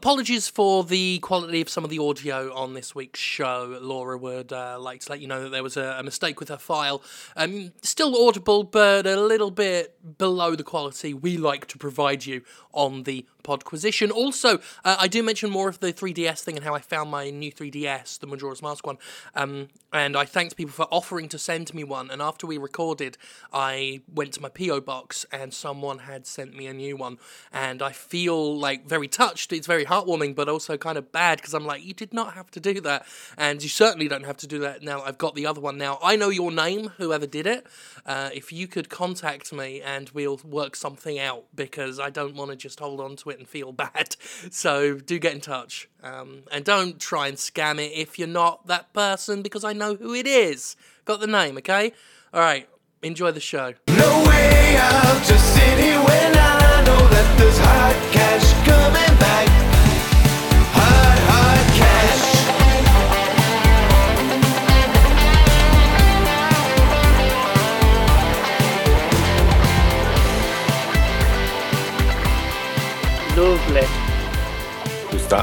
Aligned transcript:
apologies 0.00 0.48
for 0.48 0.82
the 0.82 1.18
quality 1.18 1.60
of 1.60 1.68
some 1.68 1.84
of 1.84 1.90
the 1.90 1.98
audio 1.98 2.54
on 2.54 2.72
this 2.72 2.94
week's 2.94 3.20
show. 3.20 3.78
Laura 3.82 4.16
would 4.16 4.50
uh, 4.50 4.78
like 4.80 5.02
to 5.02 5.10
let 5.10 5.20
you 5.20 5.26
know 5.26 5.42
that 5.42 5.50
there 5.50 5.62
was 5.62 5.76
a, 5.76 5.96
a 5.98 6.02
mistake 6.02 6.40
with 6.40 6.48
her 6.48 6.56
file. 6.56 7.02
Um, 7.36 7.72
still 7.82 8.26
audible, 8.26 8.64
but 8.64 9.06
a 9.06 9.20
little 9.20 9.50
bit 9.50 10.16
below 10.16 10.56
the 10.56 10.64
quality 10.64 11.12
we 11.12 11.36
like 11.36 11.66
to 11.66 11.76
provide 11.76 12.24
you 12.24 12.40
on 12.72 13.02
the 13.02 13.26
Podquisition. 13.42 14.10
Also, 14.10 14.58
uh, 14.84 14.96
I 14.98 15.08
do 15.08 15.22
mention 15.22 15.50
more 15.50 15.68
of 15.68 15.80
the 15.80 15.92
3DS 15.92 16.42
thing 16.42 16.56
and 16.56 16.64
how 16.64 16.74
I 16.74 16.80
found 16.80 17.10
my 17.10 17.30
new 17.30 17.52
3DS, 17.52 18.18
the 18.20 18.26
Majora's 18.26 18.62
Mask 18.62 18.86
one. 18.86 18.98
Um, 19.34 19.68
and 19.92 20.16
I 20.16 20.24
thanked 20.24 20.56
people 20.56 20.72
for 20.72 20.86
offering 20.90 21.28
to 21.30 21.38
send 21.38 21.72
me 21.74 21.84
one. 21.84 22.10
And 22.10 22.22
after 22.22 22.46
we 22.46 22.58
recorded, 22.58 23.16
I 23.52 24.02
went 24.12 24.32
to 24.34 24.40
my 24.40 24.48
PO 24.48 24.82
box 24.82 25.26
and 25.32 25.52
someone 25.52 26.00
had 26.00 26.26
sent 26.26 26.56
me 26.56 26.66
a 26.66 26.72
new 26.72 26.96
one. 26.96 27.18
And 27.52 27.82
I 27.82 27.92
feel 27.92 28.58
like 28.58 28.86
very 28.86 29.08
touched. 29.08 29.52
It's 29.52 29.66
very 29.66 29.84
heartwarming, 29.84 30.34
but 30.34 30.48
also 30.48 30.76
kind 30.76 30.98
of 30.98 31.12
bad 31.12 31.38
because 31.38 31.54
I'm 31.54 31.64
like, 31.64 31.84
you 31.84 31.94
did 31.94 32.12
not 32.12 32.34
have 32.34 32.50
to 32.52 32.60
do 32.60 32.80
that, 32.82 33.06
and 33.36 33.62
you 33.62 33.68
certainly 33.68 34.08
don't 34.08 34.24
have 34.24 34.36
to 34.38 34.46
do 34.46 34.58
that 34.60 34.82
now. 34.82 35.02
I've 35.02 35.18
got 35.18 35.34
the 35.34 35.46
other 35.46 35.60
one 35.60 35.78
now. 35.78 35.98
I 36.02 36.16
know 36.16 36.28
your 36.28 36.50
name, 36.50 36.92
whoever 36.98 37.26
did 37.26 37.46
it. 37.46 37.66
Uh, 38.06 38.30
if 38.32 38.52
you 38.52 38.66
could 38.66 38.88
contact 38.88 39.52
me 39.52 39.80
and 39.80 40.10
we'll 40.10 40.40
work 40.44 40.76
something 40.76 41.18
out 41.18 41.44
because 41.54 41.98
I 41.98 42.10
don't 42.10 42.34
want 42.34 42.50
to 42.50 42.56
just 42.56 42.80
hold 42.80 43.00
on 43.00 43.16
to 43.16 43.29
it 43.30 43.38
and 43.38 43.48
feel 43.48 43.72
bad. 43.86 44.16
So 44.50 44.94
do 44.94 45.18
get 45.18 45.34
in 45.34 45.40
touch. 45.40 45.88
Um, 46.02 46.42
and 46.50 46.64
don't 46.64 47.00
try 47.00 47.28
and 47.28 47.36
scam 47.36 47.78
it 47.78 47.92
if 47.94 48.18
you're 48.18 48.28
not 48.28 48.66
that 48.66 48.92
person 48.92 49.42
because 49.42 49.64
I 49.64 49.72
know 49.72 49.94
who 49.94 50.14
it 50.14 50.26
is. 50.26 50.76
Got 51.04 51.20
the 51.20 51.26
name, 51.26 51.56
okay? 51.58 51.92
All 52.32 52.40
right, 52.40 52.68
enjoy 53.02 53.32
the 53.32 53.40
show. 53.40 53.74
No 53.88 54.24
way 54.28 54.76
out, 54.78 55.28
when 55.28 56.38
I 56.38 56.82
know 56.86 57.08
that 57.08 57.38
there's 57.38 57.58
hard 57.58 57.96
cash 58.12 58.52
coming 58.66 59.18
back. 59.18 59.29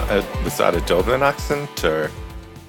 That 0.06 0.23
a, 0.23 0.44
was 0.44 0.58
that 0.58 0.76
a 0.76 0.81
Dublin 0.81 1.23
accent 1.23 1.84
or 1.84 2.12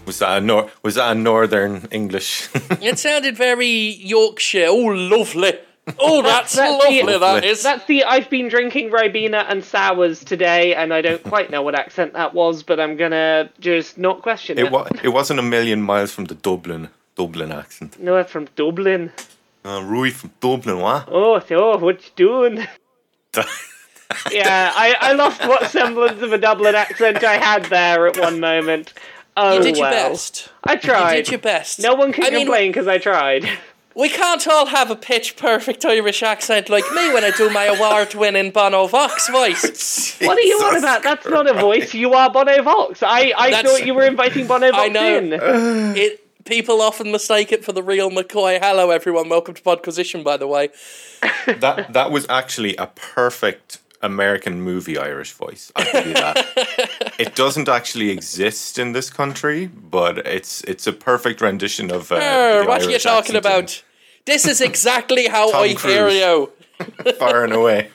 was 0.07 0.19
that 0.21 0.39
a 0.39 0.41
nor- 0.41 0.71
was 0.83 0.95
that 0.95 1.15
a 1.15 1.15
Northern 1.15 1.87
English? 1.91 2.49
It 2.81 2.99
sounded 2.99 3.37
very 3.37 3.67
Yorkshire. 3.69 4.67
Oh, 4.69 4.87
lovely. 5.17 5.53
Oh, 5.99 6.23
that's, 6.23 6.55
That's 6.55 6.85
the- 6.85 7.03
lovely, 7.03 7.19
that 7.19 7.45
is. 7.45 7.63
That's 7.63 7.85
the 7.87 8.05
I've 8.05 8.31
been 8.31 8.49
drinking 8.49 8.91
Ribena 8.91 9.45
and 9.49 9.63
sours 9.65 10.25
today, 10.25 10.75
and 10.75 10.93
I 10.93 11.01
don't 11.03 11.23
quite 11.23 11.51
know 11.51 11.63
what 11.63 11.75
accent 11.75 12.13
that 12.15 12.35
was, 12.35 12.63
but 12.63 12.79
I'm 12.81 12.97
gonna 12.97 13.51
just 13.61 13.99
not 13.99 14.23
question 14.23 14.59
it. 14.59 14.67
it 14.67 14.73
was 14.73 14.89
it 15.03 15.09
wasn't 15.09 15.41
a 15.41 15.43
million 15.43 15.83
miles 15.83 16.13
from 16.13 16.27
the 16.27 16.35
Dublin 16.35 16.89
Dublin 17.15 17.53
accent. 17.53 17.99
No, 18.01 18.17
I'm 18.17 18.25
from 18.27 18.49
Dublin. 18.57 19.13
Uh, 19.65 19.83
Rui 19.83 20.11
from 20.11 20.31
Dublin, 20.41 20.79
what? 20.79 21.09
Oh, 21.11 21.39
so 21.41 21.77
what 21.77 22.03
you 22.05 22.11
doing? 22.17 22.67
Yeah, 24.31 24.73
I, 24.75 24.97
I 25.01 25.13
lost 25.13 25.41
what 25.47 25.71
semblance 25.71 26.23
of 26.23 26.33
a 26.33 26.39
Dublin 26.39 26.75
accent 26.75 27.23
I 27.25 27.37
had 27.37 27.65
there 27.67 28.07
at 28.07 28.19
one 28.19 28.41
moment. 28.41 28.93
Oh 29.37 29.57
you 29.57 29.63
did 29.63 29.77
your 29.77 29.89
well. 29.91 30.11
best. 30.11 30.49
I 30.65 30.77
tried. 30.77 31.17
You 31.17 31.23
did 31.23 31.31
your 31.33 31.41
best. 31.41 31.79
No 31.81 31.95
one 31.95 32.13
can 32.13 32.25
I 32.25 32.31
mean, 32.31 32.41
complain 32.47 32.71
because 32.73 32.89
I 32.89 32.99
tried. 32.99 33.49
We 33.95 34.09
can't 34.09 34.47
all 34.49 34.67
have 34.67 34.91
a 34.91 34.97
pitch 34.97 35.37
perfect 35.37 35.85
Irish 35.85 36.23
accent 36.23 36.69
like 36.69 36.85
me 36.95 37.13
when 37.13 37.25
I 37.25 37.31
do 37.37 37.51
my 37.51 37.65
award 37.65 38.15
winning 38.15 38.51
Bono 38.53 38.87
Vox 38.87 39.29
voice. 39.29 40.17
What 40.27 40.39
are 40.39 40.43
you 40.43 40.57
on 40.65 40.77
about? 40.77 41.03
That's 41.03 41.27
not 41.27 41.49
a 41.49 41.55
voice. 41.55 41.95
You 41.95 42.13
are 42.15 42.31
Bono 42.31 42.63
Vox. 42.63 43.03
I, 43.03 43.33
I 43.37 43.51
That's- 43.51 43.71
thought 43.79 43.87
you 43.87 43.95
were 43.95 44.05
inviting 44.07 44.47
Bono 44.47 44.71
Vox 44.71 44.83
I 44.83 44.89
know. 44.89 45.17
in. 45.17 45.33
It 45.97 46.45
people 46.45 46.81
often 46.81 47.13
mistake 47.13 47.53
it 47.53 47.65
for 47.65 47.73
the 47.73 47.83
real 47.83 48.11
McCoy. 48.11 48.59
Hello 48.61 48.91
everyone, 48.91 49.29
welcome 49.29 49.55
to 49.55 49.63
Podquisition 49.63 50.25
by 50.25 50.37
the 50.37 50.47
way. 50.47 50.71
That 51.47 51.93
that 51.93 52.11
was 52.11 52.27
actually 52.29 52.75
a 52.77 52.87
perfect 52.87 53.81
American 54.03 54.61
movie 54.63 54.97
Irish 54.99 55.33
voice. 55.33 55.73
I'll 55.77 55.93
give 55.93 56.07
you 56.07 56.15
that. 56.15 57.15
it 57.19 57.35
doesn't 57.35 57.69
actually 57.69 58.11
exist 58.11 58.79
in 58.79 58.93
this 58.93 59.11
country, 59.11 59.67
but 59.67 60.19
it's 60.27 60.63
it's 60.65 60.87
a 60.87 60.93
perfect 60.93 61.41
rendition 61.41 61.91
of. 61.91 62.13
Uh, 62.13 62.17
Er, 62.17 62.61
the 62.63 62.69
what 62.69 62.81
are 62.83 62.85
you 62.85 62.91
Irish 62.93 63.03
talking 63.03 63.37
accent 63.37 63.47
about? 63.47 63.85
This 64.25 64.47
is 64.47 64.61
exactly 64.61 65.27
how 65.27 65.51
Tom 65.51 65.63
I 65.63 65.69
hear 65.69 66.09
you. 66.09 66.53
Far 67.19 67.45
and 67.45 67.53
away. 67.53 67.91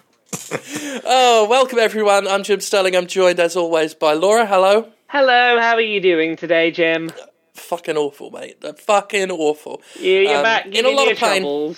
Oh, 1.05 1.47
welcome 1.49 1.79
everyone. 1.79 2.27
I'm 2.27 2.43
Jim 2.43 2.59
Sterling. 2.59 2.95
I'm 2.95 3.07
joined 3.07 3.39
as 3.39 3.55
always 3.55 3.93
by 3.93 4.13
Laura. 4.13 4.45
Hello. 4.45 4.89
Hello, 5.07 5.59
how 5.59 5.75
are 5.75 5.81
you 5.81 6.01
doing 6.01 6.35
today, 6.35 6.71
Jim? 6.71 7.11
Fucking 7.53 7.95
awful, 7.95 8.31
mate. 8.31 8.59
They're 8.61 8.73
fucking 8.73 9.29
awful. 9.29 9.81
Yeah, 9.99 10.19
you're 10.19 10.37
Um, 10.37 10.43
back 10.43 10.65
in 10.65 10.71
a 10.71 10.73
giving 10.73 10.95
lot 10.95 11.05
me 11.05 11.11
of 11.11 11.17
pain. 11.19 11.75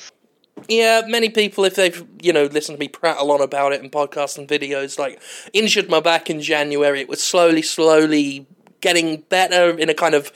Yeah, 0.68 1.02
many 1.06 1.30
people, 1.30 1.66
if 1.66 1.76
they've 1.76 2.06
you 2.22 2.34
know 2.34 2.46
listened 2.46 2.78
to 2.78 2.80
me 2.80 2.88
prattle 2.88 3.32
on 3.32 3.42
about 3.42 3.74
it 3.74 3.84
in 3.84 3.90
podcasts 3.90 4.38
and 4.38 4.48
videos, 4.48 4.98
like 4.98 5.22
injured 5.54 5.90
my 5.90 6.00
back 6.00 6.30
in 6.30 6.42
January. 6.42 7.02
It 7.02 7.10
was 7.10 7.22
slowly, 7.22 7.62
slowly 7.62 8.48
getting 8.82 9.22
better 9.30 9.78
in 9.78 9.90
a 9.90 9.94
kind 9.94 10.16
of 10.16 10.32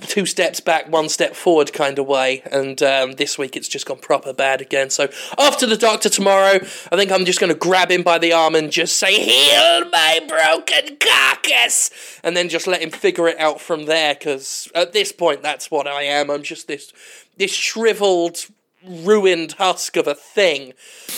two 0.00 0.26
steps 0.26 0.60
back, 0.60 0.90
one 0.90 1.08
step 1.08 1.34
forward 1.34 1.72
kind 1.72 1.98
of 1.98 2.06
way. 2.06 2.42
And 2.50 2.82
um, 2.82 3.12
this 3.12 3.38
week 3.38 3.56
it's 3.56 3.68
just 3.68 3.86
gone 3.86 3.98
proper 3.98 4.32
bad 4.32 4.60
again. 4.60 4.90
So 4.90 5.08
after 5.38 5.66
the 5.66 5.76
doctor 5.76 6.08
tomorrow, 6.08 6.58
I 6.90 6.96
think 6.96 7.12
I'm 7.12 7.24
just 7.24 7.38
going 7.38 7.52
to 7.52 7.58
grab 7.58 7.90
him 7.90 8.02
by 8.02 8.18
the 8.18 8.32
arm 8.32 8.54
and 8.54 8.70
just 8.70 8.96
say, 8.96 9.12
"Heal 9.12 9.88
my 9.90 10.20
broken 10.26 10.96
carcass," 10.96 11.90
and 12.24 12.36
then 12.36 12.48
just 12.48 12.66
let 12.66 12.82
him 12.82 12.90
figure 12.90 13.28
it 13.28 13.38
out 13.38 13.60
from 13.60 13.86
there. 13.86 14.14
Because 14.14 14.68
at 14.74 14.92
this 14.92 15.12
point, 15.12 15.42
that's 15.42 15.70
what 15.70 15.86
I 15.86 16.02
am. 16.02 16.30
I'm 16.30 16.42
just 16.42 16.66
this 16.66 16.92
this 17.36 17.52
shriveled 17.52 18.46
ruined 18.88 19.52
husk 19.52 19.96
of 19.96 20.06
a 20.06 20.14
thing 20.14 20.72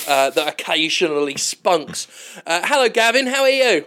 uh, 0.08 0.30
that 0.30 0.48
occasionally 0.48 1.36
spunks. 1.36 2.06
Uh, 2.46 2.60
hello, 2.64 2.88
Gavin. 2.88 3.26
How 3.28 3.42
are 3.42 3.50
you? 3.50 3.84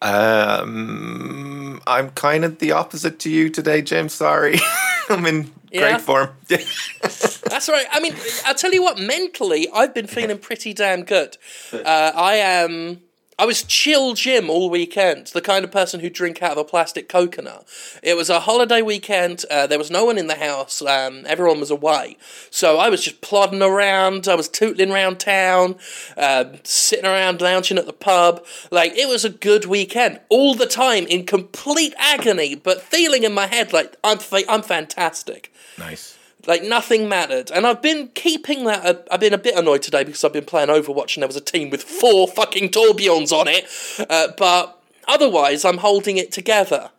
Um, 0.00 1.80
I'm 1.86 2.10
kind 2.10 2.44
of 2.44 2.58
the 2.58 2.72
opposite 2.72 3.18
to 3.20 3.30
you 3.30 3.50
today, 3.50 3.82
Jim. 3.82 4.08
Sorry, 4.08 4.58
I'm 5.08 5.26
in 5.26 5.50
Yeah? 5.70 5.90
great 5.90 6.00
form. 6.00 6.30
That's 6.48 7.68
right. 7.68 7.86
I 7.92 8.00
mean, 8.00 8.14
I'll 8.46 8.54
tell 8.54 8.72
you 8.72 8.82
what. 8.82 8.98
Mentally, 8.98 9.68
I've 9.74 9.94
been 9.94 10.06
feeling 10.06 10.38
pretty 10.38 10.72
damn 10.72 11.02
good. 11.04 11.36
Uh, 11.72 12.12
I 12.14 12.34
am. 12.36 13.00
I 13.40 13.46
was 13.46 13.62
chill 13.62 14.14
Jim 14.14 14.50
all 14.50 14.68
weekend, 14.68 15.28
the 15.28 15.40
kind 15.40 15.64
of 15.64 15.70
person 15.70 16.00
who 16.00 16.10
drink 16.10 16.42
out 16.42 16.52
of 16.52 16.58
a 16.58 16.64
plastic 16.64 17.08
coconut. 17.08 17.64
It 18.02 18.16
was 18.16 18.28
a 18.28 18.40
holiday 18.40 18.82
weekend. 18.82 19.44
Uh, 19.48 19.68
there 19.68 19.78
was 19.78 19.92
no 19.92 20.04
one 20.04 20.18
in 20.18 20.26
the 20.26 20.34
house. 20.34 20.82
Um, 20.82 21.24
everyone 21.24 21.60
was 21.60 21.70
away, 21.70 22.16
so 22.50 22.78
I 22.78 22.88
was 22.88 23.04
just 23.04 23.20
plodding 23.20 23.62
around. 23.62 24.26
I 24.26 24.34
was 24.34 24.48
tootling 24.48 24.90
around 24.90 25.20
town, 25.20 25.76
uh, 26.16 26.46
sitting 26.64 27.06
around 27.06 27.40
lounging 27.40 27.78
at 27.78 27.86
the 27.86 27.92
pub. 27.92 28.44
Like 28.72 28.96
it 28.96 29.08
was 29.08 29.24
a 29.24 29.30
good 29.30 29.66
weekend, 29.66 30.18
all 30.28 30.56
the 30.56 30.66
time 30.66 31.06
in 31.06 31.24
complete 31.24 31.94
agony, 31.96 32.56
but 32.56 32.82
feeling 32.82 33.22
in 33.22 33.32
my 33.32 33.46
head 33.46 33.72
like 33.72 33.94
I'm 34.02 34.18
fa- 34.18 34.50
I'm 34.50 34.62
fantastic. 34.62 35.52
nice. 35.78 36.17
Like 36.48 36.62
nothing 36.64 37.08
mattered, 37.10 37.50
and 37.52 37.66
I've 37.66 37.82
been 37.82 38.08
keeping 38.14 38.64
that. 38.64 38.84
uh, 38.84 38.94
I've 39.10 39.20
been 39.20 39.34
a 39.34 39.38
bit 39.38 39.54
annoyed 39.54 39.82
today 39.82 40.02
because 40.02 40.24
I've 40.24 40.32
been 40.32 40.46
playing 40.46 40.68
Overwatch 40.70 41.14
and 41.14 41.22
there 41.22 41.28
was 41.28 41.36
a 41.36 41.42
team 41.42 41.68
with 41.68 41.82
four 41.82 42.26
fucking 42.26 42.70
Torbjorns 42.70 43.32
on 43.32 43.46
it. 43.48 43.66
Uh, 44.08 44.28
but 44.38 44.82
otherwise, 45.06 45.64
I'm 45.66 45.76
holding 45.78 46.16
it 46.16 46.32
together. 46.32 46.90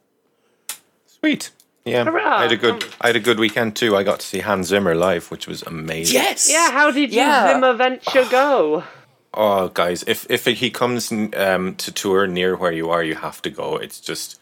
Sweet. 1.07 1.49
Yeah, 1.85 2.03
Hurrah. 2.05 2.37
I 2.37 2.41
had 2.43 2.51
a 2.51 2.57
good. 2.57 2.85
I 3.01 3.07
had 3.07 3.15
a 3.15 3.19
good 3.19 3.39
weekend 3.39 3.75
too. 3.75 3.95
I 3.95 4.03
got 4.03 4.19
to 4.19 4.25
see 4.27 4.39
Hans 4.41 4.67
Zimmer 4.67 4.93
live, 4.93 5.31
which 5.31 5.47
was 5.47 5.63
amazing. 5.63 6.13
Yes. 6.13 6.47
Yeah, 6.51 6.71
how 6.71 6.91
did 6.91 7.11
your 7.11 7.25
Yeah. 7.25 7.53
Zimmer 7.53 7.73
venture 7.73 8.25
go? 8.29 8.83
Oh, 9.31 9.67
guys, 9.69 10.03
if 10.07 10.25
if 10.29 10.45
he 10.45 10.71
comes 10.71 11.11
um, 11.11 11.75
to 11.75 11.91
tour 11.91 12.25
near 12.25 12.55
where 12.55 12.71
you 12.71 12.89
are, 12.89 13.03
you 13.03 13.13
have 13.13 13.43
to 13.43 13.51
go. 13.51 13.77
It's 13.77 13.99
just, 13.99 14.39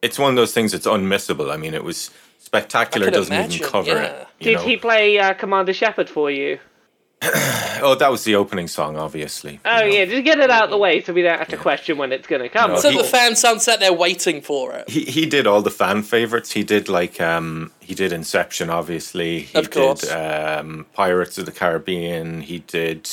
it's 0.00 0.18
one 0.18 0.30
of 0.30 0.36
those 0.36 0.54
things. 0.54 0.72
that's 0.72 0.86
unmissable. 0.86 1.52
I 1.52 1.58
mean, 1.58 1.74
it 1.74 1.84
was 1.84 2.10
spectacular. 2.50 3.06
I 3.06 3.10
Doesn't 3.10 3.32
imagine, 3.32 3.60
even 3.60 3.68
cover 3.70 3.90
yeah. 3.90 4.02
it. 4.02 4.28
Did 4.40 4.56
know? 4.56 4.62
he 4.64 4.76
play 4.76 5.18
uh, 5.18 5.34
Commander 5.34 5.72
Shepard 5.72 6.08
for 6.10 6.30
you? 6.30 6.58
Oh, 7.82 7.94
that 7.94 8.10
was 8.10 8.24
the 8.24 8.34
opening 8.34 8.68
song, 8.68 8.98
obviously. 8.98 9.58
Oh 9.64 9.78
you 9.78 9.90
know. 9.92 9.96
yeah, 10.00 10.04
just 10.04 10.22
get 10.24 10.38
it 10.38 10.50
out 10.50 10.64
of 10.64 10.70
the 10.70 10.76
way 10.76 11.00
so 11.00 11.14
we 11.14 11.22
don't 11.22 11.38
have 11.38 11.48
to 11.48 11.56
question 11.56 11.96
when 11.96 12.12
it's 12.12 12.26
going 12.26 12.42
to 12.42 12.50
come. 12.50 12.72
No, 12.72 12.78
So 12.78 12.90
he- 12.90 12.98
the 12.98 13.04
fans 13.04 13.42
aren't 13.42 13.62
sat 13.62 13.80
there 13.80 13.92
waiting 13.94 14.42
for 14.42 14.74
it. 14.74 14.86
He 14.90 15.04
he 15.06 15.24
did 15.24 15.46
all 15.46 15.62
the 15.62 15.70
fan 15.70 16.02
favorites. 16.02 16.50
He 16.52 16.62
did 16.62 16.90
like 16.90 17.22
um 17.22 17.72
he 17.80 17.94
did 17.94 18.12
Inception, 18.12 18.68
obviously. 18.68 19.40
He 19.40 19.58
Of 19.58 19.70
course. 19.70 20.00
did 20.02 20.10
um 20.12 20.84
Pirates 20.92 21.38
of 21.38 21.46
the 21.46 21.52
Caribbean. 21.52 22.42
He 22.42 22.58
did 22.58 23.08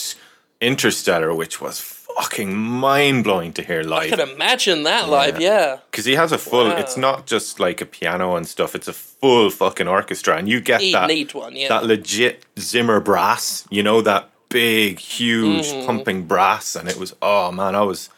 Interstellar, 0.59 1.33
which 1.33 1.61
was 1.61 1.79
fucking 2.17 2.55
mind 2.55 3.23
blowing 3.23 3.53
to 3.53 3.61
hear 3.61 3.83
live. 3.83 4.11
I 4.13 4.15
could 4.15 4.29
imagine 4.35 4.83
that 4.83 5.09
live. 5.09 5.39
Yeah. 5.39 5.79
because 5.91 6.05
he 6.05 6.15
has 6.15 6.31
a 6.31 6.37
full. 6.37 6.65
Wow. 6.67 6.77
It's 6.77 6.97
not 6.97 7.25
just 7.27 7.59
like 7.59 7.81
a 7.81 7.85
piano 7.85 8.35
and 8.35 8.47
stuff. 8.47 8.75
It's 8.75 8.87
a 8.87 8.93
full 8.93 9.49
fucking 9.49 9.87
orchestra, 9.87 10.37
and 10.37 10.47
you 10.49 10.59
get 10.61 10.81
He'd 10.81 10.93
that 10.93 11.07
need 11.07 11.33
one. 11.33 11.55
Yeah. 11.55 11.69
that 11.69 11.85
legit 11.85 12.45
Zimmer 12.59 12.99
brass. 12.99 13.65
You 13.69 13.83
know 13.83 14.01
that 14.01 14.29
big, 14.49 14.99
huge 14.99 15.65
Mm-hmm. 15.67 15.85
pumping 15.85 16.23
brass, 16.27 16.75
and 16.75 16.87
it 16.89 16.97
was 16.97 17.15
oh 17.21 17.51
man, 17.51 17.75
I 17.75 17.81
was 17.81 18.09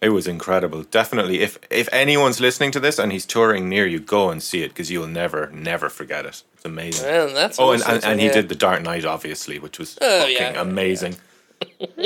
It 0.00 0.10
was 0.10 0.26
incredible. 0.28 0.82
Definitely, 0.84 1.40
if 1.40 1.58
if 1.70 1.88
anyone's 1.92 2.40
listening 2.40 2.70
to 2.72 2.80
this 2.80 2.98
and 2.98 3.10
he's 3.12 3.26
touring 3.26 3.68
near 3.68 3.86
you, 3.86 3.98
go 4.00 4.30
and 4.30 4.40
see 4.42 4.62
it 4.62 4.68
because 4.68 4.90
you'll 4.92 5.08
never, 5.22 5.50
never 5.52 5.88
forget 5.88 6.24
it. 6.24 6.42
It's 6.54 6.64
amazing. 6.64 7.04
Man, 7.06 7.34
that's 7.34 7.58
oh, 7.58 7.72
and, 7.72 7.82
and, 7.86 8.04
and 8.04 8.20
he 8.20 8.28
did 8.28 8.48
the 8.48 8.54
Dark 8.66 8.82
Knight, 8.82 9.04
obviously, 9.04 9.58
which 9.58 9.78
was 9.78 9.98
Oh, 10.00 10.20
fucking 10.20 10.54
yeah. 10.54 10.60
amazing. 10.60 11.12
Yeah. 11.12 11.18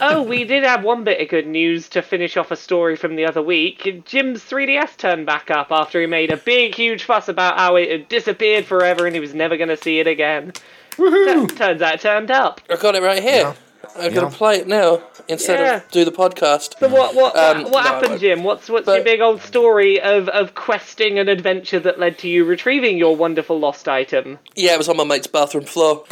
oh, 0.00 0.24
we 0.28 0.44
did 0.44 0.64
have 0.64 0.84
one 0.84 1.04
bit 1.04 1.20
of 1.20 1.28
good 1.28 1.46
news 1.46 1.88
to 1.90 2.02
finish 2.02 2.36
off 2.36 2.50
a 2.50 2.56
story 2.56 2.96
from 2.96 3.16
the 3.16 3.24
other 3.26 3.42
week. 3.42 4.02
Jim's 4.04 4.42
3DS 4.44 4.96
turned 4.96 5.26
back 5.26 5.50
up 5.50 5.68
after 5.70 6.00
he 6.00 6.06
made 6.06 6.30
a 6.32 6.36
big, 6.36 6.74
huge 6.74 7.04
fuss 7.04 7.28
about 7.28 7.58
how 7.58 7.76
it 7.76 7.90
had 7.90 8.08
disappeared 8.08 8.64
forever 8.64 9.06
and 9.06 9.14
he 9.14 9.20
was 9.20 9.34
never 9.34 9.56
going 9.56 9.68
to 9.68 9.76
see 9.76 9.98
it 10.00 10.06
again. 10.06 10.52
T- 10.96 11.46
turns 11.46 11.82
out 11.82 11.94
it 11.94 12.00
turned 12.00 12.30
up. 12.30 12.60
I 12.70 12.76
got 12.76 12.94
it 12.94 13.02
right 13.02 13.22
here. 13.22 13.54
I've 13.96 14.14
got 14.14 14.22
Yeah. 14.22 14.28
to 14.28 14.36
play 14.36 14.56
it 14.58 14.68
now 14.68 15.02
instead 15.26 15.58
Yeah. 15.58 15.76
of 15.76 15.90
do 15.90 16.04
the 16.04 16.12
podcast. 16.12 16.78
So 16.78 16.88
what 16.88 17.14
what 17.14 17.34
Um, 17.36 17.62
what, 17.64 17.72
what 17.72 17.84
no, 17.84 17.90
happened. 17.90 18.20
Jim? 18.20 18.44
What's 18.44 18.68
what's 18.68 18.86
But- 18.86 18.96
your 18.96 19.04
big 19.04 19.20
old 19.20 19.40
story 19.40 20.00
of 20.00 20.28
of 20.28 20.54
questing 20.54 21.18
an 21.18 21.28
adventure 21.28 21.80
that 21.80 21.98
led 21.98 22.18
to 22.18 22.28
you 22.28 22.44
retrieving 22.44 22.98
your 22.98 23.16
wonderful 23.16 23.58
lost 23.58 23.88
item? 23.88 24.38
Yeah, 24.54 24.74
it 24.74 24.78
was 24.78 24.88
on 24.88 24.96
my 24.96 25.04
mate's 25.04 25.26
bathroom 25.26 25.64
floor. 25.64 26.04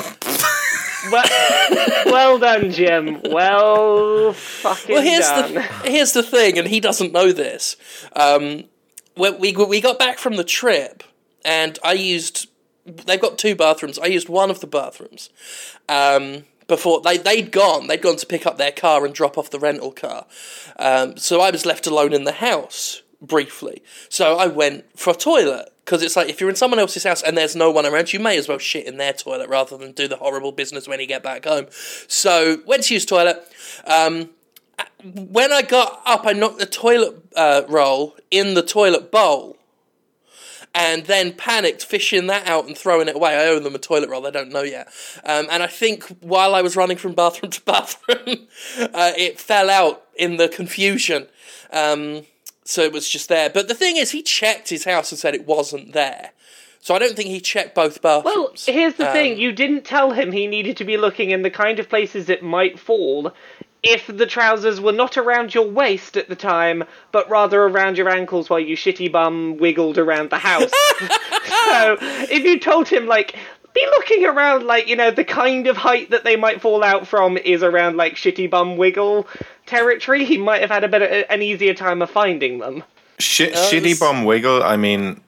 Well, 1.11 1.25
well 2.06 2.39
done, 2.39 2.71
Jim. 2.71 3.21
Well 3.25 4.33
fucking 4.33 4.95
Well, 4.95 5.03
here's 5.03 5.29
done. 5.29 5.55
the 5.55 5.62
here's 5.85 6.12
the 6.12 6.23
thing, 6.23 6.59
and 6.59 6.69
he 6.69 6.81
doesn't 6.81 7.12
know 7.12 7.33
this. 7.33 7.77
Um, 8.15 8.65
when 9.15 9.39
we 9.39 9.53
we 9.53 9.81
got 9.81 9.99
back 9.99 10.19
from 10.19 10.37
the 10.37 10.45
trip, 10.45 11.03
and 11.45 11.79
I 11.85 11.93
used 11.93 12.49
they've 12.85 13.21
got 13.21 13.39
two 13.39 13.55
bathrooms. 13.55 13.99
I 13.99 14.06
used 14.06 14.29
one 14.29 14.50
of 14.50 14.61
the 14.61 14.67
bathrooms. 14.67 15.31
Um, 15.89 16.45
before 16.67 17.00
they 17.00 17.17
they'd 17.17 17.50
gone, 17.50 17.87
they'd 17.87 18.03
gone 18.03 18.17
to 18.17 18.27
pick 18.27 18.47
up 18.47 18.59
their 18.59 18.73
car 18.73 19.05
and 19.05 19.15
drop 19.15 19.39
off 19.39 19.50
the 19.50 19.59
rental 19.59 19.93
car. 19.93 20.27
Um, 20.79 21.17
so 21.17 21.41
I 21.41 21.50
was 21.50 21.65
left 21.65 21.87
alone 21.87 22.12
in 22.12 22.25
the 22.25 22.33
house 22.33 23.03
briefly. 23.20 23.82
So 24.09 24.37
I 24.37 24.47
went 24.47 24.85
for 24.99 25.11
a 25.11 25.17
toilet 25.17 25.70
because 25.85 26.03
it's 26.03 26.17
like 26.17 26.29
if 26.29 26.41
you're 26.41 26.50
in 26.50 26.56
someone 26.56 26.79
else's 26.79 27.05
house 27.05 27.23
and 27.23 27.37
there's 27.37 27.56
no 27.56 27.70
one 27.70 27.87
around, 27.87 28.12
you 28.12 28.20
may 28.20 28.37
as 28.37 28.47
well 28.47 28.59
shit 28.59 28.87
in 28.87 28.99
their 28.99 29.12
toilet 29.12 29.49
rather 29.49 29.76
than 29.76 29.93
do 29.93 30.06
the 30.06 30.17
horrible 30.17 30.53
business 30.53 30.87
when 30.87 31.00
you 31.00 31.06
get 31.06 31.23
back 31.23 31.44
home. 31.44 31.67
So 32.06 32.59
went 32.67 32.85
to 32.85 32.94
use 32.94 33.06
toilet. 33.06 33.43
Um, 33.87 34.31
when 35.03 35.53
I 35.53 35.62
got 35.62 36.03
up, 36.05 36.26
I 36.26 36.32
knocked 36.32 36.59
the 36.59 36.67
toilet 36.67 37.17
uh, 37.35 37.62
roll 37.69 38.17
in 38.31 38.55
the 38.55 38.62
toilet 38.62 39.11
bowl, 39.11 39.56
and 40.75 41.06
then 41.06 41.32
panicked, 41.32 41.85
fishing 41.85 42.26
that 42.26 42.47
out 42.47 42.67
and 42.67 42.76
throwing 42.76 43.09
it 43.09 43.17
away. 43.17 43.35
I 43.35 43.47
owe 43.47 43.59
them 43.59 43.75
a 43.75 43.79
toilet 43.79 44.11
roll; 44.11 44.21
they 44.21 44.31
don't 44.31 44.50
know 44.50 44.62
yet. 44.62 44.88
Um, 45.25 45.47
and 45.50 45.62
I 45.62 45.67
think 45.67 46.05
while 46.21 46.55
I 46.55 46.62
was 46.62 46.76
running 46.76 46.97
from 46.97 47.14
bathroom 47.14 47.50
to 47.53 47.62
bathroom, 47.62 48.47
uh, 48.79 49.12
it 49.17 49.41
fell 49.41 49.71
out 49.71 50.05
in 50.17 50.37
the 50.37 50.49
confusion. 50.49 51.29
Um, 51.73 52.23
so 52.69 52.82
it 52.82 52.93
was 52.93 53.09
just 53.09 53.31
there. 53.31 53.49
But 53.49 53.67
the 53.67 53.75
thing 53.75 53.97
is, 53.97 54.11
he 54.11 54.23
checked 54.23 54.69
his 54.69 54.85
house 54.85 55.11
and 55.11 55.19
said 55.19 55.35
it 55.35 55.47
wasn't 55.47 55.94
there. 55.94 56.32
So 56.81 56.94
I 56.94 56.99
don't 56.99 57.17
think 57.17 57.31
he 57.31 57.41
checked 57.41 57.75
both 57.75 58.03
bathrooms. 58.03 58.67
Well, 58.67 58.75
here's 58.75 58.94
the 58.94 59.06
Um, 59.06 59.12
thing: 59.12 59.38
you 59.38 59.53
didn't 59.53 59.85
tell 59.85 60.11
him 60.11 60.32
he 60.32 60.47
needed 60.47 60.76
to 60.76 60.85
be 60.85 60.99
looking 60.99 61.31
in 61.31 61.41
the 61.43 61.50
kind 61.50 61.79
of 61.79 61.88
places 61.88 62.29
it 62.29 62.43
might 62.43 62.79
fall. 62.79 63.32
If 63.82 64.06
the 64.06 64.26
trousers 64.26 64.81
were 64.81 64.93
not 64.93 65.17
around 65.17 65.55
your 65.55 65.67
waist 65.67 66.17
at 66.17 66.29
the 66.29 66.37
time, 66.37 66.85
but 67.11 67.31
rather 67.31 67.62
around 67.62 67.97
your 67.97 68.11
ankles 68.11 68.50
while 68.50 68.61
you 68.61 68.76
shitty 68.76 69.11
bum 69.11 69.56
wiggled 69.56 69.97
around 69.97 70.29
the 70.31 70.38
house. 70.38 70.71
so, 71.00 71.97
if 72.00 72.44
you 72.44 72.59
told 72.59 72.88
him, 72.88 73.06
like, 73.06 73.35
be 73.73 73.87
looking 73.87 74.26
around, 74.26 74.67
like, 74.67 74.88
you 74.88 74.97
know, 74.97 75.11
the 75.11 75.25
kind 75.25 75.69
of 75.69 75.76
height 75.76 76.11
that 76.11 76.25
they 76.25 76.37
might 76.37 76.61
fall 76.61 76.82
out 76.82 77.06
from 77.06 77.38
is 77.38 77.62
around, 77.62 77.97
like, 77.97 78.17
shitty 78.17 78.50
bum 78.50 78.76
wiggle 78.76 79.26
territory, 79.69 80.25
he 80.25 80.38
might 80.38 80.61
have 80.61 80.70
had 80.70 80.82
a 80.85 80.88
better, 80.88 81.05
an 81.05 81.43
easier 81.43 81.75
time 81.75 82.03
of 82.03 82.11
finding 82.11 82.59
them. 82.59 82.82
Shit, 83.19 83.55
No, 83.55 83.61
Shitty 83.61 83.82
this- 83.82 84.00
Bum 84.00 84.25
Wiggle. 84.25 84.62
I 84.62 84.76
mean, 84.76 85.20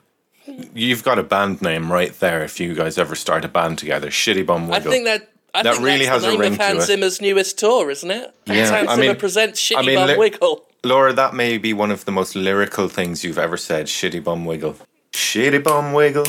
you've 0.74 1.04
got 1.04 1.18
a 1.18 1.22
band 1.22 1.60
name 1.62 1.92
right 1.92 2.18
there. 2.20 2.42
If 2.42 2.58
you 2.60 2.74
guys 2.74 2.98
ever 2.98 3.14
start 3.14 3.44
a 3.44 3.48
band 3.48 3.78
together, 3.78 4.08
Shitty 4.08 4.44
Bum 4.46 4.70
I 4.72 4.80
think 4.80 5.04
that. 5.06 5.28
I 5.52 5.64
That 5.64 5.74
think 5.74 5.84
really 5.84 6.04
that's 6.04 6.10
has 6.10 6.22
the 6.22 6.28
a 6.28 6.30
name 6.32 6.40
ring 6.40 6.52
of 6.52 6.58
to 6.58 6.64
Hans 6.64 6.82
it. 6.84 6.86
Zimmer's 6.86 7.20
newest 7.20 7.58
tour, 7.58 7.90
isn't 7.90 8.08
it? 8.10 8.32
Yeah, 8.46 8.54
Hans 8.70 8.88
I 8.88 8.94
Zimmer 8.94 9.06
mean- 9.08 9.16
presents 9.16 9.60
Shitty 9.60 9.78
I 9.78 9.82
mean, 9.82 9.94
Bum 9.96 10.08
li- 10.10 10.16
Wiggle. 10.16 10.64
Laura, 10.84 11.12
that 11.12 11.34
may 11.34 11.58
be 11.58 11.72
one 11.72 11.90
of 11.90 12.04
the 12.04 12.12
most 12.12 12.36
lyrical 12.36 12.88
things 12.88 13.24
you've 13.24 13.36
ever 13.38 13.56
said. 13.56 13.86
Shitty 13.86 14.22
Bum 14.22 14.44
Wiggle. 14.44 14.76
Shitty 15.12 15.62
Bum 15.64 15.92
Wiggle. 15.92 16.26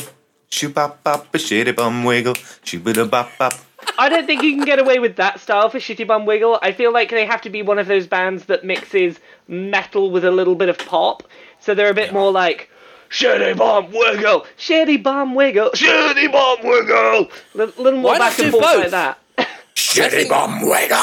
Shoo 0.52 0.68
bop 0.68 1.02
bop 1.02 1.34
a 1.34 1.38
shitty 1.38 1.74
bum 1.74 2.04
wiggle. 2.04 2.34
Shoo 2.62 2.78
bida 2.78 3.08
bop 3.10 3.30
bop. 3.38 3.54
I 3.98 4.10
don't 4.10 4.26
think 4.26 4.42
you 4.42 4.54
can 4.54 4.66
get 4.66 4.78
away 4.78 4.98
with 4.98 5.16
that 5.16 5.40
style 5.40 5.68
for 5.70 5.78
Shitty 5.78 6.06
Bum 6.06 6.24
Wiggle. 6.24 6.58
I 6.62 6.70
feel 6.72 6.92
like 6.92 7.10
they 7.10 7.26
have 7.26 7.40
to 7.42 7.50
be 7.50 7.62
one 7.62 7.78
of 7.80 7.88
those 7.88 8.06
bands 8.06 8.44
that 8.44 8.64
mixes 8.64 9.18
metal 9.48 10.10
with 10.10 10.24
a 10.24 10.30
little 10.30 10.54
bit 10.54 10.68
of 10.68 10.78
pop. 10.78 11.24
So 11.58 11.74
they're 11.74 11.90
a 11.90 11.94
bit 11.94 12.12
more 12.12 12.30
like 12.30 12.70
Shitty 13.10 13.56
Bum 13.56 13.90
Wiggle, 13.92 14.46
Shitty 14.58 15.02
Bum 15.02 15.34
Wiggle, 15.34 15.70
Shitty 15.70 16.30
Bum 16.30 16.58
Wiggle. 16.62 17.30
A 17.54 17.80
little 17.82 18.00
more 18.00 18.12
Why 18.12 18.18
not 18.18 18.30
back 18.30 18.38
and 18.38 18.52
do 18.52 18.60
forth 18.60 18.62
both? 18.62 18.80
like 18.82 18.90
that. 18.90 19.18
Shitty 19.74 20.10
think- 20.10 20.28
Bum 20.30 20.60
Wiggle. 20.62 20.96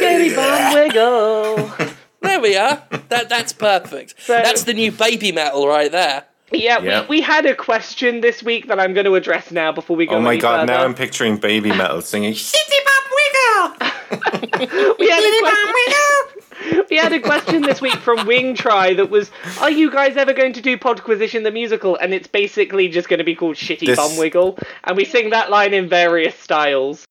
Shitty 0.00 0.34
Bum 0.36 0.74
Wiggle. 0.74 1.88
There 2.22 2.40
we 2.40 2.56
are. 2.56 2.80
That 3.08 3.28
that's 3.28 3.52
perfect. 3.52 4.14
that's 4.28 4.62
the 4.62 4.74
new 4.74 4.92
baby 4.92 5.32
metal 5.32 5.66
right 5.66 5.90
there. 5.90 6.22
Yeah, 6.52 6.80
Yeah. 6.80 7.00
We, 7.02 7.18
we 7.18 7.20
had 7.20 7.46
a 7.46 7.54
question 7.54 8.20
this 8.20 8.42
week 8.42 8.68
that 8.68 8.78
I'm 8.80 8.94
going 8.94 9.06
to 9.06 9.14
address 9.14 9.50
now 9.50 9.72
before 9.72 9.96
we 9.96 10.06
go 10.06 10.16
Oh 10.16 10.20
my 10.20 10.36
god, 10.36 10.60
further. 10.60 10.72
now 10.72 10.84
I'm 10.84 10.94
picturing 10.94 11.36
baby 11.36 11.70
metal 11.70 12.00
singing 12.02 12.32
Shitty 12.34 12.78
Bum 12.84 13.04
Wiggle. 13.14 13.88
we 14.98 15.08
had 15.10 15.22
a 15.24 15.40
question. 15.40 16.84
we 16.90 16.96
had 16.96 17.12
a 17.12 17.20
question 17.20 17.62
this 17.62 17.80
week 17.80 17.94
from 17.96 18.26
Wing 18.26 18.54
Try 18.54 18.94
that 18.94 19.10
was, 19.10 19.30
"Are 19.60 19.70
you 19.70 19.90
guys 19.90 20.16
ever 20.16 20.32
going 20.32 20.52
to 20.52 20.60
do 20.60 20.76
Podquisition 20.76 21.42
the 21.44 21.50
musical?" 21.50 21.96
And 21.96 22.12
it's 22.14 22.28
basically 22.28 22.88
just 22.88 23.08
going 23.08 23.18
to 23.18 23.24
be 23.24 23.34
called 23.34 23.56
Shitty 23.56 23.86
This- 23.86 23.96
Bum 23.96 24.16
Wiggle, 24.18 24.58
and 24.84 24.96
we 24.96 25.04
sing 25.04 25.30
that 25.30 25.50
line 25.50 25.72
in 25.74 25.88
various 25.88 26.38
styles. 26.38 27.04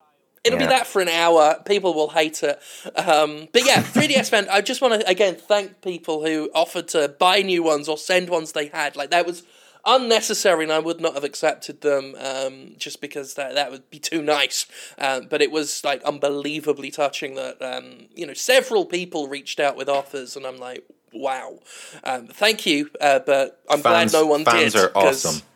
It'll 0.44 0.58
be 0.60 0.66
that 0.66 0.88
for 0.88 1.02
an 1.02 1.08
hour. 1.08 1.62
People 1.66 1.94
will 1.94 2.10
hate 2.10 2.42
it. 2.44 2.60
Um, 2.96 3.48
but 3.54 3.66
yeah, 3.66 3.82
3DS 3.84 4.30
fan. 4.30 4.48
I 4.50 4.62
just 4.62 4.82
want 4.82 5.00
to 5.02 5.08
again 5.10 5.36
thank 5.36 5.82
people 5.82 6.26
who 6.26 6.50
offered 6.56 6.88
to 6.90 7.10
buy 7.10 7.42
new 7.42 7.62
ones 7.64 7.88
or 7.88 7.98
send 7.98 8.30
ones 8.30 8.52
they 8.54 8.68
had. 8.68 8.96
Like 8.96 9.12
that 9.12 9.26
was 9.26 9.44
unnecessary, 9.86 10.64
and 10.64 10.72
I 10.72 10.80
would 10.80 11.00
not 11.02 11.14
have 11.16 11.24
accepted 11.24 11.82
them 11.82 12.16
um, 12.20 12.76
just 12.78 13.02
because 13.02 13.36
that 13.36 13.56
that 13.56 13.72
would 13.72 13.90
be 13.90 14.00
too 14.00 14.22
nice. 14.22 14.66
Um, 14.98 15.28
but 15.30 15.42
it 15.42 15.52
was 15.52 15.84
like 15.84 16.04
unbelievably 16.04 16.92
touching 16.92 17.36
that 17.36 17.62
um, 17.62 18.08
you 18.16 18.26
know 18.26 18.34
several 18.34 18.86
people 18.86 19.28
reached 19.28 19.60
out 19.60 19.76
with 19.76 19.90
offers, 19.90 20.36
and 20.36 20.46
I'm 20.48 20.58
like, 20.58 20.84
wow, 21.14 21.60
um, 22.04 22.28
thank 22.28 22.66
you. 22.66 22.90
Uh, 23.00 23.20
but 23.20 23.62
I'm 23.70 23.82
Fans, 23.82 24.12
glad 24.12 24.22
no 24.22 24.26
one 24.28 24.44
fans 24.46 24.74
did. 24.74 24.82
are 24.82 24.90
'cause- 24.90 25.26
awesome. 25.26 25.48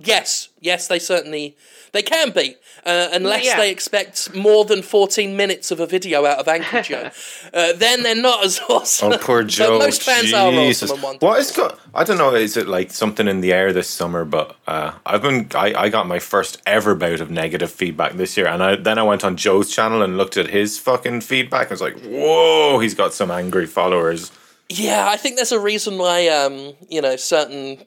Yes, 0.00 0.48
yes, 0.60 0.86
they 0.86 1.00
certainly 1.00 1.56
they 1.92 2.02
can 2.02 2.30
be, 2.30 2.54
uh, 2.86 3.08
unless 3.12 3.44
Yeah. 3.44 3.56
they 3.56 3.70
expect 3.72 4.32
more 4.34 4.64
than 4.64 4.80
fourteen 4.82 5.36
minutes 5.36 5.72
of 5.72 5.80
a 5.80 5.86
video 5.86 6.24
out 6.24 6.38
of 6.38 6.46
Angry 6.46 6.82
Joe. 6.82 7.10
uh, 7.52 7.72
then 7.72 8.04
they're 8.04 8.14
not 8.14 8.44
as 8.44 8.60
awesome. 8.68 9.12
Oh, 9.14 9.18
poor 9.18 9.42
But 9.42 9.48
Joe. 9.50 9.78
most 9.78 10.02
fans 10.04 10.32
are 10.32 10.52
Jesus. 10.52 10.90
awesome 10.90 10.96
and 10.96 11.02
want. 11.02 11.22
What 11.22 11.40
is 11.40 11.50
go- 11.50 11.76
I 11.94 12.04
don't 12.04 12.18
know. 12.18 12.32
Is 12.34 12.56
it 12.56 12.68
like 12.68 12.92
something 12.92 13.26
in 13.26 13.40
the 13.40 13.52
air 13.52 13.72
this 13.72 13.90
summer? 13.90 14.24
But 14.24 14.54
uh, 14.68 14.92
I've 15.04 15.22
been. 15.22 15.48
I, 15.56 15.74
I 15.74 15.88
got 15.88 16.06
my 16.06 16.20
first 16.20 16.62
ever 16.64 16.94
bout 16.94 17.20
of 17.20 17.30
negative 17.30 17.72
feedback 17.72 18.12
this 18.12 18.36
year, 18.36 18.46
and 18.46 18.62
I 18.62 18.76
then 18.76 18.98
I 18.98 19.02
went 19.02 19.24
on 19.24 19.36
Joe's 19.36 19.68
channel 19.70 20.02
and 20.02 20.16
looked 20.16 20.36
at 20.36 20.48
his 20.50 20.78
fucking 20.78 21.22
feedback. 21.22 21.66
I 21.68 21.70
was 21.70 21.80
like, 21.80 21.98
whoa, 22.02 22.78
he's 22.78 22.94
got 22.94 23.14
some 23.14 23.32
angry 23.32 23.66
followers. 23.66 24.30
Yeah, 24.68 25.08
I 25.08 25.16
think 25.16 25.36
there's 25.36 25.50
a 25.50 25.58
reason 25.58 25.98
why 25.98 26.28
um, 26.28 26.74
you 26.88 27.00
know 27.00 27.16
certain 27.16 27.82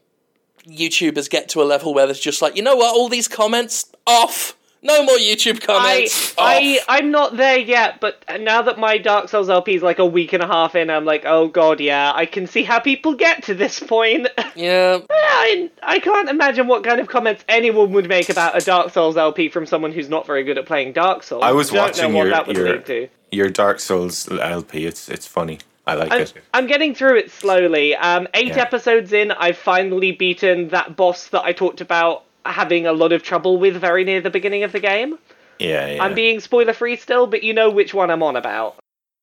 YouTubers 0.67 1.29
get 1.29 1.49
to 1.49 1.61
a 1.61 1.65
level 1.65 1.93
where 1.93 2.05
there's 2.05 2.19
just 2.19 2.41
like, 2.41 2.55
you 2.55 2.61
know 2.63 2.75
what, 2.75 2.95
all 2.95 3.09
these 3.09 3.27
comments 3.27 3.91
off. 4.05 4.57
No 4.83 5.03
more 5.03 5.17
YouTube 5.17 5.61
comments. 5.61 6.33
I, 6.39 6.79
off. 6.79 6.85
I'm 6.87 7.11
not 7.11 7.37
there 7.37 7.59
yet, 7.59 7.99
but 8.01 8.23
now 8.39 8.63
that 8.63 8.79
my 8.79 8.97
Dark 8.97 9.29
Souls 9.29 9.47
LP 9.47 9.75
is 9.75 9.83
like 9.83 9.99
a 9.99 10.05
week 10.05 10.33
and 10.33 10.41
a 10.41 10.47
half 10.47 10.73
in, 10.73 10.89
I'm 10.89 11.05
like, 11.05 11.23
oh 11.23 11.47
god, 11.49 11.79
yeah, 11.79 12.11
I 12.15 12.25
can 12.25 12.47
see 12.47 12.63
how 12.63 12.79
people 12.79 13.13
get 13.13 13.43
to 13.43 13.53
this 13.53 13.79
point. 13.79 14.27
yeah, 14.55 14.97
I, 15.11 15.69
I 15.83 15.99
can't 15.99 16.29
imagine 16.29 16.67
what 16.67 16.83
kind 16.83 16.99
of 16.99 17.07
comments 17.07 17.45
anyone 17.47 17.91
would 17.91 18.09
make 18.09 18.29
about 18.29 18.59
a 18.59 18.65
Dark 18.65 18.89
Souls 18.89 19.17
LP 19.17 19.49
from 19.49 19.67
someone 19.67 19.91
who's 19.91 20.09
not 20.09 20.25
very 20.25 20.43
good 20.43 20.57
at 20.57 20.65
playing 20.65 20.93
Dark 20.93 21.21
Souls. 21.21 21.43
I 21.43 21.51
was 21.51 21.69
Don't 21.69 21.77
watching 21.77 22.11
know 22.11 22.17
what 22.17 22.23
your 22.23 22.31
that 22.31 22.47
would 22.47 22.57
your, 22.57 22.69
lead 22.71 22.85
to. 22.87 23.07
your 23.31 23.49
Dark 23.49 23.79
Souls 23.79 24.27
LP. 24.31 24.87
It's 24.87 25.09
it's 25.09 25.27
funny. 25.27 25.59
I 25.91 25.93
like 25.95 26.11
I'm, 26.11 26.21
it. 26.21 26.33
I'm 26.53 26.67
getting 26.67 26.95
through 26.95 27.17
it 27.17 27.31
slowly. 27.31 27.95
Um, 27.95 28.27
eight 28.33 28.47
Yeah. 28.55 28.61
episodes 28.61 29.11
in, 29.13 29.31
I've 29.31 29.57
finally 29.57 30.11
beaten 30.11 30.69
that 30.69 30.95
boss 30.95 31.27
that 31.27 31.43
I 31.43 31.53
talked 31.53 31.81
about 31.81 32.23
having 32.45 32.87
a 32.87 32.93
lot 32.93 33.11
of 33.11 33.23
trouble 33.23 33.57
with 33.57 33.75
very 33.75 34.03
near 34.03 34.21
the 34.21 34.29
beginning 34.29 34.63
of 34.63 34.71
the 34.71 34.79
game. 34.79 35.19
Yeah, 35.59 35.87
yeah. 35.87 36.03
I'm 36.03 36.15
being 36.15 36.39
spoiler 36.39 36.73
free 36.73 36.95
still, 36.95 37.27
but 37.27 37.43
you 37.43 37.53
know 37.53 37.69
which 37.69 37.93
one 37.93 38.09
I'm 38.09 38.23
on 38.23 38.35
about. 38.35 38.75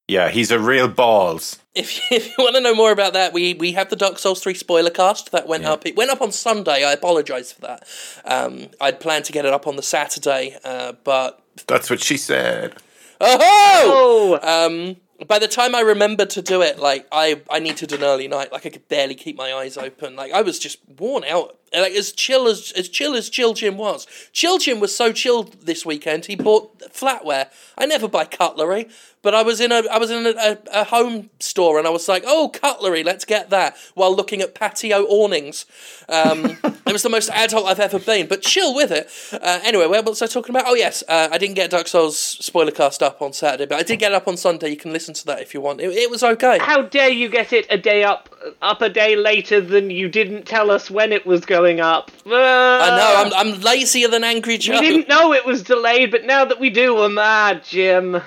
yeah, 0.06 0.28
he's 0.30 0.50
a 0.50 0.58
real 0.58 0.88
balls. 0.88 1.58
if, 1.74 2.00
if 2.12 2.26
you 2.28 2.34
want 2.38 2.54
to 2.56 2.60
know 2.62 2.74
more 2.74 2.92
about 2.92 3.12
that, 3.14 3.32
we, 3.32 3.54
we 3.54 3.72
have 3.72 3.90
the 3.90 3.96
Dark 3.96 4.18
Souls 4.18 4.40
3 4.42 4.54
spoiler 4.54 4.90
cast 4.90 5.32
that 5.32 5.46
went 5.48 5.64
Yeah. 5.64 5.72
up. 5.72 5.84
It 5.86 5.96
went 5.96 6.10
up 6.10 6.20
on 6.22 6.30
Sunday. 6.32 6.84
I 6.84 6.92
apologise 6.92 7.52
for 7.52 7.60
that. 7.62 7.86
Um, 8.24 8.68
I'd 8.80 9.00
planned 9.00 9.24
to 9.26 9.32
get 9.32 9.44
it 9.44 9.52
up 9.52 9.66
on 9.66 9.76
the 9.76 9.82
Saturday, 9.82 10.56
uh, 10.64 10.92
but 11.04 11.42
That's 11.66 11.90
what 11.90 12.00
she 12.00 12.16
said. 12.16 12.74
oh, 13.20 14.38
Oh, 14.40 14.66
um, 14.66 14.96
by 15.26 15.38
the 15.38 15.48
time 15.48 15.74
I 15.74 15.80
remembered 15.80 16.30
to 16.30 16.42
do 16.42 16.62
it, 16.62 16.78
like 16.78 17.06
I, 17.10 17.42
I 17.50 17.58
needed 17.58 17.92
an 17.92 18.04
early 18.04 18.28
night. 18.28 18.52
Like 18.52 18.66
I 18.66 18.70
could 18.70 18.88
barely 18.88 19.16
keep 19.16 19.36
my 19.36 19.52
eyes 19.52 19.76
open. 19.76 20.14
Like 20.14 20.32
I 20.32 20.42
was 20.42 20.58
just 20.58 20.78
worn 20.98 21.24
out. 21.24 21.58
Like 21.72 21.92
as 21.92 22.12
chill 22.12 22.46
as 22.48 22.72
as 22.72 22.88
chill 22.88 23.14
as 23.14 23.28
Chill 23.28 23.54
Jim 23.54 23.76
was. 23.76 24.06
Chill 24.32 24.58
Jim 24.58 24.80
was 24.80 24.94
so 24.94 25.12
chilled 25.12 25.52
this 25.62 25.84
weekend. 25.84 26.26
He 26.26 26.36
bought 26.36 26.78
flatware. 26.92 27.48
I 27.76 27.86
never 27.86 28.08
buy 28.08 28.24
cutlery, 28.24 28.88
but 29.22 29.34
I 29.34 29.42
was 29.42 29.60
in 29.60 29.72
a 29.72 29.82
I 29.90 29.98
was 29.98 30.10
in 30.10 30.26
a, 30.26 30.30
a, 30.30 30.58
a 30.80 30.84
home 30.84 31.30
store 31.40 31.78
and 31.78 31.86
I 31.86 31.90
was 31.90 32.08
like, 32.08 32.24
oh 32.26 32.48
cutlery, 32.48 33.02
let's 33.02 33.24
get 33.24 33.50
that. 33.50 33.76
While 33.94 34.14
looking 34.14 34.40
at 34.40 34.54
patio 34.54 35.04
awnings. 35.04 35.66
Um, 36.08 36.58
it 36.64 36.92
was 36.92 37.02
the 37.02 37.10
most 37.10 37.28
adult 37.30 37.66
I've 37.66 37.80
ever 37.80 37.98
been. 37.98 38.26
But 38.26 38.42
chill 38.42 38.74
with 38.74 38.90
it. 38.90 39.10
Uh, 39.32 39.60
anyway, 39.62 39.86
what 39.86 40.04
was 40.04 40.22
I 40.22 40.26
talking 40.26 40.54
about? 40.54 40.64
Oh 40.66 40.74
yes, 40.74 41.02
uh, 41.08 41.28
I 41.30 41.38
didn't 41.38 41.54
get 41.54 41.70
Dark 41.70 41.88
Souls 41.88 42.18
spoiler 42.18 42.70
cast 42.70 43.02
up 43.02 43.20
on 43.20 43.32
Saturday, 43.32 43.66
but 43.66 43.78
I 43.78 43.82
did 43.82 43.98
get 43.98 44.12
it 44.12 44.14
up 44.14 44.28
on 44.28 44.36
Sunday. 44.36 44.70
You 44.70 44.76
can 44.76 44.92
listen 44.92 45.14
to 45.14 45.26
that 45.26 45.40
if 45.40 45.54
you 45.54 45.60
want. 45.60 45.80
It, 45.80 45.90
it 45.90 46.10
was 46.10 46.22
okay. 46.22 46.58
How 46.58 46.82
dare 46.82 47.10
you 47.10 47.28
get 47.28 47.52
it 47.52 47.66
a 47.70 47.78
day 47.78 48.04
up, 48.04 48.34
up 48.62 48.82
a 48.82 48.88
day 48.88 49.16
later 49.16 49.60
than 49.60 49.90
you 49.90 50.08
didn't 50.08 50.46
tell 50.46 50.70
us 50.70 50.90
when 50.90 51.12
it 51.12 51.26
was 51.26 51.44
going 51.44 51.57
up? 51.80 52.10
Uh, 52.26 52.34
I 52.34 52.96
know, 52.96 53.36
I'm, 53.38 53.54
I'm 53.54 53.60
lazier 53.60 54.08
than 54.08 54.24
Angry 54.24 54.58
Joe. 54.58 54.80
We 54.80 54.86
didn't 54.86 55.08
know 55.08 55.32
it 55.32 55.44
was 55.44 55.62
delayed, 55.62 56.10
but 56.10 56.24
now 56.24 56.44
that 56.44 56.58
we 56.60 56.70
do, 56.70 56.94
we're 56.94 57.08
mad, 57.08 57.64
Jim. 57.64 58.20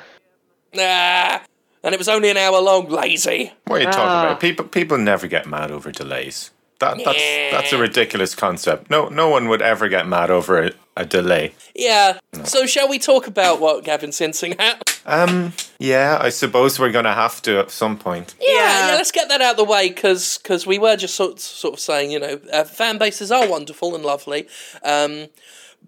Ah, 0.77 1.43
and 1.83 1.93
it 1.93 1.97
was 1.97 2.07
only 2.09 2.29
an 2.29 2.37
hour 2.37 2.59
long, 2.61 2.87
lazy. 2.89 3.51
What 3.65 3.77
are 3.81 3.85
you 3.85 3.91
talking 3.91 3.99
Ah. 4.01 4.21
about? 4.25 4.39
People 4.39 4.65
people 4.65 4.97
never 4.97 5.27
get 5.27 5.45
mad 5.47 5.71
over 5.71 5.91
delays. 5.91 6.51
That 6.81 6.97
that's 7.05 7.23
that's 7.51 7.73
a 7.73 7.77
ridiculous 7.77 8.35
concept. 8.35 8.89
No 8.89 9.07
no 9.07 9.29
one 9.29 9.47
would 9.47 9.61
ever 9.61 9.87
get 9.87 10.07
mad 10.07 10.29
over 10.29 10.61
a, 10.61 10.71
a 10.97 11.05
delay. 11.05 11.53
Yeah, 11.73 12.19
so 12.43 12.65
shall 12.65 12.89
we 12.89 12.99
talk 12.99 13.27
about 13.27 13.61
what 13.61 13.83
Gavin's 13.85 14.17
hinting 14.17 14.59
at? 14.59 14.99
Um 15.05 15.53
yeah, 15.79 16.17
I 16.19 16.29
suppose 16.29 16.79
we're 16.79 16.91
gonna 16.91 17.13
have 17.13 17.41
to 17.43 17.59
at 17.59 17.71
some 17.71 17.97
point. 17.97 18.35
Yeah, 18.41 18.53
Yeah. 18.53 18.87
yeah, 18.89 18.95
let's 18.95 19.11
get 19.11 19.29
that 19.29 19.41
out 19.41 19.51
of 19.51 19.57
the 19.57 19.63
way 19.63 19.89
because 19.89 20.67
we 20.67 20.77
were 20.77 20.95
just 20.97 21.15
sort 21.15 21.39
sort 21.39 21.75
of 21.75 21.79
saying, 21.79 22.11
you 22.11 22.19
know, 22.19 22.39
uh, 22.51 22.63
fan 22.65 22.97
bases 22.97 23.31
are 23.31 23.47
wonderful 23.47 23.95
and 23.95 24.03
lovely, 24.03 24.47
um, 24.83 25.27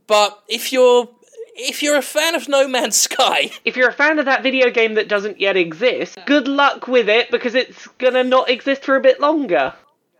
but 0.07 0.41
if 0.47 0.71
you're 0.71 1.09
if 1.55 1.83
you're 1.83 1.97
a 1.97 2.01
fan 2.01 2.33
of 2.33 2.47
No 2.49 2.67
Man's 2.67 2.95
Sky, 2.95 3.51
If 3.65 3.77
you're 3.77 3.89
a 3.89 3.93
fan 3.93 4.17
of 4.19 4.25
that 4.25 4.41
video 4.41 4.71
game 4.71 4.95
that 4.95 5.07
doesn't 5.07 5.39
yet 5.39 5.55
exist, 5.55 6.17
good 6.25 6.47
luck 6.47 6.87
with 6.87 7.07
it 7.09 7.29
because 7.29 7.53
it's 7.55 7.87
gonna 7.99 8.23
not 8.23 8.49
exist 8.49 8.83
for 8.85 8.95
a 8.95 9.01
bit 9.01 9.19
longer. 9.19 9.73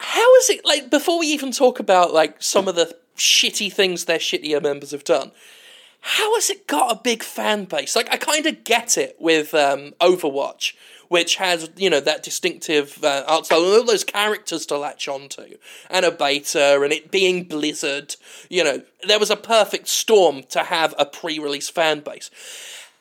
How 0.04 0.36
is 0.36 0.50
it 0.50 0.66
like 0.66 0.90
before 0.90 1.18
we 1.18 1.28
even 1.28 1.54
talk 1.54 1.80
about 1.80 2.14
like 2.14 2.44
some 2.44 2.68
of 2.68 2.76
the 2.76 2.94
shitty 3.16 3.72
things 3.72 4.04
their 4.04 4.18
shittier 4.18 4.62
members 4.62 4.92
have 4.92 5.06
done? 5.06 5.32
How 6.02 6.36
has 6.36 6.50
it 6.50 6.68
got 6.68 6.92
a 6.92 7.00
big 7.02 7.24
fan 7.24 7.64
base? 7.64 7.96
Like 7.96 8.12
I 8.12 8.18
kind 8.18 8.46
of 8.46 8.66
get 8.66 8.98
it 8.98 9.16
with 9.18 9.54
um, 9.54 9.94
Overwatch, 10.02 10.74
which 11.08 11.38
has 11.38 11.70
you 11.78 11.90
know 11.90 12.02
that 12.02 12.22
distinctive 12.22 13.02
uh, 13.02 13.24
art 13.26 13.46
style 13.46 13.64
and 13.64 13.78
all 13.78 13.86
those 13.86 14.04
characters 14.04 14.66
to 14.66 14.78
latch 14.78 15.08
onto, 15.08 15.56
and 15.90 16.06
a 16.06 16.12
beta, 16.12 16.82
and 16.84 16.92
it 16.92 17.10
being 17.10 17.46
Blizzard. 17.46 18.18
You 18.50 18.66
know, 18.66 18.82
there 19.08 19.20
was 19.20 19.32
a 19.32 19.38
perfect 19.38 19.88
storm 19.88 20.44
to 20.50 20.64
have 20.64 20.94
a 21.00 21.06
pre-release 21.06 21.70
fan 21.70 22.02
base. 22.02 22.30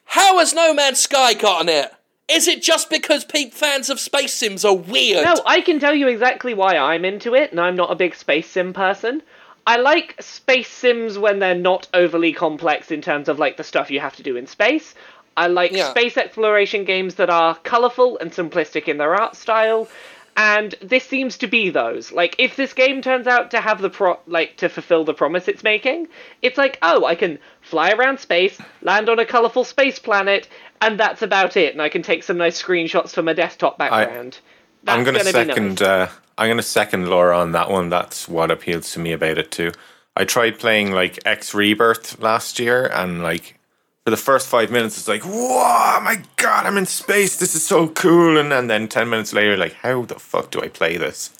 How 0.04 0.38
has 0.38 0.54
No 0.54 0.72
Man's 0.72 1.00
Sky 1.00 1.34
gotten 1.34 1.68
it? 1.68 1.92
Is 2.28 2.48
it 2.48 2.62
just 2.62 2.88
because 2.88 3.24
peep 3.24 3.52
fans 3.52 3.90
of 3.90 4.00
space 4.00 4.32
sims 4.32 4.64
are 4.64 4.74
weird? 4.74 5.24
No, 5.24 5.34
I 5.44 5.60
can 5.60 5.78
tell 5.78 5.94
you 5.94 6.08
exactly 6.08 6.54
why 6.54 6.76
I'm 6.76 7.04
into 7.04 7.34
it, 7.34 7.50
and 7.50 7.60
I'm 7.60 7.76
not 7.76 7.90
a 7.90 7.96
big 7.96 8.14
space 8.14 8.48
sim 8.48 8.72
person. 8.72 9.22
I 9.66 9.76
like 9.76 10.16
space 10.20 10.68
sims 10.68 11.18
when 11.18 11.38
they're 11.38 11.54
not 11.54 11.88
overly 11.94 12.32
complex 12.32 12.90
in 12.90 13.00
terms 13.02 13.28
of 13.28 13.38
like 13.38 13.56
the 13.56 13.64
stuff 13.64 13.90
you 13.90 14.00
have 14.00 14.16
to 14.16 14.22
do 14.22 14.36
in 14.36 14.46
space. 14.46 14.94
I 15.36 15.46
like 15.46 15.72
Yeah. 15.72 15.90
space 15.90 16.16
exploration 16.16 16.84
games 16.84 17.14
that 17.16 17.30
are 17.30 17.54
colourful 17.56 18.18
and 18.18 18.32
simplistic 18.32 18.88
in 18.88 18.98
their 18.98 19.14
art 19.14 19.36
style, 19.36 19.88
and 20.36 20.74
this 20.80 21.04
seems 21.04 21.38
to 21.38 21.46
be 21.46 21.70
those. 21.70 22.10
Like 22.12 22.34
if 22.38 22.56
this 22.56 22.72
game 22.72 23.02
turns 23.02 23.26
out 23.26 23.50
to 23.52 23.60
have 23.60 23.80
the 23.80 23.90
pro 23.90 24.18
like 24.26 24.56
to 24.58 24.68
fulfill 24.68 25.04
the 25.04 25.14
promise 25.14 25.48
it's 25.48 25.62
making, 25.62 26.08
it's 26.40 26.58
like, 26.58 26.78
oh, 26.82 27.04
I 27.04 27.14
can 27.14 27.38
fly 27.72 27.90
around 27.92 28.20
space, 28.20 28.58
land 28.82 29.08
on 29.08 29.18
a 29.18 29.24
colourful 29.24 29.64
space 29.64 29.98
planet, 29.98 30.46
and 30.82 31.00
that's 31.00 31.22
about 31.22 31.56
it, 31.56 31.72
and 31.72 31.80
I 31.80 31.88
can 31.88 32.02
take 32.02 32.22
some 32.22 32.36
nice 32.36 32.62
screenshots 32.62 33.14
from 33.14 33.28
a 33.28 33.34
desktop 33.34 33.78
background. 33.78 34.40
I'm 34.86 35.04
That's 35.04 35.06
gonna, 35.06 35.18
gonna 35.18 35.46
be 35.46 35.52
second 35.54 35.80
nice. 35.80 35.88
uh 35.88 36.10
I'm 36.36 36.50
gonna 36.50 36.62
second 36.62 37.08
Laura 37.08 37.38
on 37.38 37.52
that 37.52 37.70
one. 37.70 37.88
That's 37.88 38.28
what 38.28 38.50
appeals 38.50 38.92
to 38.92 39.00
me 39.00 39.12
about 39.12 39.38
it 39.38 39.50
too. 39.50 39.72
I 40.14 40.26
tried 40.26 40.58
playing 40.58 40.92
like 40.92 41.18
X 41.24 41.54
Rebirth 41.54 42.20
last 42.20 42.58
year 42.58 42.88
and 42.88 43.22
like 43.22 43.58
for 44.04 44.10
the 44.10 44.18
first 44.18 44.48
five 44.48 44.70
minutes 44.70 44.98
it's 44.98 45.08
like, 45.08 45.22
Whoa 45.22 45.98
my 46.02 46.22
god, 46.36 46.66
I'm 46.66 46.76
in 46.76 46.84
space, 46.84 47.38
this 47.38 47.54
is 47.54 47.64
so 47.64 47.88
cool 47.88 48.36
and, 48.36 48.52
and 48.52 48.68
then 48.68 48.86
ten 48.86 49.08
minutes 49.08 49.32
later 49.32 49.56
like 49.56 49.72
how 49.72 50.02
the 50.02 50.16
fuck 50.18 50.50
do 50.50 50.60
I 50.60 50.68
play 50.68 50.98
this? 50.98 51.30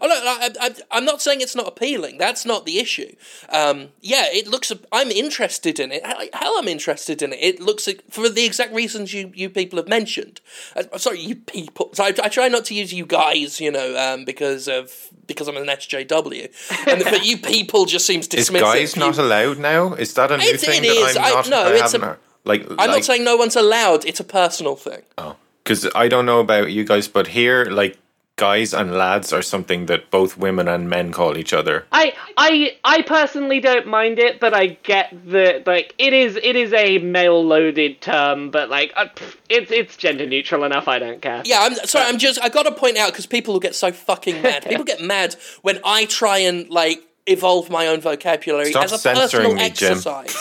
Oh, 0.00 0.06
no, 0.06 0.14
I, 0.14 0.50
I, 0.60 0.74
I'm 0.90 1.04
not 1.04 1.22
saying 1.22 1.40
it's 1.40 1.54
not 1.56 1.66
appealing. 1.68 2.18
That's 2.18 2.44
not 2.44 2.66
the 2.66 2.78
issue. 2.78 3.14
Um, 3.48 3.88
yeah, 4.00 4.24
it 4.28 4.46
looks. 4.46 4.72
I'm 4.92 5.10
interested 5.10 5.78
in 5.80 5.92
it. 5.92 6.04
Hell, 6.04 6.54
I'm 6.58 6.68
interested 6.68 7.22
in 7.22 7.32
it. 7.32 7.38
It 7.40 7.60
looks 7.60 7.88
for 8.10 8.28
the 8.28 8.44
exact 8.44 8.72
reasons 8.74 9.12
you, 9.14 9.32
you 9.34 9.48
people 9.50 9.78
have 9.78 9.88
mentioned. 9.88 10.40
Uh, 10.76 10.98
sorry, 10.98 11.20
you 11.20 11.36
people. 11.36 11.90
So 11.94 12.04
I, 12.04 12.08
I 12.22 12.28
try 12.28 12.48
not 12.48 12.64
to 12.66 12.74
use 12.74 12.92
you 12.92 13.06
guys, 13.06 13.60
you 13.60 13.70
know, 13.70 13.96
um, 13.96 14.24
because 14.24 14.68
of 14.68 14.92
because 15.26 15.48
I'm 15.48 15.56
an 15.56 15.66
SJW. 15.66 16.86
And, 16.88 17.04
but 17.04 17.24
you 17.24 17.36
people 17.38 17.84
just 17.86 18.06
seems 18.06 18.26
Is 18.28 18.50
dismissive. 18.50 18.60
guys 18.60 18.96
You- 18.96 19.00
not 19.00 19.18
allowed 19.18 19.58
now? 19.58 19.94
Is 19.94 20.14
that 20.14 20.30
a 20.32 20.38
new 20.38 20.44
It- 20.44 20.60
thing 20.60 20.84
it 20.84 20.88
that 20.88 21.10
is. 21.10 21.16
I'm 21.16 21.24
I- 21.24 21.30
not 21.30 21.48
no, 21.48 21.62
I 21.64 21.84
it's 21.84 21.94
a- 21.94 22.18
like 22.44 22.62
I'm 22.70 22.76
like, 22.76 22.88
not 22.90 23.04
saying 23.04 23.24
no 23.24 23.36
one's 23.36 23.56
allowed. 23.56 24.04
It's 24.06 24.20
a 24.20 24.24
personal 24.24 24.76
thing. 24.76 25.02
Oh, 25.18 25.36
because 25.62 25.86
I 25.94 26.08
don't 26.08 26.24
know 26.24 26.40
about 26.40 26.70
you 26.72 26.84
guys, 26.84 27.06
but 27.08 27.26
here, 27.28 27.66
like 27.66 27.98
guys 28.38 28.72
and 28.72 28.94
lads 28.94 29.32
are 29.32 29.42
something 29.42 29.84
that 29.86 30.10
both 30.10 30.38
women 30.38 30.68
and 30.68 30.88
men 30.88 31.12
call 31.12 31.36
each 31.36 31.52
other. 31.52 31.84
I 31.92 32.14
I 32.38 32.76
I 32.84 33.02
personally 33.02 33.60
don't 33.60 33.86
mind 33.86 34.18
it, 34.18 34.40
but 34.40 34.54
I 34.54 34.78
get 34.84 35.10
the 35.26 35.62
like 35.66 35.94
it 35.98 36.14
is 36.14 36.36
it 36.36 36.56
is 36.56 36.72
a 36.72 36.98
male 36.98 37.44
loaded 37.44 38.00
term, 38.00 38.50
but 38.50 38.70
like 38.70 38.92
uh, 38.96 39.06
pff, 39.14 39.36
it's 39.50 39.70
it's 39.70 39.96
gender 39.96 40.26
neutral 40.26 40.64
enough. 40.64 40.88
I 40.88 40.98
don't 40.98 41.20
care. 41.20 41.42
Yeah, 41.44 41.60
I'm 41.60 41.74
sorry. 41.74 42.06
I'm 42.06 42.18
just. 42.18 42.40
I 42.42 42.48
got 42.48 42.62
to 42.62 42.72
point 42.72 42.96
out 42.96 43.10
because 43.10 43.26
people 43.26 43.52
will 43.52 43.60
get 43.60 43.74
so 43.74 43.92
fucking 43.92 44.40
mad. 44.40 44.64
people 44.68 44.84
get 44.84 45.02
mad 45.02 45.34
when 45.62 45.80
I 45.84 46.06
try 46.06 46.38
and 46.38 46.68
like 46.70 47.02
evolve 47.30 47.70
my 47.70 47.86
own 47.86 48.00
vocabulary 48.00 48.70
Stop 48.70 48.84
as 48.84 48.92
a 49.04 49.14
personal 49.14 49.54
me, 49.54 49.62
exercise. 49.62 50.36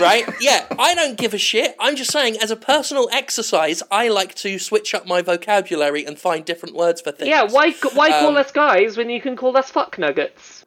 right? 0.00 0.24
Yeah, 0.40 0.66
I 0.78 0.94
don't 0.94 1.16
give 1.16 1.32
a 1.34 1.38
shit. 1.38 1.74
I'm 1.78 1.96
just 1.96 2.12
saying, 2.12 2.36
as 2.42 2.50
a 2.50 2.56
personal 2.56 3.08
exercise, 3.12 3.82
I 3.90 4.08
like 4.08 4.34
to 4.36 4.58
switch 4.58 4.94
up 4.94 5.06
my 5.06 5.22
vocabulary 5.22 6.04
and 6.04 6.18
find 6.18 6.44
different 6.44 6.74
words 6.74 7.00
for 7.00 7.12
things. 7.12 7.28
Yeah, 7.28 7.44
why 7.44 7.72
why 7.94 8.10
call 8.10 8.28
Um, 8.30 8.36
us 8.36 8.52
guys 8.52 8.96
when 8.96 9.08
you 9.10 9.20
can 9.20 9.36
call 9.36 9.56
us 9.56 9.70
fuck 9.70 9.98
nuggets? 9.98 10.64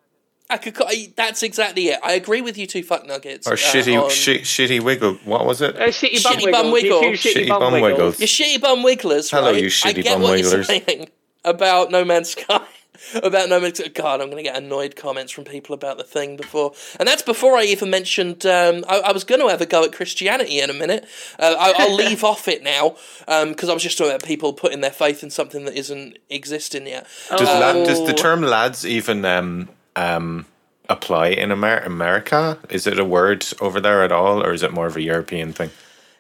I 0.49 0.57
could. 0.57 0.75
ca- 0.75 0.85
I- 0.89 1.13
That's 1.15 1.41
exactly 1.41 1.87
it. 1.89 1.99
I 2.03 2.13
agree 2.13 2.41
with 2.41 2.57
you 2.57 2.67
two 2.67 2.83
fuck 2.83 3.05
nuggets. 3.07 3.47
Or 3.47 3.53
uh, 3.53 3.55
shitty, 3.55 4.01
on- 4.03 4.09
shi 4.09 4.39
shitty 4.39 4.81
wiggle. 4.81 5.15
What 5.25 5.45
was 5.45 5.61
it? 5.61 5.75
Uh, 5.75 5.87
shitty 5.87 6.21
bum 6.23 6.33
Shitty 6.35 6.51
bum 6.51 6.71
wiggles. 6.71 6.83
You 6.83 6.89
wiggle. 6.93 7.01
two 7.01 7.29
shitty, 7.29 7.33
Shitty 7.45 7.49
bum, 7.49 7.59
bum 7.59 7.73
wiggles. 7.73 7.97
wiggles. 7.97 8.19
You 8.19 8.27
shitty 8.27 8.61
bum 8.61 8.83
wigglers, 8.83 9.31
Hello, 9.31 9.51
right? 9.51 9.61
you 9.61 9.67
I 9.67 9.69
shitty 9.69 10.03
get 10.03 10.13
bum 10.13 10.21
what 10.23 10.31
wigglers. 10.33 10.53
you're 10.53 10.63
saying 10.63 11.09
about 11.45 11.91
No 11.91 12.03
Man's 12.05 12.29
Sky. 12.31 12.59
About 13.15 13.49
No 13.49 13.59
God, 13.93 14.21
I'm 14.21 14.29
going 14.29 14.37
to 14.37 14.43
get 14.43 14.57
annoyed 14.57 14.95
comments 14.95 15.31
from 15.31 15.43
people 15.43 15.73
about 15.73 15.97
the 15.97 16.03
thing 16.03 16.35
before, 16.35 16.73
and 16.99 17.07
that's 17.07 17.21
before 17.21 17.57
I 17.57 17.63
even 17.63 17.89
mentioned. 17.89 18.45
Um, 18.45 18.83
I, 18.87 18.99
I 18.99 19.11
was 19.11 19.23
going 19.23 19.41
to 19.41 19.47
have 19.49 19.61
a 19.61 19.65
go 19.65 19.83
at 19.83 19.93
Christianity 19.93 20.59
in 20.59 20.69
a 20.69 20.73
minute. 20.73 21.05
Uh, 21.39 21.55
I, 21.57 21.73
I'll 21.77 21.95
leave 22.05 22.23
off 22.23 22.47
it 22.47 22.63
now 22.63 22.95
because 23.25 23.69
I 23.69 23.73
was 23.73 23.83
just 23.83 23.97
talking 23.97 24.11
about 24.13 24.23
people 24.27 24.53
putting 24.53 24.81
their 24.81 24.91
faith 24.91 25.23
in 25.23 25.29
something 25.29 25.65
that 25.65 25.75
isn't 25.75 26.17
existing 26.29 26.87
yet. 26.87 27.07
Does, 27.29 27.41
lad, 27.41 27.85
does 27.85 27.99
Oh. 27.99 28.05
the 28.05 28.13
term 28.13 28.41
lads 28.41 28.85
even 28.85 29.23
um, 29.25 29.69
um, 29.95 30.45
apply 30.89 31.27
in 31.27 31.51
Amer- 31.51 31.83
America? 31.85 32.57
Is 32.69 32.87
it 32.87 32.99
a 32.99 33.05
word 33.05 33.45
over 33.61 33.79
there 33.79 34.03
at 34.03 34.11
all, 34.11 34.43
or 34.43 34.53
is 34.53 34.63
it 34.63 34.73
more 34.73 34.87
of 34.87 34.95
a 34.95 35.01
European 35.01 35.53
thing? 35.53 35.69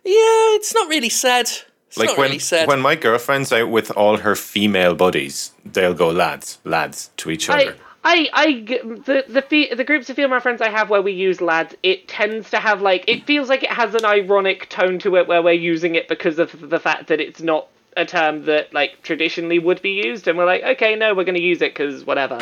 Yeah, 0.05 0.55
it's 0.55 0.73
not 0.73 0.89
really 0.89 1.09
said. 1.09 1.49
It's 1.93 1.99
Like 1.99 2.09
not 2.09 2.17
when 2.17 2.27
really 2.29 2.39
said. 2.39 2.67
when 2.67 2.81
my 2.81 2.95
girlfriend's 2.95 3.53
out 3.53 3.69
with 3.69 3.91
all 3.91 4.17
her 4.17 4.35
female 4.35 4.95
buddies, 4.95 5.51
they'll 5.63 5.93
go 5.93 6.09
lads, 6.09 6.57
lads 6.63 7.11
to 7.17 7.29
each 7.29 7.47
I, 7.51 7.65
other. 7.65 7.75
I, 8.03 8.29
I, 8.33 8.51
g- 8.61 8.79
the 8.79 9.25
the 9.29 9.43
fe- 9.43 9.75
the 9.75 9.83
groups 9.83 10.09
of 10.09 10.15
female 10.15 10.39
friends 10.39 10.59
I 10.59 10.69
have 10.69 10.89
where 10.89 11.03
we 11.03 11.11
use 11.11 11.39
lads, 11.39 11.75
it 11.83 12.07
tends 12.07 12.49
to 12.49 12.57
have 12.57 12.81
like 12.81 13.05
it 13.07 13.27
feels 13.27 13.47
like 13.47 13.61
it 13.61 13.69
has 13.71 13.93
an 13.93 14.05
ironic 14.05 14.69
tone 14.69 14.97
to 14.99 15.17
it 15.17 15.27
where 15.27 15.43
we're 15.43 15.53
using 15.53 15.93
it 15.93 16.07
because 16.07 16.39
of 16.39 16.67
the 16.69 16.79
fact 16.79 17.07
that 17.09 17.21
it's 17.21 17.41
not 17.43 17.67
a 17.95 18.05
term 18.05 18.45
that 18.45 18.73
like 18.73 19.03
traditionally 19.03 19.59
would 19.59 19.79
be 19.83 19.91
used, 20.03 20.27
and 20.27 20.35
we're 20.35 20.47
like, 20.47 20.63
okay, 20.63 20.95
no, 20.95 21.13
we're 21.13 21.23
going 21.25 21.35
to 21.35 21.41
use 21.41 21.61
it 21.61 21.75
because 21.75 22.03
whatever. 22.05 22.39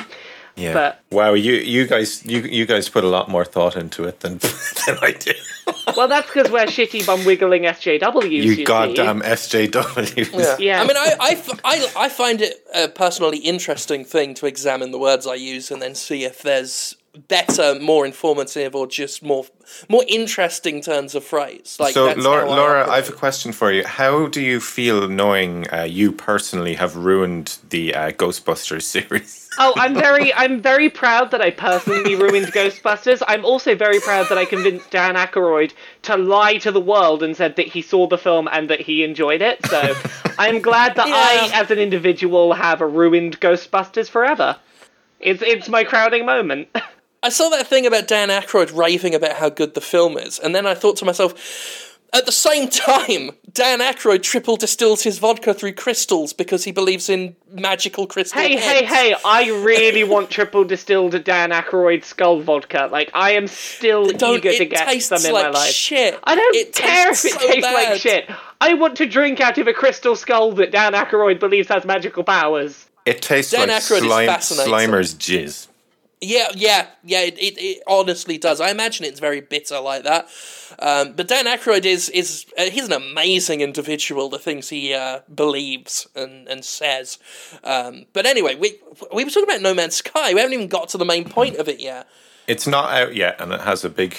Yeah. 0.56 0.74
But- 0.74 1.04
wow, 1.12 1.34
you 1.34 1.54
you 1.54 1.88
guys 1.88 2.26
you 2.26 2.42
you 2.42 2.66
guys 2.66 2.90
put 2.90 3.04
a 3.04 3.08
lot 3.08 3.30
more 3.30 3.46
thought 3.46 3.76
into 3.76 4.04
it 4.04 4.20
than 4.20 4.38
than 4.86 4.98
I 5.02 5.12
did. 5.12 5.36
Well, 5.96 6.08
that's 6.08 6.28
because 6.28 6.52
we're 6.52 6.66
shitty 6.66 7.06
bum 7.06 7.24
wiggling 7.26 7.64
SJWs. 7.64 8.24
You, 8.24 8.44
You 8.44 8.56
see. 8.56 8.64
goddamn 8.64 9.22
SJWs. 9.22 10.34
Yeah. 10.34 10.56
Yeah. 10.60 10.82
I 10.82 10.88
mean, 10.88 10.98
I, 10.98 11.16
I, 11.20 11.30
f- 11.32 11.60
I, 11.64 11.92
I 12.06 12.10
find 12.10 12.42
it 12.42 12.64
a 12.74 12.88
personally 12.88 13.38
interesting 13.38 14.04
thing 14.06 14.34
to 14.36 14.46
examine 14.46 14.92
the 14.92 15.00
words 15.00 15.26
I 15.28 15.36
use 15.36 15.72
and 15.72 15.82
then 15.82 15.96
see 15.96 16.24
if 16.24 16.42
there's 16.42 16.96
better, 17.28 17.80
more 17.80 18.06
informative, 18.06 18.76
or 18.76 18.88
just 18.88 19.24
more 19.24 19.46
more 19.90 20.04
interesting 20.08 20.82
turns 20.82 21.16
of 21.16 21.24
phrase. 21.24 21.78
Like 21.80 21.94
so, 21.94 22.06
that's 22.06 22.24
Laura, 22.24 22.86
how 22.86 22.92
I 22.92 22.94
I 22.94 22.96
have 22.98 23.10
a 23.10 23.14
question 23.14 23.52
for 23.52 23.72
you. 23.72 23.86
How 23.86 24.28
do 24.28 24.42
you 24.42 24.60
feel 24.60 25.08
knowing 25.08 25.72
uh, 25.74 25.84
you 25.84 26.12
personally 26.12 26.76
have 26.76 26.96
ruined 26.96 27.58
the 27.70 27.96
uh, 27.96 28.12
Ghostbusters 28.12 28.84
series? 28.84 29.40
Oh, 29.58 29.74
I'm 29.76 29.94
very, 29.94 30.34
I'm 30.34 30.62
very 30.62 30.90
proud 30.90 31.32
that 31.32 31.42
I 31.42 31.52
personally 31.52 32.16
ruined 32.16 32.48
Ghostbusters. 32.48 33.22
I'm 33.28 33.44
also 33.44 33.76
very 33.76 34.00
proud 34.00 34.30
that 34.30 34.38
I 34.38 34.46
convinced 34.46 34.90
Dan 34.92 35.16
Aykroyd 35.16 35.74
to 36.04 36.16
lie 36.16 36.58
to 36.60 36.72
the 36.72 36.80
world 36.80 37.22
and 37.22 37.36
said 37.36 37.58
that 37.58 37.68
he 37.68 37.82
saw 37.82 38.08
the 38.08 38.18
film 38.18 38.48
and 38.50 38.70
that 38.70 38.80
he 38.80 39.04
enjoyed 39.04 39.42
it. 39.42 39.64
So 39.68 39.94
I'm 40.40 40.62
glad 40.62 40.96
that 40.96 41.08
I, 41.08 41.52
as 41.54 41.70
an 41.70 41.80
individual, 41.80 42.54
have 42.54 42.80
ruined 42.80 43.42
Ghostbusters 43.42 44.10
forever. 44.10 44.56
It's 45.20 45.42
it's 45.42 45.68
my 45.70 45.84
crowning 45.84 46.26
moment. 46.26 46.70
I 47.24 47.30
saw 47.30 47.50
that 47.50 47.68
thing 47.68 47.86
about 47.86 48.08
Dan 48.08 48.30
Aykroyd 48.30 48.76
raving 48.76 49.14
about 49.16 49.38
how 49.38 49.50
good 49.50 49.74
the 49.76 49.82
film 49.82 50.18
is, 50.18 50.40
and 50.40 50.56
then 50.56 50.66
I 50.66 50.74
thought 50.74 50.98
to 50.98 51.06
myself, 51.06 52.00
at 52.14 52.26
the 52.26 52.32
same 52.32 52.68
time, 52.68 53.32
Dan 53.54 53.80
Aykroyd 53.80 54.22
triple 54.24 54.58
distills 54.58 55.04
his 55.04 55.20
vodka 55.20 55.54
through 55.54 55.74
crystals 55.74 56.34
because 56.34 56.64
he 56.66 56.72
believes 56.72 57.10
in 57.10 57.36
magical 57.52 58.06
crystal. 58.08 58.42
Hey, 58.42 58.58
hey, 58.58 58.84
heads. 58.84 58.94
hey! 58.94 59.16
I 59.24 59.50
really 59.64 60.04
want 60.04 60.30
triple 60.30 60.64
distilled 60.66 61.24
Dan 61.24 61.52
Aykroyd 61.52 62.04
skull 62.04 62.42
vodka. 62.42 62.90
Like 62.92 63.12
I 63.14 63.32
am 63.32 63.48
still 63.48 64.08
Don't, 64.12 64.40
eager 64.40 64.52
to 64.52 64.66
get 64.66 65.02
some 65.02 65.24
in 65.26 65.32
like 65.32 65.54
my 65.54 65.60
life. 65.60 65.70
shit. 65.70 66.20
I 66.26 66.36
don't 66.36 66.56
It 66.56 66.74
care 66.76 67.12
if 67.12 67.24
it 67.24 67.32
so 67.32 67.38
tastes 67.40 67.62
bad. 67.62 67.92
like 67.92 68.02
shit. 68.02 68.30
I 68.60 68.74
want 68.74 68.98
to 68.98 69.06
drink 69.06 69.40
out 69.40 69.58
of 69.58 69.68
a 69.68 69.74
crystal 69.74 70.16
skull 70.16 70.52
that 70.54 70.72
Dan 70.72 70.94
Aykroyd 70.94 71.40
believes 71.40 71.70
has 71.70 71.86
magical 71.86 72.24
powers. 72.24 72.88
It 73.06 73.22
tastes 73.22 73.52
Dan 73.52 73.70
like 73.70 73.82
Aykroyd 73.84 74.02
is 74.40 74.46
slime. 74.48 74.68
Slimer's 74.68 75.16
jizz. 75.16 75.68
Yeah, 76.24 76.50
yeah, 76.56 76.86
yeah. 77.04 77.22
It, 77.22 77.38
it, 77.40 77.58
it 77.58 77.84
honestly 77.88 78.38
does. 78.38 78.62
I 78.62 78.70
imagine 78.70 79.06
it's 79.06 79.20
very 79.20 79.42
bitter 79.42 79.80
like 79.80 80.04
that. 80.04 80.28
Um, 80.78 81.14
but 81.14 81.28
Dan 81.28 81.46
Aykroyd 81.46 81.84
is 81.84 82.10
is 82.10 82.46
uh, 82.60 82.66
he's 82.66 82.86
an 82.86 82.94
amazing 82.94 83.62
individual. 83.62 84.30
The 84.30 84.38
things 84.38 84.70
he 84.70 84.94
uh, 84.94 85.22
believes 85.34 86.08
and 86.16 86.48
and 86.48 86.64
says. 86.64 87.18
Um, 87.64 88.06
but 88.14 88.28
anyway, 88.28 88.54
we 88.56 88.76
we 89.14 89.24
were 89.24 89.32
talking 89.32 89.50
about 89.50 89.62
No 89.62 89.74
Man's 89.74 89.96
Sky. 89.96 90.34
We 90.36 90.40
haven't 90.40 90.54
even 90.54 90.68
got 90.68 90.90
to 90.90 91.00
the 91.00 91.06
main 91.06 91.28
point 91.28 91.56
of 91.58 91.68
it 91.68 91.80
yet. 91.80 92.08
It's 92.48 92.68
not 92.68 92.92
out 92.94 93.16
yet, 93.16 93.42
and 93.42 93.52
it 93.52 93.62
has 93.62 93.84
a 93.84 93.90
big, 93.90 94.16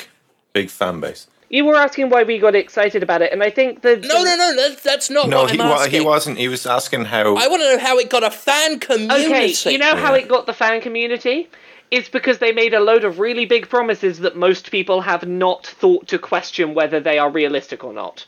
big 0.52 0.70
fan 0.70 0.98
base. 1.00 1.28
You 1.50 1.66
were 1.66 1.74
asking 1.76 2.08
why 2.08 2.22
we 2.22 2.38
got 2.38 2.54
excited 2.54 3.02
about 3.02 3.20
it, 3.22 3.30
and 3.30 3.42
I 3.42 3.50
think 3.50 3.82
that 3.82 4.00
No, 4.00 4.24
no, 4.24 4.34
no. 4.36 4.56
That's, 4.56 4.82
that's 4.82 5.10
not 5.10 5.28
No, 5.28 5.42
what 5.42 5.50
he 5.52 5.60
I'm 5.60 5.68
wa- 5.68 5.74
asking. 5.76 5.92
he 5.92 6.00
wasn't. 6.00 6.38
He 6.38 6.48
was 6.48 6.66
asking 6.66 7.04
how. 7.04 7.36
I 7.36 7.46
want 7.46 7.62
to 7.62 7.76
know 7.76 7.78
how 7.78 7.98
it 7.98 8.08
got 8.10 8.24
a 8.24 8.30
fan 8.30 8.80
community. 8.80 9.52
Okay, 9.52 9.70
you 9.72 9.78
know 9.78 9.94
how 9.94 10.14
Yeah. 10.14 10.22
it 10.22 10.28
got 10.28 10.46
the 10.46 10.54
fan 10.54 10.80
community? 10.80 11.48
It's 11.92 12.08
because 12.08 12.38
they 12.38 12.52
made 12.52 12.72
a 12.72 12.80
load 12.80 13.04
of 13.04 13.18
really 13.18 13.44
big 13.44 13.68
promises 13.68 14.20
that 14.20 14.34
most 14.34 14.70
people 14.70 15.02
have 15.02 15.28
not 15.28 15.66
thought 15.66 16.08
to 16.08 16.18
question 16.18 16.72
whether 16.72 16.98
they 17.00 17.18
are 17.18 17.30
realistic 17.30 17.84
or 17.84 17.92
not. 17.92 18.26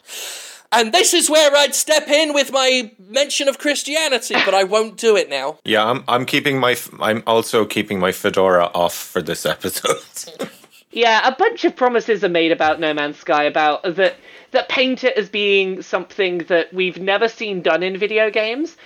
And 0.70 0.92
this 0.92 1.14
is 1.14 1.30
where 1.30 1.50
I'd 1.56 1.74
step 1.74 2.08
in 2.08 2.34
with 2.34 2.52
my 2.52 2.90
mention 3.08 3.48
of 3.48 3.58
Christianity, 3.58 4.34
but 4.44 4.52
I 4.54 4.64
won't 4.64 4.98
do 4.98 5.16
it 5.16 5.30
now. 5.30 5.58
yeah, 5.64 5.84
I'm. 5.84 6.04
I'm 6.08 6.26
keeping 6.26 6.58
my. 6.60 6.72
f- 6.72 6.90
I'm 7.00 7.22
also 7.26 7.64
keeping 7.64 7.98
my 7.98 8.12
fedora 8.12 8.66
off 8.74 8.94
for 8.94 9.22
this 9.22 9.46
episode. 9.46 10.50
Yeah, 10.96 11.26
a 11.26 11.34
bunch 11.34 11.64
of 11.64 11.74
promises 11.74 12.22
are 12.22 12.28
made 12.28 12.52
about 12.52 12.78
No 12.78 12.94
Man's 12.94 13.16
Sky 13.16 13.42
about 13.42 13.82
that 13.96 14.14
that 14.52 14.68
paint 14.68 15.02
it 15.02 15.16
as 15.18 15.28
being 15.28 15.82
something 15.82 16.38
that 16.46 16.72
we've 16.72 16.98
never 17.00 17.26
seen 17.28 17.62
done 17.62 17.82
in 17.82 17.96
video 17.98 18.30
games. 18.30 18.76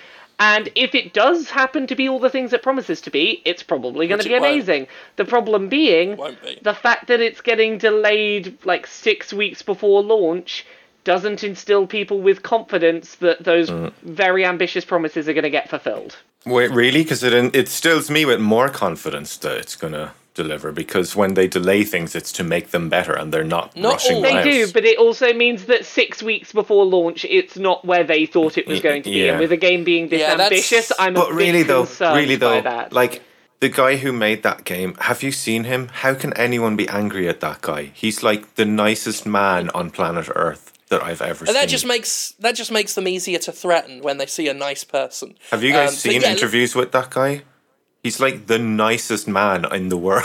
And 0.41 0.69
if 0.77 0.95
it 0.95 1.13
does 1.13 1.51
happen 1.51 1.87
to 1.89 1.97
be 1.97 2.09
all 2.09 2.21
the 2.21 2.31
things 2.31 2.53
it 2.53 2.63
promises 2.63 3.01
to 3.03 3.11
be, 3.11 3.43
it's 3.45 3.63
probably 3.63 4.07
going 4.07 4.21
to 4.21 4.29
be 4.29 4.35
it 4.35 4.41
won't. 4.41 4.53
amazing. 4.53 4.87
The 5.17 5.25
problem 5.25 5.69
being 5.69 6.17
Won't 6.17 6.41
be. 6.43 6.59
the 6.63 6.75
fact 6.75 7.09
that 7.09 7.21
it's 7.21 7.41
getting 7.41 7.79
delayed 7.79 8.57
like 8.65 8.87
six 8.87 9.33
weeks 9.33 9.63
before 9.63 10.03
launch 10.03 10.65
doesn't 11.05 11.43
instill 11.43 11.87
people 11.87 12.21
with 12.21 12.43
confidence 12.43 13.17
that 13.17 13.43
those 13.43 13.69
Mm. 13.71 13.93
very 14.03 14.45
ambitious 14.45 14.85
promises 14.85 15.29
are 15.29 15.33
going 15.33 15.45
to 15.45 15.51
get 15.51 15.69
fulfilled. 15.71 16.17
Wait, 16.47 16.71
really? 16.71 17.03
Because 17.03 17.23
it 17.25 17.33
it 17.57 17.69
stills 17.69 18.09
me 18.11 18.25
with 18.25 18.39
more 18.41 18.69
confidence 18.69 19.37
that 19.39 19.57
it's 19.57 19.75
gonna 19.75 20.13
deliver. 20.43 20.73
Because 20.73 21.15
when 21.15 21.35
they 21.35 21.47
delay 21.47 21.85
things, 21.85 22.15
it's 22.15 22.33
to 22.33 22.45
make 22.45 22.71
them 22.71 22.89
better, 22.89 23.13
and 23.13 23.33
they're 23.33 23.45
not, 23.45 23.77
Not 23.77 23.93
rushing 23.95 24.17
all. 24.17 24.23
They 24.23 24.29
them 24.31 24.39
out. 24.39 24.45
do, 24.45 24.73
but 24.73 24.85
it 24.85 24.99
also 24.99 25.33
means 25.35 25.67
that 25.67 25.85
six 25.85 26.23
weeks 26.23 26.53
before 26.53 26.87
launch, 26.87 27.25
it's 27.29 27.57
not 27.59 27.85
where 27.85 28.05
they 28.05 28.25
thought 28.25 28.57
it 28.57 28.67
was 28.67 28.81
going 28.81 29.03
to 29.03 29.11
be. 29.11 29.19
yeah. 29.21 29.33
And 29.33 29.41
with 29.41 29.53
a 29.53 29.57
game 29.69 29.85
being 29.85 30.09
this 30.09 30.21
Yeah, 30.23 30.41
ambitious, 30.41 30.91
I'm 30.99 31.17
a 31.17 31.27
really, 31.33 31.61
bit 31.61 31.69
though, 31.69 31.85
concerned 31.85 32.17
really 32.17 32.37
by 32.37 32.61
though, 32.61 32.63
that. 32.71 32.93
like 32.93 33.23
the 33.61 33.69
guy 33.69 33.97
who 33.97 34.13
made 34.13 34.43
that 34.45 34.65
game, 34.65 34.95
have 35.01 35.23
you 35.23 35.33
seen 35.33 35.65
him? 35.65 35.89
How 35.89 36.15
can 36.15 36.33
anyone 36.35 36.77
be 36.77 36.89
angry 36.89 37.29
at 37.29 37.41
that 37.41 37.61
guy? 37.61 37.91
He's 37.93 38.23
like 38.23 38.55
the 38.55 38.65
nicest 38.65 39.27
man 39.27 39.69
on 39.71 39.91
planet 39.91 40.29
Earth 40.35 40.73
that 40.91 41.03
I've 41.03 41.21
ever 41.21 41.41
And 41.41 41.49
seen. 41.49 41.55
that 41.55 41.69
just 41.69 41.85
makes 41.85 42.33
that 42.39 42.55
just 42.55 42.73
makes 42.73 42.95
them 42.95 43.07
easier 43.09 43.39
to 43.41 43.53
threaten 43.53 44.01
when 44.01 44.17
they 44.19 44.27
see 44.27 44.49
a 44.49 44.55
nice 44.55 44.85
person. 44.85 45.35
Have 45.51 45.63
you 45.63 45.73
guys 45.73 45.91
Um, 45.91 45.95
seen 45.97 46.23
yeah, 46.23 46.31
interviews 46.31 46.75
with 46.75 46.93
that 46.93 47.11
guy? 47.11 47.43
He's 48.03 48.21
like 48.21 48.47
the 48.47 48.59
nicest 48.59 49.29
man 49.29 49.65
in 49.73 49.89
the 49.89 49.97
world. 49.97 50.25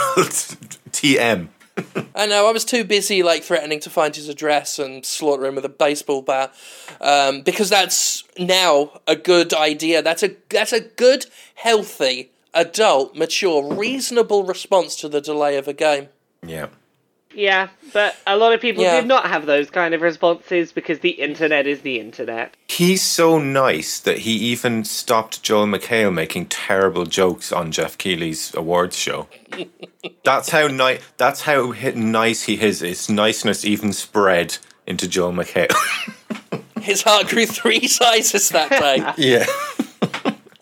TM. 0.92 1.48
I 2.14 2.26
know. 2.26 2.48
I 2.48 2.52
was 2.52 2.64
too 2.64 2.84
busy 2.84 3.22
like 3.22 3.42
threatening 3.42 3.80
to 3.80 3.90
find 3.90 4.14
his 4.14 4.28
address 4.28 4.78
and 4.78 5.04
slaughter 5.04 5.46
him 5.46 5.56
with 5.56 5.64
a 5.64 5.68
baseball 5.68 6.22
bat, 6.22 6.54
um, 7.00 7.42
because 7.42 7.68
that's 7.68 8.22
now 8.38 9.00
a 9.08 9.16
good 9.16 9.52
idea. 9.52 10.00
That's 10.00 10.22
a 10.22 10.36
that's 10.50 10.72
a 10.72 10.80
good, 10.80 11.26
healthy, 11.56 12.30
adult, 12.52 13.16
mature, 13.16 13.74
reasonable 13.74 14.44
response 14.44 14.94
to 14.96 15.08
the 15.08 15.20
delay 15.20 15.56
of 15.56 15.66
a 15.66 15.72
game. 15.72 16.08
Yeah. 16.46 16.68
Yeah, 17.34 17.68
but 17.92 18.16
a 18.26 18.36
lot 18.36 18.52
of 18.52 18.60
people 18.60 18.82
Yeah. 18.82 19.00
did 19.00 19.06
not 19.08 19.26
have 19.26 19.46
those 19.46 19.70
kind 19.70 19.92
of 19.94 20.00
responses 20.02 20.72
because 20.72 21.00
the 21.00 21.10
internet 21.10 21.66
is 21.66 21.80
the 21.80 21.98
internet. 22.00 22.54
He's 22.68 23.02
so 23.02 23.38
nice 23.38 23.98
that 24.00 24.18
he 24.18 24.32
even 24.32 24.84
stopped 24.84 25.42
Joel 25.42 25.66
McHale 25.66 26.12
making 26.12 26.46
terrible 26.46 27.04
jokes 27.06 27.52
on 27.52 27.72
Geoff 27.72 27.98
Keighley's 27.98 28.54
awards 28.54 28.96
show. 28.96 29.28
that's 30.24 30.50
how 30.50 30.66
nice. 30.68 31.00
That's 31.16 31.42
how 31.42 31.74
nice 31.94 32.44
he 32.44 32.60
is. 32.60 32.80
His 32.80 33.08
niceness 33.08 33.64
even 33.64 33.92
spread 33.92 34.58
into 34.86 35.08
Joel 35.08 35.32
McHale. 35.32 35.74
His 36.80 37.02
heart 37.02 37.28
grew 37.28 37.46
three 37.46 37.86
sizes 37.88 38.50
that 38.50 38.68
day. 38.70 39.12
yeah. 39.16 39.46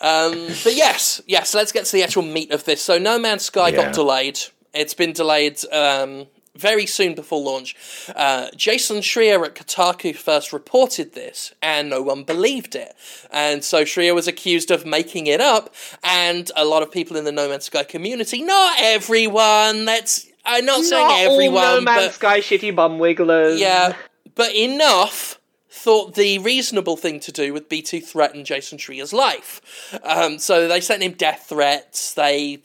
But 0.01 0.75
yes, 0.75 1.21
yes, 1.27 1.55
let's 1.55 1.73
get 1.73 1.85
to 1.87 1.93
the 1.93 2.03
actual 2.03 2.23
meat 2.23 2.51
of 2.51 2.65
this. 2.65 2.81
So 2.83 2.99
No 2.99 3.19
Man's 3.19 3.45
Sky 3.45 3.69
Yeah. 3.69 3.77
got 3.77 3.95
delayed. 3.95 4.39
It's 4.75 4.95
been 4.95 5.13
delayed 5.13 5.59
um, 5.73 6.27
very 6.57 6.87
soon 6.87 7.15
before 7.15 7.41
launch. 7.41 7.75
Uh, 8.15 8.49
Jason 8.57 8.99
Schreier 8.99 9.45
at 9.45 9.55
Kotaku 9.55 10.15
first 10.15 10.53
reported 10.53 11.15
this, 11.15 11.53
and 11.63 11.89
no 11.89 12.03
one 12.03 12.25
believed 12.25 12.75
it. 12.75 12.95
And 13.31 13.65
so 13.65 13.85
Schreier 13.85 14.15
was 14.15 14.29
accused 14.29 14.71
of 14.71 14.85
making 14.85 15.27
it 15.27 15.41
up, 15.41 15.75
and 16.03 16.51
a 16.57 16.65
lot 16.65 16.83
of 16.83 16.91
people 16.91 17.17
in 17.17 17.25
the 17.25 17.33
No 17.33 17.49
Man's 17.49 17.65
Sky 17.65 17.85
community, 17.85 18.43
not 18.43 18.77
everyone, 18.81 19.85
that's... 19.85 20.29
I'm 20.45 20.65
not, 20.65 20.83
saying 20.83 21.07
Not 21.07 21.21
everyone, 21.21 21.65
all 21.65 21.75
No 21.77 21.81
Man's 21.83 22.07
but... 22.07 22.15
Sky 22.15 22.41
shitty 22.41 22.75
bum 22.75 22.99
wigglers. 22.99 23.61
Yeah, 23.61 23.95
but 24.35 24.53
enough 24.55 25.39
thought 25.71 26.15
the 26.15 26.39
reasonable 26.39 26.97
thing 26.97 27.19
to 27.19 27.33
do 27.33 27.53
would 27.53 27.69
be 27.69 27.81
to 27.81 28.01
threaten 28.01 28.45
Jason 28.45 28.77
Schreier's 28.77 29.13
life. 29.13 29.99
Um, 30.05 30.39
so 30.39 30.69
they 30.69 30.81
sent 30.81 31.03
him 31.03 31.13
death 31.13 31.47
threats. 31.49 32.13
They 32.15 32.63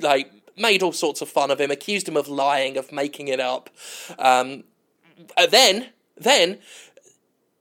like 0.00 0.30
made 0.56 0.82
all 0.82 0.92
sorts 0.92 1.20
of 1.20 1.28
fun 1.28 1.50
of 1.50 1.60
him, 1.60 1.70
accused 1.70 2.08
him 2.08 2.16
of 2.16 2.28
lying, 2.28 2.76
of 2.76 2.92
making 2.92 3.28
it 3.28 3.40
up. 3.40 3.70
Um, 4.18 4.64
uh, 5.36 5.46
then, 5.46 5.86
then. 6.16 6.58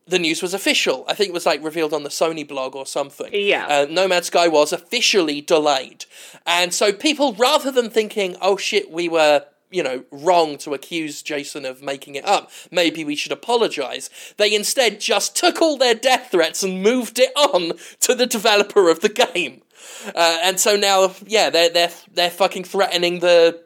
The 0.08 0.20
news 0.20 0.44
was 0.44 0.54
official. 0.54 1.04
I 1.08 1.16
think 1.16 1.30
it 1.30 1.34
was 1.34 1.48
like 1.48 1.64
revealed 1.64 1.92
on 1.92 2.04
the 2.04 2.10
Sony 2.10 2.48
blog 2.48 2.76
or 2.76 2.86
something. 2.86 3.32
Yeah. 3.34 3.66
Uh, 3.66 3.88
No 3.90 4.08
Man's 4.08 4.28
Sky 4.28 4.48
was 4.48 4.72
officially 4.72 5.42
delayed. 5.42 6.06
And 6.46 6.72
so 6.76 6.94
people, 6.94 7.34
rather 7.34 7.72
than 7.72 7.90
thinking, 7.90 8.36
oh 8.40 8.56
shit, 8.56 8.92
we 8.92 9.10
were, 9.10 9.46
you 9.72 9.82
know, 9.82 10.04
wrong 10.12 10.60
to 10.60 10.76
accuse 10.76 11.24
Jason 11.24 11.66
of 11.66 11.82
making 11.82 12.14
it 12.14 12.24
up, 12.24 12.52
maybe 12.70 13.04
we 13.04 13.16
should 13.16 13.32
apologize, 13.32 14.12
they 14.38 14.54
instead 14.54 15.00
just 15.00 15.36
took 15.36 15.60
all 15.60 15.76
their 15.76 15.96
death 15.96 16.30
threats 16.30 16.62
and 16.62 16.84
moved 16.84 17.18
it 17.18 17.32
on 17.36 17.72
to 18.02 18.14
the 18.14 18.28
developer 18.28 18.92
of 18.92 19.00
the 19.00 19.10
game. 19.10 19.64
Uh, 20.08 20.40
and 20.44 20.60
so 20.60 20.76
now, 20.76 21.14
yeah, 21.26 21.50
they're, 21.50 21.70
they're, 21.70 21.92
they're 22.14 22.30
fucking 22.30 22.64
threatening 22.64 23.20
the 23.20 23.66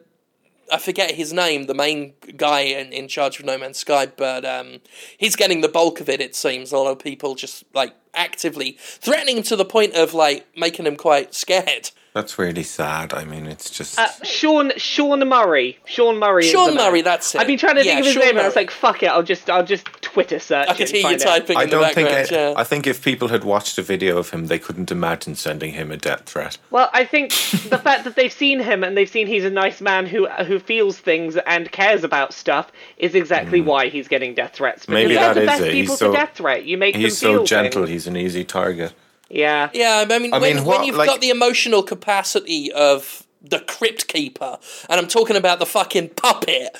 I 0.72 0.78
forget 0.78 1.12
his 1.12 1.32
name, 1.32 1.66
the 1.66 1.74
main 1.74 2.14
guy 2.36 2.60
in, 2.60 2.92
in 2.92 3.08
charge 3.08 3.38
of 3.40 3.46
No 3.46 3.58
Man's 3.58 3.78
Sky, 3.78 4.06
but 4.06 4.44
um, 4.44 4.80
he's 5.18 5.36
getting 5.36 5.60
the 5.60 5.68
bulk 5.68 6.00
of 6.00 6.08
it. 6.08 6.20
It 6.20 6.34
seems 6.34 6.72
a 6.72 6.78
lot 6.78 6.90
of 6.90 6.98
people 6.98 7.34
just 7.34 7.64
like 7.74 7.94
actively 8.14 8.76
threatening 8.80 9.38
him 9.38 9.42
to 9.44 9.56
the 9.56 9.64
point 9.64 9.94
of 9.94 10.14
like 10.14 10.46
making 10.56 10.86
him 10.86 10.96
quite 10.96 11.34
scared. 11.34 11.90
That's 12.12 12.40
really 12.40 12.64
sad. 12.64 13.14
I 13.14 13.24
mean, 13.24 13.46
it's 13.46 13.70
just. 13.70 13.96
Uh, 13.96 14.08
Sean 14.24 14.72
Sean 14.76 15.20
Murray. 15.28 15.78
Sean 15.86 16.18
Murray. 16.18 16.44
is 16.44 16.50
Sean 16.50 16.70
the 16.70 16.74
man. 16.74 16.90
Murray, 16.90 17.02
that's 17.02 17.36
it. 17.36 17.40
I've 17.40 17.46
been 17.46 17.56
trying 17.58 17.76
to 17.76 17.84
Yeah, 17.84 17.92
think 17.94 18.00
of 18.00 18.04
his 18.06 18.14
Sean 18.14 18.22
name, 18.24 18.30
and 18.30 18.40
I 18.40 18.46
was 18.46 18.56
like, 18.56 18.70
"Fuck 18.72 19.04
it, 19.04 19.06
I'll 19.06 19.22
just 19.22 19.48
I'll 19.48 19.64
just 19.64 19.86
Twitter 20.02 20.40
search." 20.40 20.68
I 20.68 20.72
could 20.72 20.88
it 20.88 20.96
hear 20.96 21.08
you 21.12 21.18
typing 21.18 21.56
I 21.56 21.62
in 21.64 21.70
the 21.70 21.76
don't 21.76 21.94
think. 21.94 22.08
It, 22.08 22.30
yeah. 22.32 22.54
I 22.56 22.64
think 22.64 22.88
if 22.88 23.04
people 23.04 23.28
had 23.28 23.44
watched 23.44 23.78
a 23.78 23.82
video 23.82 24.18
of 24.18 24.30
him, 24.30 24.48
they 24.48 24.58
couldn't 24.58 24.90
imagine 24.90 25.36
sending 25.36 25.72
him 25.74 25.92
a 25.92 25.96
death 25.96 26.22
threat. 26.28 26.58
Well, 26.72 26.90
I 26.92 27.04
think 27.04 27.30
the 27.30 27.78
fact 27.84 28.02
that 28.02 28.16
they've 28.16 28.32
seen 28.32 28.58
him 28.58 28.82
and 28.82 28.96
they've 28.96 29.08
seen 29.08 29.28
he's 29.28 29.44
a 29.44 29.50
nice 29.50 29.80
man 29.80 30.06
who 30.06 30.26
who 30.26 30.58
feels 30.58 30.98
things 30.98 31.36
and 31.36 31.70
cares 31.70 32.02
about 32.02 32.32
stuff 32.34 32.72
is 32.96 33.14
exactly 33.14 33.60
why 33.60 33.88
he's 33.88 34.08
getting 34.08 34.34
death 34.34 34.54
threats. 34.54 34.84
Because. 34.84 34.94
Maybe 34.94 35.14
they're 35.14 35.32
that 35.32 35.34
the 35.34 35.42
is 35.42 35.46
best 35.46 35.62
it. 35.62 35.72
He's 35.74 35.82
people 35.84 35.96
so- 35.96 36.10
to 36.10 36.16
death 36.16 36.32
threat. 36.34 36.64
You 36.64 36.76
make 36.76 36.96
He's 36.96 37.20
them 37.20 37.36
so 37.36 37.44
gentle. 37.44 37.82
things. 37.82 37.90
He's 37.90 38.06
an 38.08 38.16
easy 38.16 38.42
target. 38.42 38.94
Yeah. 39.30 39.70
Yeah, 39.72 40.04
I 40.08 40.18
mean, 40.18 40.34
I 40.34 40.38
when, 40.38 40.56
mean, 40.56 40.64
when 40.64 40.84
you've 40.84 40.96
like- 40.96 41.08
got 41.08 41.20
the 41.20 41.30
emotional 41.30 41.82
capacity 41.82 42.70
of 42.72 43.24
the 43.42 43.60
Crypt 43.60 44.06
Keeper, 44.06 44.58
and 44.90 45.00
I'm 45.00 45.06
talking 45.08 45.34
about 45.36 45.60
the 45.60 45.64
fucking 45.66 46.10
puppet, 46.10 46.76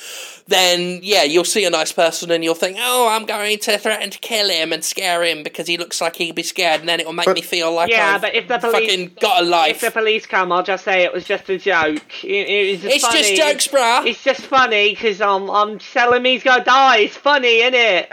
then 0.47 1.01
yeah, 1.03 1.23
you'll 1.23 1.45
see 1.45 1.65
a 1.65 1.71
nice 1.71 1.91
person 1.93 2.31
and 2.31 2.45
you'll 2.45 2.55
think, 2.55 2.77
oh, 2.79 3.09
I'm 3.09 3.25
going 3.25 3.59
to 3.61 3.79
threaten 3.79 4.11
to 4.11 4.19
kill 4.19 4.51
him 4.51 4.71
and 4.73 4.85
scare 4.85 5.23
him 5.25 5.43
because 5.43 5.69
he 5.69 5.79
looks 5.79 6.03
like 6.03 6.17
he'd 6.17 6.35
be 6.35 6.43
scared, 6.43 6.81
and 6.81 6.89
then 6.89 7.01
it'll 7.01 7.15
make 7.15 7.25
But- 7.27 7.37
me 7.37 7.41
feel 7.43 7.73
like 7.73 7.89
Yeah, 7.91 8.17
I've 8.17 8.21
but 8.21 8.35
if 8.35 8.47
the 8.49 8.59
police 8.59 8.75
fucking 8.75 9.13
got 9.21 9.43
a 9.43 9.47
life. 9.47 9.77
If 9.83 9.95
the 9.95 10.01
police 10.01 10.27
come, 10.27 10.53
I'll 10.53 10.63
just 10.63 10.85
say 10.85 11.03
it 11.03 11.13
was 11.15 11.25
just 11.25 11.49
a 11.49 11.57
joke. 11.57 12.03
It, 12.25 12.49
it 12.49 12.73
was 12.73 12.83
just 12.83 12.95
It's 12.97 13.07
funny. 13.07 13.19
just 13.21 13.37
jokes, 13.37 13.69
bruh. 13.69 14.07
It's 14.07 14.23
just 14.23 14.43
funny 14.43 14.91
because 14.91 15.21
I'm 15.23 15.49
I'm 15.49 15.79
telling 15.79 16.21
me 16.23 16.33
he's 16.33 16.43
gonna 16.43 16.63
die. 16.65 16.99
It's 16.99 17.17
funny, 17.17 17.61
isn't 17.63 17.75
it? 17.75 18.13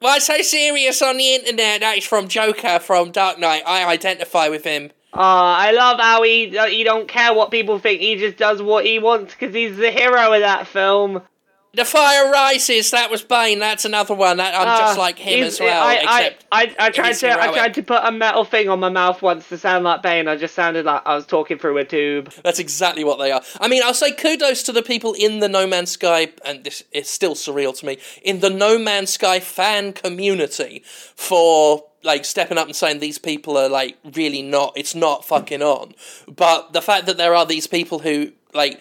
Why 0.00 0.18
so 0.18 0.40
serious 0.42 1.02
on 1.02 1.16
the 1.16 1.34
internet? 1.34 1.80
That 1.80 1.98
is 1.98 2.04
from 2.04 2.28
Joker 2.28 2.78
from 2.78 3.10
Dark 3.10 3.38
Knight. 3.38 3.62
I 3.66 3.84
identify 3.84 4.48
with 4.48 4.64
him. 4.64 4.92
Oh, 5.12 5.20
I 5.20 5.72
love 5.72 5.98
how 5.98 6.22
he 6.22 6.56
uh, 6.56 6.66
he 6.66 6.84
don't 6.84 7.08
care 7.08 7.34
what 7.34 7.50
people 7.50 7.78
think. 7.78 8.00
He 8.00 8.16
just 8.16 8.36
does 8.36 8.62
what 8.62 8.84
he 8.84 8.98
wants 8.98 9.34
because 9.34 9.54
he's 9.54 9.76
the 9.76 9.90
hero 9.90 10.32
of 10.32 10.40
that 10.40 10.66
film. 10.68 11.22
The 11.74 11.84
Fire 11.84 12.32
Rises. 12.32 12.90
That 12.90 13.10
was 13.10 13.22
Bane. 13.22 13.58
That's 13.58 13.84
another 13.84 14.14
one. 14.14 14.38
That, 14.38 14.54
I'm 14.54 14.78
just 14.80 14.98
Ah, 14.98 15.00
like 15.00 15.18
him 15.18 15.44
as 15.44 15.60
well. 15.60 15.86
I, 15.86 15.94
except 15.96 16.46
I, 16.50 16.62
I, 16.62 16.86
I 16.86 16.90
tried 16.90 17.12
to 17.12 17.40
I 17.40 17.52
tried 17.52 17.74
to 17.74 17.82
put 17.82 18.00
a 18.02 18.10
metal 18.10 18.44
thing 18.44 18.68
on 18.68 18.80
my 18.80 18.88
mouth 18.88 19.20
once 19.20 19.48
to 19.50 19.58
sound 19.58 19.84
like 19.84 20.02
Bane. 20.02 20.28
I 20.28 20.36
just 20.36 20.54
sounded 20.54 20.86
like 20.86 21.02
I 21.04 21.14
was 21.14 21.26
talking 21.26 21.58
through 21.58 21.76
a 21.78 21.84
tube. 21.84 22.32
That's 22.42 22.58
exactly 22.58 23.04
what 23.04 23.18
they 23.18 23.30
are. 23.30 23.42
I 23.60 23.68
mean, 23.68 23.82
I'll 23.84 23.94
say 23.94 24.12
kudos 24.12 24.62
to 24.64 24.72
the 24.72 24.82
people 24.82 25.12
in 25.12 25.40
the 25.40 25.48
No 25.48 25.66
Man's 25.66 25.90
Sky, 25.90 26.28
and 26.44 26.64
this 26.64 26.84
is 26.92 27.08
still 27.08 27.34
surreal 27.34 27.78
to 27.78 27.86
me, 27.86 27.98
in 28.22 28.40
the 28.40 28.50
No 28.50 28.78
Man's 28.78 29.10
Sky 29.10 29.38
fan 29.38 29.92
community 29.92 30.82
for 31.14 31.84
like 32.02 32.24
stepping 32.24 32.56
up 32.58 32.66
and 32.66 32.76
saying 32.76 33.00
these 33.00 33.18
people 33.18 33.56
are 33.58 33.68
like 33.68 33.98
really 34.14 34.40
not, 34.40 34.72
it's 34.76 34.94
not 34.94 35.24
fucking 35.24 35.62
on. 35.62 35.94
But 36.26 36.72
the 36.72 36.80
fact 36.80 37.06
that 37.06 37.18
there 37.18 37.34
are 37.34 37.44
these 37.44 37.66
people 37.66 37.98
who 37.98 38.32
like 38.54 38.80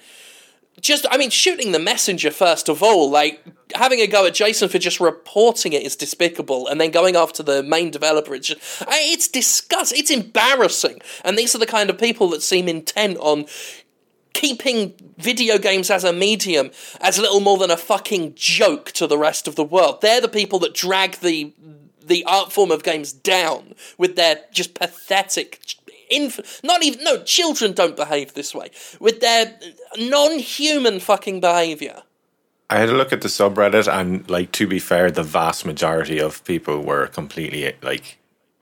just 0.82 1.06
I 1.10 1.18
mean 1.18 1.30
shooting 1.30 1.72
the 1.72 1.80
messenger 1.80 2.32
first 2.32 2.70
of 2.70 2.84
all 2.84 3.10
like 3.10 3.44
having 3.76 4.00
a 4.00 4.08
go 4.08 4.26
at 4.26 4.34
Jason 4.34 4.70
for 4.70 4.78
just 4.78 5.00
reporting 5.00 5.74
it 5.74 5.84
is 5.84 5.96
despicable 5.96 6.68
and 6.68 6.80
then 6.80 6.92
going 6.92 7.16
after 7.16 7.44
the 7.44 7.64
main 7.64 7.92
developer 7.92 8.36
it's 8.36 8.48
just 8.48 8.62
it's 8.90 9.28
disgust 9.28 9.94
it's 9.94 10.12
embarrassing. 10.12 11.00
And 11.24 11.38
these 11.38 11.56
are 11.56 11.60
the 11.60 11.66
kind 11.66 11.90
of 11.90 11.98
people 11.98 12.30
that 12.30 12.42
seem 12.42 12.68
intent 12.68 13.18
on 13.18 13.46
keeping 14.34 14.94
video 15.18 15.58
games 15.58 15.90
as 15.90 16.04
a 16.04 16.14
medium 16.14 16.70
as 17.02 17.18
little 17.18 17.40
more 17.40 17.58
than 17.58 17.72
a 17.72 17.78
fucking 17.78 18.34
joke 18.36 18.92
to 18.92 19.08
the 19.08 19.18
rest 19.18 19.48
of 19.48 19.56
the 19.56 19.64
world. 19.64 20.02
They're 20.02 20.22
the 20.22 20.28
people 20.28 20.60
that 20.60 20.74
drag 20.74 21.16
the 21.16 21.54
the 22.04 22.24
art 22.26 22.54
form 22.54 22.72
of 22.72 22.84
games 22.84 23.12
down 23.12 23.74
with 23.98 24.16
their 24.16 24.42
just 24.52 24.74
pathetic 24.74 25.60
inf- 26.10 26.62
not 26.64 26.84
even 26.84 27.04
no 27.04 27.24
children 27.24 27.74
don't 27.74 27.96
behave 27.96 28.34
this 28.34 28.54
way. 28.56 28.70
With 29.00 29.20
their 29.22 29.58
non-human 29.98 31.00
fucking 31.00 31.40
behavior. 31.40 32.04
I 32.70 32.80
had 32.80 32.90
a 32.90 32.94
look 32.94 33.14
at 33.14 33.22
the 33.22 33.30
subreddit, 33.30 33.88
and 33.92 34.30
like 34.30 34.52
to 34.54 34.68
be 34.68 34.80
fair, 34.80 35.10
the 35.10 35.24
vast 35.24 35.66
majority 35.66 36.20
of 36.20 36.44
people 36.44 36.82
were 36.84 37.08
completely 37.08 37.74
like 37.82 38.18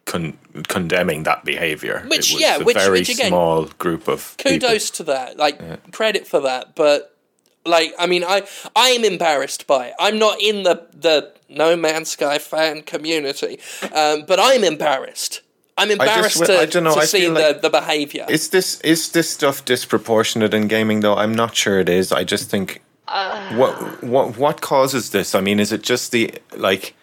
con- 0.05 0.38
condemning 0.67 1.23
that 1.23 1.43
behavior. 1.43 2.05
Which, 2.08 2.39
yeah, 2.39 2.58
a 2.58 2.63
which- 2.63 2.77
very 2.77 2.99
which 2.99 3.10
again, 3.10 3.29
small 3.29 3.65
group 3.79 4.08
of 4.08 4.36
people. 4.38 4.51
kudos 4.60 4.91
to 4.91 5.03
that 5.03 5.38
like 5.38 5.60
credit 5.91 6.27
for 6.27 6.39
that 6.41 6.75
but 6.75 7.17
like 7.65 7.93
i 7.97 8.05
mean 8.05 8.23
i 8.23 8.43
i 8.75 8.89
am 8.89 9.03
embarrassed 9.03 9.65
by 9.65 9.88
it. 9.88 9.93
I'm 9.99 10.19
not 10.19 10.39
in 10.39 10.62
the 10.63 10.86
the 10.93 11.34
no 11.49 11.75
man's 11.75 12.12
sky 12.12 12.38
fan 12.38 12.84
community 12.84 13.60
um, 13.91 14.23
but 14.27 14.39
i'm 14.39 14.63
embarrassed 14.63 15.41
i'm 15.77 15.91
embarrassed 15.91 16.39
wi- 16.39 16.61
I 16.61 16.65
to, 16.65 16.71
dunno, 16.71 16.93
to 16.93 16.99
I 17.01 17.05
see 17.05 17.19
feel 17.21 17.33
the, 17.33 17.41
like- 17.41 17.61
the 17.61 17.69
behavior 17.69 18.25
Is 18.29 18.49
this 18.49 18.79
is 18.81 19.11
this 19.11 19.29
stuff 19.29 19.65
disproportionate 19.65 20.53
in 20.53 20.67
gaming 20.67 21.01
though? 21.01 21.15
I'm 21.15 21.33
not 21.33 21.55
sure 21.55 21.79
it 21.79 21.89
is. 21.89 22.11
I 22.11 22.23
just 22.23 22.49
think 22.49 22.81
Uh. 23.07 23.53
what 23.59 24.03
what 24.03 24.38
what 24.38 24.61
causes 24.61 25.09
this? 25.11 25.35
I 25.35 25.41
mean, 25.41 25.59
is 25.59 25.71
it 25.71 25.83
just 25.83 26.11
the 26.11 26.23
like? 26.57 26.95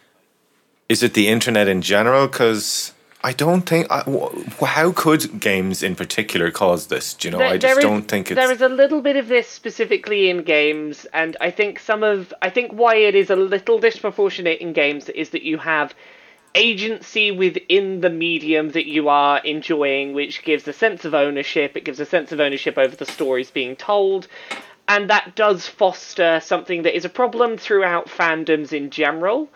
Is 0.89 1.03
it 1.03 1.15
the 1.15 1.29
internet 1.29 1.69
in 1.69 1.81
general? 1.81 2.27
Because 2.27 2.93
I 3.23 3.33
don't 3.33 3.63
think. 3.71 3.87
I, 3.91 4.01
wh- 4.03 4.65
how 4.79 4.91
could 4.93 5.23
games 5.41 5.83
in 5.83 5.95
particular 5.95 6.51
cause 6.51 6.89
this? 6.89 7.15
Do 7.15 7.29
you 7.29 7.33
know? 7.33 7.41
I 7.45 7.57
just 7.57 7.63
there 7.63 7.79
is- 7.79 7.85
don't 7.85 8.07
think 8.13 8.31
it's. 8.31 8.37
There 8.41 8.51
is 8.53 8.61
a 8.61 8.69
little 8.69 9.01
bit 9.01 9.17
of 9.17 9.29
this 9.29 9.47
specifically 9.49 10.29
in 10.29 10.43
games, 10.43 11.07
and 11.13 11.37
I 11.41 11.51
think 11.53 11.79
some 11.79 12.03
of 12.03 12.35
I 12.43 12.51
think 12.51 12.73
why 12.73 12.97
it 12.97 13.15
is 13.15 13.31
a 13.31 13.37
little 13.37 13.79
disproportionate 13.79 14.59
in 14.61 14.73
games 14.73 15.09
is 15.11 15.31
that 15.31 15.43
you 15.51 15.59
have 15.59 15.95
agency 16.55 17.31
within 17.31 18.01
the 18.01 18.11
medium 18.11 18.71
that 18.71 18.87
you 18.87 19.09
are 19.09 19.39
enjoying, 19.39 20.13
which 20.13 20.43
gives 20.43 20.67
a 20.69 20.73
sense 20.73 21.05
of 21.05 21.15
ownership. 21.15 21.77
It 21.77 21.85
gives 21.85 22.01
a 22.01 22.07
sense 22.07 22.33
of 22.33 22.41
ownership 22.41 22.79
over 22.79 22.95
the 22.95 23.07
stories 23.07 23.51
being 23.51 23.77
told. 23.77 24.29
And 24.89 25.09
that 25.11 25.35
does 25.35 25.67
foster 25.67 26.41
something 26.41 26.83
that 26.83 26.97
is 26.97 27.05
a 27.05 27.09
problem 27.09 27.57
throughout 27.57 28.09
fandoms 28.09 28.73
in 28.73 28.91
general 28.91 29.49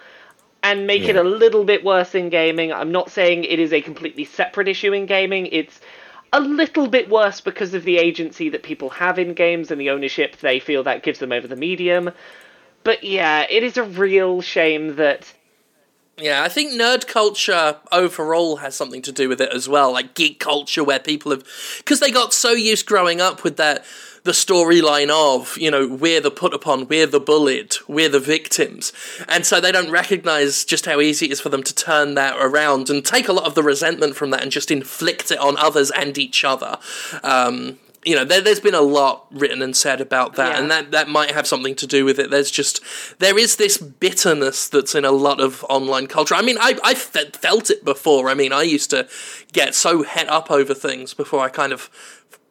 and 0.63 0.87
make 0.87 1.05
it 1.05 1.17
a 1.17 1.23
little 1.23 1.65
bit 1.65 1.85
worse 1.85 2.15
in 2.15 2.29
gaming. 2.29 2.73
I'm 2.73 2.91
not 2.91 3.11
saying 3.11 3.45
it 3.45 3.59
is 3.59 3.73
a 3.73 3.81
completely 3.81 4.25
separate 4.25 4.67
issue 4.67 4.93
in 4.93 5.07
gaming. 5.07 5.47
It's 5.47 5.81
a 6.33 6.41
little 6.41 6.89
bit 6.89 7.09
worse 7.09 7.41
because 7.41 7.75
of 7.75 7.85
the 7.85 7.99
agency 7.99 8.49
that 8.49 8.63
people 8.63 8.91
have 8.91 9.19
in 9.19 9.35
games 9.35 9.71
and 9.71 9.81
the 9.81 9.91
ownership 9.91 10.37
they 10.39 10.59
feel 10.59 10.83
that 10.85 11.03
gives 11.03 11.19
them 11.19 11.33
over 11.33 11.47
the 11.47 11.57
medium. 11.57 12.11
But 12.83 13.05
yeah, 13.05 13.47
it 13.49 13.63
is 13.63 13.77
a 13.77 13.85
real 13.85 14.41
shame 14.41 14.97
that 14.97 15.33
Yeah, 16.19 16.43
I 16.43 16.49
think 16.49 16.73
nerd 16.73 17.07
culture 17.07 17.77
overall 17.93 18.57
has 18.57 18.75
something 18.75 19.03
to 19.03 19.13
do 19.13 19.29
with 19.29 19.39
it 19.39 19.53
as 19.53 19.69
well. 19.69 19.93
Like 19.93 20.15
geek 20.15 20.41
culture, 20.41 20.83
where 20.83 20.99
people 20.99 21.31
have, 21.31 21.45
because 21.77 22.01
they 22.01 22.11
got 22.11 22.33
so 22.33 22.53
used 22.53 22.87
growing 22.87 23.21
up 23.21 23.45
with 23.45 23.59
that, 23.59 23.85
the 24.25 24.33
storyline 24.33 25.11
of, 25.11 25.57
you 25.59 25.71
know, 25.71 25.87
we're 25.87 26.23
the 26.23 26.31
put 26.31 26.55
upon, 26.55 26.89
we're 26.89 27.07
the 27.07 27.21
bullied, 27.21 27.77
we're 27.87 28.09
the 28.09 28.19
victims. 28.19 28.95
And 29.29 29.45
so 29.45 29.61
they 29.61 29.71
don't 29.71 29.91
recognize 29.91 30.65
just 30.65 30.87
how 30.87 31.01
easy 31.01 31.27
it 31.27 31.33
is 31.33 31.41
for 31.41 31.51
them 31.51 31.63
to 31.63 31.75
turn 31.75 32.15
that 32.15 32.35
around 32.41 32.89
and 32.89 33.05
take 33.05 33.29
a 33.29 33.33
lot 33.33 33.45
of 33.45 33.55
the 33.55 33.63
resentment 33.63 34.17
from 34.17 34.31
that 34.31 34.43
and 34.43 34.51
just 34.51 34.71
inflict 34.71 35.31
it 35.31 35.39
on 35.39 35.59
others 35.59 35.91
and 35.91 36.17
each 36.17 36.45
other. 36.45 36.79
Um, 37.23 37.79
you 38.07 38.15
know, 38.15 38.25
there, 38.25 38.41
there's 38.41 38.61
been 38.61 38.75
a 38.75 38.81
lot 38.81 39.27
written 39.33 39.61
and 39.61 39.77
said 39.77 40.01
about 40.01 40.37
that, 40.37 40.53
Yeah. 40.53 40.61
and 40.61 40.71
that, 40.71 40.91
that 40.93 41.09
might 41.09 41.33
have 41.33 41.47
something 41.47 41.75
to 41.75 41.87
do 41.87 42.05
with 42.05 42.21
it. 42.21 42.31
There's 42.31 42.53
just 42.53 42.81
there 43.19 43.37
is 43.37 43.57
this 43.57 43.77
bitterness 43.79 44.69
that's 44.69 44.95
in 44.95 45.05
a 45.05 45.11
lot 45.11 45.41
of 45.41 45.65
online 45.69 46.07
culture. 46.07 46.37
I 46.37 46.43
mean, 46.43 46.57
I 46.61 46.79
I 46.85 46.95
fe- 46.95 47.31
felt 47.33 47.69
it 47.69 47.85
before. 47.85 48.31
I 48.31 48.35
mean, 48.35 48.53
I 48.53 48.63
used 48.63 48.91
to 48.91 49.09
get 49.53 49.75
so 49.75 50.05
het 50.05 50.29
up 50.29 50.51
over 50.51 50.73
things 50.73 51.15
before 51.15 51.41
I 51.41 51.49
kind 51.49 51.73
of 51.73 51.91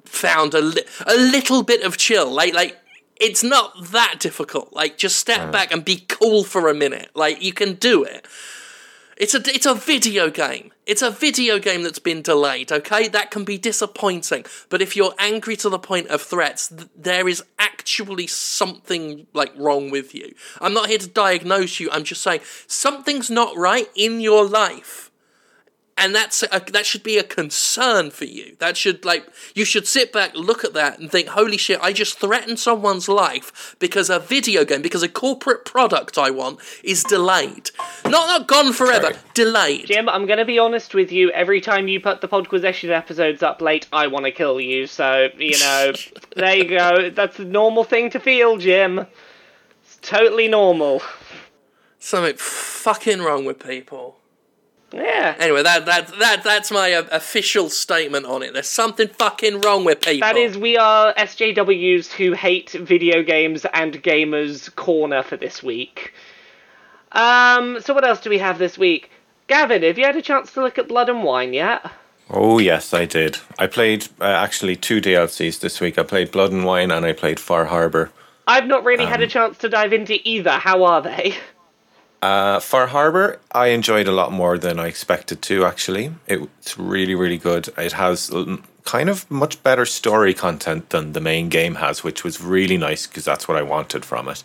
found 0.03 0.53
a 0.53 0.61
li- 0.61 0.85
a 1.07 1.15
little 1.15 1.63
bit 1.63 1.83
of 1.83 1.97
chill. 1.97 2.29
Like 2.29 2.53
like 2.53 2.77
it's 3.15 3.43
not 3.43 3.91
that 3.91 4.17
difficult. 4.19 4.73
Like 4.73 4.97
just 4.97 5.15
step 5.15 5.39
mm. 5.39 5.51
back 5.53 5.71
and 5.71 5.85
be 5.85 6.03
cool 6.09 6.43
for 6.43 6.67
a 6.67 6.73
minute. 6.73 7.11
Like 7.15 7.41
you 7.41 7.53
can 7.53 7.75
do 7.75 8.03
it. 8.03 8.27
It's 9.17 9.33
a 9.33 9.39
it's 9.53 9.65
a 9.65 9.73
video 9.73 10.29
game. 10.29 10.71
It's 10.85 11.01
a 11.01 11.09
video 11.09 11.57
game 11.57 11.83
that's 11.83 11.99
been 11.99 12.21
delayed. 12.21 12.71
Okay, 12.71 13.07
that 13.07 13.31
can 13.31 13.45
be 13.45 13.57
disappointing. 13.57 14.45
But 14.69 14.81
if 14.81 14.95
you're 14.95 15.13
angry 15.17 15.55
to 15.57 15.69
the 15.69 15.79
point 15.79 16.07
of 16.07 16.21
threats, 16.21 16.67
th- 16.67 16.89
there 16.97 17.27
is 17.27 17.41
actually 17.57 18.27
something 18.27 19.25
like 19.33 19.53
wrong 19.55 19.89
with 19.89 20.13
you. 20.13 20.33
I'm 20.59 20.73
not 20.73 20.89
here 20.89 20.97
to 20.97 21.07
diagnose 21.07 21.79
you. 21.79 21.89
I'm 21.91 22.03
just 22.03 22.21
saying 22.21 22.41
something's 22.67 23.29
not 23.29 23.55
right 23.55 23.87
in 23.95 24.19
your 24.19 24.45
life 24.45 25.11
and 25.97 26.13
that's 26.13 26.43
a, 26.43 26.61
that 26.71 26.85
should 26.85 27.03
be 27.03 27.17
a 27.17 27.23
concern 27.23 28.11
for 28.11 28.25
you. 28.25 28.57
That 28.59 28.75
should 28.75 29.05
like 29.05 29.25
you 29.53 29.63
should 29.63 29.87
sit 29.87 30.11
back, 30.11 30.35
look 30.35 30.65
at 30.65 30.73
that, 30.73 30.99
and 30.99 31.09
think, 31.09 31.29
"Holy 31.29 31.57
shit! 31.57 31.79
I 31.81 31.93
just 31.93 32.19
threatened 32.19 32.59
someone's 32.59 33.07
life 33.07 33.75
because 33.79 34.09
a 34.09 34.19
video 34.19 34.65
game, 34.65 34.81
because 34.81 35.03
a 35.03 35.09
corporate 35.09 35.63
product 35.63 36.17
I 36.17 36.31
want 36.31 36.59
is 36.83 37.03
delayed, 37.03 37.71
not 38.03 38.27
not 38.27 38.47
gone 38.47 38.73
forever, 38.73 39.13
Sorry. 39.13 39.17
delayed." 39.33 39.85
Jim, 39.87 40.09
I'm 40.09 40.25
gonna 40.25 40.45
be 40.45 40.59
honest 40.59 40.93
with 40.93 41.11
you. 41.11 41.31
Every 41.31 41.61
time 41.61 41.87
you 41.87 42.01
put 42.01 42.19
the 42.19 42.27
Podquisition 42.27 42.89
episodes 42.89 43.41
up 43.41 43.61
late, 43.61 43.87
I 43.93 44.07
want 44.07 44.25
to 44.25 44.31
kill 44.31 44.59
you. 44.59 44.87
So 44.87 45.29
you 45.37 45.57
know, 45.59 45.93
there 46.35 46.55
you 46.55 46.65
go. 46.65 47.09
That's 47.09 47.39
a 47.39 47.45
normal 47.45 47.85
thing 47.85 48.09
to 48.09 48.19
feel, 48.19 48.57
Jim. 48.57 49.05
It's 49.83 49.97
totally 50.01 50.49
normal. 50.49 51.01
Something 51.99 52.35
fucking 52.35 53.21
wrong 53.21 53.45
with 53.45 53.65
people. 53.65 54.14
Yeah. 54.95 55.35
Anyway, 55.39 55.61
that 55.61 55.85
that 55.87 56.07
that 56.19 56.43
that's 56.45 56.71
my 56.71 56.93
uh, 56.93 57.03
official 57.11 57.69
statement 57.69 58.25
on 58.25 58.41
it. 58.43 58.53
There's 58.53 58.67
something 58.69 59.09
fucking 59.09 59.59
wrong 59.59 59.83
with 59.83 59.99
people. 59.99 60.21
That 60.25 60.37
is, 60.37 60.57
we 60.57 60.77
are 60.77 61.13
SJWs 61.15 62.11
who 62.13 62.31
hate 62.31 62.71
video 62.71 63.21
games 63.21 63.65
and 63.73 64.01
gamers 64.01 64.73
corner 64.75 65.21
for 65.21 65.35
this 65.35 65.61
week. 65.61 66.13
Um, 67.11 67.81
so 67.81 67.93
what 67.93 68.05
else 68.05 68.21
do 68.21 68.29
we 68.29 68.37
have 68.37 68.57
this 68.57 68.77
week? 68.77 69.11
Gavin, 69.47 69.83
have 69.83 69.97
you 69.97 70.05
had 70.05 70.15
a 70.15 70.21
chance 70.21 70.53
to 70.53 70.61
look 70.61 70.77
at 70.77 70.87
Blood 70.87 71.09
and 71.09 71.23
Wine 71.23 71.53
yet? 71.53 71.85
Oh 72.29 72.57
yes, 72.59 72.93
I 72.93 73.03
did. 73.05 73.37
I 73.59 73.67
played 73.67 74.07
uh, 74.21 74.23
actually 74.23 74.77
two 74.77 75.01
DLCs 75.01 75.59
this 75.59 75.81
week. 75.81 75.99
I 75.99 76.03
played 76.03 76.31
Blood 76.31 76.51
and 76.53 76.63
Wine 76.63 76.89
and 76.91 77.05
I 77.05 77.11
played 77.11 77.39
Far 77.39 77.65
Harbor. 77.65 78.11
I've 78.47 78.65
not 78.65 78.83
really 78.85 79.03
Um, 79.03 79.09
had 79.11 79.21
a 79.21 79.27
chance 79.27 79.57
to 79.59 79.69
dive 79.69 79.91
into 79.91 80.17
either. 80.23 80.51
How 80.51 80.83
are 80.85 81.01
they? 81.01 81.35
Uh, 82.25 82.59
Far 82.59 82.87
Harbor, 82.87 83.39
I 83.51 83.67
enjoyed 83.67 84.07
a 84.07 84.11
lot 84.11 84.31
more 84.31 84.57
than 84.57 84.79
I 84.79 84.87
expected 84.87 85.43
to. 85.43 85.63
Actually, 85.63 86.11
it's 86.25 86.75
really, 86.75 87.13
really 87.13 87.37
good. 87.37 87.69
It 87.77 87.91
has 87.91 88.31
um, 88.31 88.63
kind 88.83 89.09
of 89.09 89.29
much 89.29 89.61
better 89.61 89.85
story 89.85 90.33
content 90.33 90.89
than 90.89 91.13
the 91.13 91.21
main 91.21 91.49
game 91.49 91.75
has, 91.75 92.03
which 92.03 92.23
was 92.23 92.41
really 92.41 92.77
nice 92.77 93.05
because 93.05 93.25
that's 93.25 93.47
what 93.47 93.57
I 93.57 93.61
wanted 93.61 94.03
from 94.03 94.27
it. 94.27 94.43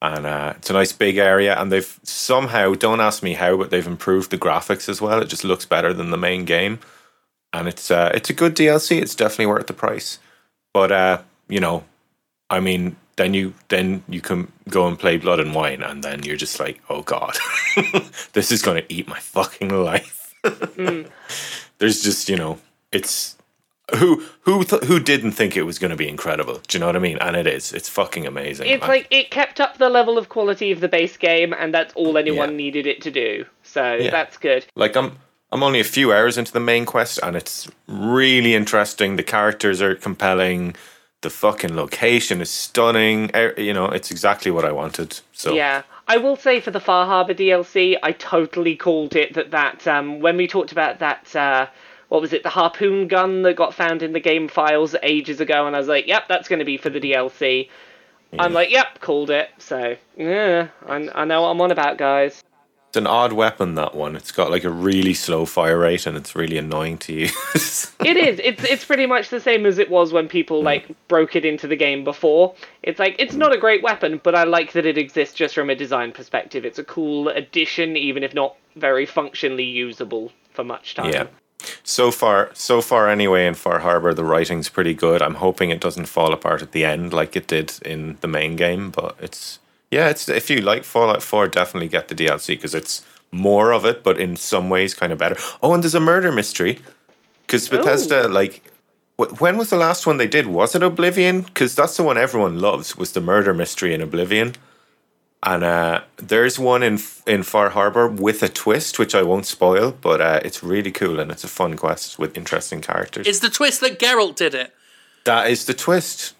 And 0.00 0.24
uh, 0.24 0.54
it's 0.56 0.70
a 0.70 0.72
nice 0.72 0.94
big 0.94 1.18
area, 1.18 1.54
and 1.60 1.70
they've 1.70 2.00
somehow 2.02 2.72
don't 2.72 3.02
ask 3.02 3.22
me 3.22 3.34
how, 3.34 3.58
but 3.58 3.68
they've 3.68 3.86
improved 3.86 4.30
the 4.30 4.38
graphics 4.38 4.88
as 4.88 5.02
well. 5.02 5.20
It 5.20 5.28
just 5.28 5.44
looks 5.44 5.66
better 5.66 5.92
than 5.92 6.12
the 6.12 6.16
main 6.16 6.46
game, 6.46 6.78
and 7.52 7.68
it's 7.68 7.90
uh, 7.90 8.10
it's 8.14 8.30
a 8.30 8.38
good 8.40 8.56
DLC. 8.56 9.02
It's 9.02 9.14
definitely 9.14 9.52
worth 9.52 9.66
the 9.66 9.74
price. 9.74 10.18
But 10.72 10.90
uh, 10.90 11.22
you 11.46 11.60
know, 11.60 11.84
I 12.48 12.60
mean, 12.60 12.96
then 13.16 13.34
you 13.34 13.54
then 13.68 14.02
you 14.08 14.20
can 14.20 14.50
go 14.68 14.86
and 14.86 14.98
play 14.98 15.16
Blood 15.16 15.40
and 15.40 15.54
Wine, 15.54 15.82
and 15.82 16.02
then 16.02 16.22
you're 16.22 16.36
just 16.36 16.58
like, 16.60 16.80
oh 16.88 17.02
god, 17.02 17.36
this 18.32 18.50
is 18.52 18.62
going 18.62 18.82
to 18.82 18.92
eat 18.92 19.06
my 19.08 19.18
fucking 19.18 19.68
life. 19.68 20.34
There's 21.78 22.02
just 22.02 22.28
you 22.28 22.36
know, 22.36 22.58
it's 22.92 23.36
who 23.96 24.24
who 24.42 24.64
th- 24.64 24.84
who 24.84 25.00
didn't 25.00 25.32
think 25.32 25.56
it 25.56 25.62
was 25.64 25.78
going 25.78 25.90
to 25.90 25.96
be 25.96 26.08
incredible? 26.08 26.60
Do 26.66 26.76
you 26.76 26.80
know 26.80 26.86
what 26.86 26.96
I 26.96 27.00
mean? 27.00 27.18
And 27.20 27.36
it 27.36 27.46
is. 27.46 27.72
It's 27.72 27.88
fucking 27.88 28.26
amazing. 28.26 28.68
It's 28.68 28.84
I- 28.84 28.88
like 28.88 29.06
it 29.10 29.30
kept 29.30 29.60
up 29.60 29.78
the 29.78 29.88
level 29.90 30.16
of 30.18 30.28
quality 30.28 30.70
of 30.72 30.80
the 30.80 30.88
base 30.88 31.16
game, 31.16 31.52
and 31.52 31.74
that's 31.74 31.92
all 31.94 32.16
anyone 32.16 32.50
Yeah. 32.50 32.56
needed 32.56 32.86
it 32.86 33.02
to 33.02 33.10
do. 33.10 33.44
So 33.62 33.94
Yeah. 33.94 34.10
that's 34.10 34.36
good. 34.38 34.64
like 34.76 34.96
I'm 34.96 35.18
I'm 35.50 35.62
only 35.62 35.80
a 35.80 35.84
few 35.84 36.12
hours 36.12 36.38
into 36.38 36.50
the 36.52 36.60
main 36.60 36.86
quest 36.86 37.20
and 37.22 37.36
it's 37.36 37.68
really 37.86 38.54
interesting. 38.54 39.16
The 39.16 39.22
characters 39.22 39.82
are 39.82 39.94
compelling. 39.94 40.74
The 41.22 41.30
fucking 41.30 41.74
location 41.74 42.40
is 42.40 42.50
stunning. 42.50 43.30
Eh, 43.34 43.52
You 43.56 43.72
know, 43.72 43.86
it's 43.86 44.10
exactly 44.10 44.50
what 44.50 44.64
I 44.64 44.72
wanted. 44.72 45.18
So 45.32 45.54
Yeah. 45.54 45.82
I 46.08 46.16
will 46.18 46.36
say 46.36 46.60
for 46.60 46.70
the 46.70 46.80
Far 46.80 47.06
Harbor 47.06 47.32
DLC, 47.32 47.96
I 48.02 48.12
totally 48.12 48.76
called 48.76 49.16
it 49.16 49.34
that 49.34 49.52
that 49.52 49.86
um, 49.86 50.20
when 50.20 50.36
we 50.36 50.46
talked 50.46 50.72
about 50.72 50.98
that 50.98 51.34
uh, 51.34 51.66
what 52.08 52.20
was 52.20 52.32
it, 52.34 52.42
the 52.42 52.50
harpoon 52.50 53.08
gun 53.08 53.40
that 53.42 53.54
got 53.56 53.72
found 53.72 54.02
in 54.02 54.12
the 54.12 54.20
game 54.20 54.46
files 54.46 54.94
ages 55.02 55.40
ago, 55.40 55.66
and 55.66 55.74
I 55.74 55.78
was 55.78 55.88
like, 55.88 56.06
yep, 56.06 56.24
that's 56.28 56.46
going 56.46 56.58
to 56.58 56.64
be 56.66 56.76
for 56.76 56.90
the 56.90 57.00
DLC. 57.00 57.70
I'm 58.38 58.52
like, 58.52 58.70
yep, 58.70 59.00
called 59.00 59.30
it. 59.30 59.48
So 59.58 59.96
yeah, 60.16 60.68
I, 60.86 61.08
I 61.14 61.24
know 61.24 61.42
what 61.42 61.48
I'm 61.48 61.60
on 61.60 61.70
about, 61.70 61.96
guys. 61.98 62.42
It's 62.92 62.98
an 62.98 63.06
odd 63.06 63.32
weapon. 63.32 63.74
That 63.76 63.94
one. 63.94 64.16
It's 64.16 64.32
got 64.32 64.50
like 64.50 64.64
a 64.64 64.70
really 64.70 65.14
slow 65.14 65.46
fire 65.46 65.78
rate 65.78 66.06
and 66.06 66.14
it's 66.14 66.36
really 66.36 66.58
annoying 66.58 66.98
to 66.98 67.14
use. 67.14 67.90
It 68.04 68.18
is. 68.18 68.38
It's 68.44 68.62
it's 68.64 68.84
pretty 68.84 69.06
much 69.06 69.30
the 69.30 69.40
same 69.40 69.64
as 69.64 69.78
it 69.78 69.88
was 69.88 70.12
when 70.12 70.28
people 70.28 70.62
like 70.62 70.94
broke 71.08 71.34
it 71.34 71.46
into 71.46 71.66
the 71.66 71.76
game 71.76 72.04
before. 72.04 72.54
It's 72.82 72.98
like 72.98 73.16
it's 73.18 73.32
not 73.32 73.54
a 73.54 73.56
great 73.56 73.82
weapon, 73.82 74.20
but 74.22 74.34
I 74.34 74.44
like 74.44 74.72
that 74.72 74.84
it 74.84 74.98
exists 74.98 75.34
just 75.34 75.54
from 75.54 75.70
a 75.70 75.74
design 75.74 76.12
perspective. 76.12 76.66
It's 76.66 76.78
a 76.78 76.84
cool 76.84 77.28
addition, 77.28 77.96
even 77.96 78.22
if 78.22 78.34
not 78.34 78.56
very 78.76 79.06
functionally 79.06 79.64
usable 79.64 80.30
for 80.52 80.62
much 80.62 80.94
time. 80.94 81.12
yeah. 81.12 81.26
So 81.82 82.10
far, 82.10 82.50
so 82.52 82.82
far 82.82 83.08
anyway, 83.08 83.46
in 83.46 83.54
Far 83.54 83.78
Harbor, 83.78 84.12
the 84.12 84.24
writing's 84.24 84.68
pretty 84.68 84.92
good. 84.94 85.22
I'm 85.22 85.36
hoping 85.36 85.70
it 85.70 85.80
doesn't 85.80 86.06
fall 86.06 86.32
apart 86.34 86.60
at 86.60 86.72
the 86.72 86.84
end 86.84 87.14
like 87.14 87.36
it 87.36 87.46
did 87.46 87.72
in 87.86 88.18
the 88.20 88.28
main 88.28 88.56
game. 88.56 88.90
But 88.90 89.16
it's 89.20 89.60
yeah, 89.92 90.08
it's 90.08 90.28
if 90.28 90.48
you 90.48 90.62
like 90.62 90.84
Fallout 90.84 91.22
4, 91.22 91.48
definitely 91.48 91.88
get 91.88 92.08
the 92.08 92.14
DLC 92.14 92.48
because 92.48 92.74
it's 92.74 93.04
more 93.30 93.72
of 93.72 93.84
it, 93.84 94.02
but 94.02 94.18
in 94.18 94.36
some 94.36 94.70
ways 94.70 94.94
kind 94.94 95.12
of 95.12 95.18
better. 95.18 95.36
Oh, 95.62 95.74
and 95.74 95.82
there's 95.82 95.94
a 95.94 96.00
murder 96.00 96.32
mystery 96.32 96.78
because 97.46 97.68
Bethesda 97.68 98.26
like. 98.26 98.62
When 99.38 99.56
was 99.58 99.68
the 99.68 99.76
last 99.76 100.06
one 100.06 100.16
they 100.16 100.26
did? 100.26 100.46
Was 100.46 100.74
it 100.74 100.82
Oblivion? 100.82 101.42
Because 101.42 101.74
that's 101.76 101.96
the 101.96 102.02
one 102.02 102.16
everyone 102.18 102.58
loves. 102.58 102.96
Was 102.96 103.12
the 103.12 103.20
murder 103.20 103.52
mystery 103.54 103.92
in 103.94 104.00
Oblivion? 104.00 104.54
And 105.44 105.62
uh, 105.62 106.00
there's 106.16 106.58
one 106.58 106.82
in 106.82 106.98
in 107.26 107.42
Far 107.42 107.68
Harbor 107.70 108.08
with 108.08 108.42
a 108.42 108.48
twist, 108.48 108.98
which 108.98 109.14
I 109.14 109.22
won't 109.22 109.44
spoil, 109.44 109.92
but 109.92 110.20
uh, 110.22 110.40
it's 110.42 110.62
really 110.62 110.90
cool 110.90 111.20
and 111.20 111.30
it's 111.30 111.44
a 111.44 111.48
fun 111.48 111.76
quest 111.76 112.18
with 112.18 112.36
interesting 112.36 112.80
characters. 112.80 113.26
It's 113.26 113.40
the 113.40 113.50
twist 113.50 113.80
that 113.82 113.98
Geralt 113.98 114.36
did 114.36 114.54
it. 114.54 114.72
that 115.24 115.50
is 115.50 115.66
the 115.66 115.74
twist. 115.74 116.34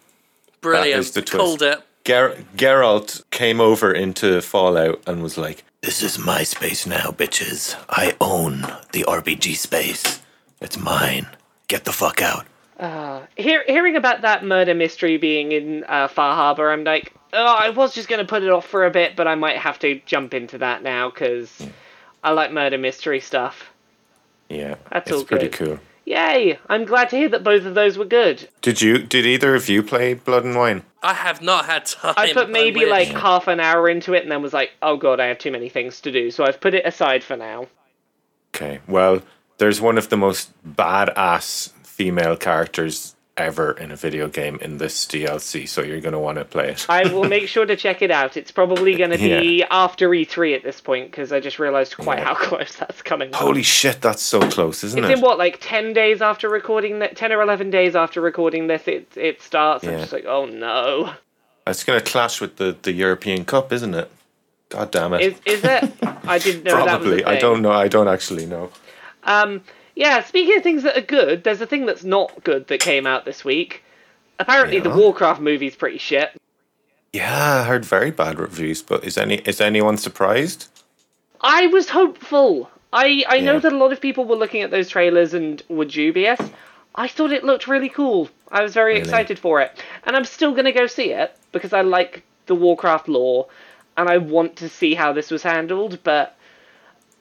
Brilliant. 0.61 0.99
is 0.99 1.11
the 1.11 1.21
twist. 1.21 1.39
Called 1.43 1.61
it. 1.61 1.79
Ger- 2.05 2.43
Geralt 2.55 3.23
came 3.31 3.61
over 3.61 3.93
into 3.93 4.41
Fallout 4.41 5.01
and 5.07 5.23
was 5.23 5.37
like, 5.37 5.63
"This 5.81 6.01
is 6.03 6.19
my 6.19 6.43
space 6.43 6.85
now, 6.85 7.11
bitches. 7.11 7.75
I 7.89 8.15
own 8.19 8.61
the 8.91 9.05
RPG 9.07 9.55
space. 9.55 10.21
It's 10.61 10.77
mine. 10.77 11.27
Get 11.67 11.85
the 11.85 11.93
fuck 11.93 12.21
out." 12.21 12.45
Hear, 13.37 13.63
hearing 13.65 13.95
about 13.95 14.21
that 14.21 14.43
murder 14.43 14.73
mystery 14.73 15.17
being 15.17 15.51
in 15.53 15.85
uh, 15.87 16.07
Far 16.09 16.35
Harbor, 16.35 16.69
I'm 16.71 16.83
like, 16.83 17.13
oh, 17.31 17.55
I 17.57 17.69
was 17.69 17.93
just 17.93 18.09
going 18.09 18.19
to 18.19 18.27
put 18.27 18.43
it 18.43 18.49
off 18.49 18.65
for 18.67 18.85
a 18.85 18.91
bit, 18.91 19.15
but 19.15 19.27
I 19.27 19.35
might 19.35 19.57
have 19.57 19.79
to 19.79 20.01
jump 20.05 20.33
into 20.33 20.57
that 20.57 20.83
now 20.83 21.09
because 21.09 21.65
I 22.23 22.31
like 22.31 22.51
murder 22.51 22.77
mystery 22.77 23.21
stuff. 23.21 23.69
Yeah, 24.49 24.75
That's 24.91 25.09
it's 25.09 25.17
all 25.19 25.23
pretty 25.25 25.47
good. 25.47 25.67
cool. 25.67 25.79
Yay! 26.05 26.59
I'm 26.67 26.85
glad 26.85 27.09
to 27.09 27.15
hear 27.15 27.29
that 27.29 27.43
both 27.43 27.65
of 27.65 27.75
those 27.75 27.97
were 27.97 28.05
good. 28.05 28.49
Did 28.61 28.81
you? 28.81 28.99
Did 28.99 29.25
either 29.25 29.55
of 29.55 29.69
you 29.69 29.81
play 29.81 30.13
Blood 30.13 30.43
and 30.43 30.55
Wine? 30.55 30.83
I 31.01 31.13
have 31.13 31.41
not 31.41 31.65
had 31.65 31.85
time. 31.85 32.13
I 32.17 32.33
put 32.33 32.49
maybe 32.49 32.81
wish. 32.81 32.89
like 32.89 33.07
half 33.07 33.47
an 33.47 33.59
hour 33.59 33.89
into 33.89 34.13
it 34.13 34.23
and 34.23 34.31
then 34.31 34.41
was 34.41 34.53
like, 34.53 34.71
oh 34.81 34.97
god, 34.97 35.19
I 35.19 35.27
have 35.27 35.37
too 35.37 35.51
many 35.51 35.69
things 35.69 36.01
to 36.01 36.11
do. 36.11 36.31
So 36.31 36.45
I've 36.45 36.59
put 36.59 36.73
it 36.73 36.85
aside 36.85 37.23
for 37.23 37.37
now. 37.37 37.67
Okay. 38.53 38.79
Well, 38.87 39.21
there's 39.57 39.79
one 39.79 39.97
of 39.97 40.09
the 40.09 40.17
most 40.17 40.51
badass 40.65 41.71
female 41.83 42.35
characters 42.35 43.15
ever 43.35 43.71
in 43.71 43.91
a 43.91 43.95
video 43.95 44.27
game 44.27 44.57
in 44.61 44.77
this 44.77 45.05
DLC, 45.05 45.67
so 45.67 45.81
you're 45.81 45.99
going 46.01 46.13
to 46.13 46.19
want 46.19 46.37
to 46.37 46.45
play 46.45 46.69
it. 46.69 46.85
I 46.87 47.11
will 47.11 47.23
make 47.23 47.47
sure 47.47 47.65
to 47.65 47.75
check 47.75 48.01
it 48.01 48.11
out. 48.11 48.37
It's 48.37 48.51
probably 48.51 48.95
going 48.97 49.11
to 49.11 49.17
be 49.17 49.63
after 49.63 50.09
E3 50.09 50.55
at 50.55 50.63
this 50.63 50.79
point 50.79 51.09
because 51.09 51.31
I 51.31 51.39
just 51.39 51.59
realised 51.59 51.97
quite 51.97 52.19
how 52.19 52.35
close 52.39 52.75
that's 52.75 53.01
coming. 53.01 53.31
Holy 53.33 53.63
shit, 53.63 54.01
that's 54.01 54.21
so 54.21 54.39
close, 54.49 54.83
isn't 54.83 54.99
It's 54.99 55.07
it? 55.07 55.11
It's 55.11 55.19
in 55.19 55.25
what, 55.25 55.37
like 55.37 55.57
ten 55.61 55.93
days 55.93 56.21
after 56.21 56.49
recording 56.49 56.99
that? 56.99 57.15
Ten 57.15 57.31
or 57.31 57.41
eleven 57.41 57.69
days 57.69 57.95
after 57.95 58.21
recording 58.21 58.67
this, 58.67 58.87
it 58.87 59.07
it 59.15 59.41
starts. 59.41 59.83
I'm 59.83 59.99
just 59.99 60.13
like, 60.13 60.25
oh 60.25 60.45
no. 60.45 61.13
It's 61.65 61.83
going 61.85 61.97
to 61.97 62.05
clash 62.05 62.41
with 62.41 62.57
the, 62.57 62.75
the 62.81 62.91
European 62.91 63.45
Cup, 63.45 63.71
isn't 63.71 63.93
it? 63.93 64.11
God 64.67 64.91
damn 64.91 65.13
it. 65.13 65.21
Is 65.21 65.41
is 65.45 65.63
it? 65.63 65.93
I 66.25 66.37
didn't 66.39 66.63
know 66.63 66.75
that 66.75 66.85
Probably. 66.99 67.23
I 67.23 67.39
don't 67.39 67.61
know. 67.61 67.71
I 67.71 67.87
don't 67.87 68.07
actually 68.07 68.45
know. 68.45 68.69
Um, 69.23 69.61
yeah. 69.95 70.23
Speaking 70.23 70.57
of 70.57 70.63
things 70.63 70.83
that 70.83 70.97
are 70.97 71.01
good, 71.01 71.43
there's 71.43 71.61
a 71.61 71.67
thing 71.67 71.85
that's 71.85 72.03
not 72.03 72.43
good 72.43 72.67
that 72.67 72.79
came 72.79 73.05
out 73.07 73.25
this 73.25 73.43
week. 73.45 73.83
Apparently, 74.39 74.79
the 74.79 74.89
Warcraft 74.89 75.41
movie's 75.41 75.75
pretty 75.75 75.97
shit. 75.99 76.31
Yeah, 77.13 77.61
I 77.61 77.63
heard 77.63 77.85
very 77.85 78.09
bad 78.11 78.39
reviews, 78.39 78.81
but 78.81 79.03
is 79.03 79.17
any 79.17 79.35
is 79.45 79.61
anyone 79.61 79.97
surprised? 79.97 80.67
I 81.41 81.67
was 81.67 81.89
hopeful. 81.89 82.69
I 82.91 83.23
I 83.27 83.39
know 83.39 83.59
that 83.59 83.71
a 83.73 83.77
lot 83.77 83.91
of 83.91 84.01
people 84.01 84.25
were 84.25 84.35
looking 84.35 84.61
at 84.61 84.71
those 84.71 84.89
trailers 84.89 85.33
and 85.33 85.61
were 85.69 85.85
dubious. 85.85 86.39
I 86.95 87.07
thought 87.07 87.31
it 87.31 87.43
looked 87.43 87.67
really 87.67 87.89
cool. 87.89 88.29
I 88.51 88.61
was 88.63 88.73
very 88.73 88.93
Really? 88.93 89.03
excited 89.03 89.39
for 89.39 89.61
it, 89.61 89.83
and 90.05 90.15
I'm 90.15 90.25
still 90.25 90.53
gonna 90.53 90.71
go 90.71 90.87
see 90.87 91.11
it 91.11 91.35
because 91.51 91.73
I 91.73 91.81
like 91.81 92.23
the 92.47 92.55
Warcraft 92.55 93.07
lore, 93.07 93.47
and 93.97 94.09
I 94.09 94.17
want 94.17 94.55
to 94.57 94.69
see 94.69 94.93
how 94.95 95.13
this 95.13 95.29
was 95.31 95.43
handled. 95.43 95.99
But 96.03 96.35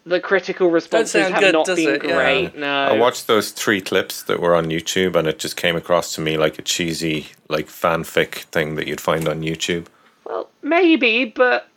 the 0.04 0.20
critical 0.20 0.70
responses 0.70 1.28
have 1.28 1.40
good, 1.40 1.52
not 1.52 1.66
been 1.66 1.78
it? 1.78 2.04
Yeah. 2.04 2.14
great. 2.14 2.56
No, 2.56 2.84
I 2.84 2.92
watched 2.92 3.26
those 3.26 3.50
three 3.50 3.80
clips 3.80 4.22
that 4.24 4.40
were 4.40 4.54
on 4.54 4.66
YouTube, 4.66 5.16
and 5.16 5.28
it 5.28 5.38
just 5.38 5.56
came 5.56 5.76
across 5.76 6.14
to 6.16 6.20
me 6.20 6.36
like 6.36 6.58
a 6.58 6.62
cheesy, 6.62 7.28
like 7.48 7.68
fanfic 7.68 8.42
thing 8.50 8.74
that 8.76 8.86
you'd 8.86 9.00
find 9.00 9.28
on 9.28 9.42
YouTube. 9.42 9.86
well, 10.24 10.48
maybe, 10.62 11.26
but 11.26 11.68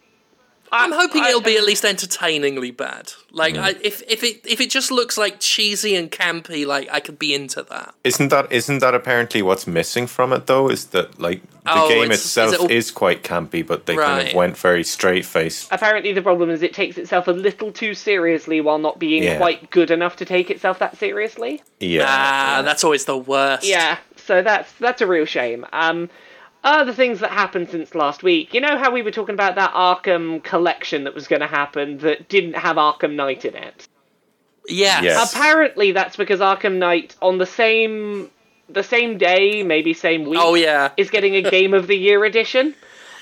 I'm 0.84 0.92
hoping 0.92 1.22
I- 1.24 1.30
it'll 1.30 1.42
be 1.42 1.58
at 1.58 1.64
least 1.64 1.86
entertainingly 1.86 2.72
bad. 2.72 3.14
Like, 3.32 3.56
Mm. 3.56 3.62
I, 3.64 3.70
if 3.82 4.02
if 4.08 4.24
it 4.24 4.42
if 4.46 4.60
it 4.62 4.70
just 4.70 4.92
looks 4.92 5.18
like 5.18 5.40
cheesy 5.40 5.96
and 5.96 6.12
campy, 6.12 6.66
like 6.66 6.88
I 6.92 7.00
could 7.00 7.20
be 7.20 7.34
into 7.34 7.64
that. 7.64 7.94
Isn't 8.04 8.30
that 8.30 8.52
isn't 8.52 8.80
that 8.80 8.94
apparently 8.94 9.42
what's 9.42 9.68
missing 9.68 10.08
from 10.08 10.32
it 10.34 10.48
though? 10.48 10.70
Is 10.70 10.86
that 10.88 11.20
like 11.20 11.42
the 11.64 11.72
Oh, 11.82 11.90
game 11.90 12.04
it's- 12.04 12.20
is 12.20 12.26
itself 12.26 12.54
it 12.54 12.60
all- 12.60 12.72
is 12.72 12.92
quite 12.92 13.24
campy, 13.24 13.66
but 13.66 13.86
they 13.88 13.96
kind 13.96 14.28
of 14.28 14.34
went 14.36 14.58
very 14.58 14.84
straight 14.84 15.26
faced. 15.26 15.68
apparently 15.72 16.14
the 16.14 16.22
problem 16.22 16.50
is 16.50 16.62
it 16.62 16.74
takes 16.74 16.98
itself 16.98 17.28
a 17.28 17.32
little 17.32 17.72
too 17.72 17.94
seriously 17.94 18.62
while 18.62 18.78
not 18.78 19.00
being 19.00 19.24
Yeah. 19.24 19.38
quite 19.38 19.70
good 19.72 19.90
enough 19.92 20.16
to 20.18 20.26
take 20.26 20.50
itself 20.52 20.80
that 20.80 20.98
seriously. 20.98 21.62
Yeah, 21.80 22.06
Ah, 22.08 22.62
that's 22.64 22.84
always 22.84 23.06
the 23.06 23.18
worst. 23.18 23.66
Yeah, 23.66 23.98
so 24.28 24.42
that's 24.42 24.72
that's 24.80 25.02
a 25.02 25.08
real 25.08 25.26
shame. 25.26 25.66
Um, 25.74 26.10
other 26.66 26.92
things 26.94 27.20
that 27.22 27.32
happened 27.32 27.70
since 27.70 27.96
last 27.96 28.24
week. 28.24 28.54
You 28.54 28.60
know 28.62 28.78
how 28.78 28.92
we 28.92 29.02
were 29.02 29.12
talking 29.12 29.34
about 29.34 29.56
that 29.56 29.72
Arkham 29.74 30.44
collection 30.44 31.04
that 31.06 31.14
was 31.16 31.28
going 31.28 31.42
to 31.42 31.48
happen 31.48 32.00
that 32.00 32.28
didn't 32.28 32.56
have 32.56 32.76
Arkham 32.78 33.14
Knight 33.14 33.46
in 33.46 33.56
it. 33.56 33.88
Yes. 34.68 35.04
Yes. 35.04 35.32
Apparently, 35.34 35.92
that's 35.92 36.16
because 36.18 36.40
Arkham 36.40 36.78
Knight 36.78 37.16
on 37.22 37.38
the 37.38 37.46
same 37.46 38.30
the 38.68 38.82
same 38.84 39.20
day, 39.20 39.62
maybe 39.62 39.94
same 39.94 40.26
week, 40.26 40.40
Oh 40.42 40.56
yeah. 40.56 40.90
is 40.98 41.12
getting 41.12 41.36
a 41.36 41.42
Game 41.44 41.76
of 41.76 41.86
the 41.86 41.96
Year 41.96 42.26
edition. 42.26 42.74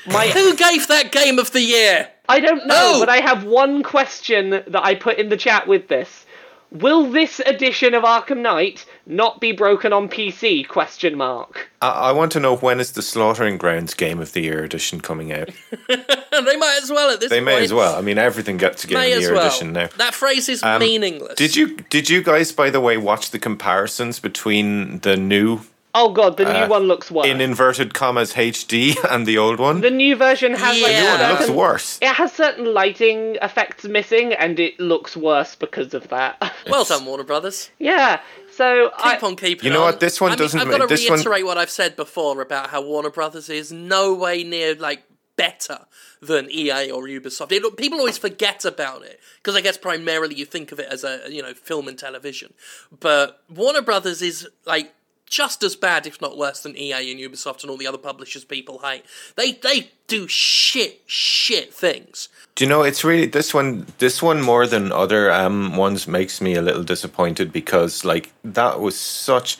My 0.07 0.27
Who 0.27 0.55
gave 0.55 0.87
that 0.87 1.11
game 1.11 1.37
of 1.37 1.51
the 1.51 1.61
year? 1.61 2.09
I 2.29 2.39
don't 2.39 2.65
know, 2.65 2.93
Oh! 2.95 2.99
but 3.01 3.09
I 3.09 3.17
have 3.17 3.43
one 3.43 3.83
question 3.83 4.51
that 4.51 4.81
I 4.85 4.95
put 4.95 5.17
in 5.17 5.27
the 5.29 5.35
chat 5.37 5.67
with 5.67 5.89
this. 5.89 6.25
Will 6.73 7.05
this 7.09 7.39
edition 7.41 7.93
of 7.93 8.03
Arkham 8.03 8.39
Knight 8.39 8.85
not 9.05 9.39
be 9.39 9.51
broken 9.51 9.93
on 9.93 10.09
PC? 10.09 10.67
Question 10.67 11.15
mark. 11.15 11.69
I, 11.81 11.89
I 11.89 12.11
want 12.11 12.31
to 12.31 12.39
know 12.39 12.55
when 12.57 12.79
is 12.79 12.93
the 12.93 13.03
Slaughtering 13.03 13.57
Grounds 13.59 13.93
Game 13.93 14.19
of 14.19 14.33
the 14.33 14.41
Year 14.41 14.63
edition 14.63 14.99
coming 14.99 15.31
out? 15.31 15.49
they 15.87 16.57
might 16.57 16.79
as 16.81 16.89
well 16.89 17.11
at 17.11 17.19
this 17.19 17.29
point. 17.29 17.29
They 17.29 17.37
point. 17.37 17.45
may 17.45 17.63
as 17.63 17.73
well. 17.73 17.95
I 17.95 18.01
mean, 18.01 18.17
everything 18.17 18.57
gets 18.57 18.83
a 18.85 18.87
Game 18.87 18.97
May 18.97 19.11
of 19.11 19.17
the 19.17 19.21
Year 19.21 19.33
well. 19.33 19.45
edition 19.45 19.71
now. 19.73 19.87
That 19.97 20.15
phrase 20.15 20.49
is 20.49 20.63
Um, 20.63 20.79
meaningless. 20.79 21.35
Did 21.35 21.55
you 21.55 21.77
did 21.91 22.09
you 22.09 22.23
guys, 22.23 22.51
by 22.51 22.71
the 22.71 22.81
way, 22.81 22.97
watch 22.97 23.29
the 23.29 23.39
comparisons 23.39 24.19
between 24.19 24.99
the 25.01 25.15
new 25.15 25.59
Oh 25.95 26.09
god, 26.09 26.37
the 26.37 26.47
Uh, 26.49 26.63
new 26.63 26.69
one 26.69 26.83
looks 26.83 27.11
worse. 27.11 27.27
in 27.27 27.39
inverted 27.39 27.93
commas 27.93 28.33
HD 28.33 28.95
and 29.11 29.25
the 29.27 29.37
old 29.37 29.59
one? 29.59 29.81
the 29.81 29.91
new 29.91 30.15
version 30.15 30.53
has 30.55 30.81
like 30.81 30.91
Yeah. 30.91 31.01
New 31.03 31.07
one, 31.09 31.21
it 31.21 31.39
looks 31.39 31.49
worse. 31.51 31.99
It 32.01 32.07
has 32.15 32.33
certain 32.33 32.73
lighting 32.73 33.37
effects 33.41 33.83
missing, 33.85 34.33
and 34.33 34.59
it 34.59 34.79
looks 34.79 35.15
worse 35.15 35.55
because 35.55 35.93
of 35.93 36.07
that. 36.09 36.37
Well 36.69 36.83
done, 36.85 37.05
Warner 37.05 37.23
Brothers. 37.23 37.69
yeah. 37.79 38.21
So 38.55 38.91
I, 38.97 39.13
Keep 39.15 39.23
on 39.23 39.35
keeping 39.35 39.65
You 39.67 39.73
know 39.73 39.81
on. 39.81 39.85
what, 39.93 39.99
this 39.99 40.21
one 40.21 40.31
I 40.31 40.33
mean, 40.33 40.39
doesn't 40.39 40.59
I've 40.59 40.69
got 40.69 40.77
to 40.81 40.87
this 40.87 41.09
one- 41.09 41.17
reiterate 41.19 41.45
what 41.45 41.57
I've 41.57 41.69
said 41.71 41.95
before 41.95 42.39
about 42.41 42.69
how 42.69 42.81
Warner 42.81 43.09
Brothers 43.09 43.49
is 43.49 43.71
no 43.71 44.13
way 44.13 44.43
near 44.43 44.75
like 44.75 45.03
better 45.35 45.79
than 46.21 46.49
EA 46.51 46.91
or 46.91 47.03
Ubisoft. 47.03 47.51
It, 47.51 47.77
people 47.77 47.97
always 47.99 48.17
forget 48.19 48.63
about 48.65 49.03
it 49.03 49.19
because 49.37 49.55
I 49.55 49.61
guess 49.61 49.77
primarily 49.77 50.35
you 50.35 50.45
think 50.45 50.71
of 50.71 50.79
it 50.79 50.87
as 50.89 51.03
a 51.03 51.21
you 51.29 51.41
know 51.41 51.53
film 51.53 51.87
and 51.87 51.97
television, 51.97 52.53
but 52.99 53.41
Warner 53.49 53.81
Brothers 53.81 54.21
is 54.21 54.47
like 54.65 54.93
just 55.33 55.63
as 55.63 55.75
bad, 55.75 56.05
if 56.05 56.21
not 56.21 56.37
worse, 56.37 56.61
than 56.61 56.77
EA 56.77 57.11
and 57.11 57.19
Ubisoft 57.19 57.63
and 57.63 57.71
all 57.71 57.77
the 57.77 57.87
other 57.87 57.97
publishers 57.97 58.45
people 58.45 58.79
hate. 58.83 59.03
They 59.35 59.53
they 59.53 59.89
do 60.07 60.27
shit 60.27 61.01
shit 61.07 61.73
things. 61.73 62.29
Do 62.53 62.63
you 62.63 62.69
know 62.69 62.83
it's 62.83 63.03
really 63.03 63.25
this 63.25 63.51
one 63.51 63.87
this 63.97 64.21
one 64.21 64.41
more 64.41 64.67
than 64.67 64.91
other 64.91 65.31
um 65.31 65.75
ones 65.75 66.07
makes 66.07 66.39
me 66.39 66.53
a 66.53 66.61
little 66.61 66.83
disappointed 66.83 67.51
because 67.51 68.05
like 68.05 68.31
that 68.43 68.79
was 68.79 68.95
such 68.95 69.57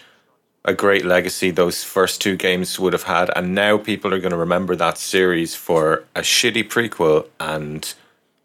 a 0.66 0.74
great 0.74 1.04
legacy 1.04 1.52
those 1.52 1.84
first 1.84 2.22
two 2.22 2.38
games 2.38 2.80
would 2.80 2.94
have 2.94 3.04
had 3.04 3.30
and 3.36 3.54
now 3.54 3.78
people 3.78 4.14
are 4.14 4.20
going 4.20 4.32
to 4.32 4.38
remember 4.38 4.78
that 4.78 4.98
series 4.98 5.54
for 5.56 6.06
a 6.16 6.22
shitty 6.22 6.64
prequel 6.70 7.28
and 7.40 7.96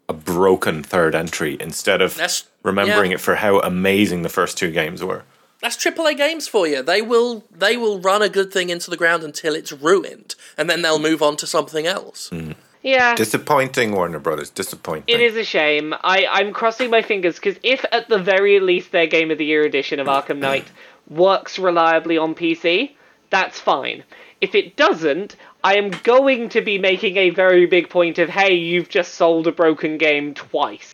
a 0.09 0.13
broken 0.13 0.83
third 0.83 1.15
entry 1.15 1.55
instead 1.61 2.01
of 2.01 2.15
That's- 2.15 2.43
remembering 2.63 3.11
yeah. 3.11 3.15
it 3.15 3.21
for 3.21 3.35
how 3.35 3.59
amazing 3.59 4.23
the 4.23 4.29
first 4.29 4.57
two 4.57 4.71
games 4.71 5.01
were. 5.01 5.23
That's 5.61 5.75
AAA 5.75 6.15
games 6.15 6.47
for 6.47 6.67
you. 6.67 6.81
They 6.81 7.01
will 7.01 7.43
they 7.51 7.75
will 7.75 7.99
run 7.99 8.21
a 8.21 8.29
good 8.29 8.51
thing 8.51 8.69
into 8.69 8.89
the 8.89 8.97
ground 8.97 9.23
until 9.23 9.55
it's 9.55 9.71
ruined, 9.71 10.35
and 10.57 10.69
then 10.69 10.81
they'll 10.81 10.99
move 10.99 11.21
on 11.21 11.35
to 11.37 11.47
something 11.47 11.85
else. 11.85 12.29
Mm. 12.29 12.55
yeah. 12.81 13.15
Disappointing 13.15 13.91
Warner 13.91 14.19
Brothers, 14.19 14.49
disappointing. 14.49 15.13
It 15.13 15.21
is 15.21 15.35
a 15.35 15.43
shame. 15.43 15.93
I, 16.01 16.25
I'm 16.29 16.53
crossing 16.53 16.89
my 16.89 17.01
fingers 17.01 17.35
because 17.35 17.57
if 17.61 17.83
at 17.91 18.07
the 18.07 18.19
very 18.19 18.59
least 18.59 18.91
their 18.91 19.07
Game 19.07 19.31
of 19.31 19.37
the 19.37 19.45
Year 19.45 19.63
edition 19.63 19.99
of 19.99 20.07
mm. 20.07 20.21
Arkham 20.21 20.37
mm. 20.37 20.41
Knight 20.41 20.67
works 21.09 21.59
reliably 21.59 22.17
on 22.17 22.35
PC, 22.35 22.91
that's 23.29 23.59
fine. 23.59 24.03
If 24.41 24.55
it 24.55 24.77
doesn't, 24.77 25.35
I 25.63 25.75
am 25.75 25.91
going 26.03 26.49
to 26.49 26.61
be 26.61 26.77
making 26.77 27.17
a 27.17 27.31
very 27.31 27.65
big 27.65 27.89
point 27.89 28.17
of, 28.19 28.29
hey, 28.29 28.53
you've 28.53 28.87
just 28.87 29.15
sold 29.15 29.47
a 29.47 29.51
broken 29.51 29.97
game 29.97 30.33
twice. 30.33 30.93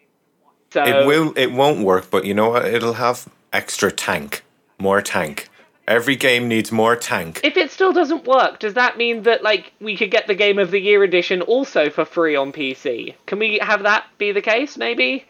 So 0.71 0.83
It 0.83 1.05
will. 1.05 1.33
It 1.37 1.51
won't 1.51 1.85
work, 1.85 2.09
but 2.09 2.25
you 2.25 2.33
know 2.33 2.49
what? 2.49 2.65
It'll 2.65 2.93
have 2.93 3.29
extra 3.53 3.91
tank, 3.91 4.43
more 4.85 5.01
tank. 5.01 5.49
Every 5.87 6.15
game 6.15 6.47
needs 6.47 6.71
more 6.71 6.95
tank. 6.95 7.41
if 7.43 7.57
it 7.57 7.69
still 7.71 7.93
doesn't 7.93 8.25
work, 8.25 8.59
does 8.59 8.73
that 8.73 8.97
mean 8.97 9.23
that 9.23 9.43
like 9.43 9.71
we 9.79 9.95
could 9.97 10.09
get 10.11 10.25
the 10.27 10.33
Game 10.35 10.57
of 10.59 10.71
the 10.71 10.79
Year 10.79 11.03
edition 11.03 11.41
also 11.41 11.89
for 11.89 12.05
free 12.05 12.35
on 12.35 12.51
PC? 12.51 13.13
Can 13.27 13.37
we 13.39 13.59
have 13.61 13.83
that 13.83 14.05
be 14.17 14.31
the 14.31 14.41
case? 14.41 14.77
Maybe. 14.77 15.25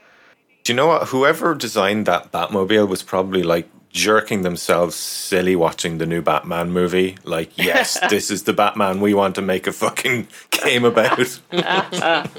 Do 0.64 0.72
you 0.72 0.78
know 0.78 0.88
what? 0.88 1.10
Whoever 1.10 1.56
designed 1.56 2.06
that 2.06 2.32
Batmobile 2.32 2.88
was 2.88 3.04
probably 3.04 3.44
like 3.44 3.68
jerking 3.92 4.42
themselves 4.44 4.96
silly 4.96 5.56
watching 5.56 5.98
the 6.00 6.06
new 6.06 6.22
Batman 6.22 6.72
movie. 6.72 7.18
Like, 7.24 7.58
yes, 7.58 7.98
this 8.10 8.32
is 8.32 8.44
the 8.44 8.54
Batman 8.54 9.00
we 9.02 9.14
want 9.14 9.36
to 9.36 9.42
make 9.42 9.68
a 9.68 9.72
fucking 9.74 10.28
game 10.52 10.86
about. 10.86 11.40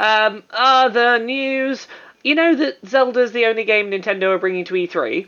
Um, 0.00 0.44
other 0.50 1.18
news. 1.18 1.88
You 2.22 2.36
know 2.36 2.54
that 2.54 2.78
Zelda's 2.86 3.32
the 3.32 3.46
only 3.46 3.64
game 3.64 3.90
Nintendo 3.90 4.28
are 4.34 4.38
bringing 4.38 4.64
to 4.66 4.74
E3. 4.74 5.26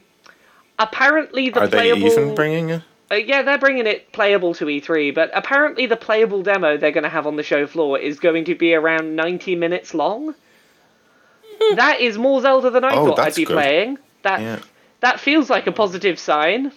Apparently, 0.81 1.51
the 1.51 1.61
Are 1.61 1.69
they 1.69 1.93
even 1.93 2.35
bringing 2.35 2.71
it? 2.71 2.83
Uh, 3.13 3.17
yeah, 3.17 3.43
they're 3.43 3.59
bringing 3.59 3.87
it 3.87 4.13
playable 4.13 4.55
to 4.55 4.65
E3, 4.65 5.15
but 5.15 5.31
apparently 5.35 5.87
the 5.87 5.97
playable 5.97 6.43
demo 6.43 6.77
they're 6.77 6.93
going 6.93 7.05
to 7.05 7.11
have 7.11 7.27
on 7.27 7.37
the 7.37 7.43
show 7.43 7.67
floor 7.67 7.99
is 7.99 8.19
going 8.21 8.47
to 8.47 8.55
be 8.55 8.73
around 8.75 9.15
90 9.17 9.57
minutes 9.57 9.95
long. 9.95 10.35
that 11.75 12.01
is 12.01 12.17
more 12.17 12.41
Zelda 12.41 12.71
than 12.71 12.85
I 12.85 12.95
Oh, 12.97 13.07
thought 13.09 13.19
I'd 13.21 13.35
be 13.35 13.45
good. 13.45 13.55
playing. 13.57 13.99
That 14.23 14.41
Yeah. 14.41 14.59
that 15.01 15.21
feels 15.21 15.51
like 15.51 15.67
a 15.67 15.73
positive 15.73 16.19
sign. 16.19 16.73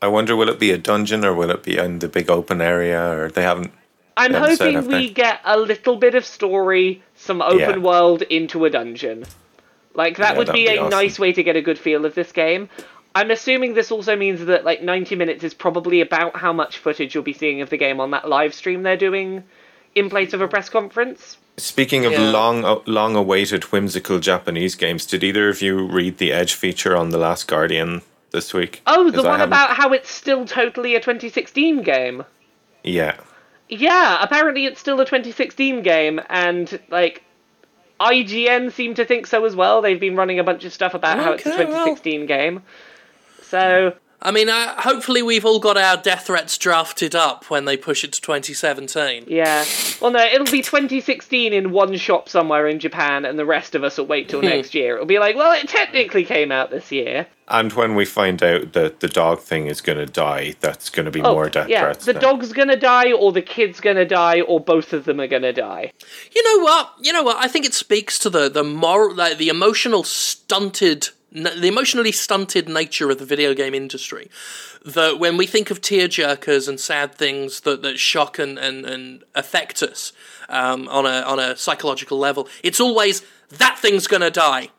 I 0.00 0.08
wonder, 0.08 0.36
will 0.36 0.48
it 0.48 0.58
be 0.58 0.70
a 0.70 0.78
dungeon 0.78 1.24
or 1.24 1.34
will 1.34 1.50
it 1.50 1.62
be 1.62 1.76
in 1.78 1.98
the 1.98 2.08
big 2.08 2.30
open 2.30 2.60
area? 2.60 3.00
Or 3.00 3.28
they 3.30 3.42
haven't. 3.42 3.72
I'm 4.16 4.32
They 4.32 4.38
haven't 4.38 4.56
said, 4.56 4.64
hoping 4.66 4.74
have 4.76 4.86
we 4.86 5.08
they? 5.08 5.14
get 5.14 5.40
a 5.44 5.58
little 5.58 5.96
bit 5.96 6.14
of 6.14 6.24
story, 6.24 7.02
some 7.16 7.42
open 7.42 7.58
Yeah. 7.58 7.76
world 7.78 8.22
into 8.22 8.64
a 8.64 8.70
dungeon. 8.70 9.26
Like 9.94 10.18
that 10.18 10.32
Yeah, 10.32 10.38
would 10.38 10.52
be 10.52 10.64
be 10.66 10.68
a 10.68 10.80
awesome. 10.80 10.90
nice 10.90 11.18
way 11.18 11.32
to 11.32 11.42
get 11.42 11.56
a 11.56 11.62
good 11.62 11.78
feel 11.78 12.04
of 12.04 12.14
this 12.14 12.32
game. 12.32 12.68
I'm 13.16 13.30
assuming 13.30 13.72
this 13.72 13.90
also 13.90 14.14
means 14.14 14.44
that 14.44 14.66
like 14.66 14.82
90 14.82 15.16
minutes 15.16 15.42
is 15.42 15.54
probably 15.54 16.02
about 16.02 16.36
how 16.36 16.52
much 16.52 16.76
footage 16.76 17.14
you'll 17.14 17.24
be 17.24 17.32
seeing 17.32 17.62
of 17.62 17.70
the 17.70 17.78
game 17.78 17.98
on 17.98 18.10
that 18.10 18.28
live 18.28 18.52
stream 18.52 18.82
they're 18.82 18.96
doing 18.98 19.42
in 19.94 20.10
place 20.10 20.34
of 20.34 20.42
a 20.42 20.48
press 20.48 20.68
conference. 20.68 21.38
Speaking 21.56 22.04
of 22.04 22.12
Yeah. 22.12 22.30
long, 22.30 22.64
uh, 22.66 22.80
long 22.84 23.16
awaited 23.16 23.64
whimsical 23.72 24.18
Japanese 24.18 24.74
games, 24.74 25.06
did 25.06 25.24
either 25.24 25.48
of 25.48 25.62
you 25.62 25.78
read 25.86 26.18
the 26.18 26.30
Edge 26.30 26.52
feature 26.52 26.94
on 26.94 27.08
The 27.08 27.16
Last 27.16 27.48
Guardian 27.48 28.02
this 28.32 28.52
week? 28.52 28.82
Oh, 28.86 29.10
the 29.10 29.22
one 29.22 29.40
about 29.40 29.70
how 29.70 29.94
it's 29.94 30.10
still 30.10 30.44
totally 30.44 30.94
a 30.94 31.00
2016 31.00 31.80
game. 31.80 32.24
Yeah. 32.84 33.14
Yeah, 33.70 34.18
apparently 34.22 34.66
it's 34.66 34.78
still 34.78 35.00
a 35.00 35.06
2016 35.06 35.80
game, 35.82 36.20
and 36.28 36.78
like 36.90 37.22
IGN 37.98 38.70
seem 38.72 38.92
to 38.94 39.06
think 39.06 39.26
so 39.26 39.46
as 39.46 39.56
well. 39.56 39.80
They've 39.80 39.98
been 39.98 40.16
running 40.16 40.38
a 40.38 40.44
bunch 40.44 40.64
of 40.66 40.72
stuff 40.74 40.92
about 40.92 41.18
how 41.18 41.32
it's 41.32 41.46
a 41.46 41.54
Okay, 41.54 41.64
well. 41.64 41.86
2016 41.86 42.26
game. 42.26 42.62
So 43.48 43.94
I 44.22 44.30
mean, 44.32 44.48
uh, 44.48 44.80
hopefully 44.80 45.22
we've 45.22 45.44
all 45.44 45.60
got 45.60 45.76
our 45.76 45.96
death 45.98 46.26
threats 46.26 46.56
drafted 46.58 47.14
up 47.14 47.48
when 47.50 47.64
they 47.66 47.76
push 47.76 48.02
it 48.02 48.12
to 48.12 48.20
2017. 48.20 49.24
yeah, 49.28 49.64
well 50.00 50.10
no, 50.10 50.24
it'll 50.24 50.50
be 50.50 50.62
2016 50.62 51.52
in 51.52 51.70
one 51.70 51.94
shop 51.96 52.28
somewhere 52.28 52.66
in 52.66 52.78
Japan, 52.80 53.24
and 53.24 53.38
the 53.38 53.44
rest 53.44 53.74
of 53.74 53.84
us 53.84 53.98
will 53.98 54.06
wait 54.06 54.24
Hmm. 54.26 54.30
till 54.30 54.42
next 54.42 54.74
year. 54.74 54.94
It'll 54.94 55.06
be 55.06 55.18
like, 55.18 55.36
well, 55.36 55.52
it 55.52 55.68
technically 55.68 56.24
came 56.24 56.50
out 56.50 56.70
this 56.70 56.90
year. 56.90 57.26
And 57.48 57.72
when 57.74 57.94
we 57.94 58.04
find 58.04 58.42
out 58.42 58.72
that 58.72 58.98
the 58.98 59.06
dog 59.06 59.38
thing 59.40 59.68
is 59.68 59.80
going 59.80 59.98
to 59.98 60.06
die, 60.06 60.54
that's 60.60 60.90
going 60.90 61.04
to 61.04 61.12
be 61.12 61.22
more 61.22 61.48
death 61.48 61.66
Oh, 61.66 61.70
yeah, 61.70 61.82
threats. 61.82 62.04
the 62.06 62.14
then. 62.14 62.22
dog's 62.22 62.52
gonna 62.52 62.74
die, 62.76 63.12
or 63.12 63.30
the 63.30 63.42
kid's 63.42 63.80
gonna 63.80 64.04
die, 64.06 64.40
or 64.40 64.58
both 64.58 64.92
of 64.92 65.04
them 65.04 65.20
are 65.20 65.28
gonna 65.28 65.52
die. 65.52 65.92
You 66.34 66.42
know 66.42 66.64
what? 66.64 66.94
You 67.02 67.12
know 67.12 67.22
what? 67.22 67.36
I 67.36 67.46
think 67.46 67.64
it 67.66 67.74
speaks 67.74 68.18
to 68.20 68.30
the 68.30 68.48
the 68.48 68.64
moral, 68.64 69.14
like 69.14 69.36
the 69.38 69.48
emotional 69.50 70.02
stunted, 70.02 71.02
n- 71.04 71.10
the 71.44 71.66
emotionally 71.66 72.12
stunted 72.12 72.68
nature 72.68 73.10
of 73.10 73.18
the 73.18 73.24
video 73.24 73.54
game 73.54 73.74
industry. 73.74 74.30
That 74.84 75.18
when 75.18 75.36
we 75.36 75.46
think 75.46 75.70
of 75.70 75.80
tearjerkers 75.80 76.68
and 76.68 76.78
sad 76.80 77.14
things 77.14 77.60
that, 77.60 77.82
that 77.82 77.98
shock 77.98 78.38
and, 78.38 78.58
and, 78.58 78.86
and 78.86 79.24
affect 79.34 79.82
us 79.82 80.12
um, 80.48 80.88
on 80.88 81.06
a 81.06 81.22
on 81.22 81.38
a 81.38 81.56
psychological 81.56 82.18
level, 82.18 82.48
it's 82.62 82.80
always 82.80 83.22
that 83.50 83.78
thing's 83.78 84.06
gonna 84.06 84.30
die. 84.30 84.70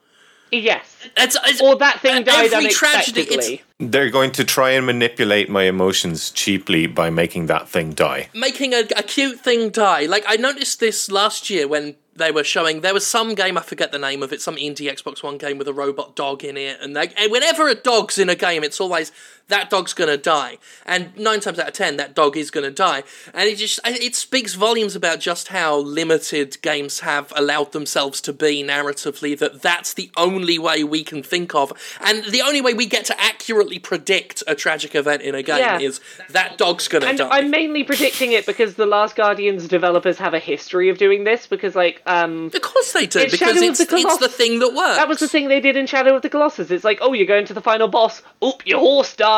Yes, 0.50 0.96
It's, 1.17 1.36
it's, 1.46 1.62
or 1.62 1.76
that 1.76 2.00
thing 2.00 2.24
died 2.24 2.54
every 2.54 2.70
tragedy. 2.70 3.28
It's 3.30 3.63
They're 3.80 4.10
going 4.10 4.32
to 4.32 4.46
try 4.46 4.72
and 4.72 4.86
manipulate 4.86 5.50
my 5.50 5.63
emotions 5.63 6.32
cheaply 6.32 6.88
by 6.88 7.10
making 7.10 7.48
that 7.48 7.67
thing 7.67 7.91
die. 7.91 8.30
making 8.34 8.74
a, 8.74 8.84
a 8.96 9.04
cute 9.04 9.41
thing 9.41 9.70
die. 9.72 10.06
Like 10.06 10.24
I 10.26 10.38
noticed 10.38 10.80
this 10.80 11.12
last 11.12 11.50
year 11.50 11.67
when 11.67 11.96
they 12.17 12.32
were 12.32 12.43
showing 12.43 12.82
there 12.82 12.93
was 12.93 13.06
some 13.06 13.36
game 13.36 13.58
I 13.58 13.62
forget 13.62 13.91
the 13.91 13.99
name 13.99 14.23
of 14.23 14.34
it, 14.34 14.41
some 14.41 14.56
indie 14.56 14.91
Xbox 14.91 15.23
One 15.23 15.38
game 15.38 15.58
with 15.58 15.67
a 15.67 15.73
robot 15.73 16.15
dog 16.15 16.43
in 16.43 16.58
it, 16.58 16.80
and, 16.82 16.95
they, 16.95 17.10
and 17.17 17.32
whenever 17.32 17.67
a 17.67 17.75
dog's 17.75 18.17
in 18.17 18.30
a 18.30 18.36
game, 18.36 18.63
it's 18.63 18.82
always 18.82 19.12
that 19.49 19.69
dog's 19.69 19.93
gonna 19.93 20.17
die, 20.17 20.57
and 20.86 21.15
nine 21.17 21.39
times 21.39 21.57
out 21.60 21.67
of 21.69 21.73
ten 21.73 21.97
that 21.97 22.13
dog 22.13 22.36
is 22.36 22.51
gonna 22.51 22.71
die, 22.71 23.03
and 23.33 23.47
it 23.49 23.57
just 23.57 23.79
it 23.86 24.15
speaks 24.15 24.53
volumes 24.55 24.95
about 24.95 25.19
just 25.19 25.49
how 25.49 25.77
limited 25.77 26.62
games 26.62 26.99
have 27.01 27.31
allowed 27.36 27.71
themselves 27.71 28.19
to 28.21 28.33
be 28.33 28.63
narratively. 28.63 29.37
That 29.37 29.62
that's 29.62 29.93
the 29.93 30.12
only 30.17 30.60
way 30.60 30.83
we 30.83 31.04
can 31.04 31.23
think 31.23 31.56
of, 31.56 31.71
and 32.02 32.25
the 32.25 32.41
only 32.41 32.62
way 32.62 32.73
we 32.73 32.85
get 32.85 33.06
to 33.06 33.21
accurately 33.21 33.79
predict 33.79 34.43
a 34.48 34.56
tragic 34.56 34.95
event 34.95 35.21
in 35.21 35.33
a 35.35 35.43
game 35.43 35.60
Yeah. 35.60 35.79
is 35.79 36.00
that 36.29 36.58
dog's 36.58 36.87
gonna 36.87 37.06
And 37.06 37.17
die. 37.17 37.29
I'm 37.29 37.50
mainly 37.50 37.83
predicting 37.83 38.33
it 38.33 38.45
because 38.45 38.75
the 38.75 38.85
Last 38.85 39.15
Guardian's 39.15 39.67
developers 39.67 40.17
have 40.17 40.33
a 40.33 40.39
history 40.39 40.89
of 40.89 40.98
doing 40.98 41.23
this. 41.23 41.48
Because, 41.48 41.75
like, 41.75 42.02
Um, 42.06 42.52
Of 42.54 42.62
course 42.62 42.91
they 42.91 43.06
do, 43.06 43.19
because 43.25 43.39
Shadow 43.39 43.62
it's, 43.62 43.77
the 43.85 43.95
it's 43.95 44.17
the 44.17 44.27
thing 44.27 44.60
that 44.60 44.73
works. 44.73 44.98
that 44.98 45.08
was 45.08 45.19
the 45.19 45.27
thing 45.27 45.48
they 45.48 45.60
did 45.62 45.77
in 45.77 45.87
Shadow 45.87 46.15
of 46.15 46.21
the 46.21 46.29
Colossus. 46.29 46.69
It's 46.71 46.83
like, 46.83 46.98
oh, 47.02 47.13
you're 47.13 47.25
going 47.27 47.45
to 47.45 47.54
the 47.54 47.62
final 47.62 47.87
boss. 47.87 48.21
Oop, 48.43 48.65
your 48.65 48.79
horse 48.79 49.15
died. 49.15 49.37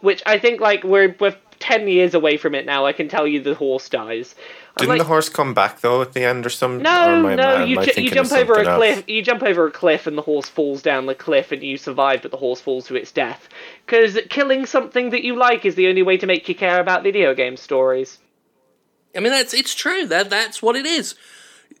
Which 0.00 0.22
I 0.26 0.38
think 0.38 0.60
like 0.60 0.84
we're 0.84 1.16
we're 1.18 1.36
ten 1.58 1.88
years 1.88 2.14
away 2.14 2.36
from 2.36 2.54
it 2.54 2.66
now. 2.66 2.84
I 2.86 2.92
can 2.92 3.08
tell 3.08 3.26
you 3.26 3.40
the 3.42 3.54
horse 3.54 3.88
dies. 3.88 4.34
I'm 4.78 4.82
Didn't 4.82 4.88
like, 4.90 4.98
the 4.98 5.04
horse 5.08 5.30
come 5.30 5.54
back 5.54 5.80
though 5.80 6.02
at 6.02 6.12
the 6.12 6.22
end 6.22 6.44
or 6.44 6.50
something? 6.50 6.80
or 6.80 6.82
No, 6.82 6.90
am 6.90 7.26
I- 7.26 7.34
no, 7.34 7.64
you 7.64 7.80
ju- 7.82 8.02
you 8.02 8.10
jump 8.10 8.30
over 8.32 8.52
a 8.52 8.56
something 8.56 8.72
else? 8.72 8.76
cliff. 8.76 9.08
You 9.08 9.22
jump 9.22 9.42
over 9.42 9.66
a 9.66 9.70
cliff, 9.70 10.06
and 10.06 10.18
the 10.18 10.22
horse 10.22 10.50
falls 10.50 10.82
down 10.82 11.06
the 11.06 11.14
cliff, 11.14 11.50
and 11.50 11.62
you 11.62 11.78
survive, 11.78 12.20
but 12.20 12.30
the 12.30 12.36
horse 12.36 12.60
falls 12.60 12.86
to 12.88 12.94
its 12.94 13.10
death. 13.10 13.48
Because 13.86 14.18
killing 14.28 14.66
something 14.66 15.10
that 15.10 15.24
you 15.24 15.34
like 15.34 15.64
is 15.64 15.76
the 15.76 15.88
only 15.88 16.02
way 16.02 16.18
to 16.18 16.26
make 16.26 16.46
you 16.46 16.54
care 16.54 16.78
about 16.78 17.02
video 17.02 17.32
game 17.34 17.56
stories. 17.56 18.18
I 19.16 19.20
mean, 19.20 19.32
that's 19.32 19.54
it's 19.54 19.74
true. 19.74 20.06
That 20.06 20.28
that's 20.28 20.60
what 20.60 20.76
it 20.76 20.84
is. 20.84 21.14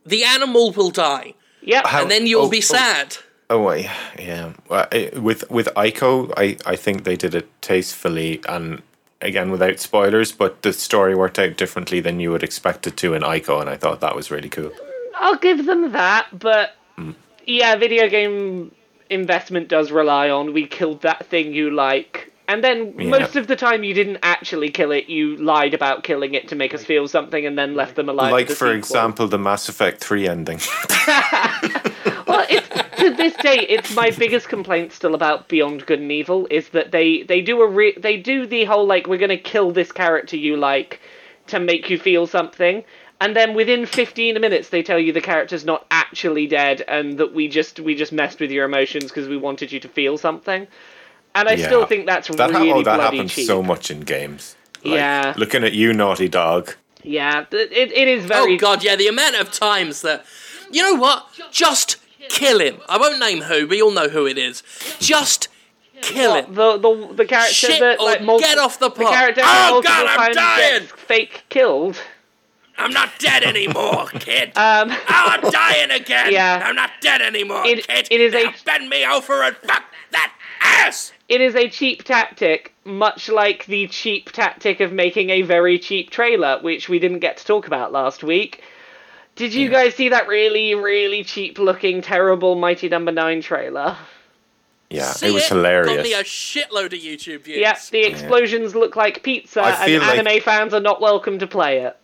The 0.06 0.24
animal 0.24 0.72
will 0.72 0.90
die, 0.90 1.34
Yep. 1.60 1.86
How- 1.86 2.00
and 2.02 2.10
then 2.10 2.26
you'll 2.26 2.46
oh, 2.46 2.50
be 2.50 2.58
oh. 2.58 2.60
sad. 2.60 3.18
Oh, 3.20 3.22
Oh, 3.48 3.62
wait, 3.62 3.88
yeah. 4.18 4.52
Well, 4.68 4.88
with 5.14 5.48
with 5.50 5.68
Ico, 5.76 6.32
I 6.36 6.56
I 6.66 6.76
think 6.76 7.04
they 7.04 7.16
did 7.16 7.34
it 7.34 7.48
tastefully 7.62 8.40
and 8.48 8.82
again 9.20 9.50
without 9.50 9.78
spoilers, 9.78 10.32
but 10.32 10.62
the 10.62 10.72
story 10.72 11.14
worked 11.14 11.38
out 11.38 11.56
differently 11.56 12.00
than 12.00 12.20
you 12.20 12.30
would 12.32 12.42
expect 12.42 12.86
it 12.86 12.96
to 12.98 13.14
in 13.14 13.22
Ico, 13.22 13.60
and 13.60 13.70
I 13.70 13.76
thought 13.76 14.00
that 14.00 14.16
was 14.16 14.30
really 14.30 14.48
cool. 14.48 14.72
I'll 15.16 15.36
give 15.36 15.64
them 15.66 15.92
that, 15.92 16.26
but 16.38 16.74
mm. 16.98 17.14
yeah, 17.46 17.76
video 17.76 18.08
game 18.08 18.72
investment 19.08 19.68
does 19.68 19.92
rely 19.92 20.28
on 20.30 20.52
we 20.52 20.66
killed 20.66 21.02
that 21.02 21.26
thing 21.26 21.54
you 21.54 21.70
like. 21.70 22.32
And 22.48 22.62
then 22.62 22.94
Yeah. 22.96 23.08
most 23.10 23.34
of 23.34 23.48
the 23.48 23.56
time 23.56 23.82
you 23.82 23.92
didn't 23.92 24.18
actually 24.22 24.70
kill 24.70 24.92
it, 24.92 25.08
you 25.08 25.36
lied 25.36 25.74
about 25.74 26.04
killing 26.04 26.34
it 26.34 26.46
to 26.48 26.54
make 26.54 26.72
us 26.74 26.84
feel 26.84 27.08
something 27.08 27.44
and 27.44 27.58
then 27.58 27.74
left 27.74 27.96
them 27.96 28.08
alive. 28.08 28.30
like 28.30 28.46
the 28.46 28.54
for 28.54 28.66
sequel. 28.66 28.78
example, 28.78 29.26
the 29.26 29.38
Mass 29.38 29.68
Effect 29.68 30.00
Three 30.02 30.28
ending. 30.28 30.60
Well, 32.26 32.44
it's, 32.50 32.68
to 32.98 33.10
this 33.14 33.34
day, 33.36 33.58
it's 33.68 33.94
my 33.94 34.10
biggest 34.10 34.48
complaint 34.48 34.92
still 34.92 35.14
about 35.14 35.48
Beyond 35.48 35.86
Good 35.86 36.00
and 36.00 36.10
Evil 36.10 36.48
is 36.50 36.70
that 36.70 36.90
they 36.90 37.22
they 37.22 37.40
do 37.40 37.62
a 37.62 37.66
re- 37.68 37.94
they 37.96 38.16
do 38.16 38.46
the 38.46 38.64
whole 38.64 38.84
like 38.84 39.06
we're 39.06 39.18
gonna 39.18 39.36
kill 39.36 39.70
this 39.70 39.92
character 39.92 40.36
you 40.36 40.56
like 40.56 41.00
to 41.46 41.60
make 41.60 41.88
you 41.88 41.98
feel 41.98 42.26
something, 42.26 42.82
and 43.20 43.36
then 43.36 43.54
within 43.54 43.86
15 43.86 44.40
minutes 44.40 44.70
they 44.70 44.82
tell 44.82 44.98
you 44.98 45.12
the 45.12 45.20
character's 45.20 45.64
not 45.64 45.86
actually 45.92 46.48
dead 46.48 46.82
and 46.88 47.16
that 47.18 47.32
we 47.32 47.46
just 47.46 47.78
we 47.78 47.94
just 47.94 48.12
messed 48.12 48.40
with 48.40 48.50
your 48.50 48.64
emotions 48.64 49.04
because 49.04 49.28
we 49.28 49.36
wanted 49.36 49.70
you 49.70 49.78
to 49.80 49.88
feel 49.88 50.18
something. 50.18 50.66
And 51.36 51.48
I 51.48 51.52
Yeah. 51.52 51.66
still 51.66 51.86
think 51.86 52.06
that's 52.06 52.28
That, 52.28 52.50
ha- 52.50 52.58
really 52.58 52.70
oh, 52.72 52.82
that 52.82 52.96
bloody 52.96 53.16
happens 53.18 53.34
cheap. 53.34 53.46
so 53.46 53.62
much 53.62 53.90
in 53.90 54.00
games. 54.00 54.56
Like, 54.84 54.94
Yeah. 54.94 55.34
Looking 55.36 55.64
at 55.64 55.72
you, 55.74 55.92
naughty 55.92 56.28
dog. 56.28 56.74
Yeah, 57.02 57.44
it, 57.52 57.72
it 57.72 58.08
is 58.08 58.24
very. 58.24 58.54
Oh 58.54 58.58
god, 58.58 58.82
yeah, 58.82 58.96
the 58.96 59.06
amount 59.06 59.36
of 59.36 59.52
times 59.52 60.00
that 60.02 60.24
you 60.72 60.82
know 60.82 60.94
what? 60.94 61.26
Just 61.52 61.96
kill 62.28 62.58
him. 62.58 62.78
I 62.88 62.96
won't 62.98 63.20
name 63.20 63.42
who, 63.42 63.66
but 63.68 63.76
you'll 63.76 63.92
know 63.92 64.08
who 64.08 64.26
it 64.26 64.36
is. 64.38 64.62
Just 64.98 65.46
kill 66.02 66.34
him. 66.34 66.52
The, 66.54 66.78
the 66.78 67.14
the 67.14 67.24
character 67.24 67.54
Shit, 67.54 67.78
that 67.80 68.00
like 68.00 68.22
multi- 68.22 68.44
get 68.44 68.58
off 68.58 68.78
the 68.80 68.90
the 68.90 69.04
character 69.04 69.42
Oh, 69.44 69.70
multiple 69.74 69.82
God, 69.82 70.06
I'm 70.08 70.16
times 70.16 70.36
dying. 70.36 70.80
gets 70.80 70.92
fake 70.92 71.44
killed. 71.48 71.96
I'm 72.78 72.92
not 72.92 73.10
dead 73.20 73.42
anymore, 73.44 74.06
kid. 74.18 74.48
Um, 74.56 74.90
oh, 74.90 74.96
I'm 75.08 75.50
dying 75.50 75.90
again. 75.92 76.32
Yeah. 76.38 76.60
I'm 76.64 76.74
not 76.74 76.90
dead 77.00 77.22
anymore, 77.22 77.64
It- 77.64 77.86
kid. 77.86 78.08
it 78.10 78.20
is 78.20 78.32
now 78.34 78.50
a- 78.50 78.54
bend 78.64 78.88
me 78.90 79.06
over 79.06 79.42
and 79.44 79.56
fuck 79.58 79.84
that 80.66 80.84
ass. 80.88 81.12
it 81.28 81.40
is 81.40 81.54
a 81.54 81.68
cheap 81.68 82.04
tactic, 82.04 82.74
much 82.84 83.28
like 83.28 83.66
the 83.66 83.86
cheap 83.88 84.30
tactic 84.32 84.80
of 84.80 84.92
making 84.92 85.30
a 85.30 85.42
very 85.42 85.78
cheap 85.78 86.10
trailer, 86.10 86.58
which 86.60 86.88
we 86.88 86.98
didn't 86.98 87.20
get 87.20 87.38
to 87.38 87.44
talk 87.44 87.66
about 87.66 87.92
last 87.92 88.22
week. 88.22 88.62
Did 89.34 89.52
you 89.54 89.68
guys 89.68 89.94
see 89.94 90.08
that 90.10 90.28
really, 90.28 90.74
really 90.74 91.22
cheap 91.22 91.58
looking, 91.58 92.00
terrible 92.00 92.54
Mighty 92.54 92.88
Number 92.88 93.12
Nine 93.12 93.42
trailer? 93.42 93.96
Yeah, 94.88 95.10
See 95.12 95.26
it 95.26 95.32
was 95.32 95.42
Got 95.42 95.56
hilarious. 95.56 96.02
me 96.04 96.14
a 96.14 96.22
shitload 96.22 96.86
of 96.86 96.92
YouTube 97.00 97.42
views. 97.42 97.58
Yeah, 97.58 97.76
the 97.90 98.04
explosions 98.04 98.74
look 98.76 98.94
like 98.96 99.22
pizza, 99.22 99.62
and 99.62 100.00
like- 100.02 100.18
anime 100.18 100.40
fans 100.40 100.72
are 100.74 100.80
not 100.80 101.00
welcome 101.00 101.38
to 101.40 101.46
play 101.46 101.78
it. 101.80 101.96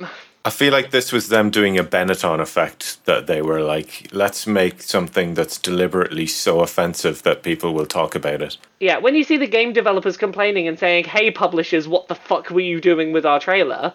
I 0.45 0.51
feel 0.51 0.73
like 0.73 0.91
this 0.91 1.13
was 1.13 1.29
them 1.29 1.51
doing 1.51 1.79
a 1.79 1.85
Benetton 1.85 2.41
effect 2.41 3.05
that 3.05 3.29
they 3.29 3.41
were 3.43 3.61
like, 3.61 4.09
let's 4.13 4.45
make 4.47 4.83
something 4.83 5.35
that's 5.35 5.57
deliberately 5.57 6.27
so 6.27 6.61
offensive 6.61 7.23
that 7.23 7.45
people 7.45 7.75
will 7.75 7.87
talk 7.87 8.17
about 8.17 8.43
it. 8.43 8.57
Yeah, 8.81 8.99
when 8.99 9.15
you 9.15 9.23
see 9.23 9.37
the 9.37 9.47
game 9.47 9.73
developers 9.73 10.17
complaining 10.17 10.67
and 10.67 10.77
saying, 10.79 11.05
"Hey, 11.05 11.31
publishers, 11.31 11.87
what 11.87 12.09
the 12.09 12.17
fuck 12.17 12.51
were 12.51 12.61
you 12.61 12.81
doing 12.81 13.13
with 13.13 13.25
our 13.25 13.39
trailer?" 13.39 13.95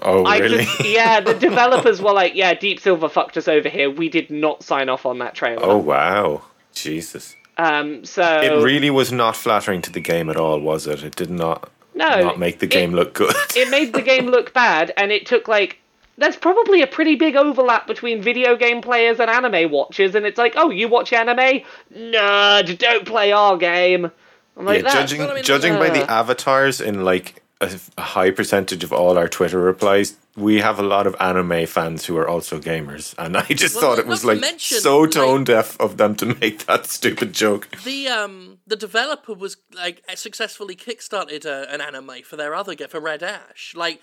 Oh, 0.00 0.24
I 0.24 0.38
really? 0.38 0.64
just, 0.64 0.84
yeah, 0.86 1.20
the 1.20 1.34
developers 1.48 2.00
were 2.00 2.12
like, 2.12 2.34
"Yeah, 2.34 2.54
Deep 2.54 2.80
Silver 2.80 3.10
fucked 3.10 3.36
us 3.36 3.46
over 3.48 3.68
here. 3.68 3.90
We 3.90 4.08
did 4.08 4.30
not 4.30 4.62
sign 4.62 4.88
off 4.88 5.04
on 5.04 5.18
that 5.18 5.34
trailer." 5.34 5.62
oh, 5.62 5.76
wow. 5.78 6.42
Jesus. 6.72 7.34
Um, 7.58 8.04
so 8.04 8.40
It 8.40 8.62
really 8.62 8.90
was 8.90 9.10
not 9.10 9.34
flattering 9.34 9.80
to 9.82 9.90
the 9.90 10.00
game 10.00 10.28
at 10.28 10.36
all, 10.36 10.60
was 10.60 10.86
it? 10.86 11.02
It 11.02 11.16
did 11.16 11.30
not, 11.30 11.70
no, 11.96 12.22
not 12.22 12.38
make 12.38 12.58
the 12.60 12.66
it- 12.66 12.70
game 12.70 12.92
look 12.92 13.14
good. 13.14 13.34
It 13.56 13.70
made 13.70 13.92
the 13.94 14.02
game 14.02 14.26
look 14.26 14.52
bad, 14.52 14.92
and 14.96 15.10
it 15.10 15.26
took 15.26 15.48
like. 15.48 15.78
There's 16.18 16.36
probably 16.36 16.80
a 16.80 16.86
pretty 16.86 17.14
big 17.16 17.36
overlap 17.36 17.86
between 17.86 18.22
video 18.22 18.56
game 18.56 18.80
players 18.80 19.20
and 19.20 19.28
anime 19.28 19.70
watchers, 19.70 20.14
and 20.14 20.24
it's 20.24 20.38
like, 20.38 20.54
oh, 20.56 20.70
you 20.70 20.88
watch 20.88 21.12
anime? 21.12 21.60
Nerd, 21.94 22.78
don't 22.78 23.04
play 23.06 23.32
our 23.32 23.58
game. 23.58 24.10
I'm 24.56 24.64
like, 24.64 24.82
yeah, 24.82 24.92
judging 24.94 25.20
I 25.20 25.34
mean, 25.34 25.42
judging 25.44 25.74
by 25.74 25.90
the 25.90 26.10
uh, 26.10 26.20
avatars 26.20 26.80
in 26.80 27.04
like 27.04 27.42
a, 27.60 27.70
a 27.96 28.02
high 28.02 28.30
percentage 28.30 28.84
of 28.84 28.92
all 28.92 29.16
our 29.18 29.28
Twitter 29.28 29.58
replies, 29.60 30.16
we 30.36 30.60
have 30.60 30.78
a 30.78 30.82
lot 30.82 31.06
of 31.06 31.16
anime 31.18 31.66
fans 31.66 32.04
who 32.04 32.16
are 32.18 32.28
also 32.28 32.58
gamers, 32.60 33.14
and 33.18 33.36
I 33.36 33.44
just 33.44 33.74
Well, 33.76 33.82
thought 33.82 33.98
it 33.98 34.06
was 34.06 34.24
like 34.24 34.40
mention, 34.40 34.78
so 34.80 35.00
like- 35.00 35.12
tone 35.12 35.44
deaf 35.44 35.80
of 35.80 35.96
them 35.96 36.14
to 36.16 36.26
make 36.26 36.66
that 36.66 36.86
stupid 36.98 37.32
joke. 37.32 37.68
The 37.84 38.08
um 38.08 38.58
the 38.66 38.76
developer 38.76 39.32
was 39.32 39.56
like 39.74 40.02
successfully 40.14 40.76
kickstarted 40.76 41.44
a, 41.46 41.72
an 41.72 41.80
anime 41.80 42.22
for 42.24 42.36
their 42.36 42.54
other 42.54 42.74
game 42.74 42.88
for 42.88 43.00
Red 43.00 43.22
Ash. 43.22 43.72
Like 43.74 44.00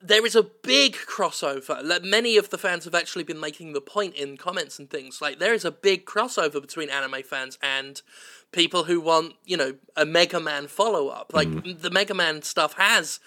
there 0.00 0.24
is 0.24 0.36
a 0.36 0.42
big 0.44 0.94
crossover. 0.94 1.82
Like 1.84 2.04
many 2.04 2.36
of 2.36 2.50
the 2.50 2.58
fans 2.58 2.84
have 2.84 2.94
actually 2.94 3.24
been 3.24 3.40
making 3.40 3.72
the 3.72 3.80
point 3.80 4.14
in 4.14 4.36
comments 4.36 4.78
and 4.78 4.88
things. 4.88 5.20
Like 5.20 5.38
there 5.38 5.54
is 5.54 5.64
a 5.64 5.70
big 5.72 6.06
crossover 6.06 6.60
between 6.60 6.88
anime 6.88 7.22
fans 7.24 7.58
and 7.62 8.00
people 8.52 8.84
who 8.84 9.00
want, 9.00 9.34
you 9.44 9.56
know, 9.56 9.74
a 9.96 10.06
Mega 10.06 10.40
Man 10.40 10.68
follow 10.68 11.08
up. 11.08 11.32
Like 11.34 11.48
Mm. 11.48 11.80
the 11.82 11.90
Mega 11.90 12.14
Man 12.14 12.42
stuff 12.42 12.74
has 12.74 13.18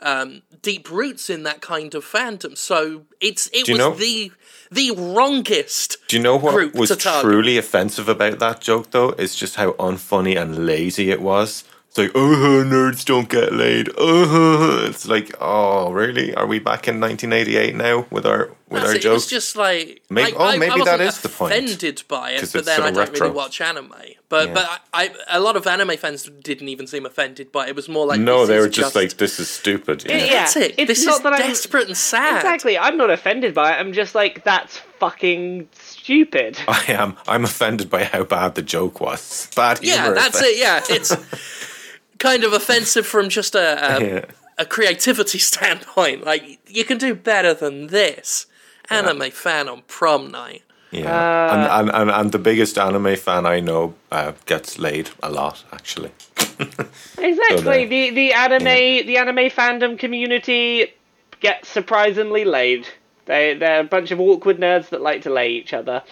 um, 0.00 0.42
deep 0.62 0.90
roots 0.90 1.28
in 1.28 1.42
that 1.42 1.60
kind 1.60 1.94
of 1.94 2.04
fandom. 2.04 2.56
So 2.56 3.06
it's 3.20 3.48
it 3.52 3.68
was 3.68 3.78
know- 3.78 3.94
the 3.94 4.30
the 4.70 4.90
wrongest. 4.92 5.96
Do 6.08 6.16
you 6.18 6.22
know 6.22 6.36
what 6.36 6.74
was 6.74 6.94
truly 6.96 7.56
offensive 7.58 8.08
about 8.08 8.38
that 8.38 8.60
joke, 8.60 8.90
though? 8.90 9.10
Is 9.12 9.34
just 9.34 9.56
how 9.56 9.72
unfunny 9.72 10.36
and 10.40 10.66
lazy 10.66 11.10
it 11.10 11.20
was. 11.22 11.64
It's 11.98 12.14
like, 12.14 12.22
oh, 12.22 12.62
nerds 12.64 13.04
don't 13.04 13.28
get 13.28 13.52
laid. 13.52 13.88
Oh, 13.98 14.84
it's 14.88 15.08
like, 15.08 15.34
oh, 15.40 15.90
really? 15.90 16.32
Are 16.34 16.46
we 16.46 16.60
back 16.60 16.86
in 16.86 17.00
1988 17.00 17.74
now 17.74 18.06
with 18.10 18.24
our 18.24 18.50
with 18.68 18.82
That's 18.82 18.90
our 18.90 18.96
it. 18.96 19.04
It 19.04 19.08
was 19.10 19.22
jokes? 19.24 19.30
just 19.30 19.56
like 19.56 20.02
oh, 20.02 20.14
Maybe- 20.14 20.32
I, 20.34 20.36
oh, 20.36 20.44
I- 20.44 20.52
I 20.52 20.58
maybe 20.58 20.74
that 20.84 21.00
wasn't 21.00 21.00
is 21.02 21.20
the 21.22 21.28
point. 21.30 21.52
Offended 21.54 22.02
by 22.06 22.30
it, 22.32 22.50
but 22.52 22.64
then 22.66 22.76
so 22.76 22.84
I 22.84 22.90
don't 22.90 22.98
retro. 22.98 23.26
really 23.26 23.34
watch 23.36 23.60
anime. 23.60 23.92
But 24.28 24.48
Yeah. 24.48 24.54
but 24.54 24.82
I, 24.92 25.10
I 25.28 25.36
a 25.38 25.40
lot 25.40 25.56
of 25.56 25.66
anime 25.66 25.96
fans 25.96 26.30
didn't 26.42 26.68
even 26.68 26.86
seem 26.86 27.04
offended 27.06 27.50
by 27.50 27.66
it. 27.66 27.70
It 27.70 27.76
was 27.76 27.88
more 27.88 28.06
like 28.06 28.20
no, 28.20 28.40
this 28.40 28.48
they 28.48 28.56
is 28.58 28.62
were 28.64 28.68
just, 28.68 28.94
like, 28.94 29.16
this 29.16 29.40
is 29.40 29.48
stupid. 29.50 30.04
Yeah. 30.06 30.18
Yeah. 30.18 30.26
that's 30.34 30.56
it. 30.56 30.74
It's 30.78 30.86
this 30.86 31.04
not 31.04 31.16
is 31.16 31.22
that 31.22 31.32
I'm- 31.32 31.48
desperate 31.48 31.86
and 31.88 31.96
sad. 31.96 32.36
Exactly. 32.36 32.78
I'm 32.78 32.96
not 32.98 33.10
offended 33.10 33.54
by 33.54 33.72
it. 33.74 33.80
I'm 33.80 33.92
just 33.94 34.14
like, 34.14 34.44
that's 34.44 34.76
fucking 35.00 35.68
stupid. 35.72 36.58
I 36.68 36.84
am. 36.88 37.16
I'm 37.26 37.44
offended 37.44 37.88
by 37.90 38.04
how 38.04 38.22
bad 38.24 38.54
the 38.54 38.62
joke 38.62 39.00
was. 39.00 39.48
Bad 39.56 39.78
humor. 39.78 39.96
Yeah, 39.96 40.10
that's 40.12 40.40
it. 40.42 40.58
Yeah, 40.58 40.82
it's 40.90 41.16
kind 42.18 42.44
of 42.44 42.52
offensive 42.52 43.06
from 43.06 43.28
just 43.28 43.54
a 43.54 43.96
a, 43.96 44.00
Yeah. 44.14 44.24
a 44.58 44.64
creativity 44.64 45.38
standpoint. 45.52 46.24
Like 46.24 46.58
you 46.66 46.84
can 46.84 46.98
do 46.98 47.14
better 47.14 47.54
than 47.54 47.88
this. 47.88 48.46
Anime 48.90 49.30
fan 49.30 49.68
on 49.68 49.82
prom 49.86 50.30
night. 50.30 50.62
Yeah, 50.90 51.12
Uh, 51.14 51.52
and, 51.54 51.88
and, 51.90 51.90
and 51.90 52.10
and 52.10 52.32
the 52.32 52.38
biggest 52.38 52.78
anime 52.78 53.16
fan 53.16 53.44
I 53.44 53.60
know 53.60 53.94
uh, 54.10 54.32
gets 54.46 54.78
laid 54.78 55.10
a 55.22 55.30
lot, 55.30 55.62
actually. 55.72 56.10
Exactly. 57.18 57.62
there. 57.62 57.86
the 57.88 58.10
the 58.10 58.32
anime 58.32 59.06
the 59.06 59.16
anime 59.18 59.50
fandom 59.50 59.98
community 59.98 60.92
gets 61.40 61.68
surprisingly 61.68 62.44
laid. 62.44 62.88
They 63.26 63.54
they're 63.54 63.80
a 63.80 63.84
bunch 63.84 64.10
of 64.10 64.20
awkward 64.20 64.58
nerds 64.58 64.88
that 64.90 65.00
like 65.00 65.22
to 65.22 65.30
lay 65.30 65.50
each 65.50 65.72
other. 65.74 66.02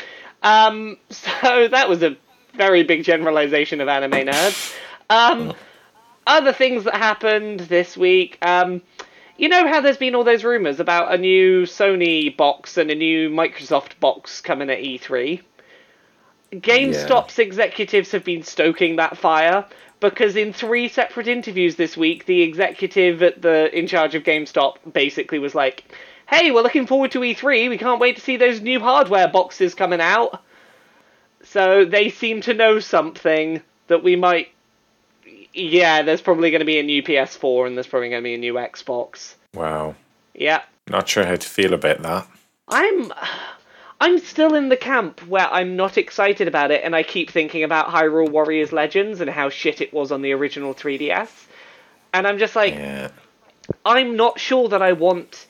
Um, 0.42 0.98
so 1.11 1.68
that 1.68 1.88
was 1.88 2.02
a 2.02 2.16
very 2.54 2.82
big 2.82 3.04
generalization 3.04 3.80
of 3.80 3.88
anime 3.88 4.26
nerds. 4.26 4.74
Um, 5.11 5.54
other 6.26 6.52
things 6.52 6.84
that 6.84 6.94
happened 6.94 7.60
this 7.60 7.96
week. 7.96 8.38
Um, 8.42 8.82
you 9.36 9.48
know 9.48 9.68
how 9.68 9.80
there's 9.80 9.98
been 9.98 10.14
all 10.14 10.24
those 10.24 10.44
rumors 10.44 10.80
about 10.80 11.12
a 11.12 11.18
new 11.18 11.62
Sony 11.62 12.34
box 12.34 12.76
and 12.78 12.90
a 12.90 12.94
new 12.94 13.28
Microsoft 13.28 14.00
box 14.00 14.40
coming 14.40 14.70
at 14.70 14.80
E 14.80 14.98
E3. 14.98 15.42
GameStop's 16.52 17.38
executives 17.38 18.12
have 18.12 18.24
been 18.24 18.42
stoking 18.42 18.96
that 18.96 19.18
fire 19.18 19.66
because 20.00 20.36
in 20.36 20.52
three 20.52 20.88
separate 20.88 21.28
interviews 21.28 21.76
this 21.76 21.96
week, 21.96 22.26
the 22.26 22.42
executive 22.42 23.22
at 23.22 23.42
the 23.42 23.76
in 23.76 23.86
charge 23.86 24.14
of 24.14 24.22
GameStop 24.22 24.92
basically 24.92 25.38
was 25.38 25.54
like, 25.54 25.84
hey, 26.28 26.50
we're 26.50 26.62
looking 26.62 26.86
forward 26.86 27.12
to 27.12 27.20
E3. 27.20 27.68
We 27.68 27.78
can't 27.78 28.00
wait 28.00 28.16
to 28.16 28.22
see 28.22 28.36
those 28.36 28.60
new 28.60 28.80
hardware 28.80 29.28
boxes 29.28 29.74
coming 29.74 30.00
out. 30.00 30.42
So 31.42 31.84
they 31.84 32.10
seem 32.10 32.40
to 32.42 32.54
know 32.54 32.80
something 32.80 33.62
that 33.86 34.02
we 34.02 34.16
might. 34.16 34.48
Yeah, 35.57 36.02
there's 36.02 36.20
probably 36.20 36.50
going 36.50 36.61
to 36.61 36.66
be 36.66 36.78
a 36.78 36.82
new 36.82 37.02
PS4 37.02 37.66
and 37.66 37.76
there's 37.76 37.86
probably 37.86 38.11
going 38.11 38.22
to 38.22 38.24
be 38.24 38.34
a 38.34 38.38
new 38.38 38.54
Xbox. 38.54 39.34
Wow. 39.54 39.94
Yeah. 40.34 40.62
Not 40.88 41.09
sure 41.09 41.24
how 41.24 41.36
to 41.36 41.48
feel 41.48 41.72
about 41.72 42.02
that. 42.02 42.26
I'm 42.68 43.12
I'm 44.00 44.18
still 44.18 44.54
in 44.54 44.68
the 44.68 44.76
camp 44.76 45.26
where 45.26 45.48
I'm 45.48 45.74
not 45.76 45.96
excited 45.96 46.46
about 46.46 46.70
it 46.70 46.82
and 46.84 46.94
I 46.94 47.02
keep 47.02 47.30
thinking 47.30 47.62
about 47.64 47.88
Hyrule 47.88 48.28
Warriors 48.30 48.70
Legends 48.72 49.20
and 49.22 49.30
how 49.30 49.48
shit 49.48 49.80
it 49.80 49.94
was 49.94 50.12
on 50.12 50.20
the 50.20 50.32
original 50.32 50.74
3DS. 50.74 51.30
And 52.12 52.26
I'm 52.26 52.38
just 52.38 52.54
like 52.54 52.74
Yeah. 52.74 53.09
I'm 53.84 54.14
not 54.16 54.38
sure 54.38 54.68
that 54.68 54.82
I 54.82 54.92
want 54.92 55.46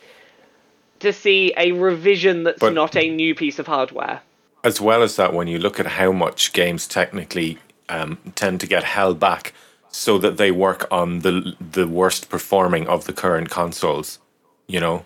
to 1.01 1.13
see 1.13 1.53
a 1.57 1.73
revision 1.73 2.45
that's 2.45 2.61
But- 2.61 2.73
not 2.75 2.97
a 2.97 3.11
new 3.11 3.35
piece 3.35 3.59
of 3.59 3.67
hardware. 3.67 4.21
As 4.65 4.81
well 4.81 5.03
as 5.03 5.17
that, 5.17 5.33
when 5.33 5.47
you 5.49 5.59
look 5.59 5.79
at 5.79 5.87
how 5.87 6.11
much 6.13 6.53
games 6.53 6.87
technically 6.89 7.59
um, 7.89 8.19
tend 8.35 8.61
to 8.61 8.67
get 8.67 8.83
held 8.85 9.21
back 9.21 9.53
so 9.97 10.19
that 10.19 10.37
they 10.37 10.51
work 10.51 10.87
on 10.91 11.21
the 11.21 11.55
the 11.73 11.87
worst 11.89 12.29
performing 12.29 12.87
of 12.87 13.05
the 13.07 13.13
current 13.13 13.49
consoles, 13.51 14.19
you 14.67 14.79
know, 14.79 15.05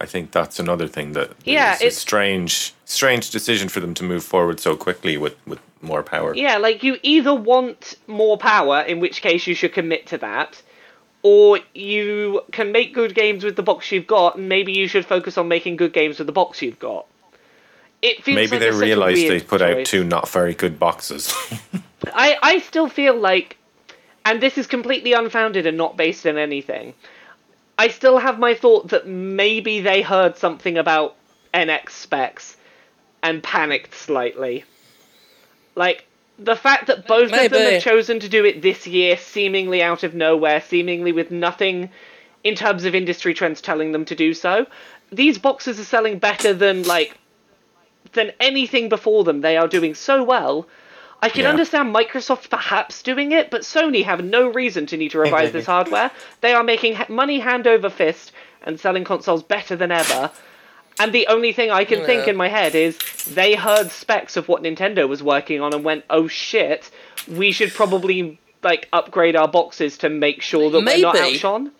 I 0.00 0.06
think 0.06 0.32
that's 0.32 0.58
another 0.58 0.88
thing 0.88 1.12
that 1.12 1.30
Yeah, 1.44 1.74
is 1.74 1.80
a 1.80 1.86
it's- 1.86 1.96
strange 1.96 2.74
strange 2.84 3.30
decision 3.30 3.68
for 3.68 3.80
them 3.80 3.94
to 3.94 4.04
move 4.04 4.24
forward 4.24 4.58
so 4.60 4.76
quickly 4.76 5.16
with 5.16 5.36
with 5.46 5.60
more 5.80 6.02
power. 6.02 6.34
Yeah, 6.34 6.56
like 6.58 6.82
you 6.82 6.98
either 7.02 7.34
want 7.34 7.94
more 8.06 8.36
power, 8.36 8.80
in 8.80 8.98
which 9.00 9.22
case 9.22 9.46
you 9.46 9.54
should 9.54 9.72
commit 9.72 10.06
to 10.08 10.18
that, 10.18 10.60
or 11.22 11.60
you 11.74 12.42
can 12.50 12.72
make 12.72 12.92
good 12.94 13.14
games 13.14 13.44
with 13.44 13.54
the 13.56 13.62
box 13.62 13.92
you've 13.92 14.06
got, 14.08 14.36
and 14.36 14.48
maybe 14.48 14.72
you 14.72 14.88
should 14.88 15.06
focus 15.06 15.38
on 15.38 15.46
making 15.48 15.76
good 15.76 15.92
games 15.92 16.18
with 16.18 16.26
the 16.26 16.32
box 16.32 16.62
you've 16.62 16.78
got. 16.80 17.06
It 18.02 18.24
feels 18.24 18.34
Maybe 18.34 18.58
like 18.58 18.60
they 18.60 18.70
realized 18.88 19.28
they 19.28 19.40
put 19.40 19.62
out 19.62 19.84
two 19.86 20.02
not 20.02 20.28
very 20.28 20.54
good 20.54 20.78
boxes. 20.80 21.32
I, 22.12 22.36
I 22.42 22.58
still 22.58 22.88
feel 22.88 23.14
like, 23.16 23.56
and 24.24 24.40
this 24.40 24.58
is 24.58 24.66
completely 24.66 25.12
unfounded 25.12 25.66
and 25.66 25.76
not 25.76 25.96
based 25.96 26.26
on 26.26 26.38
anything, 26.38 26.94
I 27.78 27.88
still 27.88 28.18
have 28.18 28.38
my 28.38 28.54
thought 28.54 28.88
that 28.88 29.06
maybe 29.06 29.80
they 29.80 30.02
heard 30.02 30.36
something 30.36 30.78
about 30.78 31.16
NX 31.52 31.90
specs 31.90 32.56
and 33.22 33.42
panicked 33.42 33.94
slightly. 33.94 34.64
Like, 35.74 36.06
the 36.38 36.56
fact 36.56 36.86
that 36.86 37.06
both 37.06 37.32
of 37.32 37.50
them 37.50 37.72
have 37.72 37.82
chosen 37.82 38.20
to 38.20 38.28
do 38.28 38.44
it 38.44 38.62
this 38.62 38.86
year, 38.86 39.16
seemingly 39.16 39.82
out 39.82 40.02
of 40.02 40.14
nowhere, 40.14 40.60
seemingly 40.60 41.12
with 41.12 41.30
nothing 41.30 41.90
in 42.44 42.54
terms 42.54 42.84
of 42.84 42.94
industry 42.94 43.34
trends 43.34 43.60
telling 43.60 43.92
them 43.92 44.04
to 44.06 44.14
do 44.14 44.34
so, 44.34 44.66
these 45.10 45.38
boxes 45.38 45.78
are 45.78 45.84
selling 45.84 46.18
better 46.18 46.52
than, 46.52 46.82
like, 46.82 47.16
than 48.12 48.32
anything 48.40 48.88
before 48.88 49.24
them. 49.24 49.40
They 49.40 49.56
are 49.56 49.68
doing 49.68 49.94
so 49.94 50.24
well. 50.24 50.66
I 51.22 51.28
can 51.28 51.44
Yeah. 51.44 51.50
understand 51.50 51.94
Microsoft 51.94 52.50
perhaps 52.50 53.00
doing 53.00 53.30
it, 53.30 53.48
but 53.48 53.62
Sony 53.62 54.04
have 54.04 54.24
no 54.24 54.48
reason 54.48 54.86
to 54.86 54.96
need 54.96 55.12
to 55.12 55.20
revise 55.20 55.52
this 55.52 55.66
hardware. 55.66 56.10
They 56.40 56.52
are 56.52 56.64
making 56.64 56.98
money 57.08 57.38
hand 57.38 57.68
over 57.68 57.88
fist 57.88 58.32
and 58.64 58.78
selling 58.78 59.04
consoles 59.04 59.44
better 59.44 59.76
than 59.76 59.92
ever. 59.92 60.30
And 60.98 61.12
the 61.12 61.28
only 61.28 61.52
thing 61.52 61.70
I 61.70 61.84
can 61.84 62.04
think 62.04 62.28
in 62.28 62.36
my 62.36 62.48
head 62.48 62.74
is 62.74 62.98
they 63.26 63.54
heard 63.54 63.90
specs 63.92 64.36
of 64.36 64.48
what 64.48 64.62
Nintendo 64.62 65.08
was 65.08 65.22
working 65.22 65.60
on 65.60 65.72
and 65.72 65.84
went, 65.84 66.04
"Oh 66.10 66.26
shit, 66.28 66.90
we 67.28 67.52
should 67.52 67.72
probably 67.72 68.38
like 68.62 68.88
upgrade 68.92 69.34
our 69.36 69.48
boxes 69.48 69.96
to 69.98 70.08
make 70.08 70.42
sure 70.42 70.70
that 70.70 70.84
we're 70.84 70.98
not 70.98 71.16
outshone." 71.16 71.70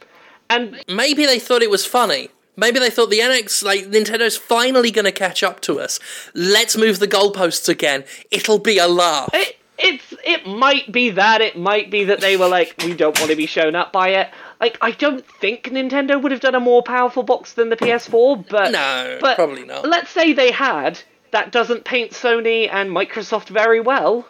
And 0.48 0.82
Maybe 0.88 1.26
they 1.26 1.38
thought 1.38 1.62
it 1.62 1.70
was 1.70 1.84
funny. 1.84 2.30
Maybe 2.56 2.78
they 2.78 2.90
thought 2.90 3.10
the 3.10 3.20
NX, 3.20 3.62
like 3.62 3.86
Nintendo's 3.86 4.36
finally 4.36 4.90
going 4.90 5.06
to 5.06 5.12
catch 5.12 5.42
up 5.42 5.60
to 5.60 5.80
us. 5.80 5.98
Let's 6.34 6.76
move 6.76 6.98
the 6.98 7.08
goalposts 7.08 7.68
again. 7.68 8.04
It'll 8.30 8.58
be 8.58 8.78
a 8.78 8.86
laugh. 8.86 9.30
It, 9.32 9.56
it's 9.78 10.14
it 10.24 10.46
might 10.46 10.92
be 10.92 11.10
that 11.10 11.40
it 11.40 11.56
might 11.56 11.90
be 11.90 12.04
that 12.04 12.20
they 12.20 12.36
were 12.36 12.48
like 12.48 12.74
we 12.84 12.94
don't 12.94 13.18
want 13.18 13.30
to 13.30 13.36
be 13.36 13.46
shown 13.46 13.74
up 13.74 13.92
by 13.92 14.10
it. 14.10 14.30
Like 14.60 14.78
I 14.80 14.92
don't 14.92 15.26
think 15.40 15.64
Nintendo 15.64 16.20
would 16.22 16.30
have 16.30 16.40
done 16.40 16.54
a 16.54 16.60
more 16.60 16.82
powerful 16.82 17.22
box 17.22 17.54
than 17.54 17.68
the 17.68 17.76
PS4, 17.76 18.48
but 18.48 18.70
No, 18.70 19.18
but 19.20 19.36
probably 19.36 19.64
not. 19.64 19.86
Let's 19.88 20.10
say 20.10 20.32
they 20.32 20.52
had. 20.52 21.00
That 21.32 21.50
doesn't 21.50 21.84
paint 21.84 22.12
Sony 22.12 22.68
and 22.70 22.90
Microsoft 22.90 23.48
very 23.48 23.80
well. 23.80 24.28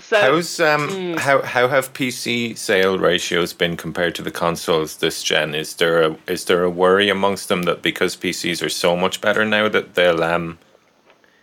So 0.00 0.20
How's 0.20 0.60
um 0.60 0.88
Hmm. 0.88 1.14
how 1.18 1.42
how 1.42 1.68
have 1.68 1.92
PC 1.92 2.54
sale 2.54 2.98
ratios 2.98 3.52
been 3.52 3.76
compared 3.76 4.14
to 4.16 4.22
the 4.22 4.30
consoles 4.30 4.96
this 4.96 5.22
gen? 5.22 5.54
Is 5.54 5.74
there 5.74 6.02
a 6.02 6.16
is 6.26 6.44
there 6.46 6.64
a 6.64 6.70
worry 6.70 7.08
amongst 7.08 7.48
them 7.48 7.62
that 7.62 7.82
because 7.82 8.16
PCs 8.16 8.62
are 8.64 8.68
so 8.68 8.96
much 8.96 9.20
better 9.20 9.44
now 9.44 9.68
that 9.68 9.94
they'll 9.94 10.22
um 10.22 10.58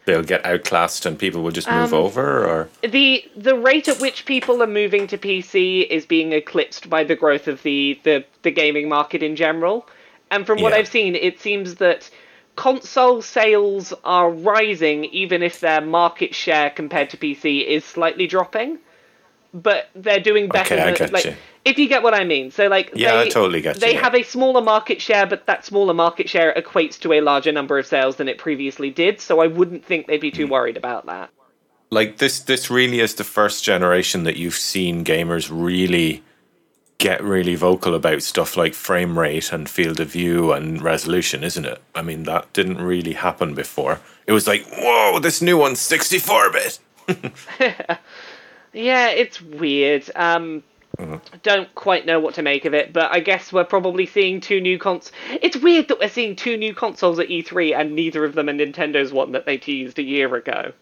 they'll 0.06 0.24
get 0.24 0.46
outclassed 0.46 1.06
and 1.06 1.18
people 1.20 1.42
will 1.44 1.52
just 1.52 1.72
move 1.72 1.94
Um, 1.94 2.00
over 2.06 2.46
or 2.46 2.70
the 2.84 3.24
the 3.36 3.56
rate 3.56 3.88
at 3.88 4.00
which 4.00 4.26
people 4.26 4.62
are 4.62 4.68
moving 4.68 5.08
to 5.08 5.18
PC 5.18 5.82
is 5.90 6.06
being 6.06 6.34
eclipsed 6.34 6.90
by 6.90 7.04
the 7.04 7.16
growth 7.16 7.48
of 7.48 7.64
the 7.64 8.00
the, 8.04 8.26
the 8.44 8.52
gaming 8.52 8.90
market 8.90 9.24
in 9.24 9.36
general. 9.36 9.88
And 10.32 10.46
from 10.46 10.62
what 10.62 10.72
Yeah. 10.72 10.80
I've 10.80 10.88
seen, 10.88 11.16
it 11.16 11.40
seems 11.40 11.76
that 11.76 12.10
console 12.56 13.22
sales 13.22 13.94
are 14.04 14.30
rising 14.30 15.06
even 15.06 15.44
if 15.44 15.60
their 15.60 15.82
market 15.82 16.34
share 16.36 16.70
compared 16.70 17.10
to 17.12 17.18
PC 17.18 17.66
is 17.66 17.84
slightly 17.86 18.28
dropping. 18.28 18.80
But 19.54 19.90
they're 19.96 20.20
doing 20.20 20.50
better 20.50 20.76
Okay, 20.76 20.84
I 20.84 20.86
than 20.88 20.96
get 20.96 21.14
like 21.14 21.26
you. 21.26 21.36
if 21.64 21.78
you 21.80 21.88
get 21.88 22.04
what 22.04 22.14
I 22.14 22.26
mean. 22.26 22.52
So 22.52 22.68
like 22.68 22.92
Yeah, 22.94 23.14
they, 23.16 23.22
I 23.22 23.30
totally 23.30 23.62
get 23.62 23.80
They 23.80 23.94
you, 23.94 24.00
have 24.02 24.14
a 24.14 24.24
smaller 24.24 24.62
market 24.62 25.02
share, 25.02 25.26
but 25.26 25.46
that 25.46 25.66
smaller 25.66 25.94
market 25.94 26.30
share 26.30 26.54
equates 26.54 27.00
to 27.02 27.14
a 27.14 27.22
larger 27.22 27.52
number 27.54 27.80
of 27.80 27.86
sales 27.88 28.18
than 28.18 28.28
it 28.28 28.38
previously 28.38 28.90
did. 28.90 29.22
So 29.22 29.40
I 29.40 29.48
wouldn't 29.48 29.86
think 29.86 30.08
they'd 30.08 30.20
be 30.20 30.32
too 30.32 30.46
hmm. 30.46 30.52
worried 30.52 30.78
about 30.78 31.06
that. 31.06 31.30
like 31.92 32.18
this 32.18 32.40
this 32.42 32.70
really 32.70 33.00
is 33.00 33.16
the 33.16 33.24
first 33.24 33.64
generation 33.64 34.24
that 34.24 34.38
you've 34.38 34.56
seen 34.56 35.04
gamers 35.06 35.50
really 35.52 36.24
get 36.98 37.24
really 37.24 37.56
vocal 37.56 37.94
about 37.94 38.24
stuff 38.24 38.56
like 38.56 38.74
frame 38.74 39.20
rate 39.20 39.52
and 39.52 39.70
field 39.70 40.00
of 40.00 40.08
view 40.12 40.52
and 40.52 40.82
resolution, 40.82 41.44
isn't 41.44 41.66
it? 41.66 41.82
I 41.94 42.02
mean 42.02 42.24
that 42.24 42.52
didn't 42.54 42.82
really 42.82 43.14
happen 43.14 43.54
before. 43.54 44.00
It 44.28 44.32
was 44.32 44.48
like, 44.48 44.66
whoa, 44.72 45.20
this 45.20 45.42
new 45.42 45.58
one's 45.58 45.80
64 45.82 46.52
bit. 46.52 46.80
Yeah, 48.76 49.08
it's 49.08 49.42
weird. 49.42 50.10
Um, 50.16 50.62
don't 51.44 51.74
quite 51.76 52.06
know 52.06 52.20
what 52.20 52.36
to 52.36 52.42
make 52.42 52.66
of 52.66 52.74
it, 52.74 52.92
but 52.92 53.10
I 53.10 53.22
guess 53.22 53.54
we're 53.54 53.64
probably 53.64 54.06
seeing 54.06 54.42
two 54.42 54.60
new 54.60 54.78
cons. 54.78 55.14
It's 55.42 55.56
weird 55.56 55.88
that 55.88 56.00
we're 56.00 56.10
seeing 56.10 56.36
two 56.36 56.58
new 56.58 56.74
consoles 56.74 57.18
at 57.18 57.30
E3 57.30 57.74
and 57.74 57.96
neither 57.96 58.26
of 58.26 58.36
them 58.36 58.50
are 58.50 58.54
Nintendo's 58.54 59.14
one 59.14 59.32
that 59.32 59.46
they 59.46 59.58
teased 59.58 59.98
a 59.98 60.04
year 60.04 60.36
ago. 60.36 60.74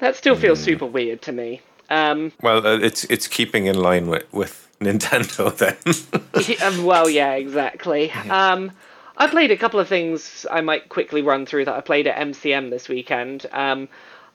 That 0.00 0.16
still 0.16 0.34
feels 0.34 0.60
super 0.60 0.86
weird 0.86 1.22
to 1.22 1.32
me. 1.32 1.62
Um, 1.88 2.32
Well, 2.42 2.66
uh, 2.66 2.78
it's 2.78 3.04
it's 3.04 3.28
keeping 3.28 3.66
in 3.66 3.78
line 3.78 4.08
with 4.08 4.24
with 4.32 4.65
Nintendo 4.80 5.56
then. 6.58 6.62
um, 6.62 6.84
well, 6.84 7.08
yeah, 7.08 7.32
exactly. 7.32 8.10
Um, 8.10 8.72
I 9.16 9.26
played 9.28 9.50
a 9.50 9.56
couple 9.56 9.80
of 9.80 9.88
things 9.88 10.44
I 10.50 10.60
might 10.60 10.88
quickly 10.88 11.22
run 11.22 11.46
through 11.46 11.64
that 11.66 11.74
I 11.74 11.80
played 11.80 12.06
at 12.06 12.16
MCM 12.16 12.70
this 12.70 12.88
weekend. 12.88 13.46
Um, 13.50 13.88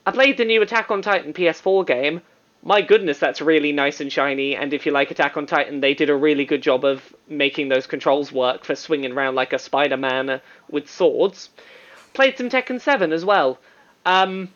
I 0.04 0.10
played 0.10 0.36
the 0.36 0.44
new 0.44 0.60
Attack 0.62 0.90
on 0.90 1.02
Titan 1.02 1.32
PS4 1.32 1.86
game. 1.86 2.20
My 2.64 2.80
goodness, 2.80 3.18
that's 3.18 3.40
really 3.40 3.72
nice 3.72 4.00
and 4.00 4.12
shiny. 4.12 4.56
And 4.56 4.72
if 4.72 4.86
you 4.86 4.92
like 4.92 5.10
Attack 5.10 5.36
on 5.36 5.46
Titan, 5.46 5.80
they 5.80 5.94
did 5.94 6.10
a 6.10 6.16
really 6.16 6.44
good 6.44 6.62
job 6.62 6.84
of 6.84 7.02
making 7.28 7.68
those 7.68 7.86
controls 7.86 8.32
work 8.32 8.64
for 8.64 8.74
swinging 8.74 9.12
around 9.12 9.34
like 9.34 9.52
a 9.52 9.58
Spider-Man 9.58 10.30
uh, 10.30 10.38
with 10.70 10.88
swords. 10.88 11.50
Played 12.14 12.36
some 12.36 12.50
Tekken 12.50 12.80
7 12.80 13.12
as 13.12 13.24
well. 13.24 13.58
Um, 14.04 14.48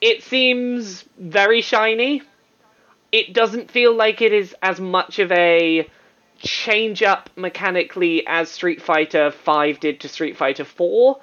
it 0.00 0.22
seems 0.22 1.04
very 1.18 1.60
shiny. 1.60 2.22
It 3.10 3.32
doesn't 3.32 3.70
feel 3.70 3.94
like 3.94 4.20
it 4.20 4.32
is 4.32 4.54
as 4.62 4.80
much 4.80 5.18
of 5.18 5.32
a 5.32 5.88
change 6.38 7.02
up 7.02 7.30
mechanically 7.36 8.24
as 8.26 8.50
Street 8.50 8.80
Fighter 8.82 9.30
5 9.30 9.80
did 9.80 10.00
to 10.00 10.08
Street 10.08 10.36
Fighter 10.36 10.64
4. 10.64 11.18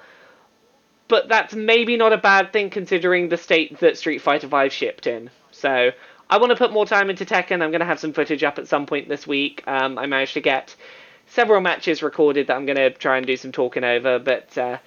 But 1.08 1.28
that's 1.28 1.54
maybe 1.54 1.96
not 1.96 2.12
a 2.12 2.18
bad 2.18 2.52
thing 2.52 2.70
considering 2.70 3.28
the 3.28 3.36
state 3.36 3.78
that 3.78 3.96
Street 3.96 4.20
Fighter 4.20 4.48
5 4.48 4.72
shipped 4.72 5.06
in. 5.06 5.30
So 5.52 5.90
I 6.28 6.38
want 6.38 6.50
to 6.50 6.56
put 6.56 6.72
more 6.72 6.86
time 6.86 7.08
into 7.08 7.24
Tekken. 7.24 7.62
I'm 7.62 7.70
going 7.70 7.80
to 7.80 7.86
have 7.86 8.00
some 8.00 8.12
footage 8.12 8.42
up 8.42 8.58
at 8.58 8.66
some 8.66 8.86
point 8.86 9.08
this 9.08 9.26
week. 9.26 9.62
Um, 9.66 9.98
I 9.98 10.06
managed 10.06 10.34
to 10.34 10.40
get 10.40 10.74
several 11.26 11.60
matches 11.60 12.02
recorded 12.02 12.48
that 12.48 12.56
I'm 12.56 12.66
going 12.66 12.76
to 12.76 12.90
try 12.90 13.16
and 13.16 13.26
do 13.26 13.36
some 13.36 13.52
talking 13.52 13.84
over. 13.84 14.18
But 14.18 14.58
uh, 14.58 14.78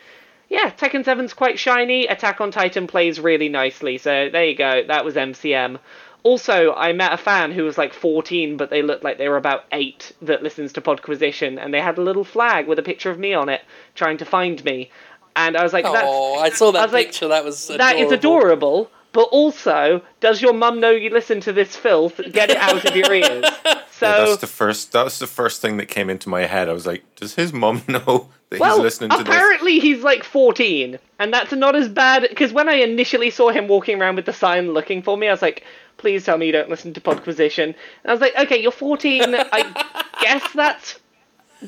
yeah, 0.50 0.70
Tekken 0.72 1.06
7's 1.06 1.34
quite 1.34 1.58
shiny. 1.58 2.08
Attack 2.08 2.42
on 2.42 2.52
Titan 2.52 2.88
plays 2.88 3.20
really 3.20 3.50
nicely. 3.50 3.98
So 3.98 4.30
there 4.30 4.46
you 4.46 4.56
go. 4.56 4.84
That 4.88 5.06
was 5.06 5.16
MCM. 5.16 5.80
Also, 6.24 6.74
I 6.76 6.92
met 6.94 7.14
a 7.14 7.18
fan 7.18 7.52
who 7.52 7.64
was 7.64 7.78
like 7.78 7.94
14, 7.94 8.58
but 8.58 8.70
they 8.70 8.82
looked 8.82 9.04
like 9.04 9.18
they 9.18 9.30
were 9.30 9.38
about 9.38 9.64
8 9.72 10.12
that 10.22 10.44
listens 10.44 10.74
to 10.74 10.82
Podquisition, 10.82 11.58
and 11.58 11.74
they 11.74 11.80
had 11.82 11.98
a 11.98 12.02
little 12.02 12.24
flag 12.26 12.68
with 12.68 12.78
a 12.78 12.84
picture 12.84 13.10
of 13.10 13.18
me 13.18 13.34
on 13.34 13.48
it 13.50 13.62
trying 13.96 14.18
to 14.18 14.26
find 14.26 14.64
me. 14.66 14.92
And 15.36 15.56
I 15.56 15.64
was 15.64 15.72
like, 15.72 15.86
Oh, 15.88 16.40
I 16.40 16.50
saw 16.50 16.70
I 16.70 16.72
that 16.74 16.84
was 16.84 16.94
like, 16.94 17.08
picture. 17.08 17.28
that 17.30 17.46
was 17.46 17.68
that 17.68 17.96
is 17.98 18.12
adorable, 18.12 18.92
but 19.12 19.24
also, 19.32 20.02
does 20.20 20.42
your 20.42 20.54
mum 20.54 20.80
know 20.80 20.92
you 20.92 21.10
listen 21.10 21.42
to 21.42 21.54
this 21.54 21.76
filth? 21.76 22.20
Get 22.32 22.52
it 22.52 22.58
out 22.58 22.86
of 22.86 22.96
your 22.96 23.14
ears. 23.14 23.46
So, 23.92 24.08
Yeah, 24.08 24.26
that's 24.26 24.38
the 24.38 24.48
first. 24.48 24.92
That 24.92 25.04
was 25.04 25.20
the 25.20 25.28
first 25.28 25.62
thing 25.62 25.78
that 25.78 25.88
came 25.88 26.10
into 26.10 26.30
my 26.30 26.46
head. 26.46 26.70
I 26.70 26.74
was 26.74 26.86
like, 26.86 27.04
"Does 27.16 27.36
his 27.36 27.52
mum 27.52 27.82
know 27.88 28.30
that 28.50 28.60
well, 28.60 28.76
he's 28.76 28.84
listening 28.84 29.10
to 29.12 29.18
this?" 29.18 29.28
apparently 29.28 29.80
he's 29.80 30.04
like 30.04 30.24
14, 30.24 31.00
and 31.18 31.34
that's 31.34 31.52
not 31.52 31.76
as 31.76 31.90
bad. 31.90 32.28
Because 32.30 32.54
when 32.54 32.70
I 32.70 32.76
initially 32.76 33.30
saw 33.30 33.50
him 33.50 33.68
walking 33.68 34.00
around 34.00 34.16
with 34.16 34.26
the 34.26 34.34
sign 34.34 34.74
looking 34.74 35.02
for 35.02 35.18
me, 35.18 35.28
I 35.28 35.32
was 35.32 35.42
like, 35.42 35.66
please 36.00 36.26
tell 36.26 36.38
me 36.38 36.48
you 36.48 36.52
don't 36.52 36.70
listen 36.70 36.94
to 36.94 37.02
Podquisition. 37.02 37.66
And 37.66 37.76
I 38.06 38.12
was 38.12 38.22
like, 38.22 38.36
okay, 38.38 38.58
you're 38.58 38.72
14. 38.72 39.22
I 39.36 40.06
guess 40.22 40.52
that's 40.54 41.00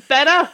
better. 0.08 0.50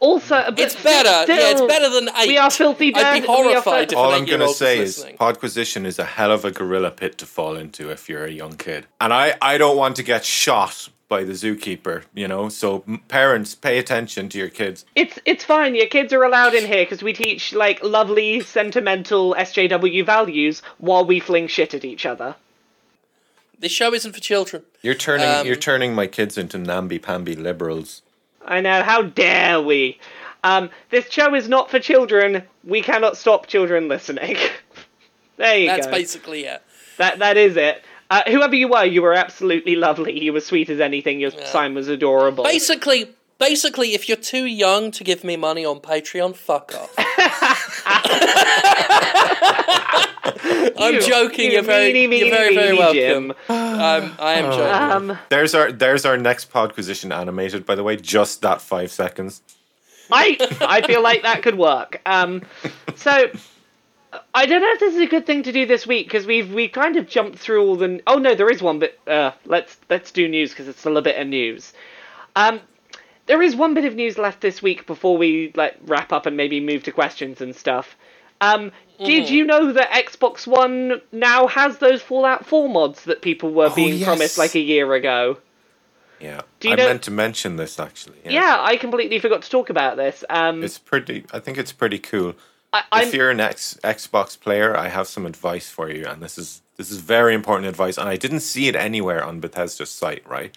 Also, 0.00 0.44
but 0.48 0.58
It's 0.58 0.74
better. 0.82 1.32
yeah, 1.32 1.50
it's 1.50 1.60
better 1.62 1.88
than 1.88 2.08
eight. 2.18 2.28
We 2.28 2.38
are 2.38 2.50
filthy 2.50 2.94
I'd 2.94 3.20
be 3.20 3.26
horrified 3.26 3.92
if 3.92 3.98
All 3.98 4.12
I'm 4.12 4.24
gonna 4.26 4.48
say 4.48 4.78
is 4.78 4.98
listening. 4.98 5.16
Podquisition 5.16 5.86
is 5.86 5.98
a 5.98 6.04
hell 6.04 6.32
of 6.32 6.44
a 6.44 6.50
gorilla 6.50 6.90
pit 6.90 7.16
to 7.18 7.26
fall 7.26 7.56
into 7.56 7.90
if 7.90 8.08
you're 8.08 8.24
a 8.24 8.30
young 8.30 8.56
kid, 8.56 8.86
and 9.00 9.12
I 9.12 9.34
I 9.40 9.56
don't 9.58 9.76
want 9.76 9.96
to 9.96 10.02
get 10.02 10.24
shot 10.24 10.88
by 11.08 11.22
the 11.24 11.32
zookeeper. 11.32 12.02
You 12.14 12.28
know, 12.28 12.48
so 12.50 12.84
parents 13.08 13.54
pay 13.54 13.78
attention 13.78 14.28
to 14.30 14.38
your 14.38 14.50
kids. 14.50 14.84
It's 14.94 15.18
it's 15.24 15.44
fine. 15.44 15.74
Your 15.74 15.86
kids 15.86 16.12
are 16.12 16.24
allowed 16.24 16.54
in 16.54 16.66
here 16.66 16.84
because 16.84 17.02
we 17.02 17.12
teach 17.14 17.54
like 17.54 17.82
lovely, 17.82 18.40
sentimental 18.40 19.34
SJW 19.38 20.04
values 20.04 20.60
while 20.78 21.04
we 21.06 21.20
fling 21.20 21.46
shit 21.46 21.72
at 21.74 21.84
each 21.84 22.04
other. 22.04 22.36
This 23.58 23.72
show 23.72 23.94
isn't 23.94 24.12
for 24.12 24.20
children. 24.20 24.64
You're 24.82 24.94
turning 24.94 25.26
Um, 25.28 25.46
you're 25.46 25.56
turning 25.56 25.94
my 25.94 26.06
kids 26.06 26.36
into 26.36 26.58
namby 26.58 26.98
pamby 26.98 27.34
liberals. 27.34 28.02
I 28.46 28.60
know. 28.60 28.82
How 28.82 29.02
dare 29.02 29.60
we? 29.60 29.98
Um, 30.44 30.70
this 30.90 31.10
show 31.10 31.34
is 31.34 31.48
not 31.48 31.70
for 31.70 31.80
children. 31.80 32.44
We 32.64 32.80
cannot 32.80 33.16
stop 33.16 33.46
children 33.46 33.88
listening. 33.88 34.36
there 35.36 35.58
you 35.58 35.66
That's 35.66 35.86
go. 35.86 35.92
basically 35.92 36.44
it. 36.44 36.62
That 36.98 37.18
that 37.18 37.36
is 37.36 37.56
it. 37.56 37.82
Uh, 38.08 38.22
whoever 38.28 38.54
you 38.54 38.68
were, 38.68 38.84
you 38.84 39.02
were 39.02 39.14
absolutely 39.14 39.74
lovely. 39.74 40.22
You 40.22 40.32
were 40.32 40.40
sweet 40.40 40.70
as 40.70 40.78
anything. 40.78 41.18
Your 41.18 41.32
sign 41.32 41.74
was 41.74 41.88
adorable. 41.88 42.44
Basically, 42.44 43.12
basically, 43.38 43.94
if 43.94 44.08
you're 44.08 44.16
too 44.16 44.46
young 44.46 44.90
to 44.92 45.04
give 45.04 45.24
me 45.24 45.36
money 45.36 45.64
on 45.64 45.80
Patreon, 45.80 46.36
fuck 46.36 46.72
off. 46.74 46.94
I'm 50.78 50.94
You- 50.94 51.02
joking. 51.02 51.46
you 51.46 51.52
You, 51.52 51.58
are 51.60 51.62
very, 51.62 51.92
meanie, 51.92 52.18
you're 52.20 52.30
very, 52.30 52.54
meanie, 52.54 52.54
very 52.54 52.78
welcome. 52.78 53.30
Um, 53.48 54.14
I 54.18 54.34
am 54.34 54.52
joking. 54.52 55.10
Um, 55.12 55.18
There's 55.28 55.54
our 55.54 55.72
there's 55.72 56.04
our 56.04 56.16
next 56.16 56.50
Podquisition 56.52 57.14
animated. 57.14 57.66
By 57.66 57.74
the 57.74 57.82
way, 57.82 57.96
just 57.96 58.42
that 58.42 58.60
five 58.60 58.90
seconds. 58.90 59.42
I 60.10 60.36
I 60.60 60.82
feel 60.86 61.02
like 61.02 61.22
that 61.22 61.42
could 61.42 61.56
work. 61.58 62.00
Um, 62.06 62.42
so 62.94 63.28
I 64.34 64.46
don't 64.46 64.60
know 64.60 64.72
if 64.72 64.80
this 64.80 64.94
is 64.94 65.00
a 65.00 65.06
good 65.06 65.26
thing 65.26 65.42
to 65.44 65.52
do 65.52 65.66
this 65.66 65.86
week 65.86 66.06
because 66.06 66.26
we've 66.26 66.52
we 66.52 66.68
kind 66.68 66.96
of 66.96 67.08
jumped 67.08 67.38
through 67.38 67.66
all 67.66 67.76
the. 67.76 68.00
Oh 68.06 68.18
no, 68.18 68.34
there 68.34 68.50
is 68.50 68.62
one, 68.62 68.78
but 68.78 68.96
uh, 69.08 69.32
let's 69.46 69.76
let's 69.90 70.12
do 70.12 70.28
news 70.28 70.50
because 70.50 70.68
it's 70.68 70.78
still 70.78 70.96
a 70.96 71.02
bit 71.02 71.20
of 71.20 71.26
news. 71.26 71.72
Um, 72.36 72.60
there 73.26 73.42
is 73.42 73.54
one 73.54 73.74
bit 73.74 73.84
of 73.84 73.94
news 73.94 74.18
left 74.18 74.40
this 74.40 74.62
week 74.62 74.86
before 74.86 75.16
we 75.16 75.52
like 75.54 75.76
wrap 75.82 76.12
up 76.12 76.26
and 76.26 76.36
maybe 76.36 76.60
move 76.60 76.82
to 76.84 76.92
questions 76.92 77.40
and 77.40 77.54
stuff. 77.54 77.96
Um, 78.40 78.72
did 78.98 79.28
you 79.28 79.44
know 79.44 79.72
that 79.72 79.90
Xbox 79.90 80.46
One 80.46 81.00
now 81.12 81.46
has 81.46 81.78
those 81.78 82.02
Fallout 82.02 82.46
4 82.46 82.68
mods 82.68 83.04
that 83.04 83.22
people 83.22 83.52
were 83.52 83.70
being 83.70 83.96
yes. 83.96 84.04
promised 84.04 84.38
like 84.38 84.54
a 84.54 84.60
year 84.60 84.92
ago? 84.94 85.38
Yeah, 86.20 86.42
Do 86.60 86.68
you 86.68 86.74
I 86.74 86.76
know- 86.76 86.86
meant 86.86 87.02
to 87.02 87.10
mention 87.10 87.56
this 87.56 87.78
actually. 87.78 88.16
Yeah, 88.24 88.32
Yeah, 88.32 88.56
I 88.60 88.76
completely 88.78 89.18
forgot 89.18 89.42
to 89.42 89.50
talk 89.50 89.68
about 89.68 89.96
this. 89.96 90.24
Um, 90.30 90.62
it's 90.62 90.78
pretty. 90.78 91.26
I 91.32 91.40
think 91.40 91.58
it's 91.58 91.72
pretty 91.72 91.98
cool. 91.98 92.34
I, 92.72 93.02
if 93.02 93.14
you're 93.14 93.30
an 93.30 93.40
X, 93.40 93.78
Xbox 93.84 94.38
player, 94.38 94.76
I 94.76 94.88
have 94.88 95.06
some 95.08 95.24
advice 95.24 95.70
for 95.70 95.90
you, 95.90 96.04
and 96.06 96.22
this 96.22 96.36
is 96.36 96.62
this 96.76 96.90
is 96.90 96.98
very 96.98 97.34
important 97.34 97.68
advice, 97.68 97.96
and 97.96 98.08
I 98.08 98.16
didn't 98.16 98.40
see 98.40 98.68
it 98.68 98.76
anywhere 98.76 99.24
on 99.24 99.40
Bethesda's 99.40 99.90
site, 99.90 100.26
right? 100.28 100.56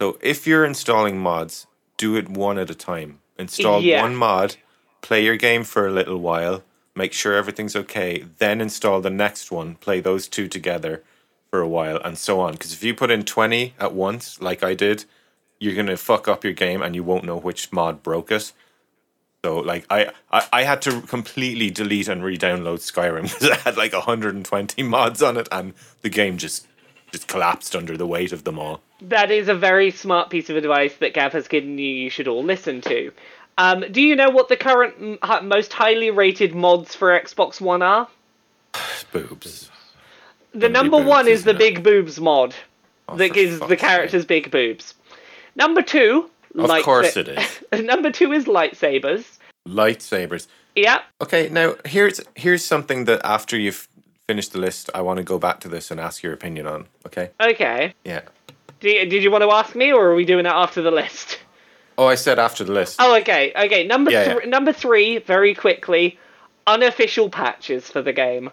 So 0.00 0.18
if 0.20 0.46
you're 0.46 0.64
installing 0.64 1.18
mods, 1.18 1.66
do 1.96 2.16
it 2.16 2.28
one 2.28 2.58
at 2.58 2.70
a 2.70 2.74
time. 2.74 3.20
Install 3.38 3.82
Yeah. 3.82 4.02
one 4.02 4.16
mod, 4.16 4.56
play 5.00 5.24
your 5.24 5.36
game 5.36 5.64
for 5.64 5.86
a 5.86 5.90
little 5.92 6.18
while, 6.18 6.62
make 6.94 7.12
sure 7.12 7.34
everything's 7.34 7.76
okay, 7.76 8.24
then 8.38 8.60
install 8.60 9.00
the 9.00 9.10
next 9.10 9.50
one, 9.50 9.74
play 9.76 10.00
those 10.00 10.28
two 10.28 10.48
together 10.48 11.02
for 11.50 11.60
a 11.60 11.68
while, 11.68 11.98
and 12.04 12.16
so 12.16 12.40
on. 12.40 12.52
Because 12.52 12.72
if 12.72 12.82
you 12.82 12.94
put 12.94 13.10
in 13.10 13.24
twenty 13.24 13.74
at 13.78 13.92
once, 13.92 14.40
like 14.40 14.62
I 14.62 14.74
did, 14.74 15.04
you're 15.58 15.74
gonna 15.74 15.96
fuck 15.96 16.28
up 16.28 16.44
your 16.44 16.52
game, 16.52 16.82
and 16.82 16.94
you 16.94 17.02
won't 17.04 17.24
know 17.24 17.36
which 17.38 17.72
mod 17.72 18.02
broke 18.02 18.30
it. 18.30 18.52
So 19.44 19.58
like 19.58 19.84
I, 19.90 20.10
I, 20.32 20.46
I 20.52 20.62
had 20.62 20.80
to 20.82 21.02
completely 21.02 21.70
delete 21.70 22.08
and 22.08 22.24
re-download 22.24 22.78
Skyrim 22.78 23.22
because 23.34 23.50
I 23.50 23.56
had 23.56 23.76
like 23.76 23.92
120 23.92 24.82
mods 24.84 25.22
on 25.22 25.36
it 25.36 25.48
and 25.52 25.74
the 26.00 26.08
game 26.08 26.38
just 26.38 26.66
just 27.14 27.28
collapsed 27.28 27.76
under 27.76 27.96
the 27.96 28.08
weight 28.08 28.32
of 28.32 28.42
them 28.42 28.58
all. 28.58 28.80
That 29.00 29.30
is 29.30 29.46
a 29.48 29.54
very 29.54 29.92
smart 29.92 30.30
piece 30.30 30.50
of 30.50 30.56
advice 30.56 30.96
that 30.96 31.14
Gav 31.14 31.32
has 31.32 31.46
given 31.46 31.78
you. 31.78 31.86
You 31.86 32.10
should 32.10 32.26
all 32.26 32.42
listen 32.42 32.80
to. 32.82 33.12
Um, 33.56 33.84
do 33.92 34.02
you 34.02 34.16
know 34.16 34.30
what 34.30 34.48
the 34.48 34.56
current 34.56 35.20
m- 35.22 35.48
most 35.48 35.72
highly 35.72 36.10
rated 36.10 36.56
mods 36.56 36.96
for 36.96 37.08
Xbox 37.10 37.60
One 37.60 37.82
are? 37.82 38.08
Boobs. 39.12 39.70
The 40.52 40.68
number 40.68 40.96
boobs, 40.98 41.08
one 41.08 41.28
is 41.28 41.44
the 41.44 41.50
it? 41.50 41.58
big 41.58 41.82
boobs 41.84 42.18
mod 42.20 42.52
Oh, 43.08 43.16
that 43.16 43.32
gives 43.32 43.60
the 43.60 43.76
characters 43.76 44.24
big 44.24 44.50
boobs. 44.50 44.94
Number 45.54 45.82
two, 45.82 46.28
Of 46.56 46.82
course 46.82 47.16
it 47.16 47.28
is. 47.28 47.62
number 47.84 48.10
two 48.10 48.32
is 48.32 48.46
lightsabers. 48.46 49.24
Lightsabers. 49.68 50.48
Yeah, 50.74 51.02
Okay, 51.20 51.48
now 51.48 51.74
here's 51.84 52.20
here's 52.34 52.64
something 52.64 53.04
that 53.04 53.20
after 53.24 53.56
you've 53.56 53.86
finished 54.26 54.52
the 54.52 54.58
list, 54.58 54.90
I 54.94 55.02
want 55.02 55.18
to 55.18 55.22
go 55.22 55.38
back 55.38 55.60
to 55.60 55.68
this 55.68 55.90
and 55.90 56.00
ask 56.00 56.22
your 56.22 56.32
opinion 56.32 56.66
on. 56.66 56.86
Okay? 57.06 57.30
okay. 57.40 57.94
Yeah. 58.04 58.22
You, 58.80 59.06
did 59.06 59.22
you 59.22 59.30
want 59.30 59.42
to 59.42 59.50
ask 59.50 59.74
me, 59.74 59.92
or 59.92 60.10
are 60.10 60.14
we 60.14 60.24
doing 60.24 60.44
that 60.44 60.54
after 60.54 60.82
the 60.82 60.90
list? 60.90 61.38
Oh, 61.96 62.08
I 62.08 62.16
said 62.16 62.40
after 62.40 62.64
the 62.64 62.72
list. 62.72 62.96
Oh, 62.98 63.16
okay, 63.18 63.52
okay. 63.54 63.86
Number 63.86 64.10
Yeah, 64.10 64.34
thr- 64.34 64.40
yeah. 64.42 64.48
number 64.50 64.72
three, 64.72 65.18
very 65.18 65.54
quickly, 65.54 66.18
unofficial 66.66 67.30
patches 67.30 67.88
for 67.88 68.02
the 68.02 68.12
game. 68.12 68.50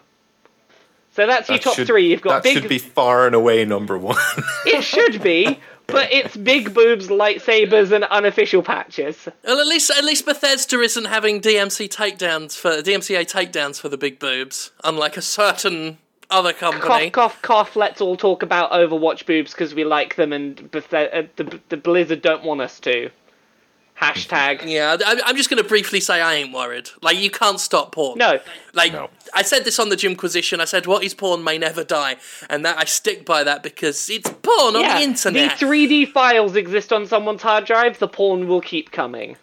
So 1.16 1.26
that's 1.26 1.48
your 1.48 1.58
top 1.58 1.74
should- 1.74 1.88
three. 1.88 2.08
You've 2.08 2.22
got 2.22 2.34
that 2.34 2.42
big. 2.44 2.58
should 2.60 2.68
be 2.68 2.78
far 2.78 3.26
and 3.26 3.34
away 3.34 3.64
number 3.64 3.98
one. 3.98 4.14
It 4.66 4.82
should 4.84 5.20
be, 5.24 5.58
but 5.92 6.10
it's 6.10 6.36
big 6.36 6.74
boobs, 6.74 7.08
lightsabers, 7.08 7.92
and 7.92 8.04
unofficial 8.04 8.62
patches. 8.62 9.28
Well, 9.44 9.60
at 9.60 9.66
least 9.66 9.90
at 9.90 10.04
least 10.04 10.24
Bethesda 10.24 10.80
isn't 10.80 11.04
having 11.04 11.40
DMC 11.40 11.88
takedowns 11.88 12.56
for 12.56 12.82
DMCA 12.82 13.30
takedowns 13.30 13.80
for 13.80 13.88
the 13.88 13.98
big 13.98 14.18
boobs, 14.18 14.72
unlike 14.82 15.16
a 15.16 15.22
certain 15.22 15.98
other 16.30 16.52
company. 16.52 17.10
Cough, 17.10 17.34
cough, 17.34 17.42
cough. 17.42 17.76
Let's 17.76 18.00
all 18.00 18.16
talk 18.16 18.42
about 18.42 18.72
Overwatch 18.72 19.26
boobs 19.26 19.52
because 19.52 19.74
we 19.74 19.84
like 19.84 20.16
them, 20.16 20.32
and 20.32 20.70
Beth- 20.70 20.92
uh, 20.92 21.22
the 21.36 21.60
the 21.68 21.76
Blizzard 21.76 22.22
don't 22.22 22.42
want 22.42 22.60
us 22.60 22.80
to. 22.80 23.10
Hashtag. 24.02 24.64
Yeah, 24.66 24.96
I, 25.04 25.20
I'm 25.26 25.36
just 25.36 25.48
going 25.48 25.62
to 25.62 25.68
briefly 25.68 26.00
say 26.00 26.20
I 26.20 26.34
ain't 26.34 26.52
worried. 26.52 26.90
Like 27.02 27.18
you 27.18 27.30
can't 27.30 27.60
stop 27.60 27.92
porn. 27.92 28.18
No, 28.18 28.40
Like 28.74 28.92
No. 28.92 29.10
I 29.32 29.42
said 29.42 29.64
this 29.64 29.78
on 29.78 29.90
the 29.90 29.96
Jimquisition. 29.96 30.60
I 30.60 30.64
said 30.64 30.86
what 30.86 31.04
is 31.04 31.14
porn 31.14 31.44
may 31.44 31.56
never 31.56 31.84
die, 31.84 32.16
and 32.50 32.64
that 32.64 32.76
I 32.78 32.84
stick 32.84 33.24
by 33.24 33.44
that 33.44 33.62
because 33.62 34.10
it's 34.10 34.28
porn 34.28 34.74
on 34.74 34.82
the 34.82 35.02
internet. 35.02 35.56
The 35.56 35.66
3D 35.66 36.08
files 36.10 36.56
exist 36.56 36.92
on 36.92 37.06
someone's 37.06 37.42
hard 37.42 37.64
drive. 37.64 38.00
The 38.00 38.08
porn 38.08 38.48
will 38.48 38.60
keep 38.60 38.90
coming. 38.90 39.36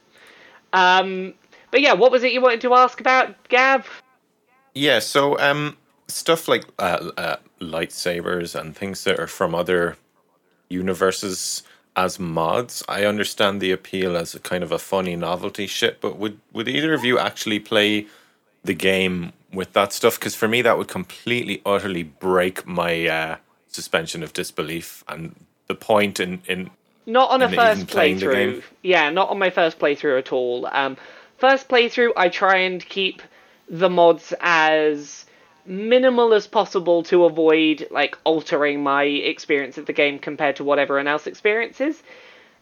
Um, 0.74 1.36
but 1.72 1.80
yeah, 1.80 1.93
what 1.93 2.12
was 2.12 2.24
it 2.24 2.34
you 2.34 2.41
wanted 2.41 2.62
to 2.62 2.74
ask 2.74 2.99
about, 2.99 3.47
Gav? 3.47 3.88
Yeah, 4.76 4.99
so 4.99 5.39
um, 5.39 5.78
stuff 6.10 6.49
like 6.49 6.66
uh, 6.80 7.12
uh, 7.16 7.36
lightsabers 7.62 8.60
and 8.60 8.76
things 8.76 9.05
that 9.05 9.20
are 9.20 9.28
from 9.28 9.55
other 9.55 9.95
universes 10.68 11.64
as 11.99 12.19
mods, 12.19 12.83
I 12.87 13.03
understand 13.03 13.59
the 13.59 13.71
appeal 13.71 14.15
as 14.15 14.33
a 14.33 14.39
kind 14.39 14.63
of 14.63 14.71
a 14.71 14.79
funny 14.79 15.15
novelty 15.15 15.67
shit. 15.67 15.99
But 15.99 16.17
would 16.17 16.39
would 16.53 16.67
either 16.67 16.93
of 16.93 17.03
you 17.03 17.19
actually 17.19 17.59
play 17.59 18.07
the 18.63 18.73
game 18.73 19.33
with 19.53 19.73
that 19.73 19.91
stuff? 19.91 20.17
Because 20.17 20.35
for 20.35 20.47
me, 20.47 20.61
that 20.61 20.77
would 20.77 20.87
completely 20.87 21.61
utterly 21.65 22.03
break 22.03 22.65
my 22.65 23.07
uh, 23.07 23.37
suspension 23.67 24.23
of 24.23 24.31
disbelief 24.33 25.03
and 25.07 25.35
the 25.67 25.75
point 25.75 26.19
in 26.19 26.41
in 26.47 26.69
Not 27.05 27.31
on 27.31 27.41
a 27.41 27.49
first 27.49 27.87
playthrough. 27.87 28.63
Yeah, 28.81 29.09
not 29.09 29.29
on 29.29 29.37
my 29.37 29.49
first 29.49 29.77
playthrough 29.77 30.19
at 30.19 30.31
all. 30.31 30.67
Um, 30.71 30.95
first 31.37 31.67
playthrough, 31.67 32.13
I 32.15 32.29
try 32.29 32.57
and 32.59 32.83
keep 32.87 33.21
the 33.67 33.89
mods 33.89 34.33
as 34.39 35.25
minimal 35.70 36.34
as 36.34 36.47
possible 36.47 37.03
to 37.03 37.26
avoid 37.26 37.88
like 37.91 38.17
altering 38.24 38.82
my 38.82 39.03
experience 39.03 39.78
of 39.78 39.86
the 39.86 39.93
game 39.93 40.17
compared 40.17 40.55
to 40.55 40.63
what 40.63 40.80
everyone 40.80 41.07
else 41.07 41.28
experiences. 41.28 42.01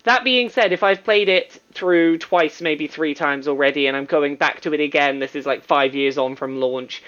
That 0.03 0.25
being 0.25 0.49
said, 0.49 0.73
if 0.73 0.83
I've 0.83 1.03
played 1.03 1.29
it 1.29 1.59
through 1.73 2.17
twice, 2.19 2.61
maybe 2.61 2.87
three 2.87 3.13
times 3.13 3.47
already, 3.47 3.87
and 3.87 3.95
I'm 3.95 4.05
going 4.05 4.35
back 4.35 4.61
to 4.61 4.73
it 4.73 4.79
again, 4.81 5.19
this 5.19 5.35
is 5.35 5.45
like 5.45 5.63
five 5.63 5.95
years 5.95 6.17
on 6.17 6.35
from 6.35 6.59
launch. 6.59 7.01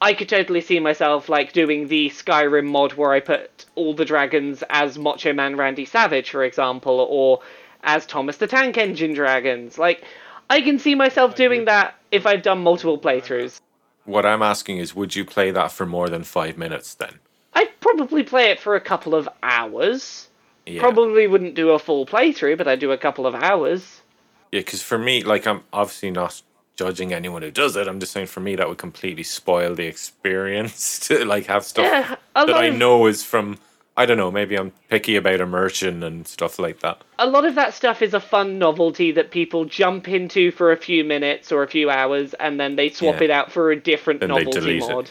I 0.00 0.14
could 0.14 0.28
totally 0.28 0.60
see 0.60 0.80
myself 0.80 1.28
like 1.28 1.52
doing 1.52 1.88
the 1.88 2.10
Skyrim 2.10 2.66
mod 2.66 2.94
where 2.94 3.12
I 3.12 3.20
put 3.20 3.66
all 3.74 3.94
the 3.94 4.04
dragons 4.04 4.62
as 4.70 4.98
Macho 4.98 5.32
Man 5.32 5.56
Randy 5.56 5.84
Savage, 5.84 6.30
for 6.30 6.44
example, 6.44 7.06
or 7.08 7.40
as 7.82 8.06
Thomas 8.06 8.36
the 8.36 8.46
Tank 8.46 8.78
Engine 8.78 9.12
dragons. 9.12 9.78
Like, 9.78 10.04
I 10.48 10.60
can 10.60 10.78
see 10.78 10.94
myself 10.94 11.34
doing 11.34 11.64
that 11.66 11.94
if 12.10 12.26
I've 12.26 12.42
done 12.42 12.62
multiple 12.62 12.98
playthroughs. 12.98 13.60
What 14.04 14.26
I'm 14.26 14.42
asking 14.42 14.78
is, 14.78 14.94
would 14.94 15.14
you 15.14 15.24
play 15.24 15.50
that 15.50 15.72
for 15.72 15.86
more 15.86 16.08
than 16.08 16.24
five 16.24 16.58
minutes 16.58 16.94
then? 16.94 17.18
I'd 17.54 17.80
probably 17.80 18.22
play 18.22 18.50
it 18.50 18.60
for 18.60 18.74
a 18.74 18.80
couple 18.80 19.14
of 19.14 19.28
hours. 19.42 20.28
Yeah. 20.66 20.80
Probably 20.80 21.26
wouldn't 21.26 21.54
do 21.54 21.70
a 21.70 21.78
full 21.78 22.06
playthrough, 22.06 22.58
but 22.58 22.68
I'd 22.68 22.78
do 22.80 22.92
a 22.92 22.98
couple 22.98 23.26
of 23.26 23.34
hours. 23.34 24.02
Yeah, 24.50 24.60
because 24.60 24.82
for 24.82 24.98
me, 24.98 25.22
like, 25.22 25.46
I'm 25.46 25.62
obviously 25.72 26.10
not 26.10 26.40
judging 26.76 27.12
anyone 27.12 27.42
who 27.42 27.50
does 27.50 27.76
it. 27.76 27.88
I'm 27.88 28.00
just 28.00 28.12
saying, 28.12 28.26
for 28.26 28.40
me, 28.40 28.56
that 28.56 28.68
would 28.68 28.78
completely 28.78 29.22
spoil 29.22 29.74
the 29.74 29.86
experience 29.86 30.98
to 31.08 31.24
like 31.24 31.46
have 31.46 31.64
stuff 31.64 31.84
Yeah, 31.84 32.16
that 32.34 32.54
I 32.54 32.70
know 32.70 33.06
is 33.06 33.24
from. 33.24 33.58
I 33.96 34.06
don't 34.06 34.16
know. 34.16 34.30
Maybe 34.30 34.56
I'm 34.56 34.72
picky 34.88 35.16
about 35.16 35.40
immersion 35.40 36.02
and 36.02 36.26
stuff 36.26 36.58
like 36.58 36.80
that. 36.80 37.02
a 37.18 37.26
lot 37.26 37.44
of 37.44 37.54
that 37.56 37.74
stuff 37.74 38.00
is 38.00 38.14
a 38.14 38.20
fun 38.20 38.58
novelty 38.58 39.12
that 39.12 39.30
people 39.30 39.66
jump 39.66 40.08
into 40.08 40.50
for 40.50 40.72
a 40.72 40.76
few 40.76 41.04
minutes 41.04 41.52
or 41.52 41.62
a 41.62 41.68
few 41.68 41.90
hours 41.90 42.32
and 42.34 42.58
then 42.58 42.76
they 42.76 42.88
swap 42.88 43.16
Yeah. 43.16 43.24
it 43.24 43.30
out 43.30 43.52
for 43.52 43.70
a 43.70 43.76
different 43.76 44.20
Then 44.20 44.30
novelty 44.30 44.78
mod. 44.80 45.10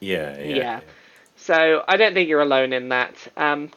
Yeah, 0.00 0.38
yeah. 0.38 0.54
Yeah. 0.56 0.80
So 1.36 1.82
I 1.88 1.96
don't 1.96 2.12
think 2.12 2.28
you're 2.28 2.42
alone 2.42 2.72
in 2.74 2.90
that. 2.90 3.14
Um, 3.36 3.70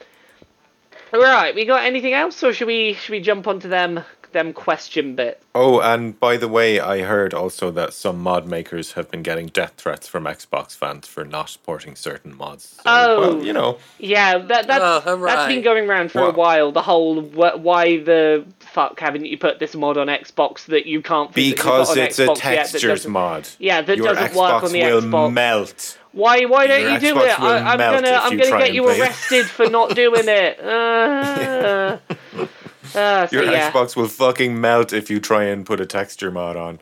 right, 1.13 1.55
we 1.55 1.65
got 1.65 1.83
anything 1.85 2.13
else, 2.13 2.43
or 2.43 2.53
should 2.53 2.67
we 2.67 2.93
should 2.93 3.11
we 3.13 3.21
jump 3.21 3.47
onto 3.47 3.69
them 3.69 4.03
them 4.35 4.53
question 4.53 5.15
bit? 5.15 5.41
Oh, 5.55 5.79
and 5.79 6.19
by 6.19 6.37
the 6.37 6.47
way, 6.47 6.79
I 6.79 6.99
heard 7.01 7.33
also 7.33 7.71
that 7.71 7.93
some 7.93 8.19
mod 8.21 8.45
makers 8.47 8.91
have 8.91 9.09
been 9.09 9.23
getting 9.23 9.47
death 9.47 9.73
threats 9.77 10.07
from 10.07 10.25
Xbox 10.25 10.75
fans 10.75 11.07
for 11.07 11.25
not 11.25 11.57
porting 11.65 11.95
certain 11.95 12.35
mods. 12.37 12.75
So, 12.75 12.81
Oh. 12.85 13.19
well, 13.21 13.43
you 13.43 13.53
know, 13.53 13.77
Yeah, 13.97 14.37
that 14.37 14.67
that's 14.67 14.83
Oh, 14.83 14.99
hooray. 14.99 15.31
that's 15.31 15.47
been 15.47 15.63
going 15.63 15.89
around 15.89 16.11
for 16.11 16.21
a 16.21 16.31
while. 16.31 16.71
The 16.71 16.81
whole 16.83 17.21
wh- 17.21 17.57
why 17.59 17.97
the 17.97 18.45
fuck 18.59 18.99
haven't 18.99 19.25
you 19.25 19.37
put 19.37 19.57
this 19.59 19.73
mod 19.73 19.97
on 19.97 20.07
Xbox 20.07 20.65
that 20.65 20.85
you 20.85 21.01
can't 21.01 21.33
physically 21.33 21.55
because 21.55 21.89
put 21.89 21.97
it's 21.97 22.19
a 22.19 22.25
Xbox 22.27 22.27
yet 22.27 22.43
that 22.43 22.55
textures 22.69 22.81
doesn't- 22.99 23.11
mod. 23.11 23.47
Yeah, 23.57 23.81
that 23.81 23.97
Your 23.97 24.07
doesn't 24.13 24.33
Xbox 24.33 24.35
work 24.53 24.63
on 24.63 24.71
the 24.73 24.81
will 24.83 25.01
Xbox. 25.01 25.33
melt. 25.33 25.97
Why 26.11 26.43
why 26.45 26.67
don't 26.67 26.81
Your 26.81 26.91
you 26.91 26.99
do 26.99 27.15
Xbox 27.15 27.25
it? 27.27 27.39
I, 27.41 27.57
I'm 27.73 27.77
melt 27.77 28.03
gonna 28.03 28.17
I'm 28.21 28.37
gonna 28.37 28.49
try 28.49 28.59
get 28.65 28.73
you 28.73 28.87
arrested 28.87 29.45
for 29.47 29.69
not 29.69 29.95
doing 29.95 30.23
it. 30.27 30.59
Uh, 30.61 31.97
uh, 32.93 33.27
so 33.27 33.35
Your 33.35 33.51
yeah. 33.51 33.71
Xbox 33.71 33.95
will 33.95 34.07
fucking 34.07 34.59
melt 34.59 34.93
if 34.93 35.09
you 35.09 35.19
try 35.19 35.45
and 35.45 35.65
put 35.65 35.79
a 35.79 35.85
texture 35.85 36.31
mod 36.31 36.55
on. 36.55 36.79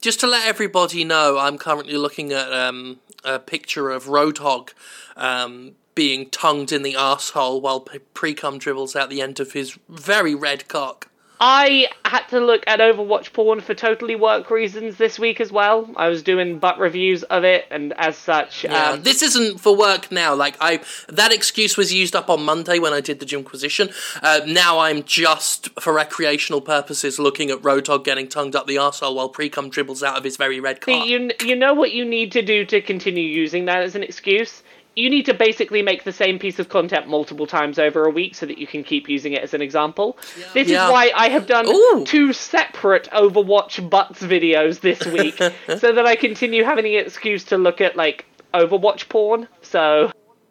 Just 0.00 0.20
to 0.20 0.26
let 0.26 0.46
everybody 0.46 1.04
know, 1.04 1.38
I'm 1.38 1.58
currently 1.58 1.96
looking 1.96 2.32
at 2.32 2.52
um, 2.52 3.00
a 3.24 3.38
picture 3.38 3.90
of 3.90 4.04
Roadhog 4.04 4.70
um, 5.16 5.72
being 5.94 6.30
tongued 6.30 6.70
in 6.70 6.82
the 6.82 6.94
asshole 6.94 7.60
while 7.60 7.80
P- 7.80 7.98
Precum 8.14 8.60
dribbles 8.60 8.94
out 8.94 9.10
the 9.10 9.20
end 9.20 9.40
of 9.40 9.52
his 9.52 9.76
very 9.88 10.34
red 10.34 10.68
cock. 10.68 11.10
I 11.40 11.88
had 12.04 12.26
to 12.28 12.40
look 12.40 12.64
at 12.66 12.80
Overwatch 12.80 13.32
porn 13.32 13.60
for 13.60 13.74
totally 13.74 14.16
work 14.16 14.50
reasons 14.50 14.96
this 14.96 15.18
week 15.18 15.40
as 15.40 15.52
well. 15.52 15.88
I 15.96 16.08
was 16.08 16.22
doing 16.22 16.58
butt 16.58 16.78
reviews 16.78 17.22
of 17.24 17.44
it, 17.44 17.66
and 17.70 17.92
as 17.96 18.16
such, 18.16 18.64
Yeah, 18.64 18.90
um, 18.90 19.02
this 19.02 19.22
isn't 19.22 19.60
for 19.60 19.76
work 19.76 20.10
now. 20.10 20.34
Like 20.34 20.56
I, 20.60 20.80
that 21.08 21.32
excuse 21.32 21.76
was 21.76 21.92
used 21.92 22.16
up 22.16 22.28
on 22.28 22.44
Monday 22.44 22.78
when 22.78 22.92
I 22.92 23.00
did 23.00 23.20
the 23.20 23.26
Jimquisition. 23.26 23.90
Uh, 24.22 24.40
now 24.46 24.80
I'm 24.80 25.04
just 25.04 25.68
for 25.80 25.92
recreational 25.92 26.60
purposes 26.60 27.18
looking 27.18 27.50
at 27.50 27.58
Roadhog 27.58 28.04
getting 28.04 28.28
tongued 28.28 28.56
up 28.56 28.66
the 28.66 28.76
arsehole 28.76 29.14
while 29.14 29.32
Precum 29.32 29.70
dribbles 29.70 30.02
out 30.02 30.16
of 30.16 30.24
his 30.24 30.36
very 30.36 30.58
red. 30.58 30.82
See, 30.84 31.08
you 31.08 31.30
you 31.44 31.54
know 31.54 31.74
what 31.74 31.92
you 31.92 32.04
need 32.04 32.32
to 32.32 32.42
do 32.42 32.64
to 32.66 32.80
continue 32.80 33.24
using 33.24 33.66
that 33.66 33.82
as 33.82 33.94
an 33.94 34.02
excuse. 34.02 34.62
You 34.98 35.08
need 35.08 35.26
to 35.26 35.34
basically 35.34 35.80
make 35.82 36.02
the 36.02 36.12
same 36.12 36.38
piece 36.40 36.58
of 36.58 36.68
content 36.68 37.06
multiple 37.06 37.46
times 37.46 37.78
over 37.78 38.04
a 38.04 38.10
week 38.10 38.34
so 38.34 38.46
that 38.46 38.58
you 38.58 38.66
can 38.66 38.82
keep 38.82 39.08
using 39.08 39.32
it 39.32 39.42
as 39.42 39.54
an 39.54 39.62
example. 39.62 40.18
This 40.54 40.68
Yeah. 40.68 40.86
is 40.86 40.92
why 40.92 41.12
I 41.14 41.28
have 41.28 41.46
done 41.46 41.66
Ooh. 41.68 42.04
two 42.04 42.32
separate 42.32 43.08
Overwatch 43.12 43.88
butts 43.88 44.20
videos 44.20 44.80
this 44.80 45.06
week 45.06 45.36
so 45.78 45.92
that 45.92 46.04
I 46.04 46.16
continue 46.16 46.64
having 46.64 46.84
an 46.86 47.04
excuse 47.06 47.44
to 47.44 47.56
look 47.56 47.80
at 47.80 47.94
like 47.96 48.24
Overwatch 48.52 49.08
porn. 49.08 49.46
So 49.62 50.10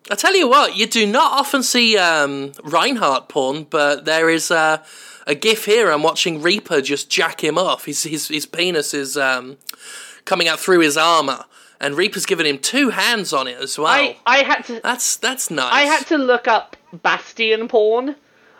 I 0.10 0.16
tell 0.16 0.34
you 0.36 0.48
what, 0.48 0.78
you 0.78 0.88
do 0.88 1.06
not 1.06 1.34
often 1.34 1.62
see 1.62 1.98
um, 1.98 2.54
Reinhardt 2.64 3.28
porn, 3.28 3.66
but 3.70 4.06
there 4.06 4.30
is 4.30 4.50
uh, 4.50 4.78
a 5.26 5.36
gif 5.36 5.66
here. 5.66 5.92
I'm 5.92 6.04
watching 6.04 6.42
Reaper 6.42 6.80
just 6.82 7.10
jack 7.10 7.44
him 7.44 7.58
off. 7.58 7.84
His 7.84 8.04
his, 8.04 8.30
his 8.30 8.46
penis 8.46 8.94
is 8.94 9.18
um, 9.18 9.58
coming 10.24 10.48
out 10.48 10.60
through 10.62 10.80
his 10.80 10.96
armor, 10.96 11.44
and 11.80 11.96
Reaper's 11.96 12.26
given 12.26 12.46
him 12.46 12.60
two 12.60 12.90
hands 12.90 13.34
on 13.34 13.48
it 13.48 13.58
as 13.58 13.78
well. 13.78 13.88
I 13.88 14.18
I 14.26 14.38
had 14.40 14.64
to 14.66 14.80
That's 14.82 15.18
that's 15.18 15.52
nice. 15.52 15.74
I 15.74 15.82
had 15.82 16.06
to 16.08 16.18
look 16.18 16.48
up 16.48 16.76
Bastion 16.94 17.68
porn 17.68 18.16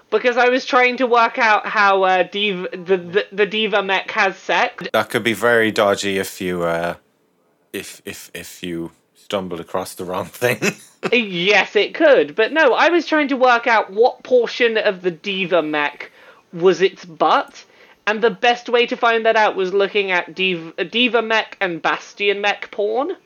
because 0.10 0.38
I 0.38 0.50
was 0.50 0.66
trying 0.66 0.98
to 0.98 1.08
work 1.08 1.38
out 1.38 1.66
how 1.66 2.04
uh, 2.04 2.24
D.Va, 2.24 2.70
the, 2.72 2.98
the 2.98 3.28
the 3.32 3.46
D.Va 3.46 3.84
mech 3.84 4.10
has 4.12 4.38
sex. 4.38 4.86
That 4.94 5.10
could 5.10 5.24
be 5.24 5.34
very 5.34 5.72
dodgy 5.72 6.18
if 6.18 6.42
you 6.42 6.64
uh, 6.64 6.96
if 7.74 8.02
if 8.06 8.32
if 8.34 8.64
you 8.64 8.92
stumbled 9.16 9.60
across 9.60 9.96
the 9.96 10.06
wrong 10.06 10.26
thing. 10.26 10.76
yes, 11.12 11.76
it 11.76 11.94
could, 11.94 12.36
but 12.36 12.54
no, 12.54 12.74
I 12.74 12.90
was 12.90 13.06
trying 13.06 13.28
to 13.30 13.38
work 13.38 13.68
out 13.68 13.92
what 13.92 14.24
portion 14.24 14.78
of 14.78 15.02
the 15.02 15.12
D.Va 15.12 15.62
mech 15.62 16.12
was 16.54 16.82
its 16.82 17.04
butt, 17.04 17.66
and 18.08 18.24
the 18.24 18.32
best 18.32 18.70
way 18.70 18.88
to 18.88 18.96
find 18.96 19.26
that 19.26 19.36
out 19.36 19.56
was 19.58 19.74
looking 19.74 20.12
at 20.12 20.34
D.Va, 20.34 20.86
D.Va 20.86 21.22
mech 21.22 21.58
and 21.60 21.82
Bastion 21.82 22.40
mech 22.42 22.72
porn, 22.72 23.18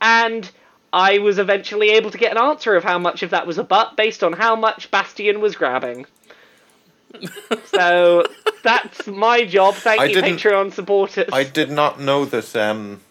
and 0.00 0.50
I 0.92 1.18
was 1.18 1.38
eventually 1.38 1.90
able 1.90 2.10
to 2.10 2.18
get 2.18 2.32
an 2.32 2.38
answer 2.38 2.74
of 2.74 2.82
how 2.82 2.98
much 2.98 3.22
of 3.22 3.30
that 3.30 3.46
was 3.46 3.58
a 3.58 3.64
butt 3.64 3.96
based 3.96 4.24
on 4.24 4.32
how 4.32 4.56
much 4.56 4.90
Bastion 4.90 5.40
was 5.40 5.54
grabbing. 5.54 6.06
so 7.66 8.24
that's 8.64 9.06
my 9.06 9.44
job. 9.44 9.74
Thank 9.74 10.00
I 10.00 10.06
you, 10.06 10.14
didn't- 10.14 10.38
Patreon 10.38 10.72
supporters. 10.72 11.28
I 11.32 11.44
did 11.44 11.70
not 11.70 12.00
know 12.00 12.24
that 12.24 12.56
um, 12.56 13.02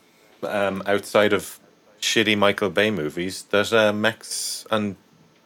um, 0.42 0.82
outside 0.88 1.32
of 1.32 1.60
shitty 2.02 2.38
Michael 2.38 2.72
Bay 2.72 2.90
movies, 2.90 3.44
that 3.44 3.72
uh, 3.72 3.94
mechs 3.94 4.66
and 4.72 4.96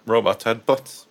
robots 0.05 0.45
had 0.45 0.65
butts. 0.65 1.07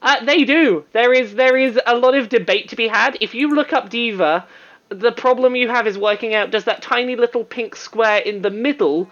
Uh, 0.00 0.24
they 0.24 0.44
do. 0.44 0.84
There 0.92 1.12
is 1.12 1.34
there 1.34 1.56
is 1.56 1.78
a 1.86 1.96
lot 1.96 2.14
of 2.14 2.28
debate 2.28 2.68
to 2.70 2.76
be 2.76 2.88
had. 2.88 3.18
If 3.20 3.34
you 3.34 3.48
look 3.54 3.72
up 3.72 3.90
D.Va, 3.90 4.46
the 4.90 5.12
problem 5.12 5.56
you 5.56 5.68
have 5.68 5.86
is 5.86 5.98
working 5.98 6.34
out 6.34 6.50
does 6.50 6.64
that 6.64 6.82
tiny 6.82 7.16
little 7.16 7.44
pink 7.44 7.74
square 7.76 8.18
in 8.18 8.42
the 8.42 8.50
middle 8.50 9.10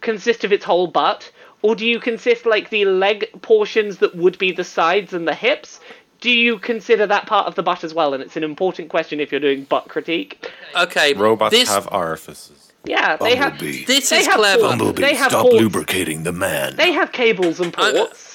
consist 0.00 0.44
of 0.44 0.52
its 0.52 0.64
whole 0.64 0.86
butt, 0.88 1.30
or 1.62 1.74
do 1.74 1.86
you 1.86 1.98
consist 2.00 2.44
like 2.46 2.70
the 2.70 2.84
leg 2.84 3.26
portions 3.42 3.98
that 3.98 4.14
would 4.16 4.36
be 4.38 4.52
the 4.52 4.64
sides 4.64 5.12
and 5.12 5.26
the 5.26 5.34
hips? 5.34 5.80
Do 6.20 6.30
you 6.30 6.58
consider 6.58 7.06
that 7.06 7.26
part 7.26 7.46
of 7.46 7.54
the 7.54 7.62
butt 7.62 7.84
as 7.84 7.92
well? 7.94 8.14
And 8.14 8.22
it's 8.22 8.36
an 8.36 8.44
important 8.44 8.88
question 8.88 9.20
if 9.20 9.30
you're 9.30 9.40
doing 9.40 9.64
butt 9.64 9.88
critique. 9.88 10.50
okay. 10.74 11.12
Robots 11.14 11.52
this, 11.54 11.68
have 11.68 11.88
orifices. 11.92 12.72
Yeah, 12.84 13.16
they 13.16 13.36
have. 13.36 13.52
Bumblebee. 13.52 13.84
This 13.84 14.10
they 14.10 14.18
is 14.20 14.26
have 14.26 14.36
clever. 14.36 14.62
Bumblebee, 14.62 15.02
They 15.02 15.14
have 15.14 15.30
stop 15.30 15.42
ports. 15.42 15.56
lubricating 15.60 16.22
the 16.22 16.32
man. 16.32 16.76
They 16.76 16.92
have 16.92 17.12
cables 17.12 17.60
and 17.60 17.74
I- 17.78 17.92
ports. 17.92 18.25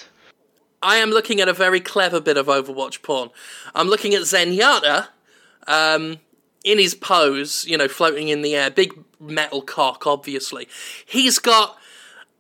I 0.82 0.98
am 0.98 1.10
looking 1.10 1.40
at 1.42 1.48
a 1.48 1.54
very 1.54 1.80
clever 1.80 2.20
bit 2.20 2.38
of 2.38 2.48
Overwatch 2.48 3.02
porn. 3.02 3.30
I'm 3.76 3.88
looking 3.88 4.14
at 4.14 4.22
Zenyatta, 4.22 5.08
um, 5.68 6.20
in 6.64 6.78
his 6.78 6.94
pose, 6.94 7.66
you 7.66 7.78
know, 7.78 7.88
floating 7.88 8.30
in 8.30 8.42
the 8.42 8.56
air, 8.56 8.70
big 8.70 8.94
metal 9.20 9.62
cock, 9.62 10.06
obviously. 10.06 10.68
He's 11.06 11.40
got 11.40 11.78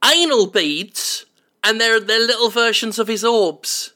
anal 0.04 0.48
beads, 0.48 1.26
and 1.64 1.80
they're 1.80 2.00
they're 2.00 2.20
little 2.20 2.50
versions 2.50 3.00
of 3.00 3.08
his 3.08 3.24
orbs. 3.24 3.94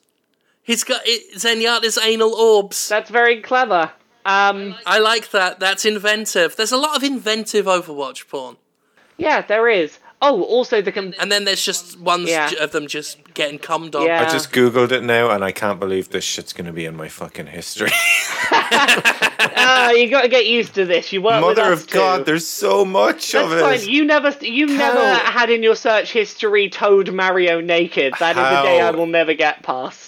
He's 0.63 0.83
got 0.83 1.01
it, 1.05 1.35
Zenyatta's 1.35 1.97
anal 1.97 2.33
orbs. 2.33 2.89
That's 2.89 3.09
very 3.09 3.41
clever. 3.41 3.91
Um, 4.25 4.75
I 4.87 4.97
like 4.97 5.29
that. 5.31 5.59
That's 5.59 5.85
inventive. 5.85 6.55
There's 6.55 6.71
a 6.71 6.77
lot 6.77 6.97
of 6.97 7.03
inventive 7.03 7.67
Overwatch 7.67 8.27
porn, 8.27 8.57
yeah, 9.17 9.41
there 9.41 9.69
is. 9.69 9.99
Oh, 10.27 10.41
also 10.43 10.81
the 10.81 10.91
com- 10.91 11.13
and 11.19 11.31
then 11.31 11.45
there's 11.45 11.63
just 11.63 11.99
ones 11.99 12.29
Yeah. 12.29 12.51
of 12.59 12.71
them 12.71 12.87
just 12.87 13.33
getting 13.33 13.59
cummed 13.59 13.95
on. 13.95 14.05
Yeah. 14.05 14.21
I 14.27 14.31
just 14.31 14.51
googled 14.51 14.91
it 14.91 15.03
now, 15.03 15.29
and 15.29 15.43
I 15.43 15.51
can't 15.51 15.79
believe 15.79 16.09
this 16.09 16.23
shit's 16.23 16.53
going 16.53 16.65
to 16.67 16.73
be 16.73 16.85
in 16.85 16.95
my 16.95 17.07
fucking 17.09 17.47
history. 17.47 17.91
Ah, 19.57 19.91
you 19.91 20.09
got 20.09 20.23
to 20.23 20.27
get 20.27 20.45
used 20.45 20.75
to 20.75 20.85
this. 20.85 21.11
You 21.13 21.21
work 21.21 21.43
with 21.45 21.57
Mother 21.57 21.71
us 21.73 21.83
of 21.83 21.89
God, 21.89 22.17
too. 22.19 22.23
there's 22.25 22.45
so 22.47 22.83
much 22.85 23.31
That's 23.31 23.51
of 23.51 23.59
fine. 23.59 23.73
it. 23.75 23.87
You 23.87 24.03
never, 24.05 24.29
you 24.41 24.65
never 24.67 25.15
had 25.15 25.49
in 25.49 25.63
your 25.63 25.75
search 25.75 26.11
history 26.11 26.69
Toad 26.69 27.11
Mario 27.13 27.61
naked. 27.61 28.13
That 28.19 28.35
is 28.35 28.41
a 28.43 28.63
day 28.63 28.81
I 28.81 28.91
will 28.91 29.05
never 29.07 29.33
get 29.33 29.63
past. 29.63 30.04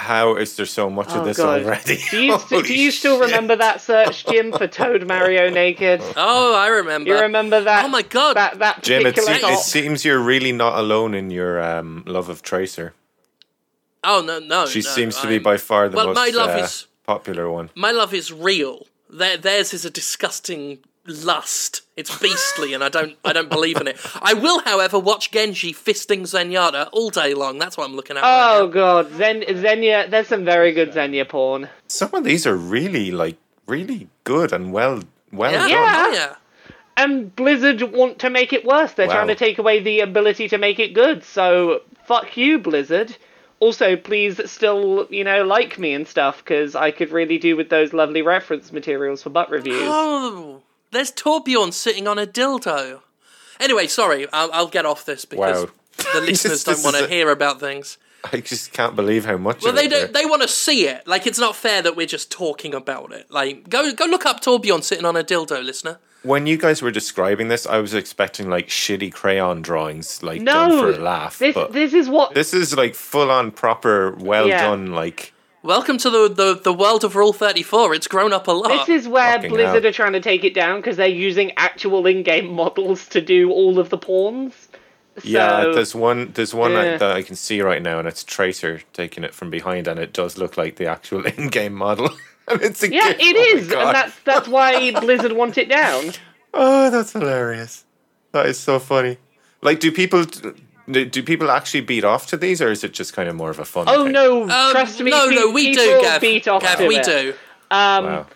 How 0.00 0.36
is 0.36 0.56
there 0.56 0.66
so 0.66 0.88
much 0.88 1.08
Oh 1.10 1.20
of 1.20 1.24
this 1.26 1.36
god. 1.36 1.62
already? 1.62 1.98
Do 2.10 2.22
you, 2.22 2.38
st- 2.48 2.66
do 2.66 2.74
you 2.74 2.90
still 2.90 3.18
shit. 3.18 3.26
remember 3.26 3.54
that 3.56 3.80
search, 3.80 4.24
Jim, 4.26 4.50
for 4.52 4.66
Toad 4.66 5.06
Mario 5.06 5.50
naked? 5.50 6.00
Oh, 6.16 6.54
I 6.54 6.68
remember. 6.68 7.10
You 7.10 7.20
remember 7.20 7.60
that? 7.62 7.84
Oh 7.84 7.88
my 7.88 8.02
God. 8.02 8.36
That 8.36 8.58
that 8.60 8.82
Jim, 8.82 9.04
it, 9.06 9.16
se- 9.16 9.40
it 9.42 9.58
seems 9.58 10.04
you're 10.04 10.18
really 10.34 10.52
not 10.52 10.78
alone 10.78 11.14
in 11.14 11.30
your 11.30 11.62
um, 11.62 12.02
love 12.06 12.28
of 12.30 12.42
Tracer. 12.42 12.94
Oh 14.02 14.22
no, 14.24 14.38
no. 14.38 14.66
She 14.66 14.80
no, 14.80 14.88
seems 14.88 15.20
to 15.20 15.26
be 15.26 15.34
I'm- 15.34 15.42
by 15.42 15.56
far 15.58 15.88
the 15.88 15.96
Well, 15.96 16.06
most 16.08 16.16
my 16.16 16.30
love 16.34 16.50
uh, 16.58 16.62
is- 16.64 16.86
popular 17.06 17.50
one. 17.50 17.70
my 17.74 17.90
love 17.90 18.14
is 18.14 18.32
real. 18.32 18.86
Their, 19.10 19.36
theirs 19.36 19.74
is 19.74 19.84
a 19.84 19.90
disgusting 19.90 20.78
lust. 21.10 21.82
It's 21.96 22.16
beastly, 22.18 22.72
and 22.72 22.82
I 22.82 22.88
don't 22.88 23.16
I 23.24 23.32
don't 23.32 23.50
believe 23.50 23.76
in 23.80 23.86
it. 23.88 23.98
I 24.22 24.32
will, 24.34 24.60
however, 24.60 24.98
watch 24.98 25.30
Genji 25.30 25.72
fisting 25.74 26.22
Zenyatta 26.22 26.88
all 26.92 27.10
day 27.10 27.34
long. 27.34 27.58
That's 27.58 27.76
what 27.76 27.84
I'm 27.88 27.94
looking 27.96 28.16
at. 28.16 28.22
right 28.22 28.56
Oh 28.58 28.66
now. 28.66 28.72
god, 28.72 29.12
Zen 29.14 29.42
Zenya. 29.42 30.10
There's 30.10 30.28
some 30.28 30.44
very 30.44 30.72
good 30.72 30.92
Zenya 30.92 31.28
porn. 31.28 31.68
Some 31.88 32.14
of 32.14 32.24
these 32.24 32.46
are 32.46 32.56
really 32.56 33.10
like 33.10 33.36
really 33.66 34.08
good 34.24 34.52
and 34.52 34.72
well 34.72 35.02
well 35.32 35.52
yeah, 35.52 35.58
done. 35.68 35.70
Yeah. 35.70 36.12
yeah. 36.12 36.34
and 36.96 37.34
Blizzard 37.36 37.82
want 37.82 38.18
to 38.20 38.30
make 38.30 38.52
it 38.52 38.64
worse. 38.64 38.92
They're 38.92 39.06
Wow. 39.08 39.14
trying 39.14 39.28
to 39.28 39.34
take 39.34 39.58
away 39.58 39.80
the 39.80 40.00
ability 40.00 40.48
to 40.48 40.58
make 40.58 40.78
it 40.78 40.94
good. 40.94 41.22
So 41.24 41.82
fuck 42.06 42.36
you, 42.36 42.58
Blizzard. 42.58 43.16
Also, 43.60 43.94
please 43.94 44.40
still, 44.50 45.06
you 45.10 45.22
know, 45.22 45.44
like 45.44 45.78
me 45.78 45.92
and 45.92 46.08
stuff 46.08 46.38
because 46.42 46.74
I 46.74 46.90
could 46.92 47.10
really 47.12 47.36
do 47.36 47.56
with 47.58 47.68
those 47.68 47.92
lovely 47.92 48.22
reference 48.22 48.72
materials 48.72 49.22
for 49.22 49.28
butt 49.28 49.50
reviews. 49.50 49.82
Oh, 49.82 50.62
there's 50.92 51.12
Torbjorn 51.12 51.72
sitting 51.72 52.06
on 52.08 52.18
a 52.18 52.26
dildo. 52.26 53.00
Anyway, 53.58 53.86
sorry, 53.86 54.26
I'll, 54.32 54.50
I'll 54.52 54.68
get 54.68 54.86
off 54.86 55.04
this 55.04 55.24
because 55.24 55.64
Wow. 55.66 55.70
the 56.14 56.20
listeners 56.26 56.64
This- 56.64 56.82
don't 56.82 56.84
want 56.84 56.96
to 56.96 57.04
a- 57.04 57.08
hear 57.08 57.30
about 57.30 57.60
things. 57.60 57.98
I 58.32 58.40
just 58.40 58.74
can't 58.74 58.94
believe 58.96 59.24
how 59.24 59.38
much. 59.38 59.62
Well, 59.62 59.70
of 59.70 59.76
they 59.76 59.86
it 59.86 59.88
don't. 59.88 60.12
there. 60.12 60.22
They 60.22 60.28
want 60.28 60.42
to 60.42 60.48
see 60.48 60.86
it. 60.86 61.06
Like 61.06 61.26
it's 61.26 61.38
not 61.38 61.56
fair 61.56 61.80
that 61.80 61.96
we're 61.96 62.06
just 62.06 62.30
talking 62.30 62.74
about 62.74 63.12
it. 63.12 63.30
Like 63.30 63.70
go 63.70 63.90
go 63.94 64.04
look 64.04 64.26
up 64.26 64.42
Torbjorn 64.42 64.82
sitting 64.82 65.06
on 65.06 65.16
a 65.16 65.24
dildo, 65.24 65.64
listener. 65.64 65.98
When 66.22 66.46
you 66.46 66.58
guys 66.58 66.82
were 66.82 66.90
describing 66.90 67.48
this, 67.48 67.66
I 67.66 67.78
was 67.78 67.94
expecting 67.94 68.50
like 68.50 68.68
shitty 68.68 69.10
crayon 69.14 69.62
drawings, 69.62 70.22
like 70.22 70.42
No, 70.42 70.52
done 70.52 70.78
for 70.78 70.90
a 70.90 71.02
laugh. 71.02 71.38
This 71.38 71.54
but 71.54 71.72
this 71.72 71.94
is 71.94 72.10
what 72.10 72.34
this 72.34 72.52
is 72.52 72.76
like 72.76 72.94
full 72.94 73.30
on, 73.30 73.52
proper, 73.52 74.14
well 74.16 74.46
Yeah. 74.48 74.66
done. 74.68 74.92
Like 74.92 75.32
Welcome 75.62 75.98
to 75.98 76.08
the, 76.10 76.28
the 76.28 76.54
the 76.62 76.72
world 76.72 77.04
of 77.04 77.14
Rule 77.16 77.34
Thirty 77.34 77.62
Four. 77.62 77.92
It's 77.94 78.06
grown 78.08 78.32
up 78.32 78.48
a 78.48 78.52
lot. 78.52 78.86
This 78.86 79.02
is 79.02 79.08
where 79.08 79.34
Fucking 79.34 79.50
Blizzard 79.50 79.82
hell. 79.84 79.90
are 79.90 79.92
trying 79.92 80.14
to 80.14 80.20
take 80.20 80.42
it 80.42 80.54
down 80.54 80.80
because 80.80 80.96
they're 80.96 81.06
using 81.06 81.52
actual 81.58 82.06
in-game 82.06 82.50
models 82.50 83.06
to 83.08 83.20
do 83.20 83.50
all 83.50 83.78
of 83.78 83.90
the 83.90 83.98
pawns. 83.98 84.68
yeah, 85.22 85.64
there's 85.74 85.94
one. 85.94 86.32
There's 86.32 86.54
one 86.54 86.72
Yeah. 86.72 86.96
that 86.96 87.12
I 87.14 87.20
can 87.20 87.36
see 87.36 87.60
right 87.60 87.82
now, 87.82 87.98
and 87.98 88.08
it's 88.08 88.24
Tracer 88.24 88.80
taking 88.94 89.22
it 89.22 89.34
from 89.34 89.50
behind, 89.50 89.86
and 89.86 90.00
it 90.00 90.14
does 90.14 90.38
look 90.38 90.56
like 90.56 90.76
the 90.76 90.86
actual 90.86 91.26
in-game 91.36 91.74
model. 91.74 92.08
and 92.48 92.62
it's 92.62 92.82
a 92.82 92.90
Yeah, 92.90 93.12
GIF. 93.12 93.20
it 93.20 93.36
Oh 93.36 93.56
is, 93.58 93.62
and 93.72 93.94
that's 93.94 94.18
that's 94.20 94.48
why 94.48 94.92
Blizzard 95.00 95.32
want 95.32 95.58
it 95.58 95.68
down. 95.68 96.12
Oh, 96.54 96.88
that's 96.88 97.12
hilarious. 97.12 97.84
That 98.32 98.46
is 98.46 98.58
so 98.58 98.78
funny. 98.78 99.18
Like, 99.60 99.78
do 99.78 99.92
people 99.92 100.24
do 100.92 101.04
do 101.04 101.22
people 101.22 101.50
actually 101.50 101.80
beat 101.82 102.04
off 102.04 102.26
to 102.28 102.36
these, 102.36 102.60
or 102.62 102.70
is 102.70 102.84
it 102.84 102.92
just 102.92 103.12
kind 103.12 103.28
of 103.28 103.34
more 103.36 103.50
of 103.50 103.58
a 103.58 103.64
fun? 103.64 103.86
Oh 103.88 104.04
thing? 104.04 104.12
no, 104.12 104.42
Um, 104.42 104.72
trust 104.72 105.00
me, 105.00 105.10
no, 105.10 105.28
pe- 105.28 105.34
no, 105.34 105.50
we 105.50 105.72
do, 105.74 105.80
people 105.86 106.02
Gav. 106.02 106.20
beat 106.20 106.48
off 106.48 106.62
Gav, 106.62 106.78
to 106.78 106.86
we 106.86 106.96
it. 106.98 107.04
do. 107.04 107.34
Um, 107.70 108.04
Wow. 108.04 108.26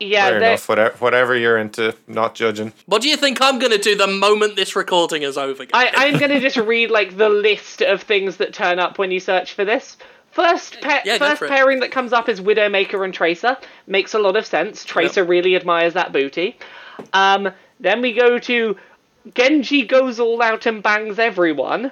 yeah, 0.00 0.28
Fair 0.28 0.36
enough. 0.38 0.68
Whatever, 0.68 0.96
whatever 0.98 1.36
you're 1.36 1.56
into, 1.58 1.94
not 2.06 2.34
judging. 2.34 2.72
What 2.86 3.00
do 3.02 3.08
you 3.08 3.16
think 3.16 3.40
I'm 3.40 3.58
going 3.58 3.72
to 3.72 3.78
do 3.78 3.96
the 3.96 4.06
moment 4.06 4.56
this 4.56 4.74
recording 4.76 5.22
is 5.22 5.38
over? 5.38 5.64
I, 5.72 5.90
I'm 5.94 6.18
going 6.18 6.30
to 6.30 6.40
just 6.40 6.56
read 6.56 6.90
like 6.90 7.16
the 7.16 7.28
list 7.28 7.80
of 7.82 8.02
things 8.02 8.36
that 8.38 8.52
turn 8.52 8.78
up 8.78 8.98
when 8.98 9.10
you 9.10 9.20
search 9.20 9.54
for 9.54 9.64
this. 9.64 9.96
First, 10.32 10.80
pa- 10.80 11.02
Yeah, 11.04 11.18
first 11.18 11.42
pairing 11.42 11.78
that 11.80 11.92
comes 11.92 12.12
up 12.12 12.28
is 12.28 12.40
Widowmaker 12.40 13.04
and 13.04 13.14
Tracer. 13.14 13.56
Makes 13.86 14.14
a 14.14 14.18
lot 14.18 14.34
of 14.36 14.44
sense. 14.44 14.84
Tracer 14.84 15.22
really 15.22 15.54
admires 15.54 15.94
that 15.94 16.12
booty. 16.12 16.58
Um, 17.12 17.50
then 17.80 18.02
we 18.02 18.12
go 18.12 18.38
to 18.40 18.76
Genji 19.34 19.86
goes 19.86 20.20
all 20.20 20.42
out 20.42 20.66
and 20.66 20.82
bangs 20.82 21.18
everyone. 21.18 21.90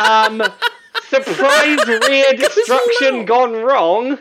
Um, 0.00 0.42
surprise 1.08 1.86
rear 1.86 2.32
destruction 2.36 3.24
gone 3.24 3.52
wrong. 3.52 4.18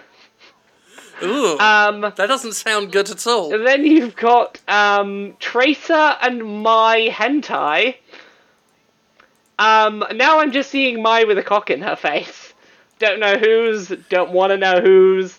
Ooh, 1.23 1.57
Um, 1.59 2.01
that 2.01 2.17
doesn't 2.17 2.53
sound 2.53 2.91
good 2.91 3.09
at 3.09 3.27
all. 3.27 3.49
then 3.49 3.86
you've 3.86 4.15
got 4.15 4.59
um, 4.67 5.36
Tracer 5.39 5.93
and 5.93 6.63
My 6.63 7.09
Hentai. 7.11 7.95
Um, 9.59 10.03
now 10.15 10.39
I'm 10.39 10.51
just 10.51 10.71
seeing 10.71 11.03
Mei 11.03 11.25
with 11.25 11.38
a 11.38 11.43
cock 11.43 11.69
in 11.69 11.82
her 11.82 11.95
face. 11.95 12.53
Don't 12.97 13.19
know 13.19 13.38
whose, 13.38 13.89
don't 14.09 14.32
want 14.32 14.51
to 14.51 14.57
know 14.57 14.82
whose. 14.82 15.34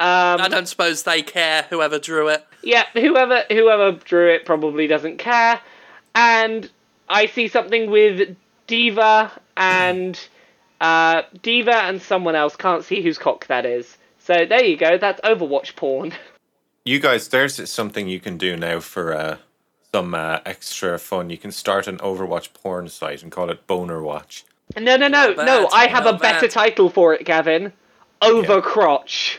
Um, 0.00 0.40
I 0.40 0.48
don't 0.50 0.66
suppose 0.66 1.02
they 1.04 1.22
care. 1.22 1.66
Whoever 1.70 1.98
drew 1.98 2.28
it. 2.28 2.44
yeah, 2.62 2.84
whoever 2.92 3.44
whoever 3.50 3.92
drew 3.92 4.28
it 4.34 4.44
probably 4.44 4.86
doesn't 4.86 5.18
care. 5.18 5.60
And 6.14 6.70
I 7.08 7.26
see 7.26 7.48
something 7.48 7.90
with 7.90 8.36
D.Va 8.66 9.32
and 9.56 10.18
uh, 10.80 11.22
D.Va 11.42 11.74
and 11.84 12.00
someone 12.02 12.34
else. 12.34 12.56
Can't 12.56 12.84
see 12.84 13.02
whose 13.02 13.18
cock 13.18 13.46
that 13.48 13.64
is. 13.66 13.96
So 14.18 14.34
there 14.48 14.64
you 14.64 14.76
go. 14.76 14.98
That's 14.98 15.20
Overwatch 15.22 15.76
porn. 15.76 16.12
You 16.84 16.98
guys, 16.98 17.28
there's 17.28 17.70
something 17.70 18.08
you 18.08 18.18
can 18.18 18.36
do 18.36 18.56
now 18.56 18.80
for 18.80 19.14
uh, 19.14 19.36
some 19.94 20.14
uh, 20.16 20.40
extra 20.44 20.98
fun. 20.98 21.30
You 21.30 21.38
can 21.38 21.52
start 21.52 21.86
an 21.86 21.98
Overwatch 21.98 22.52
porn 22.54 22.88
site 22.88 23.22
and 23.22 23.30
call 23.30 23.50
it 23.50 23.68
Boner 23.68 24.02
Watch. 24.02 24.44
No, 24.76 24.96
no, 24.96 25.06
no, 25.06 25.28
Not 25.32 25.36
no. 25.36 25.62
bad, 25.62 25.68
I 25.72 25.86
have 25.86 26.06
a 26.06 26.14
better 26.14 26.48
bad. 26.48 26.50
title 26.50 26.90
for 26.90 27.14
it, 27.14 27.24
Gavin. 27.24 27.72
Overcrotch. 28.20 29.38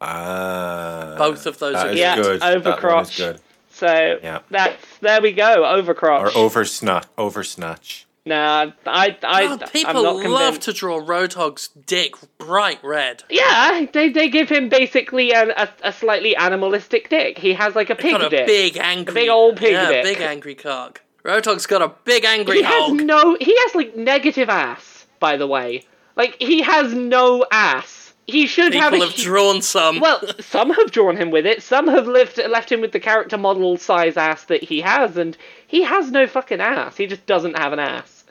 Ah, 0.00 1.14
Both 1.16 1.46
of 1.46 1.60
those 1.60 1.76
are 1.76 1.90
is 1.90 2.00
Yeah, 2.00 2.16
good. 2.16 2.40
That 2.40 2.54
one 2.56 2.58
is 2.58 2.66
Overcrotch. 2.66 3.38
Good. 3.82 4.20
So 4.20 4.26
Yeah. 4.26 4.38
that's 4.50 4.98
there 5.00 5.20
we 5.20 5.32
go. 5.32 5.62
Or 5.64 5.82
Overcrotch. 5.82 6.34
over 6.36 6.64
snatch. 6.64 7.06
Over 7.18 7.44
snatch. 7.44 8.06
nah, 8.24 8.70
I, 8.86 9.16
I, 9.24 9.46
Oh, 9.46 9.52
I'm 9.60 9.68
people 9.70 10.02
not 10.04 10.14
love 10.16 10.22
convinced. 10.22 10.62
to 10.62 10.72
draw 10.72 11.00
Roadhog's 11.00 11.68
dick 11.68 12.14
bright 12.38 12.78
red. 12.84 13.24
Yeah, 13.28 13.86
they 13.92 14.10
they 14.10 14.28
give 14.28 14.48
him 14.48 14.68
basically 14.68 15.32
a, 15.32 15.48
a, 15.50 15.68
a 15.82 15.92
slightly 15.92 16.36
animalistic 16.36 17.08
dick. 17.08 17.38
He 17.38 17.52
has 17.54 17.74
like 17.74 17.90
a 17.90 17.96
pig 17.96 18.12
got 18.12 18.24
a 18.24 18.30
dick. 18.30 18.46
big 18.46 18.76
angry, 18.76 19.14
big 19.14 19.28
old 19.28 19.56
pig 19.56 19.72
yeah, 19.72 19.88
dick. 19.90 20.04
big 20.04 20.20
angry 20.20 20.54
cock. 20.54 21.00
Roadhog's 21.24 21.66
got 21.66 21.82
a 21.82 21.88
big 22.04 22.24
angry 22.24 22.58
he 22.58 22.62
has 22.62 22.92
no. 22.92 23.36
He 23.40 23.56
has 23.58 23.74
like 23.74 23.96
negative 23.96 24.48
ass. 24.48 25.06
By 25.20 25.36
the 25.36 25.46
way, 25.46 25.84
like 26.16 26.36
he 26.40 26.62
has 26.62 26.92
no 26.94 27.44
ass. 27.52 28.01
He 28.26 28.46
should 28.46 28.72
have. 28.74 28.92
People 28.92 29.06
have 29.06 29.16
drawn 29.16 29.62
some. 29.62 29.98
Well, 30.00 30.20
some 30.40 30.70
have 30.70 30.90
drawn 30.92 31.16
him 31.16 31.30
with 31.30 31.44
it. 31.44 31.62
Some 31.62 31.88
have 31.88 32.06
left 32.06 32.38
left 32.38 32.70
him 32.70 32.80
with 32.80 32.92
the 32.92 33.00
character 33.00 33.36
model 33.36 33.76
size 33.76 34.16
ass 34.16 34.44
that 34.44 34.62
he 34.62 34.80
has, 34.80 35.16
and 35.16 35.36
he 35.66 35.82
has 35.82 36.10
no 36.10 36.26
fucking 36.26 36.60
ass. 36.60 36.96
He 36.96 37.06
just 37.06 37.26
doesn't 37.26 37.58
have 37.58 37.72
an 37.72 37.80
ass. 37.80 38.24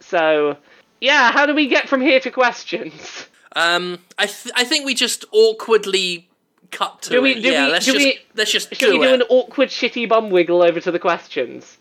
So, 0.00 0.56
yeah. 1.00 1.30
How 1.30 1.44
do 1.46 1.54
we 1.54 1.68
get 1.68 1.88
from 1.88 2.00
here 2.00 2.20
to 2.20 2.30
questions? 2.30 3.26
um, 3.54 3.98
I 4.18 4.26
th- 4.26 4.52
I 4.56 4.64
think 4.64 4.86
we 4.86 4.94
just 4.94 5.24
awkwardly 5.30 6.28
cut 6.70 7.02
to 7.02 7.10
Do 7.10 7.22
we- 7.22 7.32
it. 7.32 7.42
do 7.42 7.50
yeah, 7.50 7.66
we- 7.66 7.72
let's 7.72 7.84
just 7.86 7.98
we- 7.98 8.18
let's 8.34 8.50
just 8.50 8.74
Should 8.74 8.86
do 8.92 8.98
we 8.98 9.06
do 9.06 9.12
it. 9.12 9.20
an 9.20 9.22
awkward, 9.28 9.68
shitty 9.68 10.08
bum 10.08 10.30
wiggle 10.30 10.62
over 10.62 10.80
to 10.80 10.90
the 10.90 10.98
questions? 10.98 11.76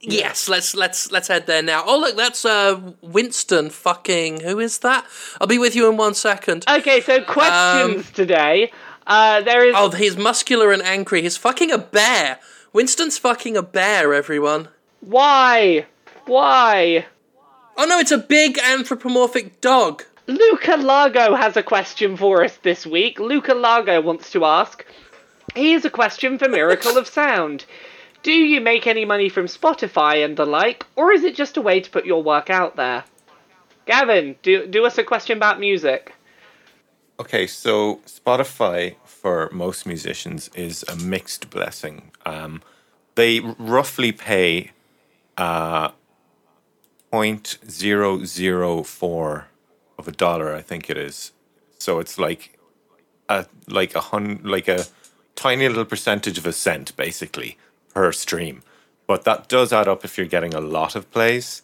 Yes, 0.00 0.48
let's 0.48 0.74
let's 0.74 1.12
let's 1.12 1.28
head 1.28 1.46
there 1.46 1.62
now. 1.62 1.84
Oh 1.86 1.98
look, 1.98 2.16
that's 2.16 2.44
uh 2.44 2.92
Winston 3.02 3.68
fucking 3.70 4.40
who 4.40 4.58
is 4.58 4.78
that? 4.78 5.04
I'll 5.40 5.46
be 5.46 5.58
with 5.58 5.76
you 5.76 5.90
in 5.90 5.96
one 5.98 6.14
second. 6.14 6.64
Okay, 6.68 7.00
so 7.02 7.22
questions 7.22 8.10
today. 8.10 8.72
Uh, 9.06 9.40
there 9.42 9.66
is. 9.66 9.74
oh, 9.76 9.90
he's 9.90 10.16
muscular 10.16 10.72
and 10.72 10.82
angry. 10.82 11.22
He's 11.22 11.36
fucking 11.36 11.70
a 11.70 11.78
bear. 11.78 12.38
Winston's 12.72 13.18
fucking 13.18 13.56
a 13.56 13.62
bear, 13.62 14.14
everyone. 14.14 14.68
Why? 15.00 15.86
Why? 16.26 17.06
Oh 17.76 17.84
no, 17.84 17.98
it's 17.98 18.12
a 18.12 18.18
big 18.18 18.58
anthropomorphic 18.58 19.60
dog. 19.60 20.04
Luca 20.26 20.76
Lago 20.76 21.34
has 21.34 21.56
a 21.56 21.62
question 21.62 22.16
for 22.16 22.44
us 22.44 22.56
this 22.62 22.86
week. 22.86 23.18
Luca 23.18 23.52
Lago 23.54 24.00
wants 24.00 24.30
to 24.30 24.44
ask 24.44 24.86
Here's 25.54 25.84
a 25.84 25.90
question 25.90 26.38
for 26.38 26.48
Miracle 26.48 26.96
of 26.96 27.08
Sound. 27.08 27.64
Do 28.22 28.32
you 28.32 28.60
make 28.60 28.86
any 28.86 29.04
money 29.04 29.28
from 29.30 29.46
Spotify 29.46 30.24
and 30.24 30.36
the 30.36 30.44
like, 30.44 30.84
or 30.94 31.12
is 31.12 31.24
it 31.24 31.34
just 31.34 31.56
a 31.56 31.62
way 31.62 31.80
to 31.80 31.90
put 31.90 32.04
your 32.04 32.22
work 32.22 32.50
out 32.50 32.76
there? 32.76 33.04
Gavin, 33.86 34.36
do, 34.42 34.66
do 34.66 34.84
us 34.84 34.98
a 34.98 35.04
question 35.04 35.38
about 35.38 35.58
music. 35.58 36.12
Okay, 37.18 37.46
so 37.46 38.00
Spotify 38.06 38.96
for 39.04 39.48
most 39.52 39.86
musicians 39.86 40.50
is 40.54 40.84
a 40.88 40.96
mixed 40.96 41.48
blessing. 41.50 42.10
Um, 42.26 42.62
they 43.14 43.40
roughly 43.40 44.12
pay 44.12 44.72
uh, 45.36 45.90
0.004 47.12 49.44
of 49.98 50.08
a 50.08 50.12
dollar, 50.12 50.54
I 50.54 50.62
think 50.62 50.88
it 50.88 50.96
is. 50.96 51.32
So 51.78 51.98
it's 51.98 52.18
like 52.18 52.58
a 53.28 53.44
like 53.68 53.94
a 53.94 54.00
hun 54.00 54.40
like 54.44 54.68
a 54.68 54.86
tiny 55.34 55.68
little 55.68 55.84
percentage 55.84 56.38
of 56.38 56.46
a 56.46 56.52
cent, 56.52 56.96
basically, 56.96 57.58
per 57.94 58.12
stream. 58.12 58.62
But 59.06 59.24
that 59.24 59.48
does 59.48 59.72
add 59.72 59.88
up 59.88 60.04
if 60.04 60.16
you're 60.16 60.26
getting 60.26 60.54
a 60.54 60.60
lot 60.60 60.94
of 60.94 61.10
plays 61.10 61.62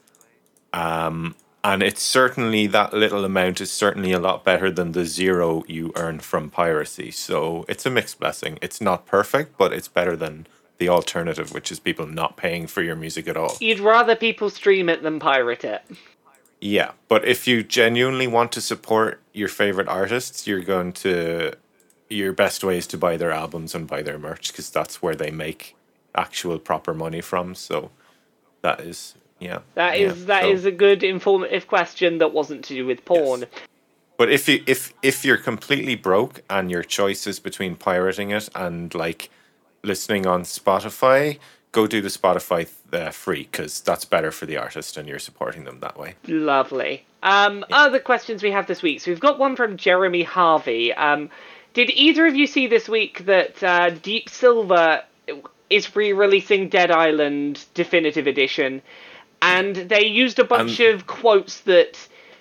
um, 0.72 1.34
and 1.64 1.82
it's 1.82 2.02
certainly 2.02 2.66
that 2.68 2.92
little 2.92 3.24
amount 3.24 3.60
is 3.60 3.72
certainly 3.72 4.12
a 4.12 4.20
lot 4.20 4.44
better 4.44 4.70
than 4.70 4.92
the 4.92 5.04
zero 5.04 5.64
you 5.66 5.92
earn 5.96 6.20
from 6.20 6.50
piracy. 6.50 7.10
So 7.10 7.64
it's 7.68 7.86
a 7.86 7.90
mixed 7.90 8.20
blessing. 8.20 8.58
It's 8.62 8.80
not 8.80 9.06
perfect, 9.06 9.56
but 9.56 9.72
it's 9.72 9.88
better 9.88 10.16
than 10.16 10.46
the 10.78 10.88
alternative, 10.88 11.52
which 11.52 11.72
is 11.72 11.80
people 11.80 12.06
not 12.06 12.36
paying 12.36 12.66
for 12.66 12.82
your 12.82 12.94
music 12.94 13.26
at 13.26 13.36
all. 13.36 13.56
You'd 13.60 13.80
rather 13.80 14.14
people 14.14 14.50
stream 14.50 14.88
it 14.88 15.02
than 15.02 15.18
pirate 15.18 15.64
it. 15.64 15.82
Yeah, 16.60 16.92
but 17.08 17.24
if 17.24 17.46
you 17.46 17.62
genuinely 17.62 18.26
want 18.26 18.52
to 18.52 18.60
support 18.60 19.20
your 19.32 19.48
favorite 19.48 19.88
artists, 19.88 20.46
you're 20.46 20.60
going 20.60 20.92
to 20.94 21.54
your 22.08 22.32
best 22.32 22.62
way 22.62 22.78
is 22.78 22.86
to 22.86 22.98
buy 22.98 23.16
their 23.16 23.32
albums 23.32 23.74
and 23.74 23.88
buy 23.88 24.02
their 24.02 24.18
merch 24.18 24.52
because 24.52 24.70
that's 24.70 25.02
where 25.02 25.16
they 25.16 25.30
make 25.30 25.75
actual 26.16 26.58
proper 26.58 26.94
money 26.94 27.20
from. 27.20 27.54
So 27.54 27.90
that 28.62 28.80
is 28.80 29.14
yeah. 29.38 29.60
That 29.74 29.98
is 29.98 30.20
yeah, 30.20 30.26
that 30.26 30.42
so- 30.42 30.50
is 30.50 30.64
a 30.64 30.72
good 30.72 31.02
informative 31.02 31.66
question 31.66 32.18
that 32.18 32.32
wasn't 32.32 32.64
to 32.66 32.74
do 32.74 32.86
with 32.86 33.04
porn. 33.04 33.46
But 34.16 34.32
if 34.32 34.48
you 34.48 34.62
if 34.66 34.94
if 35.02 35.24
you're 35.24 35.36
completely 35.36 35.94
broke 35.94 36.42
and 36.48 36.70
your 36.70 36.82
choice 36.82 37.26
is 37.26 37.38
between 37.38 37.76
pirating 37.76 38.30
it 38.30 38.48
and 38.54 38.94
like 38.94 39.28
listening 39.82 40.26
on 40.26 40.42
Spotify, 40.42 41.38
go 41.72 41.86
do 41.86 42.00
the 42.00 42.08
Spotify 42.08 42.68
uh, 42.92 43.10
free 43.10 43.42
because 43.50 43.80
that's 43.82 44.06
better 44.06 44.30
for 44.30 44.46
the 44.46 44.56
artist 44.56 44.96
and 44.96 45.06
you're 45.06 45.18
supporting 45.18 45.64
them 45.64 45.80
that 45.80 45.98
way. 45.98 46.14
Lovely. 46.26 47.04
Um, 47.22 47.64
Other 47.70 47.98
questions 47.98 48.42
we 48.42 48.52
have 48.52 48.66
this 48.66 48.82
week. 48.82 49.00
So 49.00 49.10
we've 49.10 49.20
got 49.20 49.38
one 49.38 49.56
from 49.56 49.76
Jeremy 49.76 50.22
Harvey. 50.22 50.92
Um, 50.94 51.28
did 51.74 51.90
either 51.90 52.26
of 52.26 52.34
you 52.34 52.46
see 52.46 52.68
this 52.68 52.88
week 52.88 53.26
that 53.26 53.62
uh, 53.62 53.90
Deep 53.90 54.30
Silver 54.30 55.02
is 55.70 55.94
re-releasing 55.96 56.68
Dead 56.68 56.90
Island 56.90 57.64
Definitive 57.74 58.26
Edition, 58.26 58.82
and 59.42 59.74
they 59.76 60.06
used 60.06 60.38
a 60.38 60.44
bunch 60.44 60.80
Um, 60.80 60.94
of 60.94 61.06
quotes 61.06 61.60
that 61.62 61.98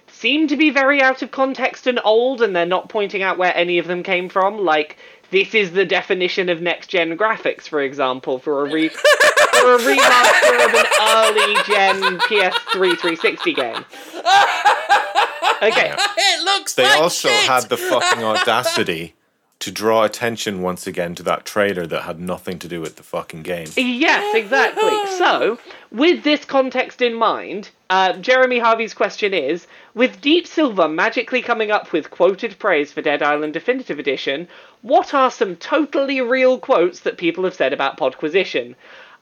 seem 0.07 0.47
to 0.47 0.55
be 0.55 0.69
very 0.69 1.01
out 1.01 1.21
of 1.21 1.31
context 1.31 1.87
and 1.87 1.99
old, 2.03 2.41
and 2.41 2.55
they're 2.55 2.65
not 2.65 2.89
pointing 2.89 3.21
out 3.23 3.37
where 3.37 3.55
any 3.55 3.77
of 3.79 3.87
them 3.87 4.03
came 4.03 4.29
from. 4.29 4.59
Like 4.63 4.97
this 5.31 5.53
is 5.55 5.71
the 5.71 5.85
definition 5.85 6.49
of 6.49 6.61
next 6.61 6.87
gen 6.87 7.17
graphics, 7.17 7.63
for 7.67 7.81
example, 7.81 8.39
for 8.39 8.65
a 8.65 8.71
re 8.71 8.89
for 8.89 9.75
a 9.75 9.79
remaster 9.79 10.65
of 10.65 10.73
an 10.73 10.85
early 11.01 11.55
gen 11.65 12.19
PS3 12.19 12.97
360 12.97 13.53
game. 13.53 13.85
Okay. 15.61 15.95
It 16.17 16.43
looks 16.43 16.73
They 16.73 16.83
like 16.83 16.99
also 16.99 17.29
shit. 17.29 17.47
had 17.49 17.69
the 17.69 17.77
fucking 17.77 18.23
audacity 18.33 19.14
to 19.59 19.71
draw 19.71 20.03
attention 20.03 20.61
once 20.61 20.85
again 20.85 21.15
to 21.15 21.23
that 21.23 21.45
trailer 21.45 21.87
that 21.87 22.03
had 22.03 22.19
nothing 22.19 22.59
to 22.59 22.67
do 22.67 22.81
with 22.81 22.97
the 22.97 23.03
fucking 23.03 23.41
game. 23.41 23.67
Yes, 23.77 24.35
exactly. 24.35 24.91
So, 25.17 25.57
with 25.91 26.23
this 26.23 26.43
context 26.45 27.01
in 27.01 27.13
mind, 27.13 27.69
uh, 27.89 28.13
Jeremy 28.13 28.59
Harvey's 28.59 28.93
question 28.93 29.33
is 29.33 29.65
With 29.93 30.21
Deep 30.21 30.45
Silver 30.45 30.87
magically 30.87 31.41
coming 31.41 31.71
up 31.71 31.93
with 31.93 32.11
quoted 32.11 32.59
praise 32.59 32.91
for 32.91 33.01
Dead 33.01 33.23
Island 33.23 33.53
Definitive 33.53 33.97
Edition, 33.97 34.47
what 34.81 35.13
are 35.13 35.31
some 35.31 35.55
totally 35.55 36.21
real 36.21 36.59
quotes 36.59 36.99
that 37.01 37.17
people 37.17 37.43
have 37.45 37.55
said 37.55 37.73
about 37.73 37.97
Podquisition? 37.97 38.75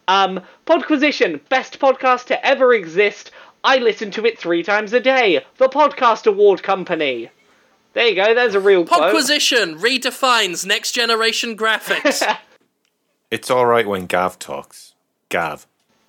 Um, 0.08 0.42
Podquisition, 0.66 1.42
best 1.48 1.80
podcast 1.80 2.26
to 2.26 2.46
ever 2.46 2.74
exist. 2.74 3.32
I 3.64 3.78
listen 3.78 4.12
to 4.12 4.26
it 4.26 4.38
three 4.38 4.64
times 4.64 4.92
a 4.92 5.00
day. 5.00 5.46
The 5.58 5.70
Podcast 5.70 6.28
Award 6.28 6.64
Company. 6.64 7.30
There 7.94 8.08
you 8.08 8.16
go, 8.16 8.34
there's 8.34 8.56
a 8.56 8.60
real 8.60 8.86
quote. 8.86 9.14
Podquisition 9.14 9.80
redefines 9.80 10.66
next 10.66 10.92
generation 10.94 11.56
graphics. 11.58 12.24
It's 13.32 13.50
all 13.50 13.66
right 13.66 13.88
when 13.88 14.06
Gav 14.06 14.38
talks. 14.38 14.94
Gav. 15.30 15.66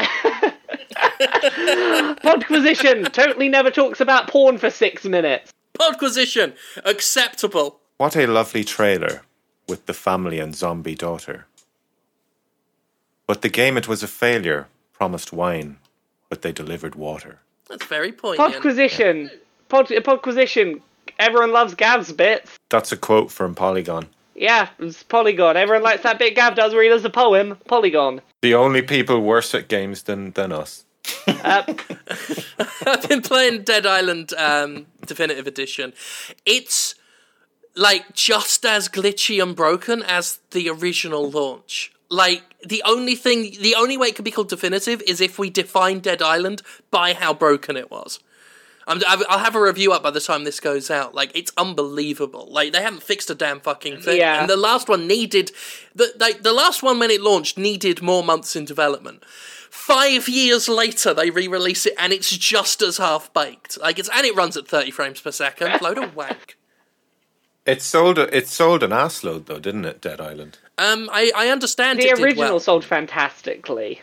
Podquisition 2.21 3.11
totally 3.15 3.49
never 3.49 3.71
talks 3.71 3.99
about 3.99 4.29
porn 4.29 4.59
for 4.59 4.69
six 4.69 5.07
minutes. 5.07 5.51
Podquisition 5.73 6.53
acceptable. 6.85 7.81
What 7.97 8.15
a 8.15 8.27
lovely 8.27 8.63
trailer 8.63 9.23
with 9.67 9.87
the 9.87 9.95
family 9.95 10.39
and 10.39 10.55
zombie 10.55 10.95
daughter. 10.95 11.47
But 13.27 13.41
the 13.41 13.49
game 13.49 13.79
it 13.79 13.89
was 13.89 14.03
a 14.03 14.09
failure, 14.09 14.69
promised 14.93 15.33
wine, 15.33 15.79
but 16.29 16.43
they 16.43 16.53
delivered 16.53 16.95
water. 16.95 17.39
That's 17.71 17.87
very 17.87 18.13
poignant. 18.13 18.53
Podquisition. 18.55 19.31
Pod, 19.71 19.87
Podquisition. 19.87 20.83
Everyone 21.19 21.53
loves 21.53 21.75
Gav's 21.75 22.13
bits. 22.13 22.59
That's 22.71 22.93
a 22.93 22.97
quote 22.97 23.31
from 23.31 23.55
Polygon. 23.55 24.09
Yeah, 24.35 24.69
it's 24.79 25.03
Polygon. 25.03 25.57
Everyone 25.57 25.85
likes 25.85 26.03
that 26.03 26.19
bit 26.19 26.35
Gav 26.35 26.57
does 26.57 26.75
where 26.75 26.83
he 26.83 26.89
does 26.89 27.03
the 27.03 27.11
poem. 27.11 27.57
Polygon. 27.69 28.21
The 28.43 28.55
only 28.55 28.83
people 28.83 29.21
worse 29.21 29.55
at 29.55 29.69
games 29.69 30.03
than, 30.03 30.33
than 30.33 30.53
us. 30.53 30.85
I've 31.27 33.09
been 33.09 33.23
playing 33.23 33.63
Dead 33.63 33.87
Island 33.87 34.33
um, 34.35 34.87
Definitive 35.07 35.47
Edition. 35.47 35.93
It's 36.45 36.95
like 37.77 38.15
just 38.15 38.65
as 38.65 38.89
glitchy 38.89 39.43
and 39.43 39.55
broken 39.55 40.03
as 40.03 40.41
the 40.51 40.69
original 40.69 41.31
launch. 41.31 41.93
Like 42.11 42.43
the 42.65 42.83
only 42.85 43.15
thing, 43.15 43.53
the 43.61 43.75
only 43.77 43.97
way 43.97 44.09
it 44.09 44.17
could 44.17 44.25
be 44.25 44.31
called 44.31 44.49
definitive 44.49 45.03
is 45.07 45.21
if 45.21 45.39
we 45.39 45.51
define 45.51 46.01
Dead 46.01 46.23
Island 46.23 46.63
by 46.91 47.13
how 47.15 47.35
broken 47.35 47.77
it 47.77 47.91
was. 47.91 48.21
I'm, 48.87 49.01
I've- 49.09 49.25
I'll 49.29 49.39
have 49.39 49.55
a 49.57 49.61
review 49.61 49.93
up 49.93 50.03
by 50.03 50.11
the 50.11 50.21
time 50.21 50.45
this 50.45 50.61
goes 50.61 50.91
out. 50.91 51.15
Like 51.15 51.31
it's 51.35 51.53
unbelievable. 51.57 52.49
Like 52.51 52.73
they 52.73 52.83
haven't 52.83 53.03
fixed 53.03 53.31
a 53.31 53.35
damn 53.35 53.61
fucking 53.61 54.01
thing. 54.01 54.19
Yeah. 54.19 54.41
And 54.41 54.49
the 54.51 54.57
last 54.57 54.89
one 54.89 55.07
needed 55.07 55.51
the 55.95 56.13
like 56.19 56.43
the 56.43 56.53
last 56.53 56.83
one 56.83 56.99
when 56.99 57.11
it 57.11 57.21
launched 57.21 57.57
needed 57.59 58.03
more 58.03 58.23
months 58.23 58.55
in 58.57 58.65
development. 58.65 59.25
Five 59.71 60.29
years 60.29 60.69
later, 60.69 61.13
they 61.13 61.31
re-release 61.31 61.85
it, 61.85 61.95
and 61.99 62.13
it's 62.13 62.31
just 62.37 62.81
as 62.81 62.99
half 62.99 63.33
baked. 63.35 63.77
Like 63.81 63.99
it's 63.99 64.09
and 64.15 64.25
it 64.25 64.35
runs 64.37 64.57
at 64.57 64.69
thirty 64.69 64.91
frames 64.91 65.21
per 65.21 65.33
second. 65.33 65.81
Load 65.83 65.99
of 65.99 66.15
wank. 66.15 66.57
It 67.67 67.81
sold 67.83 68.19
it 68.19 68.47
sold 68.49 68.83
an 68.83 68.91
assload 68.91 69.47
though, 69.47 69.59
didn't 69.59 69.85
it, 69.87 70.01
Dead 70.01 70.21
Island? 70.21 70.59
Um, 70.77 71.09
I, 71.13 71.33
I 71.35 71.49
understand 71.49 71.99
The 71.99 72.09
it 72.09 72.17
did 72.17 72.25
original 72.25 72.45
well. 72.51 72.61
sold 72.61 72.85
fantastically. 72.85 74.03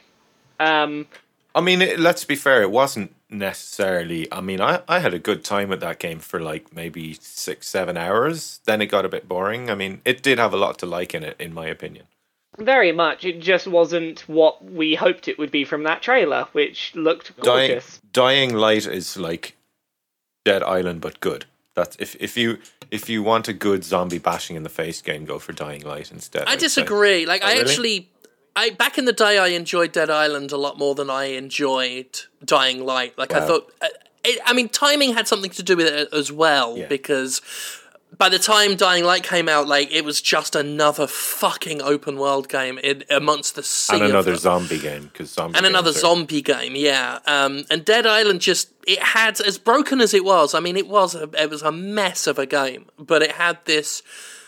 Um, 0.59 1.07
I 1.53 1.61
mean, 1.61 1.81
it, 1.81 1.99
let's 1.99 2.23
be 2.25 2.35
fair, 2.35 2.61
it 2.61 2.71
wasn't 2.71 3.13
necessarily. 3.31 4.31
I 4.31 4.41
mean, 4.41 4.61
I, 4.61 4.81
I 4.87 4.99
had 4.99 5.13
a 5.13 5.19
good 5.19 5.43
time 5.43 5.69
with 5.69 5.79
that 5.79 5.99
game 5.99 6.19
for 6.19 6.39
like 6.39 6.73
maybe 6.75 7.17
six, 7.19 7.67
seven 7.67 7.97
hours. 7.97 8.59
Then 8.65 8.81
it 8.81 8.87
got 8.87 9.05
a 9.05 9.09
bit 9.09 9.27
boring. 9.27 9.69
I 9.69 9.75
mean, 9.75 10.01
it 10.05 10.21
did 10.21 10.37
have 10.37 10.53
a 10.53 10.57
lot 10.57 10.77
to 10.79 10.85
like 10.85 11.15
in 11.15 11.23
it, 11.23 11.35
in 11.39 11.53
my 11.53 11.67
opinion. 11.67 12.05
very 12.57 12.91
much. 12.91 13.25
It 13.25 13.39
just 13.39 13.67
wasn't 13.67 14.21
what 14.27 14.63
we 14.63 14.95
hoped 14.95 15.27
it 15.27 15.37
would 15.39 15.51
be 15.51 15.63
from 15.63 15.83
that 15.83 16.01
trailer, 16.01 16.47
which 16.51 16.93
looked 16.95 17.35
Dying, 17.41 17.69
gorgeous. 17.69 18.01
Dying 18.11 18.53
Light 18.53 18.85
is 18.85 19.17
like 19.17 19.55
Dead 20.45 20.63
Island, 20.63 21.01
but 21.01 21.19
good. 21.19 21.45
That's 21.73 21.95
if 21.99 22.15
if 22.19 22.35
you 22.35 22.57
if 22.91 23.09
you 23.09 23.23
want 23.23 23.47
a 23.47 23.53
good 23.53 23.85
zombie 23.85 24.19
bashing 24.19 24.57
in 24.57 24.63
the 24.63 24.69
face 24.69 25.01
game, 25.01 25.23
go 25.25 25.39
for 25.39 25.53
Dying 25.53 25.83
Light 25.83 26.11
instead. 26.11 26.47
I 26.47 26.51
would 26.51 26.59
say. 26.59 26.65
disagree. 26.65 27.25
Like 27.25 27.41
oh, 27.43 27.47
I 27.47 27.51
really? 27.53 27.61
actually, 27.61 28.09
I 28.55 28.69
back 28.71 28.97
in 28.97 29.05
the 29.05 29.13
day, 29.13 29.37
I 29.37 29.47
enjoyed 29.47 29.91
Dead 29.91 30.09
Island 30.09 30.51
a 30.51 30.57
lot 30.57 30.77
more 30.77 30.95
than 30.95 31.09
I 31.09 31.25
enjoyed 31.25 32.19
Dying 32.43 32.85
Light. 32.85 33.17
Like 33.17 33.33
I 33.33 33.45
thought, 33.45 33.71
uh, 33.81 33.87
it, 34.23 34.39
I 34.45 34.53
mean, 34.53 34.69
timing 34.69 35.13
had 35.13 35.27
something 35.27 35.51
to 35.51 35.63
do 35.63 35.75
with 35.77 35.87
it 35.87 36.13
as 36.13 36.31
well 36.31 36.77
Yeah. 36.77 36.87
because 36.87 37.41
by 38.17 38.27
the 38.29 38.37
time 38.37 38.75
Dying 38.75 39.05
Light 39.05 39.23
came 39.23 39.47
out, 39.47 39.67
like 39.67 39.89
it 39.91 40.03
was 40.03 40.21
just 40.21 40.53
another 40.55 41.07
fucking 41.07 41.81
open 41.81 42.17
world 42.17 42.49
game 42.49 42.77
in 42.77 43.03
amongst 43.09 43.55
the 43.55 43.63
sea 43.63 43.95
and 43.95 44.03
another 44.03 44.35
zombie 44.35 44.77
game 44.79 45.03
because 45.03 45.31
zombie 45.31 45.57
and 45.57 45.65
another 45.65 45.89
are- 45.91 45.93
zombie 45.93 46.41
game, 46.41 46.75
yeah. 46.75 47.19
Um, 47.25 47.63
and 47.71 47.85
Dead 47.85 48.05
Island 48.05 48.41
just 48.41 48.69
it 48.85 48.99
had 48.99 49.39
as 49.39 49.57
broken 49.57 50.01
as 50.01 50.13
it 50.13 50.25
was. 50.25 50.53
I 50.53 50.59
mean, 50.59 50.75
it 50.75 50.87
was 50.89 51.15
a, 51.15 51.29
it 51.41 51.49
was 51.49 51.61
a 51.61 51.71
mess 51.71 52.27
of 52.27 52.37
a 52.37 52.45
game, 52.45 52.87
but 52.99 53.21
it 53.23 53.31
had 53.31 53.59
this 53.65 54.03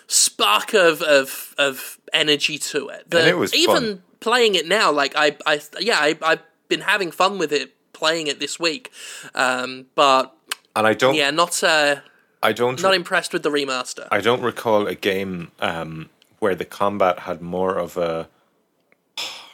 spark 0.07 0.73
of 0.73 1.01
of, 1.01 1.55
of 1.57 1.97
energy 2.13 2.57
to 2.57 2.89
it. 2.89 3.09
That 3.09 3.27
it 3.27 3.37
was 3.37 3.53
even 3.53 3.75
fun. 3.75 4.03
playing 4.19 4.55
it 4.55 4.67
now. 4.67 4.91
Like 4.91 5.13
I, 5.15 5.35
I 5.45 5.61
yeah, 5.79 5.97
I, 5.99 6.17
I've 6.21 6.41
been 6.67 6.81
having 6.81 7.11
fun 7.11 7.37
with 7.37 7.51
it 7.51 7.73
playing 7.93 8.27
it 8.27 8.39
this 8.39 8.59
week, 8.59 8.91
um, 9.35 9.85
but 9.95 10.35
And 10.75 10.87
I 10.87 10.93
don't 10.93 11.15
yeah, 11.15 11.31
not 11.31 11.63
uh, 11.63 11.97
I 12.41 12.51
don't 12.51 12.81
not 12.81 12.93
impressed 12.93 13.33
with 13.33 13.43
the 13.43 13.49
remaster. 13.49 14.07
I 14.11 14.21
don't 14.21 14.41
recall 14.41 14.87
a 14.87 14.95
game 14.95 15.51
um, 15.59 16.09
where 16.39 16.55
the 16.55 16.65
combat 16.65 17.19
had 17.19 17.41
more 17.41 17.75
of 17.75 17.97
a 17.97 18.27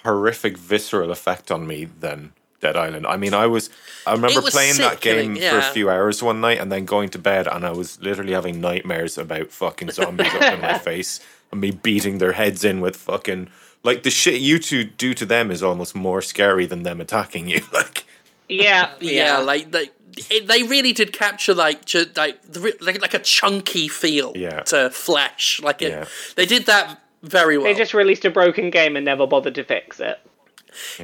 horrific, 0.03 0.57
visceral 0.57 1.11
effect 1.11 1.51
on 1.51 1.67
me 1.67 1.85
than 1.85 2.33
Dead 2.61 2.75
Island. 2.75 3.05
I 3.05 3.17
mean, 3.17 3.33
I 3.33 3.47
was 3.47 3.69
I 4.07 4.13
remember 4.13 4.41
was 4.41 4.53
playing 4.53 4.77
that 4.77 5.01
game 5.01 5.35
for 5.35 5.57
a 5.57 5.61
few 5.61 5.89
hours 5.89 6.23
one 6.23 6.41
night 6.41 6.59
and 6.59 6.71
then 6.71 6.85
going 6.85 7.09
to 7.09 7.19
bed, 7.19 7.47
and 7.47 7.65
I 7.65 7.71
was 7.71 8.01
literally 8.01 8.33
having 8.33 8.59
nightmares 8.59 9.17
about 9.17 9.51
fucking 9.51 9.91
zombies 9.91 10.33
up 10.33 10.53
in 10.53 10.61
my 10.61 10.77
face 10.89 11.19
and 11.19 11.38
me 11.53 11.71
beating 11.71 12.17
their 12.19 12.33
heads 12.33 12.63
in 12.63 12.79
with 12.81 12.95
fucking 12.95 13.49
like 13.83 14.03
the 14.03 14.09
shit 14.11 14.41
you 14.41 14.59
two 14.59 14.83
do 14.83 15.13
to 15.13 15.25
them 15.25 15.49
is 15.51 15.63
almost 15.63 15.95
more 15.95 16.21
scary 16.21 16.65
than 16.65 16.83
them 16.83 16.99
attacking 17.01 17.47
you. 17.47 17.61
Like, 17.73 18.05
Yeah, 18.49 18.91
yeah, 18.99 19.37
like 19.37 19.71
they 19.71 19.89
it, 20.31 20.47
they 20.47 20.63
really 20.63 20.91
did 20.91 21.13
capture 21.13 21.53
like 21.53 21.85
ju- 21.85 22.05
like 22.15 22.39
like 22.81 22.99
like 23.01 23.13
a 23.13 23.19
chunky 23.19 23.87
feel 23.87 24.33
Yeah. 24.35 24.61
to 24.61 24.89
flesh. 24.89 25.61
Like 25.63 25.81
it, 25.81 25.91
Yeah. 25.91 26.05
they 26.35 26.45
did 26.47 26.65
that 26.65 26.99
very 27.21 27.57
well. 27.57 27.65
they 27.71 27.75
just 27.77 27.93
released 27.93 28.25
a 28.25 28.29
broken 28.31 28.69
game 28.71 28.95
and 28.95 29.05
never 29.05 29.27
bothered 29.27 29.55
to 29.55 29.63
fix 29.63 29.99
it. 29.99 30.19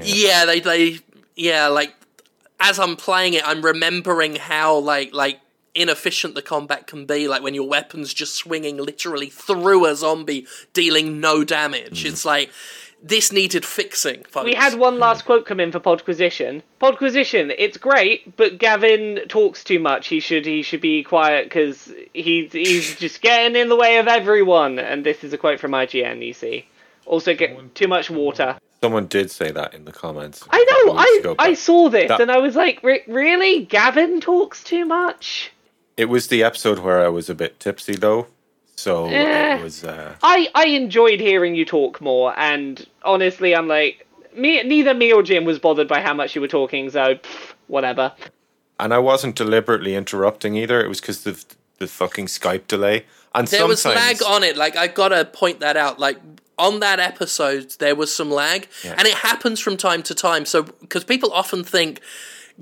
yeah, 0.01 0.45
they 0.45 0.59
they 0.59 0.99
yeah 1.35 1.67
like 1.67 1.93
as 2.59 2.79
I'm 2.79 2.95
playing 2.95 3.33
it, 3.35 3.47
I'm 3.47 3.61
remembering 3.61 4.35
how 4.37 4.77
like 4.77 5.13
like 5.13 5.39
inefficient 5.75 6.35
the 6.35 6.41
combat 6.41 6.87
can 6.87 7.05
be. 7.05 7.27
Like 7.27 7.43
when 7.43 7.53
your 7.53 7.67
weapon's 7.67 8.13
just 8.13 8.35
swinging 8.35 8.77
literally 8.77 9.29
through 9.29 9.85
a 9.85 9.95
zombie, 9.95 10.47
dealing 10.73 11.19
no 11.19 11.43
damage. 11.43 12.03
Mm. 12.03 12.09
It's 12.09 12.25
like 12.25 12.49
this 13.03 13.31
needed 13.31 13.63
fixing. 13.65 14.23
Folks. 14.23 14.45
We 14.45 14.55
had 14.55 14.75
one 14.75 14.97
last 14.97 15.25
quote 15.25 15.45
come 15.45 15.59
in 15.59 15.71
for 15.71 15.79
Podquisition. 15.79 16.63
Podquisition, 16.81 17.53
it's 17.57 17.77
great, 17.77 18.35
but 18.35 18.57
Gavin 18.57 19.21
talks 19.27 19.63
too 19.63 19.79
much. 19.79 20.07
He 20.07 20.19
should 20.19 20.45
he 20.45 20.63
should 20.63 20.81
be 20.81 21.03
quiet 21.03 21.45
because 21.45 21.91
he's 22.13 22.51
he's 22.53 22.95
just 22.99 23.21
getting 23.21 23.55
in 23.55 23.69
the 23.69 23.75
way 23.75 23.97
of 23.97 24.07
everyone. 24.07 24.79
And 24.79 25.05
this 25.05 25.23
is 25.23 25.33
a 25.33 25.37
quote 25.37 25.59
from 25.59 25.71
IGN. 25.71 26.25
You 26.25 26.33
see, 26.33 26.65
also 27.05 27.35
get 27.35 27.75
too 27.75 27.87
much 27.87 28.09
water. 28.09 28.57
someone 28.81 29.07
did 29.07 29.29
say 29.29 29.51
that 29.51 29.73
in 29.73 29.85
the 29.85 29.91
comments. 29.91 30.43
I 30.49 30.57
know. 30.85 30.93
I 30.93 31.17
ago, 31.19 31.35
I 31.37 31.53
saw 31.53 31.89
this 31.89 32.07
that- 32.07 32.21
and 32.21 32.31
I 32.31 32.37
was 32.37 32.55
like, 32.55 32.81
"Re- 32.81 33.03
really? 33.07 33.65
Gavin 33.65 34.21
talks 34.21 34.63
too 34.63 34.85
much. 34.85 35.51
It 35.97 36.05
was 36.05 36.27
the 36.27 36.43
episode 36.43 36.79
where 36.79 37.03
I 37.03 37.07
was 37.07 37.29
a 37.29 37.35
bit 37.35 37.59
tipsy 37.59 37.95
though, 37.95 38.27
so 38.75 39.07
Eh. 39.07 39.57
it 39.57 39.63
was. 39.63 39.83
Uh, 39.83 40.15
I 40.21 40.49
I 40.53 40.65
enjoyed 40.67 41.19
hearing 41.19 41.55
you 41.55 41.65
talk 41.65 42.01
more, 42.01 42.33
and 42.37 42.85
honestly, 43.03 43.55
I'm 43.55 43.67
like, 43.67 44.05
me, 44.35 44.61
neither 44.63 44.93
me 44.93 45.13
or 45.13 45.23
Jim 45.23 45.45
was 45.45 45.59
bothered 45.59 45.87
by 45.87 46.01
how 46.01 46.13
much 46.13 46.35
you 46.35 46.41
were 46.41 46.47
talking, 46.49 46.89
so 46.89 47.15
pff, 47.15 47.53
whatever. 47.67 48.11
And 48.77 48.93
I 48.93 48.97
wasn't 48.99 49.35
deliberately 49.37 49.95
interrupting 49.95 50.55
either. 50.57 50.83
It 50.83 50.89
was 50.89 50.99
because 50.99 51.25
of 51.25 51.45
the 51.79 51.87
fucking 51.87 52.25
Skype 52.25 52.67
delay. 52.67 53.05
And 53.33 53.47
There 53.47 53.67
was 53.67 53.85
lag 53.85 54.21
on 54.23 54.43
it. 54.43 54.57
Like 54.57 54.75
I 54.75 54.87
gotta 54.87 55.23
point 55.25 55.61
that 55.61 55.77
out. 55.77 55.97
Like 55.99 56.17
on 56.57 56.79
that 56.81 56.99
episode, 56.99 57.71
there 57.79 57.95
was 57.95 58.13
some 58.13 58.29
lag, 58.31 58.67
Yeah. 58.83 58.95
and 58.97 59.07
it 59.07 59.13
happens 59.13 59.61
from 59.61 59.77
time 59.77 60.03
to 60.03 60.13
time. 60.15 60.45
So 60.45 60.63
because 60.63 61.05
people 61.05 61.31
often 61.31 61.63
think 61.63 62.01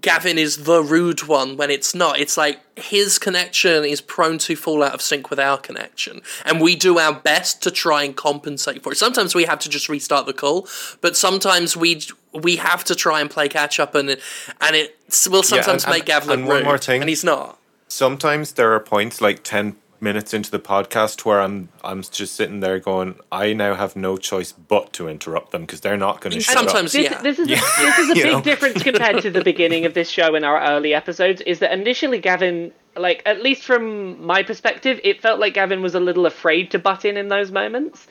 Gavin 0.02 0.38
is 0.38 0.64
the 0.64 0.82
rude 0.82 1.28
one 1.28 1.56
when 1.56 1.70
it's 1.70 1.94
not. 1.94 2.20
It's 2.20 2.36
like 2.36 2.60
his 2.78 3.20
connection 3.20 3.86
is 3.86 4.02
prone 4.02 4.38
to 4.39 4.56
fall 4.56 4.82
out 4.82 4.94
of 4.94 5.02
sync 5.02 5.30
with 5.30 5.39
our 5.39 5.58
connection, 5.58 6.22
and 6.46 6.60
we 6.60 6.76
do 6.76 6.98
our 6.98 7.14
best 7.14 7.62
to 7.64 7.72
try 7.72 8.04
and 8.04 8.16
compensate 8.16 8.82
for 8.84 8.91
it. 8.91 8.98
Sometimes 8.98 9.36
we 9.36 9.46
have 9.46 9.60
to 9.60 9.70
just 9.70 9.89
restart 9.89 10.26
the 10.26 10.34
call, 10.34 10.68
but 11.02 11.16
sometimes 11.16 11.78
we 11.78 12.02
we 12.34 12.56
have 12.56 12.84
to 12.86 12.96
try 12.96 13.22
and 13.22 13.30
play 13.30 13.48
catch 13.48 13.80
up, 13.80 13.94
and 13.94 14.10
it, 14.10 14.22
and 14.62 14.76
it 14.76 14.98
will 15.30 15.44
sometimes 15.44 15.84
and- 15.84 15.94
make 15.94 16.06
Gavin 16.06 16.30
look 16.30 16.39
and 16.39 16.48
one 16.48 16.64
more 16.64 16.78
thing. 16.80 17.02
and 17.02 17.10
he's 17.10 17.24
not. 17.24 17.60
sometimes 17.88 18.54
there 18.54 18.74
are 18.74 18.80
points 18.80 19.22
like 19.22 19.44
10 19.44 19.76
minutes 20.04 20.34
into 20.34 20.51
the 20.51 20.60
podcast 20.60 21.26
where 21.26 21.39
I'm 21.41 21.70
I'm 21.84 22.04
just 22.04 22.36
sitting 22.36 22.60
there 22.60 22.78
going 22.80 23.16
I 23.32 23.54
now 23.54 23.74
have 23.74 23.95
no 23.95 24.18
choice 24.18 24.51
but 24.51 24.93
to 24.93 25.08
interrupt 25.08 25.51
them 25.51 25.62
because 25.62 25.82
they're 25.82 25.97
not 25.97 26.22
going 26.22 26.34
to 26.34 26.41
shut 26.41 26.56
Sometimes- 26.58 26.93
up. 26.95 27.01
This, 27.01 27.12
Yeah. 27.12 27.22
this 27.22 27.39
is 27.39 27.47
Yeah. 27.49 27.58
a, 27.58 27.80
this 27.80 27.97
is 27.99 28.10
a 28.12 28.14
big 28.14 28.26
know. 28.26 28.41
difference 28.41 28.84
compared 28.84 29.22
to 29.24 29.32
the 29.32 29.43
beginning 29.51 29.86
of 29.86 29.93
this 29.95 30.10
show 30.10 30.36
in 30.36 30.43
our 30.43 30.62
early 30.62 30.93
episodes. 30.93 31.41
Is 31.41 31.60
that 31.60 31.72
initially 31.72 32.20
Gavin, 32.20 32.72
like 32.95 33.24
at 33.26 33.41
least 33.41 33.64
from 33.64 34.24
my 34.24 34.43
perspective, 34.43 34.99
it 35.04 35.22
felt 35.22 35.39
like 35.39 35.54
Gavin 35.56 35.82
was 35.82 35.95
a 35.95 35.99
little 35.99 36.26
afraid 36.26 36.70
to 36.72 36.80
butt 36.80 37.06
in 37.06 37.18
in 37.18 37.30
those 37.30 37.51
moments. 37.51 38.06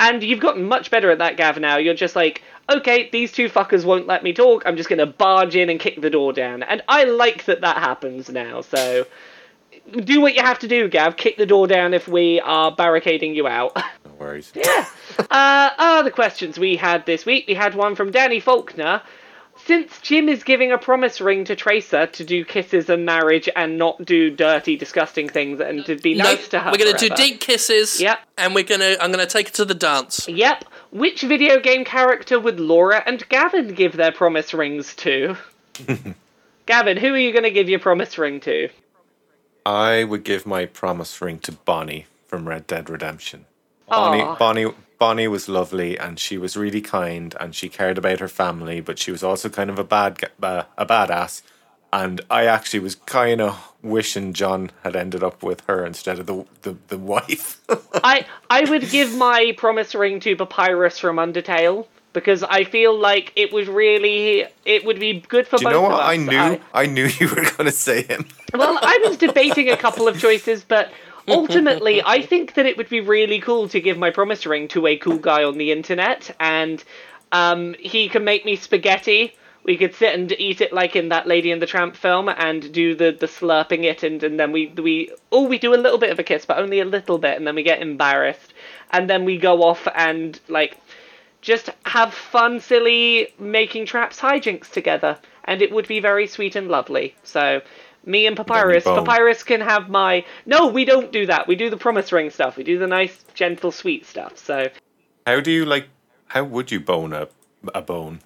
And 0.00 0.22
you've 0.24 0.40
gotten 0.40 0.64
much 0.64 0.90
better 0.90 1.10
at 1.10 1.18
that, 1.18 1.36
Gav. 1.36 1.58
Now 1.60 1.76
you're 1.76 1.94
just 1.94 2.16
like, 2.16 2.42
okay, 2.68 3.08
these 3.12 3.30
two 3.30 3.48
fuckers 3.48 3.84
won't 3.84 4.06
let 4.08 4.24
me 4.24 4.32
talk. 4.32 4.62
I'm 4.66 4.76
just 4.76 4.88
gonna 4.88 5.06
barge 5.06 5.54
in 5.54 5.70
and 5.70 5.78
kick 5.78 6.00
the 6.00 6.10
door 6.10 6.32
down. 6.32 6.62
And 6.64 6.82
I 6.88 7.04
like 7.04 7.44
that 7.44 7.60
that 7.60 7.76
happens 7.76 8.28
now. 8.28 8.60
So 8.60 9.06
do 9.90 10.20
what 10.20 10.34
you 10.34 10.42
have 10.42 10.58
to 10.60 10.68
do, 10.68 10.88
Gav. 10.88 11.16
Kick 11.16 11.36
the 11.36 11.46
door 11.46 11.66
down 11.66 11.94
if 11.94 12.08
we 12.08 12.40
are 12.40 12.74
barricading 12.74 13.34
you 13.34 13.46
out. 13.46 13.76
No 14.04 14.26
worries. 14.26 14.52
Yeah. 14.54 14.86
uh, 15.18 15.70
other 15.76 16.10
questions 16.10 16.56
we 16.56 16.76
had 16.76 17.04
this 17.04 17.26
week. 17.26 17.46
We 17.48 17.54
had 17.54 17.74
one 17.74 17.96
from 17.96 18.12
Danny 18.12 18.38
Faulkner. 18.38 19.02
Since 19.64 19.98
Jim 20.02 20.28
is 20.28 20.44
giving 20.44 20.70
a 20.70 20.78
promise 20.78 21.20
ring 21.20 21.44
to 21.46 21.56
Tracer 21.56 22.06
to 22.06 22.24
do 22.24 22.44
kisses 22.44 22.88
and 22.88 23.04
marriage 23.04 23.48
and 23.56 23.76
not 23.76 24.04
do 24.04 24.30
dirty, 24.30 24.76
disgusting 24.76 25.28
things 25.28 25.58
and 25.58 25.84
to 25.86 25.96
be 25.96 26.14
nice 26.14 26.48
to 26.48 26.60
her, 26.60 26.70
we're 26.70 26.78
gonna 26.78 26.96
do 26.98 27.08
deep 27.08 27.40
kisses. 27.40 28.00
Yep. 28.00 28.18
And 28.38 28.54
we're 28.54 28.62
gonna 28.64 28.96
I'm 29.00 29.10
gonna 29.10 29.26
take 29.26 29.48
it 29.48 29.54
to 29.54 29.64
the 29.64 29.74
dance. 29.74 30.28
Yep. 30.28 30.64
Which 30.92 31.22
video 31.22 31.58
game 31.58 31.84
character 31.84 32.38
would 32.38 32.60
Laura 32.60 33.02
and 33.04 33.28
Gavin 33.28 33.74
give 33.74 33.96
their 33.96 34.12
promise 34.12 34.54
rings 34.54 34.94
to? 34.96 35.36
Gavin, 36.66 36.96
who 36.96 37.08
are 37.08 37.18
you 37.18 37.32
going 37.32 37.44
to 37.44 37.50
give 37.50 37.68
your 37.68 37.80
promise 37.80 38.16
ring 38.16 38.40
to? 38.40 38.68
I 39.66 40.04
would 40.04 40.24
give 40.24 40.46
my 40.46 40.66
promise 40.66 41.20
ring 41.20 41.38
to 41.40 41.52
Bonnie 41.52 42.06
from 42.26 42.48
Red 42.48 42.66
Dead 42.66 42.90
Redemption. 42.90 43.46
Bonnie. 43.88 44.24
Bonnie, 44.38 44.72
Bonnie 44.98 45.28
was 45.28 45.48
lovely, 45.48 45.98
and 45.98 46.18
she 46.18 46.36
was 46.36 46.56
really 46.56 46.80
kind, 46.80 47.34
and 47.40 47.54
she 47.54 47.68
cared 47.68 47.98
about 47.98 48.20
her 48.20 48.28
family, 48.28 48.80
but 48.80 48.98
she 48.98 49.10
was 49.10 49.22
also 49.22 49.48
kind 49.48 49.70
of 49.70 49.78
a 49.78 49.84
bad, 49.84 50.30
uh, 50.42 50.64
a 50.76 50.86
badass. 50.86 51.42
And 51.92 52.20
I 52.28 52.46
actually 52.46 52.80
was 52.80 52.96
kind 52.96 53.40
of 53.40 53.72
wishing 53.80 54.32
John 54.32 54.72
had 54.82 54.96
ended 54.96 55.22
up 55.22 55.42
with 55.42 55.62
her 55.68 55.86
instead 55.86 56.18
of 56.18 56.26
the 56.26 56.44
the, 56.62 56.76
the 56.88 56.98
wife. 56.98 57.60
I 57.94 58.26
I 58.50 58.64
would 58.68 58.90
give 58.90 59.16
my 59.16 59.54
promise 59.56 59.94
ring 59.94 60.18
to 60.20 60.34
Papyrus 60.34 60.98
from 60.98 61.16
Undertale 61.16 61.86
because 62.14 62.42
I 62.42 62.64
feel 62.64 62.98
like 62.98 63.32
it 63.36 63.52
was 63.52 63.68
really 63.68 64.46
it 64.64 64.86
would 64.86 64.98
be 64.98 65.20
good 65.20 65.46
for 65.46 65.58
Do 65.58 65.64
you 65.64 65.70
both 65.70 65.74
know 65.74 65.82
what? 65.82 66.00
us. 66.00 66.08
I 66.08 66.16
knew, 66.16 66.60
I 66.72 66.86
knew 66.86 67.06
you 67.06 67.28
were 67.28 67.42
going 67.42 67.66
to 67.66 67.72
say 67.72 68.02
him. 68.04 68.26
Well, 68.54 68.78
I 68.80 69.04
was 69.04 69.18
debating 69.18 69.68
a 69.68 69.76
couple 69.76 70.08
of 70.08 70.18
choices, 70.18 70.64
but 70.64 70.90
ultimately, 71.28 72.02
I 72.06 72.22
think 72.22 72.54
that 72.54 72.64
it 72.64 72.78
would 72.78 72.88
be 72.88 73.00
really 73.00 73.40
cool 73.40 73.68
to 73.68 73.80
give 73.80 73.98
my 73.98 74.10
promise 74.10 74.46
ring 74.46 74.68
to 74.68 74.86
a 74.86 74.96
cool 74.96 75.18
guy 75.18 75.44
on 75.44 75.58
the 75.58 75.72
internet, 75.72 76.34
and 76.40 76.82
um, 77.32 77.74
he 77.78 78.08
can 78.08 78.24
make 78.24 78.46
me 78.46 78.56
spaghetti. 78.56 79.34
We 79.64 79.76
could 79.78 79.94
sit 79.94 80.14
and 80.14 80.30
eat 80.32 80.60
it 80.60 80.74
like 80.74 80.94
in 80.94 81.08
that 81.08 81.26
Lady 81.26 81.50
and 81.50 81.60
the 81.60 81.66
Tramp 81.66 81.96
film, 81.96 82.28
and 82.28 82.72
do 82.72 82.94
the, 82.94 83.16
the 83.18 83.26
slurping 83.26 83.84
it, 83.84 84.02
and, 84.02 84.22
and 84.22 84.38
then 84.38 84.52
we 84.52 84.66
we 84.68 85.10
oh 85.32 85.46
we 85.48 85.58
do 85.58 85.74
a 85.74 85.76
little 85.76 85.98
bit 85.98 86.10
of 86.10 86.18
a 86.18 86.22
kiss, 86.22 86.46
but 86.46 86.58
only 86.58 86.80
a 86.80 86.84
little 86.84 87.18
bit, 87.18 87.36
and 87.36 87.46
then 87.46 87.56
we 87.56 87.64
get 87.64 87.82
embarrassed, 87.82 88.54
and 88.92 89.10
then 89.10 89.24
we 89.24 89.36
go 89.36 89.62
off 89.62 89.88
and 89.96 90.38
like 90.48 90.78
just 91.44 91.68
have 91.84 92.14
fun, 92.14 92.58
silly, 92.58 93.28
making 93.38 93.84
traps 93.84 94.18
hijinks 94.18 94.70
together, 94.70 95.18
and 95.44 95.60
it 95.60 95.70
would 95.70 95.86
be 95.86 96.00
very 96.00 96.26
sweet 96.26 96.56
and 96.56 96.68
lovely. 96.68 97.14
So, 97.22 97.60
me 98.06 98.26
and 98.26 98.34
Papyrus. 98.36 98.84
Papyrus 98.84 99.42
can 99.44 99.60
have 99.60 99.90
my. 99.90 100.24
No, 100.46 100.68
we 100.68 100.86
don't 100.86 101.12
do 101.12 101.26
that. 101.26 101.46
We 101.46 101.54
do 101.54 101.68
the 101.68 101.76
promise 101.76 102.10
ring 102.12 102.30
stuff. 102.30 102.56
We 102.56 102.64
do 102.64 102.78
the 102.78 102.86
nice, 102.86 103.24
gentle, 103.34 103.70
sweet 103.70 104.06
stuff. 104.06 104.38
So, 104.38 104.68
How 105.26 105.40
do 105.40 105.50
you 105.50 105.66
like? 105.66 105.88
How 106.26 106.44
would 106.44 106.72
you 106.72 106.80
bone 106.80 107.12
a 107.12 107.28
a 107.74 107.82
bone? 107.82 108.20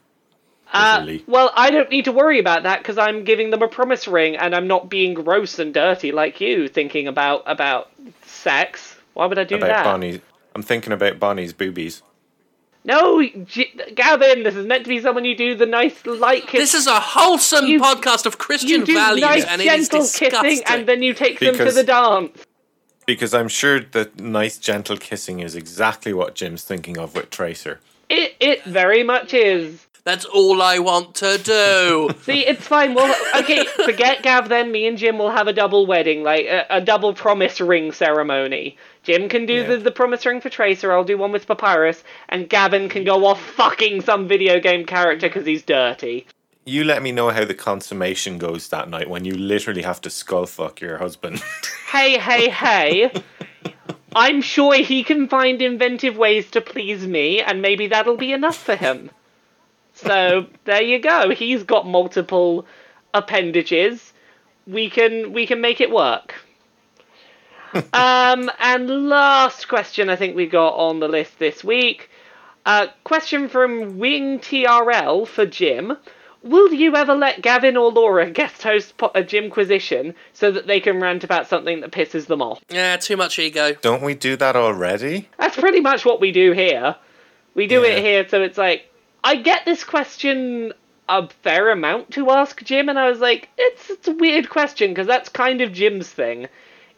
uh, 0.72 1.06
well, 1.26 1.50
I 1.56 1.70
don't 1.70 1.90
need 1.90 2.04
to 2.04 2.12
worry 2.12 2.38
about 2.38 2.64
that 2.64 2.78
because 2.78 2.98
I'm 2.98 3.24
giving 3.24 3.50
them 3.50 3.62
a 3.62 3.68
promise 3.68 4.06
ring, 4.06 4.36
and 4.36 4.54
I'm 4.54 4.68
not 4.68 4.88
being 4.88 5.14
gross 5.14 5.58
and 5.58 5.74
dirty 5.74 6.12
like 6.12 6.40
you, 6.40 6.68
thinking 6.68 7.08
about 7.08 7.42
about 7.46 7.90
sex. 8.26 8.94
Why 9.14 9.26
would 9.26 9.38
I 9.38 9.44
do 9.44 9.56
about 9.56 9.68
that? 9.68 9.84
Bonnie. 9.84 10.20
I'm 10.54 10.62
thinking 10.62 10.92
about 10.92 11.18
Bonnie's 11.18 11.52
boobies. 11.52 12.02
No, 12.84 13.22
G- 13.44 13.72
Gavin, 13.94 14.44
this 14.44 14.54
is 14.54 14.66
meant 14.66 14.84
to 14.84 14.88
be 14.88 15.00
someone 15.00 15.24
you 15.24 15.36
do 15.36 15.54
the 15.54 15.66
nice 15.66 16.06
light 16.06 16.46
kiss. 16.46 16.60
This 16.60 16.74
is 16.74 16.86
a 16.86 16.98
wholesome 17.00 17.66
You- 17.66 17.80
podcast 17.80 18.24
of 18.24 18.38
Christian 18.38 18.68
you 18.80 18.86
do 18.86 18.94
values, 18.94 19.20
nice, 19.22 19.44
and 19.44 19.60
it 19.60 19.66
is 19.66 19.88
gentle 19.88 20.00
disgusting. 20.06 20.42
kissing, 20.50 20.64
and 20.66 20.86
then 20.88 21.02
you 21.02 21.12
take 21.12 21.38
them 21.40 21.56
to 21.56 21.70
the 21.72 21.82
dance. 21.84 22.44
Because 23.04 23.34
I'm 23.34 23.48
sure 23.48 23.80
that 23.80 24.20
nice, 24.20 24.58
gentle 24.58 24.96
kissing 24.96 25.40
is 25.40 25.54
exactly 25.56 26.12
what 26.12 26.34
Jim's 26.34 26.62
thinking 26.64 26.98
of 26.98 27.14
with 27.14 27.30
Tracer. 27.30 27.80
It 28.08 28.36
it 28.40 28.64
very 28.64 29.02
much 29.02 29.34
is. 29.34 29.84
That's 30.04 30.24
all 30.24 30.62
I 30.62 30.78
want 30.78 31.14
to 31.16 31.36
do. 31.36 32.08
See, 32.22 32.46
it's 32.46 32.66
fine. 32.66 32.94
Well, 32.94 33.14
okay, 33.40 33.64
forget 33.84 34.22
Gav. 34.22 34.48
Then 34.48 34.72
me 34.72 34.86
and 34.86 34.96
Jim 34.96 35.18
will 35.18 35.30
have 35.30 35.48
a 35.48 35.52
double 35.52 35.84
wedding, 35.86 36.22
like 36.22 36.46
a, 36.46 36.64
a 36.70 36.80
double 36.80 37.12
promise 37.12 37.60
ring 37.60 37.92
ceremony. 37.92 38.78
Jim 39.08 39.30
can 39.30 39.46
do 39.46 39.54
Yeah. 39.54 39.62
the, 39.68 39.76
the 39.78 39.90
promise 39.90 40.26
ring 40.26 40.42
for 40.42 40.50
Tracer. 40.50 40.92
I'll 40.92 41.02
do 41.02 41.16
one 41.16 41.32
with 41.32 41.46
Papyrus, 41.46 42.04
and 42.28 42.46
Gavin 42.46 42.90
can 42.90 43.04
go 43.04 43.24
off 43.24 43.40
fucking 43.40 44.02
some 44.02 44.28
video 44.28 44.60
game 44.60 44.84
character 44.84 45.28
because 45.30 45.46
he's 45.46 45.62
dirty. 45.62 46.26
You 46.66 46.84
let 46.84 47.02
me 47.02 47.10
know 47.10 47.30
how 47.30 47.46
the 47.46 47.54
consummation 47.54 48.36
goes 48.36 48.68
that 48.68 48.90
night 48.90 49.08
when 49.08 49.24
you 49.24 49.32
literally 49.34 49.80
have 49.80 50.02
to 50.02 50.10
skull 50.10 50.44
fuck 50.44 50.82
your 50.82 50.98
husband. 50.98 51.42
Hey, 51.90 52.18
hey, 52.18 52.50
hey. 52.50 53.10
I'm 54.14 54.42
sure 54.42 54.74
he 54.74 55.02
can 55.02 55.26
find 55.26 55.62
inventive 55.62 56.18
ways 56.18 56.50
to 56.50 56.60
please 56.60 57.06
me, 57.06 57.40
and 57.40 57.62
maybe 57.62 57.86
that'll 57.86 58.18
be 58.18 58.30
enough 58.34 58.58
for 58.58 58.76
him. 58.76 59.10
So 59.94 60.48
there 60.66 60.82
you 60.82 60.98
go. 60.98 61.30
He's 61.30 61.62
got 61.62 61.86
multiple 61.86 62.66
appendages. 63.14 64.12
We 64.66 64.90
can 64.90 65.32
we 65.32 65.46
can 65.46 65.62
make 65.62 65.80
it 65.80 65.90
work. 65.90 66.34
Um, 67.92 68.50
and 68.60 69.08
last 69.08 69.68
question 69.68 70.08
I 70.10 70.16
think 70.16 70.36
we 70.36 70.46
got 70.46 70.74
on 70.74 71.00
the 71.00 71.08
list 71.08 71.38
this 71.38 71.62
week. 71.64 72.10
Uh, 72.66 72.88
question 73.04 73.48
from 73.48 73.98
Wing 73.98 74.38
TRL 74.40 75.26
for 75.26 75.46
Jim. 75.46 75.96
Will 76.42 76.72
you 76.72 76.94
ever 76.94 77.14
let 77.14 77.42
Gavin 77.42 77.76
or 77.76 77.90
Laura 77.90 78.30
guest 78.30 78.62
host 78.62 78.96
po- 78.96 79.10
a 79.14 79.24
Jimquisition 79.24 80.14
so 80.32 80.50
that 80.52 80.66
they 80.66 80.78
can 80.80 81.00
rant 81.00 81.24
about 81.24 81.48
something 81.48 81.80
that 81.80 81.90
pisses 81.90 82.26
them 82.26 82.42
off? 82.42 82.60
yeah, 82.68 82.96
too 82.96 83.16
much 83.16 83.38
ego. 83.38 83.72
Don't 83.80 84.02
we 84.02 84.14
do 84.14 84.36
that 84.36 84.54
already? 84.54 85.28
That's 85.38 85.56
pretty 85.56 85.80
much 85.80 86.04
what 86.04 86.20
we 86.20 86.30
do 86.30 86.52
here. 86.52 86.94
We 87.54 87.66
do 87.66 87.80
Yeah. 87.82 87.88
it 87.88 88.04
here, 88.04 88.28
so 88.28 88.42
it's 88.42 88.58
like 88.58 88.84
I 89.24 89.36
get 89.36 89.64
this 89.64 89.82
question 89.82 90.72
a 91.08 91.26
fair 91.42 91.70
amount 91.70 92.12
to 92.12 92.30
ask 92.30 92.62
Jim, 92.62 92.88
and 92.88 92.98
I 92.98 93.08
was 93.10 93.18
like, 93.18 93.48
it's 93.58 93.90
it's 93.90 94.06
a 94.08 94.12
weird 94.12 94.48
question 94.48 94.90
because 94.90 95.06
that's 95.06 95.28
kind 95.30 95.60
of 95.62 95.72
Jim's 95.72 96.08
thing. 96.08 96.48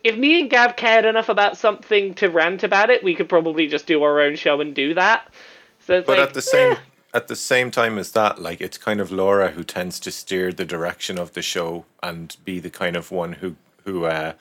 If 0.02 0.16
me 0.16 0.40
and 0.40 0.50
Gav 0.50 0.76
cared 0.76 1.04
enough 1.04 1.28
about 1.28 1.56
something 1.56 2.14
to 2.14 2.28
rant 2.28 2.62
about 2.62 2.90
it, 2.90 3.04
we 3.04 3.14
could 3.14 3.28
probably 3.28 3.66
just 3.66 3.86
do 3.86 4.02
our 4.02 4.20
own 4.20 4.36
show 4.36 4.60
and 4.60 4.74
do 4.74 4.94
that. 4.94 5.32
So 5.80 5.98
it's 5.98 6.06
But 6.06 6.18
like, 6.18 6.28
at 6.28 6.34
the 6.34 6.42
same 6.42 6.72
eh. 6.72 6.76
at 7.12 7.28
the 7.28 7.36
same 7.36 7.70
time 7.70 7.98
as 7.98 8.12
that, 8.12 8.40
like 8.40 8.60
it's 8.60 8.78
kind 8.78 9.00
of 9.00 9.10
Laura 9.10 9.50
who 9.50 9.64
tends 9.64 10.00
to 10.00 10.10
steer 10.10 10.52
the 10.52 10.64
direction 10.64 11.18
of 11.18 11.32
the 11.32 11.42
show 11.42 11.84
and 12.02 12.36
be 12.44 12.60
the 12.60 12.70
kind 12.70 12.96
of 12.96 13.10
one 13.10 13.34
who 13.34 13.56
who 13.84 14.04
uh, 14.04 14.34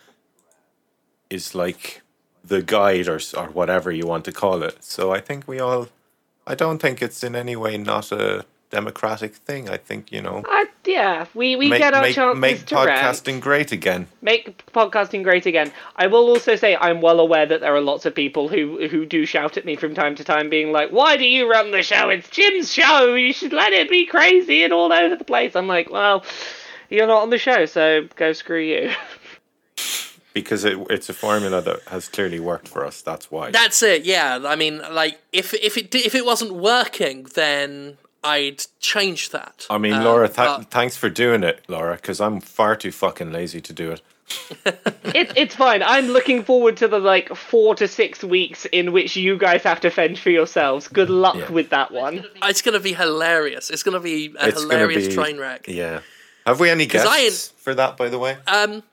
is 1.29 1.55
like 1.55 2.01
the 2.43 2.61
guide 2.61 3.07
or 3.07 3.19
or 3.35 3.47
whatever 3.47 3.91
you 3.91 4.05
want 4.05 4.25
to 4.25 4.31
call 4.31 4.63
it. 4.63 4.83
So 4.83 5.11
I 5.11 5.19
think 5.19 5.47
we 5.47 5.59
all. 5.59 5.89
I 6.47 6.55
don't 6.55 6.79
think 6.79 7.01
it's 7.01 7.23
in 7.23 7.35
any 7.35 7.55
way 7.55 7.77
not 7.77 8.11
a 8.11 8.45
democratic 8.69 9.35
thing. 9.35 9.69
I 9.69 9.77
think 9.77 10.11
you 10.11 10.21
know. 10.21 10.43
Uh, 10.49 10.65
yeah, 10.85 11.25
we, 11.33 11.55
we 11.55 11.69
Make, 11.69 11.79
get 11.79 11.93
our 11.93 12.01
make, 12.01 12.15
chances 12.15 12.39
make 12.39 12.65
to 12.67 12.75
rant. 12.75 12.89
podcasting 12.89 13.41
great 13.41 13.71
again. 13.71 14.07
make 14.21 14.65
podcasting 14.73 15.23
great 15.23 15.45
again. 15.45 15.71
I 15.95 16.07
will 16.07 16.27
also 16.29 16.55
say 16.55 16.75
I'm 16.75 17.01
well 17.01 17.19
aware 17.19 17.45
that 17.45 17.61
there 17.61 17.75
are 17.75 17.81
lots 17.81 18.05
of 18.05 18.15
people 18.15 18.47
who 18.47 18.87
who 18.87 19.05
do 19.05 19.25
shout 19.25 19.57
at 19.57 19.65
me 19.65 19.75
from 19.75 19.93
time 19.93 20.15
to 20.15 20.23
time, 20.23 20.49
being 20.49 20.71
like, 20.71 20.89
"Why 20.91 21.17
do 21.17 21.25
you 21.25 21.49
run 21.49 21.71
the 21.71 21.83
show? 21.83 22.09
It's 22.09 22.29
Jim's 22.29 22.71
show. 22.71 23.13
You 23.15 23.33
should 23.33 23.53
let 23.53 23.73
it 23.73 23.89
be 23.89 24.05
crazy 24.05 24.63
and 24.63 24.73
all 24.73 24.91
over 24.91 25.15
the 25.15 25.25
place." 25.25 25.55
I'm 25.55 25.67
like, 25.67 25.89
"Well, 25.91 26.23
you're 26.89 27.07
not 27.07 27.21
on 27.23 27.29
the 27.29 27.37
show, 27.37 27.65
so 27.65 28.07
go 28.15 28.33
screw 28.33 28.61
you." 28.61 28.91
because 30.33 30.63
it, 30.63 30.77
it's 30.89 31.09
a 31.09 31.13
formula 31.13 31.61
that 31.61 31.81
has 31.87 32.07
clearly 32.07 32.39
worked 32.39 32.67
for 32.67 32.85
us. 32.85 33.01
That's 33.01 33.29
why. 33.31 33.51
That's 33.51 33.81
it. 33.83 34.05
Yeah, 34.05 34.39
I 34.45 34.55
mean, 34.55 34.81
like 34.91 35.19
if 35.33 35.53
if 35.55 35.77
it 35.77 35.93
if 35.93 36.15
it 36.15 36.25
wasn't 36.25 36.53
working, 36.53 37.23
then 37.35 37.97
I'd 38.23 38.65
change 38.79 39.29
that. 39.29 39.65
I 39.69 39.77
mean, 39.77 39.93
Uh, 39.93 40.03
Laura, 40.03 40.27
th- 40.27 40.37
but- 40.37 40.71
thanks 40.71 40.97
for 40.97 41.09
doing 41.09 41.43
it, 41.43 41.63
Laura, 41.67 41.95
because 41.95 42.19
I'm 42.19 42.41
far 42.41 42.75
too 42.75 42.91
fucking 42.91 43.31
lazy 43.31 43.61
to 43.61 43.73
do 43.73 43.91
it. 43.91 44.01
it, 44.65 45.31
it's 45.35 45.55
fine. 45.55 45.81
I'm 45.81 46.07
looking 46.09 46.43
forward 46.43 46.77
to 46.77 46.87
the 46.87 46.99
like 46.99 47.35
four 47.35 47.73
to 47.75 47.87
six 47.87 48.23
weeks 48.23 48.65
in 48.71 48.91
which 48.91 49.15
you 49.15 49.37
guys 49.37 49.63
have 49.63 49.79
to 49.81 49.89
fend 49.89 50.19
for 50.19 50.29
yourselves. 50.29 50.87
Good 50.87 51.09
luck 51.09 51.35
Yeah. 51.35 51.49
with 51.51 51.69
that 51.71 51.91
one. 51.91 52.25
it's 52.43 52.61
gonna 52.61 52.79
be 52.79 52.93
hilarious. 52.93 53.71
It's 53.71 53.81
gonna 53.81 53.99
be 53.99 54.31
a 54.39 54.49
It's 54.49 54.61
hilarious 54.61 55.07
be 55.07 55.13
train 55.15 55.37
wreck. 55.39 55.67
Yeah. 55.67 56.01
Have 56.45 56.59
we 56.59 56.69
any 56.69 56.85
'Cause 56.85 57.05
I 57.05 57.23
guests 57.23 57.53
for 57.57 57.73
that, 57.73 57.97
by 57.97 58.09
the 58.09 58.19
way? 58.19 58.37
Um, 58.45 58.83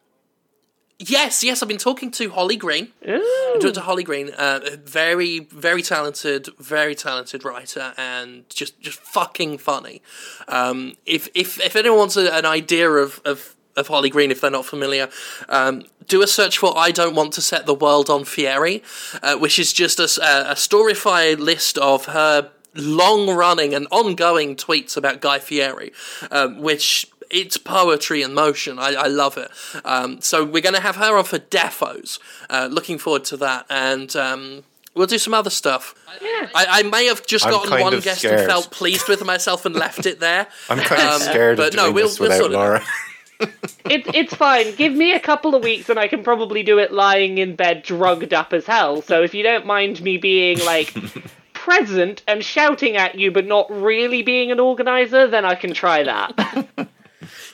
yes, 0.99 1.45
yes, 1.45 1.63
I've 1.63 1.69
been 1.69 1.79
talking 1.79 2.11
to 2.13 2.31
Holly 2.31 2.57
Green. 2.57 2.89
Ooh. 3.09 3.55
Talking 3.55 3.73
to 3.75 3.81
Holly 3.81 4.05
Green, 4.05 4.31
uh, 4.31 4.61
very, 4.85 5.41
very 5.41 5.83
talented, 5.83 6.49
very 6.59 6.95
talented 6.95 7.45
writer, 7.45 7.95
and 7.97 8.49
just, 8.51 8.81
just 8.81 8.99
fucking 8.99 9.59
funny. 9.59 10.03
Um, 10.49 10.95
if, 11.05 11.29
if, 11.35 11.61
if 11.61 11.77
anyone 11.77 11.99
wants 11.99 12.17
a, 12.17 12.33
an 12.35 12.47
idea 12.47 12.91
of, 12.91 13.21
of, 13.25 13.55
of 13.77 13.89
Holly 13.89 14.11
Green, 14.11 14.31
if 14.31 14.41
they're 14.41 14.51
not 14.51 14.67
familiar, 14.67 15.09
um, 15.49 15.85
do 16.09 16.23
a 16.23 16.27
search 16.27 16.59
for 16.59 16.77
"I 16.77 16.91
Don't 16.93 17.15
Want 17.15 17.33
to 17.35 17.41
Set 17.41 17.67
the 17.67 17.75
World 17.75 18.09
on 18.09 18.25
Fieri," 18.25 18.83
uh, 19.23 19.37
which 19.37 19.59
is 19.59 19.73
just 19.73 19.99
a 19.99 20.55
storyfied 20.57 21.41
list 21.41 21.79
of 21.79 22.07
her 22.07 22.51
long-running 22.75 23.75
and 23.75 23.87
ongoing 23.91 24.55
tweets 24.55 24.97
about 24.97 25.21
Guy 25.21 25.39
Fieri, 25.39 25.93
um, 26.31 26.61
which 26.61 27.11
it's 27.41 27.57
poetry 27.57 28.23
in 28.23 28.35
motion. 28.35 28.79
I, 28.79 28.95
I 28.95 29.07
love 29.07 29.37
it. 29.37 29.51
Um, 29.85 30.21
so 30.21 30.45
we're 30.45 30.63
going 30.63 30.75
to 30.75 30.81
have 30.81 30.97
her 30.97 31.17
on 31.17 31.25
for 31.25 31.39
defos. 31.39 32.19
Uh, 32.51 32.69
looking 32.71 32.99
forward 32.99 33.25
to 33.27 33.37
that, 33.39 33.67
and 33.71 34.15
um, 34.17 34.65
we'll 34.95 35.07
do 35.07 35.19
some 35.19 35.35
other 35.35 35.51
stuff. 35.51 35.95
Yeah. 36.23 36.49
I, 36.55 36.67
I 36.69 36.83
may 36.85 37.07
have 37.07 37.27
just 37.27 37.45
I'm 37.47 37.53
gotten 37.53 37.81
one 37.81 38.01
guest 38.01 38.21
scared. 38.21 38.41
and 38.41 38.49
felt 38.49 38.71
pleased 38.71 39.09
with 39.09 39.25
myself 39.25 39.67
and 39.67 39.75
left 39.75 40.07
it 40.07 40.21
there. 40.21 40.47
I'm 40.71 40.79
kind 40.79 41.03
of 41.03 41.15
Um, 41.15 41.21
scared 41.21 41.57
but 41.59 41.69
of 41.69 41.75
no, 41.77 41.93
we'll- 41.93 42.09
this 42.09 42.19
we'll 42.21 42.31
without 42.31 42.41
sort 42.41 42.53
it 42.53 42.57
out. 42.57 42.61
Laura. 42.61 42.83
It, 43.85 44.15
it's 44.15 44.35
fine. 44.35 44.75
Give 44.77 44.95
me 44.95 45.13
a 45.13 45.21
couple 45.21 45.55
of 45.55 45.63
weeks 45.63 45.91
and 45.91 45.99
I 45.99 46.09
can 46.09 46.25
probably 46.25 46.63
do 46.63 46.79
it 46.79 46.91
lying 46.91 47.37
in 47.37 47.55
bed, 47.55 47.83
drugged 47.83 48.33
up 48.33 48.55
as 48.55 48.65
hell. 48.65 49.03
So 49.03 49.23
if 49.23 49.35
you 49.35 49.43
don't 49.43 49.67
mind 49.67 50.01
me 50.03 50.17
being 50.17 50.59
like 50.65 50.95
present 51.53 52.23
and 52.27 52.43
shouting 52.43 52.97
at 52.97 53.15
you, 53.17 53.31
but 53.31 53.45
not 53.47 53.71
really 53.71 54.23
being 54.23 54.51
an 54.51 54.59
organizer, 54.59 55.27
then 55.29 55.45
I 55.45 55.55
can 55.55 55.75
try 55.75 56.03
that. 56.03 56.89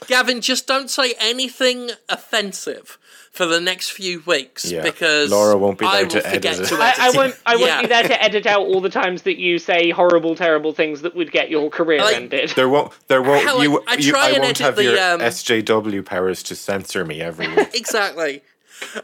Gavin, 0.07 0.41
just 0.41 0.67
don't 0.67 0.89
say 0.89 1.13
anything 1.19 1.91
offensive 2.09 2.97
for 3.31 3.47
the 3.47 3.59
next 3.59 3.89
few 3.89 4.21
weeks 4.27 4.69
Yeah, 4.71 4.83
because 4.83 5.31
Laura 5.31 5.57
won't 5.57 5.79
be 5.79 5.87
there 5.87 6.03
will 6.03 6.09
to 6.11 6.27
edit 6.27 6.45
it. 6.59 6.65
to 6.67 6.75
I, 6.75 6.89
edit 6.89 6.99
I 6.99 7.09
it. 7.09 7.15
won't. 7.15 7.39
I 7.47 7.55
won't 7.55 7.67
Yeah. 7.67 7.81
be 7.81 7.87
there 7.87 8.03
to 8.03 8.23
edit 8.23 8.45
out 8.45 8.61
all 8.61 8.79
the 8.79 8.91
times 8.91 9.23
that 9.23 9.39
you 9.39 9.57
say 9.57 9.89
horrible, 9.89 10.35
terrible 10.35 10.71
things 10.71 11.01
that 11.01 11.15
would 11.15 11.31
get 11.31 11.49
your 11.49 11.71
career 11.71 11.99
Like- 12.01 12.15
ended. 12.15 12.51
There 12.51 12.69
won't. 12.69 12.91
There 13.07 13.23
won't. 13.23 13.43
Hell, 13.43 13.59
I- 13.59 13.63
you, 13.63 13.83
I 13.87 13.95
you, 13.95 14.11
try 14.11 14.25
I 14.25 14.29
and 14.29 14.43
won't 14.43 14.49
edit 14.51 14.57
have 14.59 14.75
the, 14.75 14.83
your 14.83 14.99
um, 15.13 15.19
SJW 15.21 16.05
powers 16.05 16.43
to 16.43 16.55
censor 16.55 17.05
me 17.05 17.21
every 17.21 17.47
week. 17.47 17.69
exactly. 17.73 18.43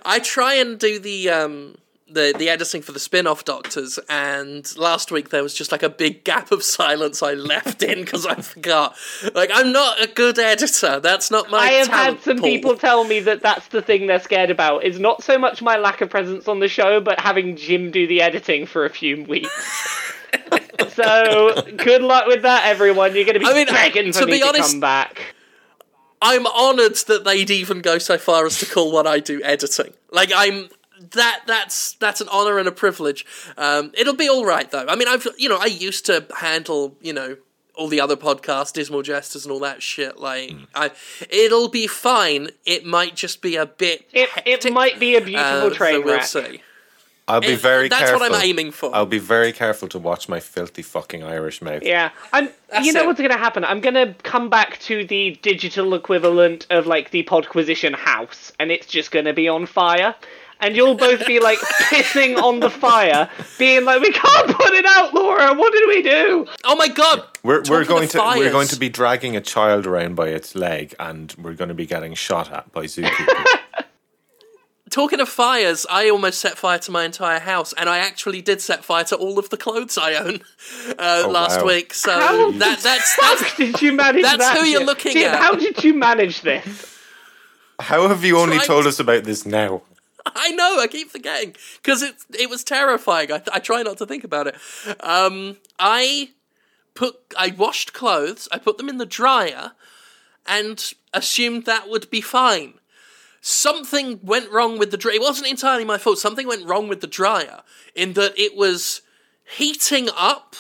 I 0.06 0.20
try 0.20 0.54
and 0.56 0.78
do 0.78 1.00
the 1.00 1.30
um 1.32 1.78
the 2.12 2.34
the 2.38 2.50
editing 2.50 2.82
for 2.82 2.92
the 2.92 3.00
spin-off 3.00 3.46
Doctors, 3.46 4.00
and 4.10 4.76
last 4.78 5.12
week 5.12 5.30
there 5.30 5.44
was 5.44 5.54
just 5.54 5.72
like 5.72 5.84
a 5.84 5.90
big 5.90 6.24
gap 6.24 6.52
of 6.52 6.64
silence 6.64 7.22
I 7.22 7.34
left 7.34 7.84
in 7.84 8.02
because 8.02 8.26
I 8.26 8.36
forgot. 8.36 8.96
Like 9.34 9.50
I'm 9.54 9.72
not 9.72 10.02
a 10.02 10.08
good 10.08 10.40
editor. 10.40 11.00
That's 11.00 11.32
not 11.32 11.50
my. 11.50 11.58
I 11.60 11.72
have 11.72 11.88
had 11.88 12.22
some 12.22 12.38
pool. 12.38 12.46
people 12.46 12.76
tell 12.76 13.04
me 13.04 13.20
that 13.22 13.42
that's 13.42 13.68
the 13.68 13.82
thing 13.82 14.08
they're 14.08 14.20
scared 14.20 14.50
about. 14.50 14.84
Is 14.84 15.00
not 15.00 15.24
so 15.24 15.38
much 15.38 15.62
my 15.62 15.78
lack 15.78 16.02
of 16.02 16.10
presence 16.10 16.48
on 16.48 16.60
the 16.60 16.68
show, 16.68 17.00
but 17.00 17.20
having 17.20 17.56
Jim 17.56 17.92
do 17.92 18.08
the 18.08 18.22
editing 18.22 18.66
for 18.66 18.86
a 18.86 18.90
few 18.90 19.24
weeks. 19.24 20.04
so 20.90 21.62
good 21.78 22.02
luck 22.02 22.28
with 22.28 22.44
that, 22.44 22.66
everyone. 22.66 23.16
You're 23.16 23.26
going 23.26 23.34
to 23.36 23.40
be 23.40 23.46
I 23.46 23.54
mean, 23.54 23.68
begging 23.68 24.14
for 24.14 24.22
to 24.22 24.26
me 24.26 24.32
be 24.34 24.40
to 24.40 24.48
honest- 24.48 24.72
come 24.72 24.80
back. 24.80 25.36
I'm 26.22 26.46
honoured 26.48 26.96
that 27.08 27.24
they'd 27.24 27.50
even 27.50 27.80
go 27.80 27.98
so 27.98 28.18
far 28.18 28.46
as 28.46 28.60
to 28.60 28.66
call 28.66 28.92
what 28.92 29.08
I 29.08 29.20
do 29.20 29.42
editing. 29.42 29.94
Like 30.12 30.32
I'm 30.36 30.68
that 31.12 31.42
that's 31.48 31.94
that's 31.94 32.22
an 32.22 32.28
honour 32.30 32.58
and 32.60 32.68
a 32.68 32.72
privilege. 32.72 33.26
Um, 33.58 33.92
it'll 33.98 34.16
be 34.16 34.30
all 34.30 34.46
right 34.46 34.70
though. 34.70 34.86
I 34.88 34.96
mean, 34.96 35.08
I've 35.08 35.28
you 35.38 35.50
know 35.50 35.58
I 35.60 35.66
used 35.66 36.06
to 36.08 36.26
handle 36.40 36.96
you 37.02 37.14
know 37.14 37.38
all 37.76 37.88
the 37.88 38.02
other 38.02 38.18
podcasts, 38.18 38.74
Dismal 38.74 39.02
Jesters, 39.04 39.46
and 39.46 39.52
all 39.54 39.60
that 39.62 39.82
shit. 39.82 40.20
Like 40.20 40.54
I, 40.76 40.92
it'll 41.30 41.70
be 41.70 41.88
fine. 41.88 42.50
It 42.66 42.86
might 42.86 43.16
just 43.16 43.42
be 43.42 43.56
a 43.56 43.66
bit. 43.66 44.08
It, 44.14 44.30
it 44.46 44.74
might 44.74 45.00
be 45.00 45.16
a 45.16 45.22
beautiful 45.22 45.68
uh, 45.68 45.70
train 45.70 45.94
so 46.02 46.06
we'll 46.06 46.14
wreck. 46.16 46.24
see. 46.26 46.62
I'll 47.28 47.42
be 47.42 47.50
It- 47.50 47.60
very 47.60 47.90
that's 47.90 48.10
careful. 48.10 48.22
what 48.22 48.34
I'm 48.34 48.42
aiming 48.42 48.72
for. 48.72 48.94
I'll 48.94 49.06
be 49.06 49.20
very 49.20 49.52
careful 49.54 49.88
to 49.90 50.00
watch 50.00 50.28
my 50.28 50.40
filthy 50.40 50.82
fucking 50.82 51.24
Irish 51.24 51.62
mouth. 51.62 51.84
Yeah, 51.84 52.10
I'm. 52.34 52.50
That's 52.72 52.86
you 52.88 52.92
know 52.92 53.04
it. 53.04 53.06
what's 53.08 53.20
going 53.20 53.32
to 53.32 53.38
happen? 53.38 53.64
I'm 53.64 53.82
going 53.82 53.94
to 53.94 54.16
come 54.24 54.50
back 54.50 54.80
to 54.82 55.06
the 55.06 55.38
digital 55.44 55.94
equivalent 55.94 56.66
of 56.72 56.88
like 56.88 57.12
the 57.12 57.22
Podquisition 57.24 57.94
house, 57.94 58.52
and 58.60 58.72
it's 58.72 58.88
just 58.88 59.12
going 59.12 59.26
to 59.26 59.34
be 59.34 59.48
on 59.48 59.68
fire. 59.68 60.16
And 60.62 60.76
you'll 60.76 60.96
both 60.96 61.26
be 61.26 61.40
like 61.40 61.58
pissing 61.90 62.38
on 62.42 62.60
the 62.60 62.70
fire, 62.70 63.30
being 63.58 63.86
like, 63.86 64.02
"We 64.02 64.12
can't 64.12 64.52
put 64.52 64.74
it 64.74 64.86
out, 64.86 65.14
Laura. 65.14 65.54
What 65.54 65.72
did 65.72 65.88
we 65.88 66.02
do?" 66.02 66.48
Oh 66.66 66.76
my 66.76 66.90
god! 66.90 67.24
We're, 67.44 67.64
we're 67.70 67.86
going 67.86 68.04
of 68.06 68.12
to 68.12 68.34
we're 68.38 68.52
going 68.52 68.68
to 68.68 68.78
be 68.78 68.90
dragging 68.90 69.38
a 69.38 69.42
child 69.42 69.88
around 69.88 70.16
by 70.16 70.28
its 70.28 70.56
leg, 70.56 70.96
and 71.00 71.34
we're 71.38 71.54
going 71.54 71.70
to 71.70 71.74
be 71.74 71.86
getting 71.86 72.14
shot 72.14 72.52
at 72.52 72.72
by 72.74 72.86
zookeepers. 72.86 73.46
Talking 74.90 75.20
of 75.20 75.30
fires, 75.30 75.86
I 75.88 76.10
almost 76.10 76.40
set 76.42 76.58
fire 76.58 76.80
to 76.80 76.92
my 76.92 77.06
entire 77.06 77.40
house, 77.40 77.74
and 77.74 77.88
I 77.88 78.00
actually 78.00 78.42
did 78.42 78.60
set 78.60 78.84
fire 78.84 79.04
to 79.06 79.16
all 79.16 79.38
of 79.38 79.50
the 79.52 79.58
clothes 79.58 80.00
I 80.00 80.16
own 80.16 80.40
uh, 80.98 81.28
last 81.30 81.60
wow. 81.60 81.68
week. 81.68 81.94
So 81.94 82.12
How 82.12 82.52
that 82.54 82.80
that's 82.80 83.14
Fuck 83.14 83.40
that's 83.40 83.56
did 83.56 83.82
you 83.84 83.94
manage 83.94 84.24
That's 84.24 84.38
that? 84.40 84.58
who 84.58 84.64
you're 84.66 84.84
looking 84.84 85.14
Jim, 85.14 85.32
at. 85.32 85.40
How 85.40 85.54
did 85.54 85.84
you 85.84 85.94
manage 85.94 86.42
this? 86.42 86.98
How 87.80 88.08
have 88.08 88.26
you 88.26 88.40
only 88.40 88.58
Right. 88.58 88.66
told 88.66 88.88
us 88.88 89.00
about 89.00 89.26
this 89.26 89.46
now? 89.46 89.84
I 90.36 90.52
know. 90.52 90.80
I 90.80 90.88
keep 90.88 91.10
forgetting 91.10 91.56
because 91.82 92.02
it 92.02 92.16
it 92.38 92.50
was 92.50 92.64
terrifying. 92.64 93.32
I, 93.32 93.42
I 93.54 93.60
try 93.60 93.84
not 93.84 93.98
to 93.98 94.06
think 94.06 94.24
about 94.24 94.48
it. 94.48 94.56
Um, 95.00 95.58
I 95.78 96.32
put 96.94 97.18
I 97.38 97.54
washed 97.58 97.94
clothes. 97.94 98.48
I 98.52 98.58
put 98.58 98.78
them 98.78 98.90
in 98.90 98.98
the 98.98 99.06
dryer, 99.06 99.72
and 100.46 100.94
assumed 101.14 101.66
that 101.66 101.90
would 101.90 102.10
be 102.10 102.22
fine. 102.22 102.74
Something 103.42 104.20
went 104.22 104.52
wrong 104.52 104.78
with 104.78 104.92
the 104.92 104.98
dryer. 104.98 105.16
It 105.16 105.22
wasn't 105.22 105.48
entirely 105.48 105.86
my 105.86 105.98
fault. 105.98 106.20
Something 106.20 106.48
went 106.48 106.68
wrong 106.68 106.90
with 106.90 107.00
the 107.00 107.08
dryer 107.08 107.62
in 107.96 108.14
that 108.14 108.38
it 108.38 108.56
was 108.56 109.02
heating 109.58 110.10
up 110.16 110.56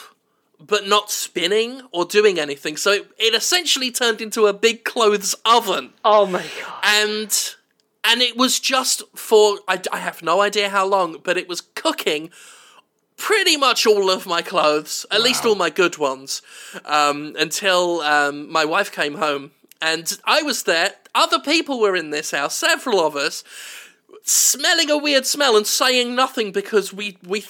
but 0.59 0.87
not 0.87 1.09
spinning 1.09 1.81
or 1.91 2.05
doing 2.05 2.37
anything. 2.37 2.75
So 2.75 2.91
it, 2.91 3.11
it 3.17 3.33
essentially 3.33 3.91
turned 3.91 4.21
into 4.21 4.47
a 4.47 4.53
big 4.53 4.83
clothes 4.83 5.35
oven 5.45 5.93
Oh 6.03 6.25
my 6.25 6.45
god! 6.61 6.83
and 6.83 7.55
and 8.09 8.21
it 8.21 8.35
was 8.37 8.59
just 8.59 9.03
for 9.15 9.59
I, 9.67 9.79
I 9.91 9.97
have 9.99 10.21
no 10.21 10.41
idea 10.41 10.69
how 10.69 10.85
long 10.85 11.17
but 11.23 11.37
it 11.37 11.47
was 11.47 11.61
cooking 11.61 12.29
pretty 13.17 13.57
much 13.57 13.85
all 13.85 14.09
of 14.09 14.25
my 14.25 14.41
clothes 14.41 15.05
at 15.11 15.21
least 15.21 15.45
all 15.45 15.55
my 15.55 15.69
good 15.69 15.97
ones 15.97 16.41
um, 16.85 17.35
until 17.37 18.01
um, 18.01 18.49
my 18.51 18.65
wife 18.65 18.91
came 18.91 19.15
home 19.15 19.51
and 19.81 20.17
i 20.25 20.41
was 20.41 20.63
there 20.63 20.91
other 21.15 21.39
people 21.39 21.79
were 21.79 21.95
in 21.95 22.09
this 22.11 22.31
house 22.31 22.55
several 22.55 22.99
of 23.05 23.15
us 23.15 23.43
smelling 24.23 24.89
a 24.89 24.97
weird 24.97 25.25
smell 25.25 25.55
and 25.57 25.67
saying 25.67 26.15
nothing 26.15 26.51
because 26.51 26.93
we 26.93 27.17
we 27.27 27.43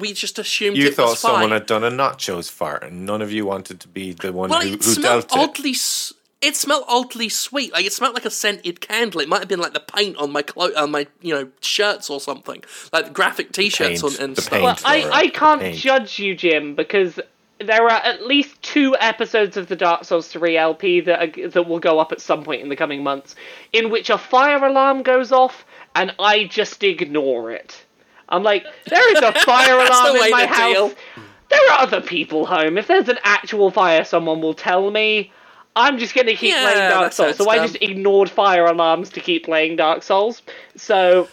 we 0.00 0.12
just 0.12 0.38
assumed 0.38 0.76
You 0.76 0.86
it 0.88 0.94
thought 0.94 1.10
was 1.10 1.20
fine. 1.20 1.32
someone 1.32 1.50
had 1.50 1.66
done 1.66 1.84
a 1.84 1.90
nachos 1.90 2.50
fart, 2.50 2.82
and 2.84 3.04
none 3.04 3.20
of 3.20 3.30
you 3.30 3.44
wanted 3.44 3.78
to 3.80 3.88
be 3.88 4.12
the 4.14 4.32
one 4.32 4.48
Well, 4.48 4.62
who, 4.62 4.72
it 4.74 4.84
who 4.84 4.90
smelled 4.94 5.28
dealt 5.28 5.36
it. 5.44 5.50
oddly. 5.58 5.70
s- 5.72 6.14
It 6.42 6.56
smelled 6.56 6.84
oddly 6.88 7.28
sweet. 7.28 7.72
Like 7.72 7.84
it 7.84 7.92
smelled 7.92 8.14
like 8.14 8.24
a 8.24 8.30
scented 8.30 8.80
candle. 8.80 9.20
It 9.20 9.28
might 9.28 9.38
have 9.38 9.48
been 9.48 9.60
like 9.60 9.74
the 9.74 9.80
paint 9.80 10.16
on 10.16 10.32
my 10.32 10.42
clo- 10.42 10.74
on 10.76 10.90
my 10.90 11.06
you 11.20 11.34
know 11.34 11.48
shirts 11.60 12.10
or 12.10 12.20
something, 12.20 12.64
like 12.92 13.12
graphic 13.12 13.52
T-shirts 13.52 14.02
paint, 14.02 14.18
on, 14.18 14.24
and 14.24 14.36
the 14.36 14.42
stuff. 14.42 14.52
paint. 14.52 14.64
Well, 14.64 14.78
I, 14.84 15.10
I 15.10 15.28
can't 15.28 15.74
judge 15.74 16.18
you, 16.18 16.34
Jim, 16.34 16.74
because 16.74 17.20
there 17.60 17.84
are 17.84 17.90
at 17.90 18.26
least 18.26 18.60
two 18.62 18.96
episodes 18.98 19.56
of 19.56 19.68
the 19.68 19.76
Dark 19.76 20.04
Souls 20.04 20.26
3 20.28 20.56
LP 20.56 21.00
that 21.02 21.38
are, 21.38 21.48
that 21.50 21.68
will 21.68 21.78
go 21.78 22.00
up 22.00 22.10
at 22.10 22.20
some 22.20 22.42
point 22.42 22.60
in 22.60 22.68
the 22.68 22.76
coming 22.76 23.04
months, 23.04 23.36
in 23.72 23.90
which 23.90 24.10
a 24.10 24.18
fire 24.18 24.64
alarm 24.64 25.02
goes 25.02 25.30
off, 25.30 25.64
and 25.94 26.12
I 26.18 26.44
just 26.44 26.82
ignore 26.82 27.52
it. 27.52 27.84
I'm 28.28 28.42
like, 28.42 28.64
there 28.88 29.16
is 29.16 29.22
a 29.22 29.32
fire 29.44 29.74
alarm 29.74 30.16
in 30.16 30.30
my 30.30 30.46
house. 30.46 30.74
deal. 30.74 30.88
There 30.88 30.96
there 31.52 31.70
are 31.72 31.80
other 31.80 32.00
people 32.00 32.46
home. 32.46 32.78
If 32.78 32.86
there's 32.86 33.08
an 33.08 33.18
actual 33.22 33.70
fire, 33.70 34.04
someone 34.04 34.40
will 34.40 34.54
tell 34.54 34.90
me. 34.90 35.30
I'm 35.74 35.98
just 35.98 36.14
going 36.14 36.26
to 36.26 36.34
keep 36.34 36.52
Yeah, 36.52 36.72
playing 36.72 36.90
Dark 36.90 37.12
Souls. 37.12 37.36
So 37.36 37.44
sounds 37.44 37.58
I 37.58 37.66
just 37.66 37.76
ignored 37.80 38.28
fire 38.30 38.66
alarms 38.66 39.10
to 39.10 39.20
keep 39.20 39.44
playing 39.44 39.76
Dark 39.76 40.02
Souls. 40.02 40.42
So 40.76 41.28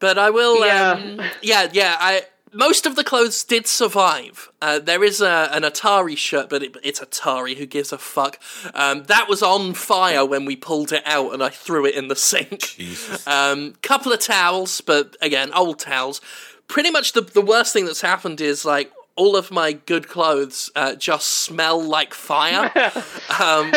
But 0.00 0.18
I 0.18 0.30
will. 0.30 0.64
Yeah. 0.66 0.90
Um, 0.92 1.20
yeah, 1.42 1.68
yeah. 1.72 1.96
I 1.98 2.22
most 2.52 2.86
of 2.86 2.96
the 2.96 3.04
clothes 3.04 3.44
did 3.44 3.66
survive. 3.66 4.50
Uh, 4.60 4.78
there 4.78 5.04
is 5.04 5.20
a, 5.20 5.48
an 5.52 5.62
Atari 5.62 6.16
shirt, 6.16 6.48
but 6.48 6.62
it, 6.62 6.76
it's 6.82 7.00
Atari. 7.00 7.56
Who 7.56 7.66
gives 7.66 7.92
a 7.92 7.98
fuck? 7.98 8.40
Um, 8.74 9.04
that 9.04 9.28
was 9.28 9.42
on 9.42 9.74
fire 9.74 10.24
when 10.24 10.44
we 10.44 10.56
pulled 10.56 10.92
it 10.92 11.02
out, 11.04 11.34
and 11.34 11.42
I 11.42 11.50
threw 11.50 11.84
it 11.86 11.94
in 11.94 12.08
the 12.08 12.16
sink. 12.16 12.60
Jesus. 12.60 13.26
Um, 13.26 13.74
couple 13.82 14.12
of 14.12 14.20
towels, 14.20 14.80
but 14.80 15.16
again, 15.20 15.52
old 15.52 15.78
towels. 15.78 16.20
Pretty 16.68 16.90
much 16.90 17.12
the 17.12 17.22
the 17.22 17.40
worst 17.42 17.72
thing 17.72 17.86
that's 17.86 18.00
happened 18.00 18.40
is 18.40 18.64
like 18.64 18.92
all 19.18 19.36
of 19.36 19.50
my 19.50 19.72
good 19.72 20.08
clothes 20.08 20.70
uh, 20.76 20.94
just 20.94 21.26
smell 21.28 21.82
like 21.82 22.14
fire, 22.14 22.70
um, 23.40 23.74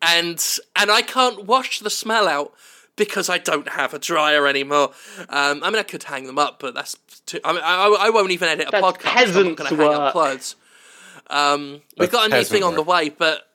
and 0.00 0.58
and 0.76 0.90
I 0.90 1.02
can't 1.02 1.44
wash 1.44 1.80
the 1.80 1.90
smell 1.90 2.28
out 2.28 2.54
because 2.96 3.28
I 3.28 3.38
don't 3.38 3.68
have 3.68 3.92
a 3.92 3.98
dryer 3.98 4.46
anymore. 4.46 4.92
Um, 5.28 5.62
I 5.62 5.70
mean, 5.70 5.78
I 5.78 5.82
could 5.82 6.04
hang 6.04 6.26
them 6.26 6.38
up, 6.38 6.60
but 6.60 6.74
that's 6.74 6.96
too. 7.26 7.40
I 7.44 7.52
mean, 7.52 7.62
I, 7.64 7.86
I 7.86 8.10
won't 8.10 8.30
even 8.30 8.48
edit 8.48 8.68
a 8.68 8.70
That's 8.70 8.86
podcast. 8.86 9.06
I'm 9.06 9.14
not 9.14 9.26
peasant's 9.26 9.60
going 9.60 9.70
to 9.70 9.76
hang 9.76 9.88
work. 9.88 9.98
up 9.98 10.12
clothes. 10.12 10.56
Um, 11.30 11.82
we've 11.98 12.10
got 12.10 12.26
a 12.26 12.28
new 12.28 12.36
peasant 12.36 12.52
thing 12.52 12.62
on 12.62 12.74
the 12.74 12.82
way, 12.82 13.10
but 13.10 13.47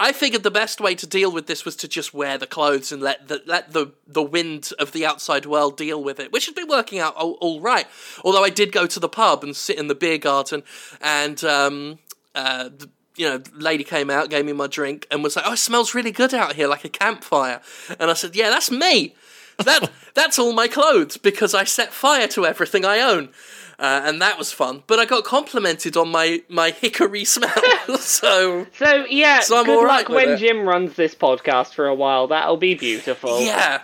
I 0.00 0.12
figured 0.12 0.44
the 0.44 0.50
best 0.50 0.80
way 0.80 0.94
to 0.94 1.06
deal 1.06 1.32
with 1.32 1.46
this 1.46 1.64
was 1.64 1.74
to 1.76 1.88
just 1.88 2.14
wear 2.14 2.38
the 2.38 2.46
clothes 2.46 2.92
and 2.92 3.02
let 3.02 3.26
the 3.26 3.42
let 3.46 3.72
the 3.72 3.92
the 4.06 4.22
wind 4.22 4.70
of 4.78 4.92
the 4.92 5.04
outside 5.04 5.44
world 5.44 5.76
deal 5.76 6.02
with 6.02 6.20
it, 6.20 6.32
which 6.32 6.46
has 6.46 6.54
been 6.54 6.68
working 6.68 7.00
out 7.00 7.16
all, 7.16 7.32
all 7.40 7.60
right. 7.60 7.86
Although 8.24 8.44
I 8.44 8.50
did 8.50 8.70
go 8.70 8.86
to 8.86 9.00
the 9.00 9.08
pub 9.08 9.42
and 9.42 9.56
sit 9.56 9.76
in 9.76 9.88
the 9.88 9.96
beer 9.96 10.18
garden, 10.18 10.62
and 11.00 11.42
um, 11.42 11.98
uh, 12.34 12.70
you 13.16 13.28
know, 13.28 13.42
lady 13.54 13.82
came 13.82 14.08
out, 14.08 14.30
gave 14.30 14.44
me 14.44 14.52
my 14.52 14.68
drink, 14.68 15.06
and 15.10 15.24
was 15.24 15.34
like, 15.34 15.44
"Oh, 15.48 15.54
it 15.54 15.58
smells 15.58 15.94
really 15.94 16.12
good 16.12 16.32
out 16.32 16.54
here, 16.54 16.68
like 16.68 16.84
a 16.84 16.88
campfire." 16.88 17.60
And 17.98 18.08
I 18.08 18.14
said, 18.14 18.36
"Yeah, 18.36 18.50
that's 18.50 18.70
me. 18.70 19.16
That 19.58 19.90
that's 20.14 20.38
all 20.38 20.52
my 20.52 20.68
clothes 20.68 21.16
because 21.16 21.54
I 21.54 21.64
set 21.64 21.92
fire 21.92 22.28
to 22.28 22.46
everything 22.46 22.84
I 22.84 23.00
own." 23.00 23.30
Uh, 23.78 24.02
and 24.04 24.20
that 24.20 24.36
was 24.36 24.52
fun, 24.52 24.82
but 24.88 24.98
I 24.98 25.04
got 25.04 25.22
complimented 25.24 25.96
on 25.96 26.08
my, 26.08 26.42
my 26.48 26.70
hickory 26.70 27.24
smell. 27.24 27.52
so 28.00 28.66
So 28.76 29.06
yeah, 29.08 29.40
So 29.40 29.56
I'm 29.56 29.66
good 29.66 29.78
alright 29.78 30.00
luck 30.00 30.08
with 30.08 30.16
when 30.16 30.28
it. 30.30 30.38
Jim 30.38 30.66
runs 30.68 30.94
this 30.94 31.14
podcast 31.14 31.74
for 31.74 31.86
a 31.86 31.94
while. 31.94 32.26
That'll 32.26 32.56
be 32.56 32.74
beautiful. 32.74 33.40
Yeah. 33.40 33.82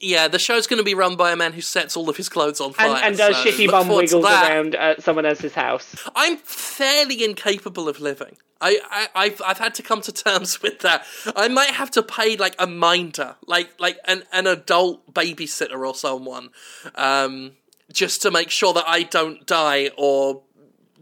Yeah, 0.00 0.26
the 0.26 0.40
show's 0.40 0.66
going 0.66 0.78
to 0.78 0.84
be 0.84 0.94
run 0.94 1.16
by 1.16 1.30
a 1.30 1.36
man 1.36 1.52
who 1.52 1.60
sets 1.60 1.96
all 1.96 2.10
of 2.10 2.16
his 2.16 2.28
clothes 2.28 2.60
on 2.60 2.72
fire. 2.72 2.88
And, 2.88 3.04
and 3.04 3.16
does 3.16 3.36
so 3.36 3.44
shitty 3.44 3.70
bum 3.70 3.88
wiggles 3.88 4.24
around 4.24 4.74
at 4.74 5.02
someone 5.02 5.24
else's 5.24 5.54
house. 5.54 5.96
I'm 6.16 6.36
fairly 6.38 7.24
incapable 7.24 7.88
of 7.88 8.00
living. 8.00 8.36
I, 8.60 8.80
I, 8.90 9.08
I've, 9.14 9.42
I've 9.46 9.58
had 9.58 9.74
to 9.76 9.82
come 9.82 10.00
to 10.02 10.12
terms 10.12 10.60
with 10.62 10.80
that. 10.80 11.06
I 11.36 11.48
might 11.48 11.70
have 11.70 11.90
to 11.92 12.02
pay 12.02 12.36
like 12.36 12.56
a 12.58 12.66
minder, 12.66 13.36
like 13.46 13.70
like 13.78 13.98
an, 14.06 14.24
an 14.32 14.46
adult 14.46 15.14
babysitter 15.14 15.86
or 15.86 15.94
someone, 15.94 16.50
um, 16.96 17.52
just 17.94 18.20
to 18.22 18.30
make 18.30 18.50
sure 18.50 18.74
that 18.74 18.84
I 18.86 19.04
don't 19.04 19.46
die 19.46 19.90
or 19.96 20.42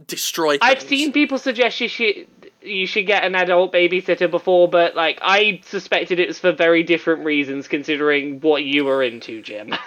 destroy. 0.06 0.58
I've 0.62 0.82
seen 0.82 1.12
people 1.12 1.38
suggest 1.38 1.80
you 1.80 1.88
should 1.88 2.26
you 2.60 2.86
should 2.86 3.06
get 3.08 3.24
an 3.24 3.34
adult 3.34 3.72
babysitter 3.72 4.30
before, 4.30 4.68
but 4.68 4.94
like 4.94 5.18
I 5.20 5.60
suspected 5.64 6.20
it 6.20 6.28
was 6.28 6.38
for 6.38 6.52
very 6.52 6.84
different 6.84 7.24
reasons, 7.24 7.66
considering 7.66 8.40
what 8.40 8.62
you 8.62 8.84
were 8.84 9.02
into, 9.02 9.42
Jim. 9.42 9.74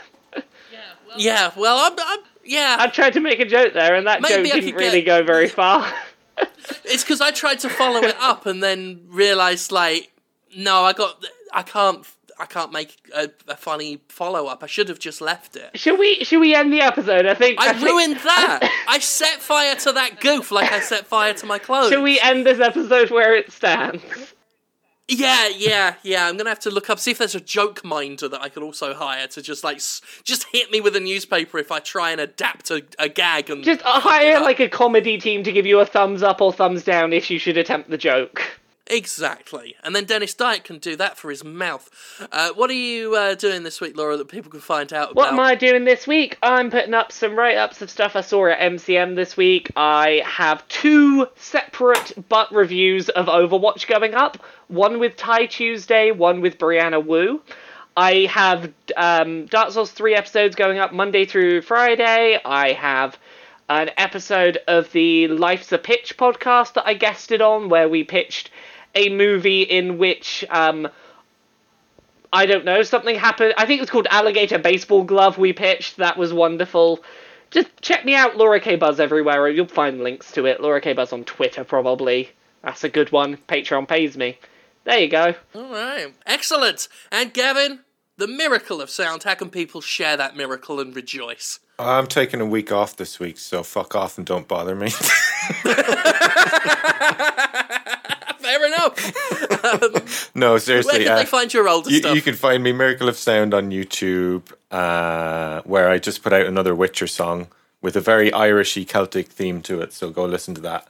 Yeah, 1.18 1.52
well, 1.56 1.78
I'm, 1.80 1.98
I'm 1.98 2.20
yeah. 2.44 2.76
I 2.78 2.88
tried 2.88 3.14
to 3.14 3.22
make 3.22 3.40
a 3.40 3.46
joke 3.46 3.74
there, 3.74 3.96
and 3.96 4.06
that 4.06 4.22
Maybe 4.22 4.50
joke 4.50 4.60
didn't 4.60 4.76
really 4.76 5.02
get- 5.02 5.22
go 5.22 5.24
very 5.24 5.48
far. 5.62 5.90
It's 6.84 7.06
because 7.06 7.22
I 7.22 7.32
tried 7.32 7.60
to 7.60 7.70
follow 7.70 8.02
it 8.04 8.18
up 8.20 8.46
and 8.46 8.62
then 8.62 9.00
realized 9.08 9.72
like, 9.72 10.12
no, 10.58 10.84
I 10.84 10.92
got, 10.92 11.24
I 11.54 11.62
can't, 11.64 12.06
I 12.38 12.46
can't 12.46 12.72
make 12.72 12.98
a, 13.16 13.30
a 13.48 13.56
funny 13.56 14.02
follow 14.10 14.48
up. 14.48 14.64
I 14.64 14.68
should 14.68 14.90
have 14.90 15.00
just 15.00 15.22
left 15.22 15.56
it. 15.56 15.78
should 15.80 15.98
we 15.98 16.24
should 16.24 16.40
we 16.42 16.54
end 16.54 16.74
the 16.74 16.82
episode? 16.82 17.26
I 17.26 17.34
think 17.34 17.60
I 17.62 17.74
think- 17.74 17.86
ruined 17.86 18.18
that. 18.18 18.70
I 18.90 19.00
set 19.00 19.40
fire 19.42 19.76
to 19.76 19.92
that 19.94 20.20
goof 20.20 20.52
like 20.52 20.72
I 20.72 20.80
set 20.80 21.08
fire 21.08 21.34
to 21.36 21.46
my 21.46 21.60
clothes. 21.60 21.90
Should 21.92 22.04
we 22.04 22.20
end 22.20 22.46
this 22.46 22.60
episode 22.60 23.10
where 23.12 23.36
it 23.36 23.52
stands? 23.52 24.04
Yeah, 25.08 25.50
yeah, 25.56 25.96
yeah. 26.02 26.28
I'm 26.28 26.36
gonna 26.36 26.50
have 26.50 26.60
to 26.62 26.72
look 26.72 26.90
up 26.90 26.98
see 26.98 27.12
if 27.12 27.20
there's 27.20 27.36
a 27.36 27.40
joke 27.40 27.86
minder 27.86 28.28
that 28.28 28.42
I 28.42 28.50
could 28.50 28.64
also 28.64 28.96
hire 28.96 29.28
to 29.28 29.42
just 29.42 29.64
like 29.64 29.76
s- 29.78 30.02
just 30.24 30.48
hit 30.52 30.72
me 30.72 30.82
with 30.82 30.96
a 30.96 31.00
newspaper 31.00 31.60
if 31.60 31.72
I 31.72 31.78
try 31.80 32.10
and 32.10 32.20
adapt 32.20 32.72
a, 32.72 32.84
a 32.98 33.08
gag 33.08 33.52
and 33.52 33.64
Just 33.64 33.82
hire 33.84 34.40
like 34.40 34.60
a 34.60 34.68
comedy 34.68 35.20
team 35.20 35.44
to 35.44 35.52
give 35.52 35.68
you 35.68 35.80
a 35.80 35.86
thumbs 35.86 36.24
up 36.24 36.42
or 36.42 36.52
thumbs 36.52 36.84
down 36.84 37.14
if 37.14 37.30
you 37.30 37.38
should 37.38 37.56
attempt 37.56 37.92
the 37.92 38.00
joke. 38.00 38.42
Exactly. 38.88 39.76
And 39.84 39.96
then 39.96 40.06
Dennis 40.06 40.34
Dyke 40.34 40.64
can 40.64 40.80
do 40.80 40.96
that 40.96 41.18
for 41.18 41.30
his 41.30 41.44
mouth. 41.44 41.90
Uh, 42.32 42.50
what 42.54 42.70
are 42.70 42.74
you 42.74 43.16
uh, 43.16 43.36
doing 43.36 43.64
this 43.64 43.82
week, 43.82 43.98
Laura, 43.98 44.18
that 44.18 44.28
people 44.28 44.52
can 44.52 44.60
find 44.60 44.92
out 44.94 45.16
What 45.16 45.34
am 45.34 45.40
I 45.40 45.56
doing 45.56 45.86
this 45.86 46.08
week? 46.08 46.38
I'm 46.42 46.70
putting 46.70 46.94
up 46.94 47.12
some 47.12 47.36
write 47.36 47.58
ups 47.58 47.82
of 47.82 47.90
stuff 47.90 48.16
I 48.16 48.22
saw 48.22 48.48
at 48.48 48.60
MCM 48.60 49.16
this 49.16 49.36
week. 49.36 49.72
I 49.76 50.22
have 50.26 50.68
two 50.68 51.28
separate 51.36 52.28
butt 52.30 52.52
reviews 52.52 53.10
of 53.10 53.28
Overwatch 53.28 53.88
going 53.88 54.14
up 54.14 54.38
one 54.68 55.00
with 55.00 55.16
Ty 55.16 55.46
Tuesday, 55.46 56.12
one 56.12 56.42
with 56.42 56.58
Brianna 56.58 57.06
Wu. 57.06 57.42
I 57.98 58.28
have 58.30 58.74
um, 58.98 59.46
Dark 59.46 59.72
Souls 59.72 59.92
3 59.92 60.16
episodes 60.16 60.56
going 60.56 60.80
up 60.80 60.92
Monday 60.92 61.26
through 61.26 61.62
Friday. 61.62 62.38
I 62.44 62.74
have 62.74 63.18
an 63.70 63.90
episode 63.98 64.60
of 64.68 64.92
the 64.92 65.28
Life's 65.30 65.72
a 65.72 65.78
Pitch 65.78 66.18
podcast 66.18 66.74
that 66.74 66.86
I 66.86 66.94
guested 66.94 67.42
on 67.42 67.70
where 67.70 67.88
we 67.88 68.04
pitched 68.04 68.50
a 68.96 69.10
movie 69.10 69.62
in 69.62 69.98
which. 69.98 70.46
Um, 70.50 70.88
I 72.34 72.46
don't 72.46 72.66
know, 72.66 72.84
something 72.84 73.16
happened. 73.16 73.54
I 73.58 73.66
think 73.66 73.78
it 73.78 73.84
was 73.84 73.90
called 73.90 74.08
Alligator 74.10 74.58
Baseball 74.58 75.06
Glove 75.06 75.38
we 75.38 75.54
pitched. 75.54 75.96
That 75.98 76.18
was 76.18 76.34
wonderful. 76.34 77.02
Just 77.50 77.70
check 77.82 78.04
me 78.04 78.14
out, 78.14 78.36
Laura 78.36 78.60
K. 78.60 78.76
Buzz 78.76 79.00
everywhere. 79.00 79.44
Or 79.44 79.50
you'll 79.50 79.68
find 79.68 80.02
links 80.02 80.34
to 80.34 80.46
it. 80.46 80.60
Laura 80.60 80.82
K. 80.82 80.92
Buzz 80.92 81.14
on 81.14 81.24
Twitter, 81.24 81.64
probably. 81.64 82.32
That's 82.62 82.84
a 82.84 82.90
good 82.90 83.14
one. 83.14 83.38
Patreon 83.48 83.88
pays 83.88 84.18
me. 84.18 84.38
There 84.84 85.00
you 85.00 85.08
go. 85.08 85.36
All 85.54 85.72
right, 85.72 86.14
excellent. 86.26 86.90
And 87.10 87.34
Gavin, 87.34 87.80
the 88.18 88.28
miracle 88.28 88.82
of 88.82 88.90
sound. 88.90 89.24
How 89.24 89.36
can 89.36 89.50
people 89.50 89.80
share 89.80 90.18
that 90.18 90.36
miracle 90.36 90.82
and 90.82 90.94
rejoice? 90.94 91.60
I'm 91.80 92.08
taking 92.08 92.42
a 92.42 92.46
week 92.46 92.72
off 92.72 92.98
this 92.98 93.20
week, 93.20 93.38
so 93.38 93.64
fuck 93.64 93.96
off 93.96 94.18
and 94.18 94.28
don't 94.28 94.48
bother 94.48 94.76
me. 94.76 94.88
Fair 98.96 99.90
enough. 99.90 100.32
no, 100.36 100.52
Where 100.52 100.60
seriously. 100.60 101.04
can 101.04 101.14
uh, 101.14 101.16
they 101.18 101.26
find 101.26 101.54
your 101.54 101.68
older 101.68 101.90
you, 101.90 101.98
stuff? 101.98 102.16
you 102.16 102.22
can 102.22 102.36
find 102.36 102.64
me 102.64 102.72
Miracle 102.72 103.10
of 103.10 103.18
Sound 103.18 103.54
on 103.54 103.72
YouTube, 103.72 104.52
uh, 104.72 105.62
where 105.64 105.90
I 105.90 105.98
just 105.98 106.24
put 106.24 106.34
out 106.34 106.46
another 106.46 106.74
Witcher 106.76 107.08
song 107.08 107.48
with 107.82 107.96
a 107.96 108.02
very 108.02 108.32
Irishy 108.32 108.88
Celtic 108.88 109.28
theme 109.28 109.62
to 109.64 109.82
it. 109.82 109.94
So 109.94 110.10
go 110.10 110.26
listen 110.26 110.56
to 110.56 110.62
that. 110.62 110.88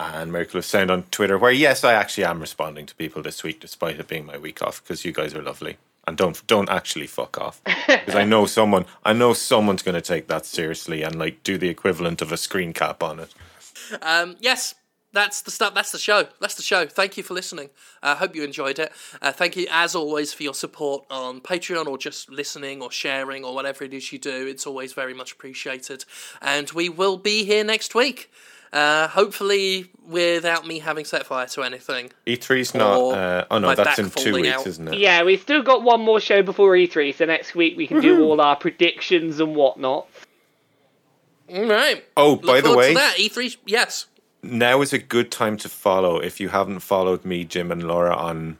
And 0.00 0.30
Miracle 0.32 0.58
of 0.58 0.64
Sound 0.64 0.92
on 0.92 1.02
Twitter, 1.10 1.36
where 1.36 1.50
yes, 1.50 1.82
I 1.82 1.92
actually 1.92 2.24
am 2.24 2.40
responding 2.40 2.86
to 2.86 2.94
people 2.94 3.20
this 3.20 3.42
week, 3.42 3.58
despite 3.58 3.98
it 3.98 4.06
being 4.06 4.26
my 4.26 4.38
week 4.38 4.62
off, 4.62 4.80
because 4.82 5.04
you 5.04 5.10
guys 5.12 5.34
are 5.34 5.42
lovely. 5.42 5.76
And 6.06 6.16
don't 6.16 6.40
don't 6.46 6.70
actually 6.70 7.08
fuck 7.08 7.36
off, 7.36 7.60
because 7.86 8.14
I 8.14 8.24
know 8.24 8.46
someone 8.46 8.86
I 9.04 9.12
know 9.12 9.32
someone's 9.32 9.82
going 9.82 9.96
to 9.96 10.00
take 10.00 10.28
that 10.28 10.46
seriously 10.46 11.02
and 11.02 11.18
like 11.18 11.42
do 11.42 11.58
the 11.58 11.68
equivalent 11.68 12.22
of 12.22 12.30
a 12.30 12.36
screen 12.36 12.72
cap 12.72 13.02
on 13.02 13.18
it. 13.18 13.34
Um, 14.00 14.36
yes, 14.40 14.74
that's 15.18 15.42
the 15.42 15.50
stuff. 15.50 15.74
That's 15.74 15.92
the 15.92 15.98
show. 15.98 16.26
That's 16.40 16.54
the 16.54 16.62
show. 16.62 16.86
Thank 16.86 17.16
you 17.16 17.22
for 17.22 17.34
listening. 17.34 17.70
I 18.02 18.12
uh, 18.12 18.14
hope 18.16 18.36
you 18.36 18.44
enjoyed 18.44 18.78
it. 18.78 18.92
Uh, 19.20 19.32
thank 19.32 19.56
you, 19.56 19.66
as 19.70 19.94
always, 19.94 20.32
for 20.32 20.42
your 20.44 20.54
support 20.54 21.04
on 21.10 21.40
Patreon 21.40 21.86
or 21.86 21.98
just 21.98 22.30
listening 22.30 22.80
or 22.80 22.90
sharing 22.90 23.44
or 23.44 23.54
whatever 23.54 23.84
it 23.84 23.92
is 23.92 24.12
you 24.12 24.18
do. 24.18 24.46
It's 24.46 24.66
always 24.66 24.92
very 24.92 25.14
much 25.14 25.32
appreciated. 25.32 26.04
And 26.40 26.70
we 26.70 26.88
will 26.88 27.16
be 27.16 27.44
here 27.44 27.64
next 27.64 27.94
week. 27.94 28.30
Uh, 28.72 29.08
hopefully, 29.08 29.90
without 30.06 30.66
me 30.66 30.78
having 30.78 31.04
set 31.04 31.24
fire 31.24 31.46
to 31.46 31.62
anything. 31.62 32.10
E3's 32.26 32.74
not. 32.74 33.14
Uh, 33.14 33.44
oh 33.50 33.58
no, 33.58 33.74
that's 33.74 33.98
in 33.98 34.10
two 34.10 34.34
weeks, 34.34 34.48
out. 34.48 34.66
isn't 34.66 34.88
it? 34.88 34.98
Yeah, 34.98 35.24
we've 35.24 35.40
still 35.40 35.62
got 35.62 35.82
one 35.82 36.02
more 36.02 36.20
show 36.20 36.42
before 36.42 36.72
E3, 36.72 37.14
so 37.14 37.24
next 37.24 37.54
week 37.54 37.78
we 37.78 37.86
can 37.86 38.00
do 38.00 38.22
all 38.22 38.40
our 38.42 38.56
predictions 38.56 39.40
and 39.40 39.56
whatnot. 39.56 40.06
All 41.50 41.66
right. 41.66 42.04
Oh, 42.14 42.32
Look 42.32 42.42
by 42.42 42.60
the 42.60 42.76
way, 42.76 42.88
to 42.88 42.94
that 42.98 43.16
E3. 43.16 43.56
Yes. 43.64 44.06
Now 44.42 44.80
is 44.82 44.92
a 44.92 44.98
good 44.98 45.30
time 45.30 45.56
to 45.58 45.68
follow. 45.68 46.18
If 46.18 46.40
you 46.40 46.48
haven't 46.48 46.80
followed 46.80 47.24
me, 47.24 47.44
Jim 47.44 47.70
and 47.70 47.82
Laura 47.86 48.14
on 48.14 48.58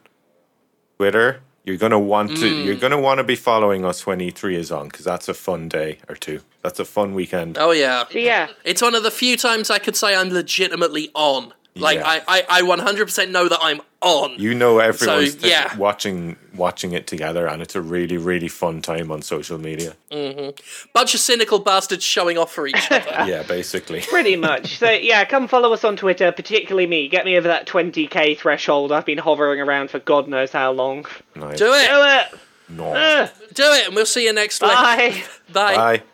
Twitter, 0.96 1.40
you're 1.64 1.76
gonna 1.76 1.98
want 1.98 2.30
to. 2.38 2.50
Mm. 2.50 2.64
You're 2.64 2.76
gonna 2.76 3.00
want 3.00 3.18
to 3.18 3.24
be 3.24 3.36
following 3.36 3.84
us 3.84 4.06
when 4.06 4.20
E3 4.20 4.54
is 4.54 4.72
on 4.72 4.88
because 4.88 5.04
that's 5.04 5.28
a 5.28 5.34
fun 5.34 5.68
day 5.68 5.98
or 6.08 6.14
two. 6.14 6.40
That's 6.62 6.80
a 6.80 6.84
fun 6.84 7.14
weekend. 7.14 7.58
Oh 7.58 7.72
yeah. 7.72 8.04
Yeah, 8.10 8.48
It's 8.64 8.82
one 8.82 8.94
of 8.94 9.02
the 9.02 9.10
few 9.10 9.36
times 9.36 9.70
I 9.70 9.78
could 9.78 9.94
say 9.94 10.16
I'm 10.16 10.30
legitimately 10.30 11.10
on 11.14 11.52
Like 11.78 11.98
Yeah. 11.98 12.06
I, 12.28 12.42
I, 12.48 12.58
I 12.58 12.62
100% 12.62 13.30
know 13.30 13.48
that 13.48 13.58
I'm 13.62 13.80
on. 14.00 14.34
You 14.38 14.54
know 14.54 14.78
everyone's 14.78 15.32
So, 15.32 15.38
th- 15.40 15.50
yeah. 15.52 15.76
watching 15.76 16.36
watching 16.54 16.92
it 16.92 17.06
together, 17.06 17.46
and 17.46 17.60
it's 17.62 17.74
a 17.76 17.80
really 17.80 18.16
really 18.16 18.48
fun 18.48 18.80
time 18.82 19.10
on 19.10 19.22
social 19.22 19.58
media. 19.58 19.94
Mm-hmm. 20.10 20.50
Bunch 20.92 21.14
of 21.14 21.20
cynical 21.20 21.58
bastards 21.58 22.04
showing 22.04 22.38
off 22.38 22.52
for 22.52 22.66
each 22.66 22.76
other. 22.90 23.28
yeah, 23.30 23.42
basically. 23.42 24.00
Pretty 24.02 24.36
much. 24.36 24.78
So 24.78 24.90
yeah, 24.90 25.24
come 25.24 25.48
follow 25.48 25.72
us 25.72 25.82
on 25.84 25.96
Twitter, 25.96 26.30
particularly 26.32 26.86
me. 26.86 27.08
Get 27.08 27.24
me 27.24 27.36
over 27.36 27.48
that 27.48 27.66
20k 27.66 28.38
threshold. 28.38 28.92
I've 28.92 29.06
been 29.06 29.18
hovering 29.18 29.60
around 29.60 29.90
for 29.90 29.98
God 29.98 30.28
knows 30.28 30.52
how 30.52 30.70
long. 30.72 31.06
Nice. 31.34 31.58
Do 31.58 31.66
Do 31.66 31.72
it. 31.74 31.88
it. 31.90 32.38
No. 32.70 32.92
Ugh. 32.92 33.30
Do 33.54 33.62
it. 33.64 33.86
And 33.86 33.96
we'll 33.96 34.06
see 34.06 34.24
you 34.24 34.32
next 34.32 34.60
week. 34.62 34.70
Bye. 34.70 35.22
Bye. 35.52 35.76
Bye. 35.76 36.02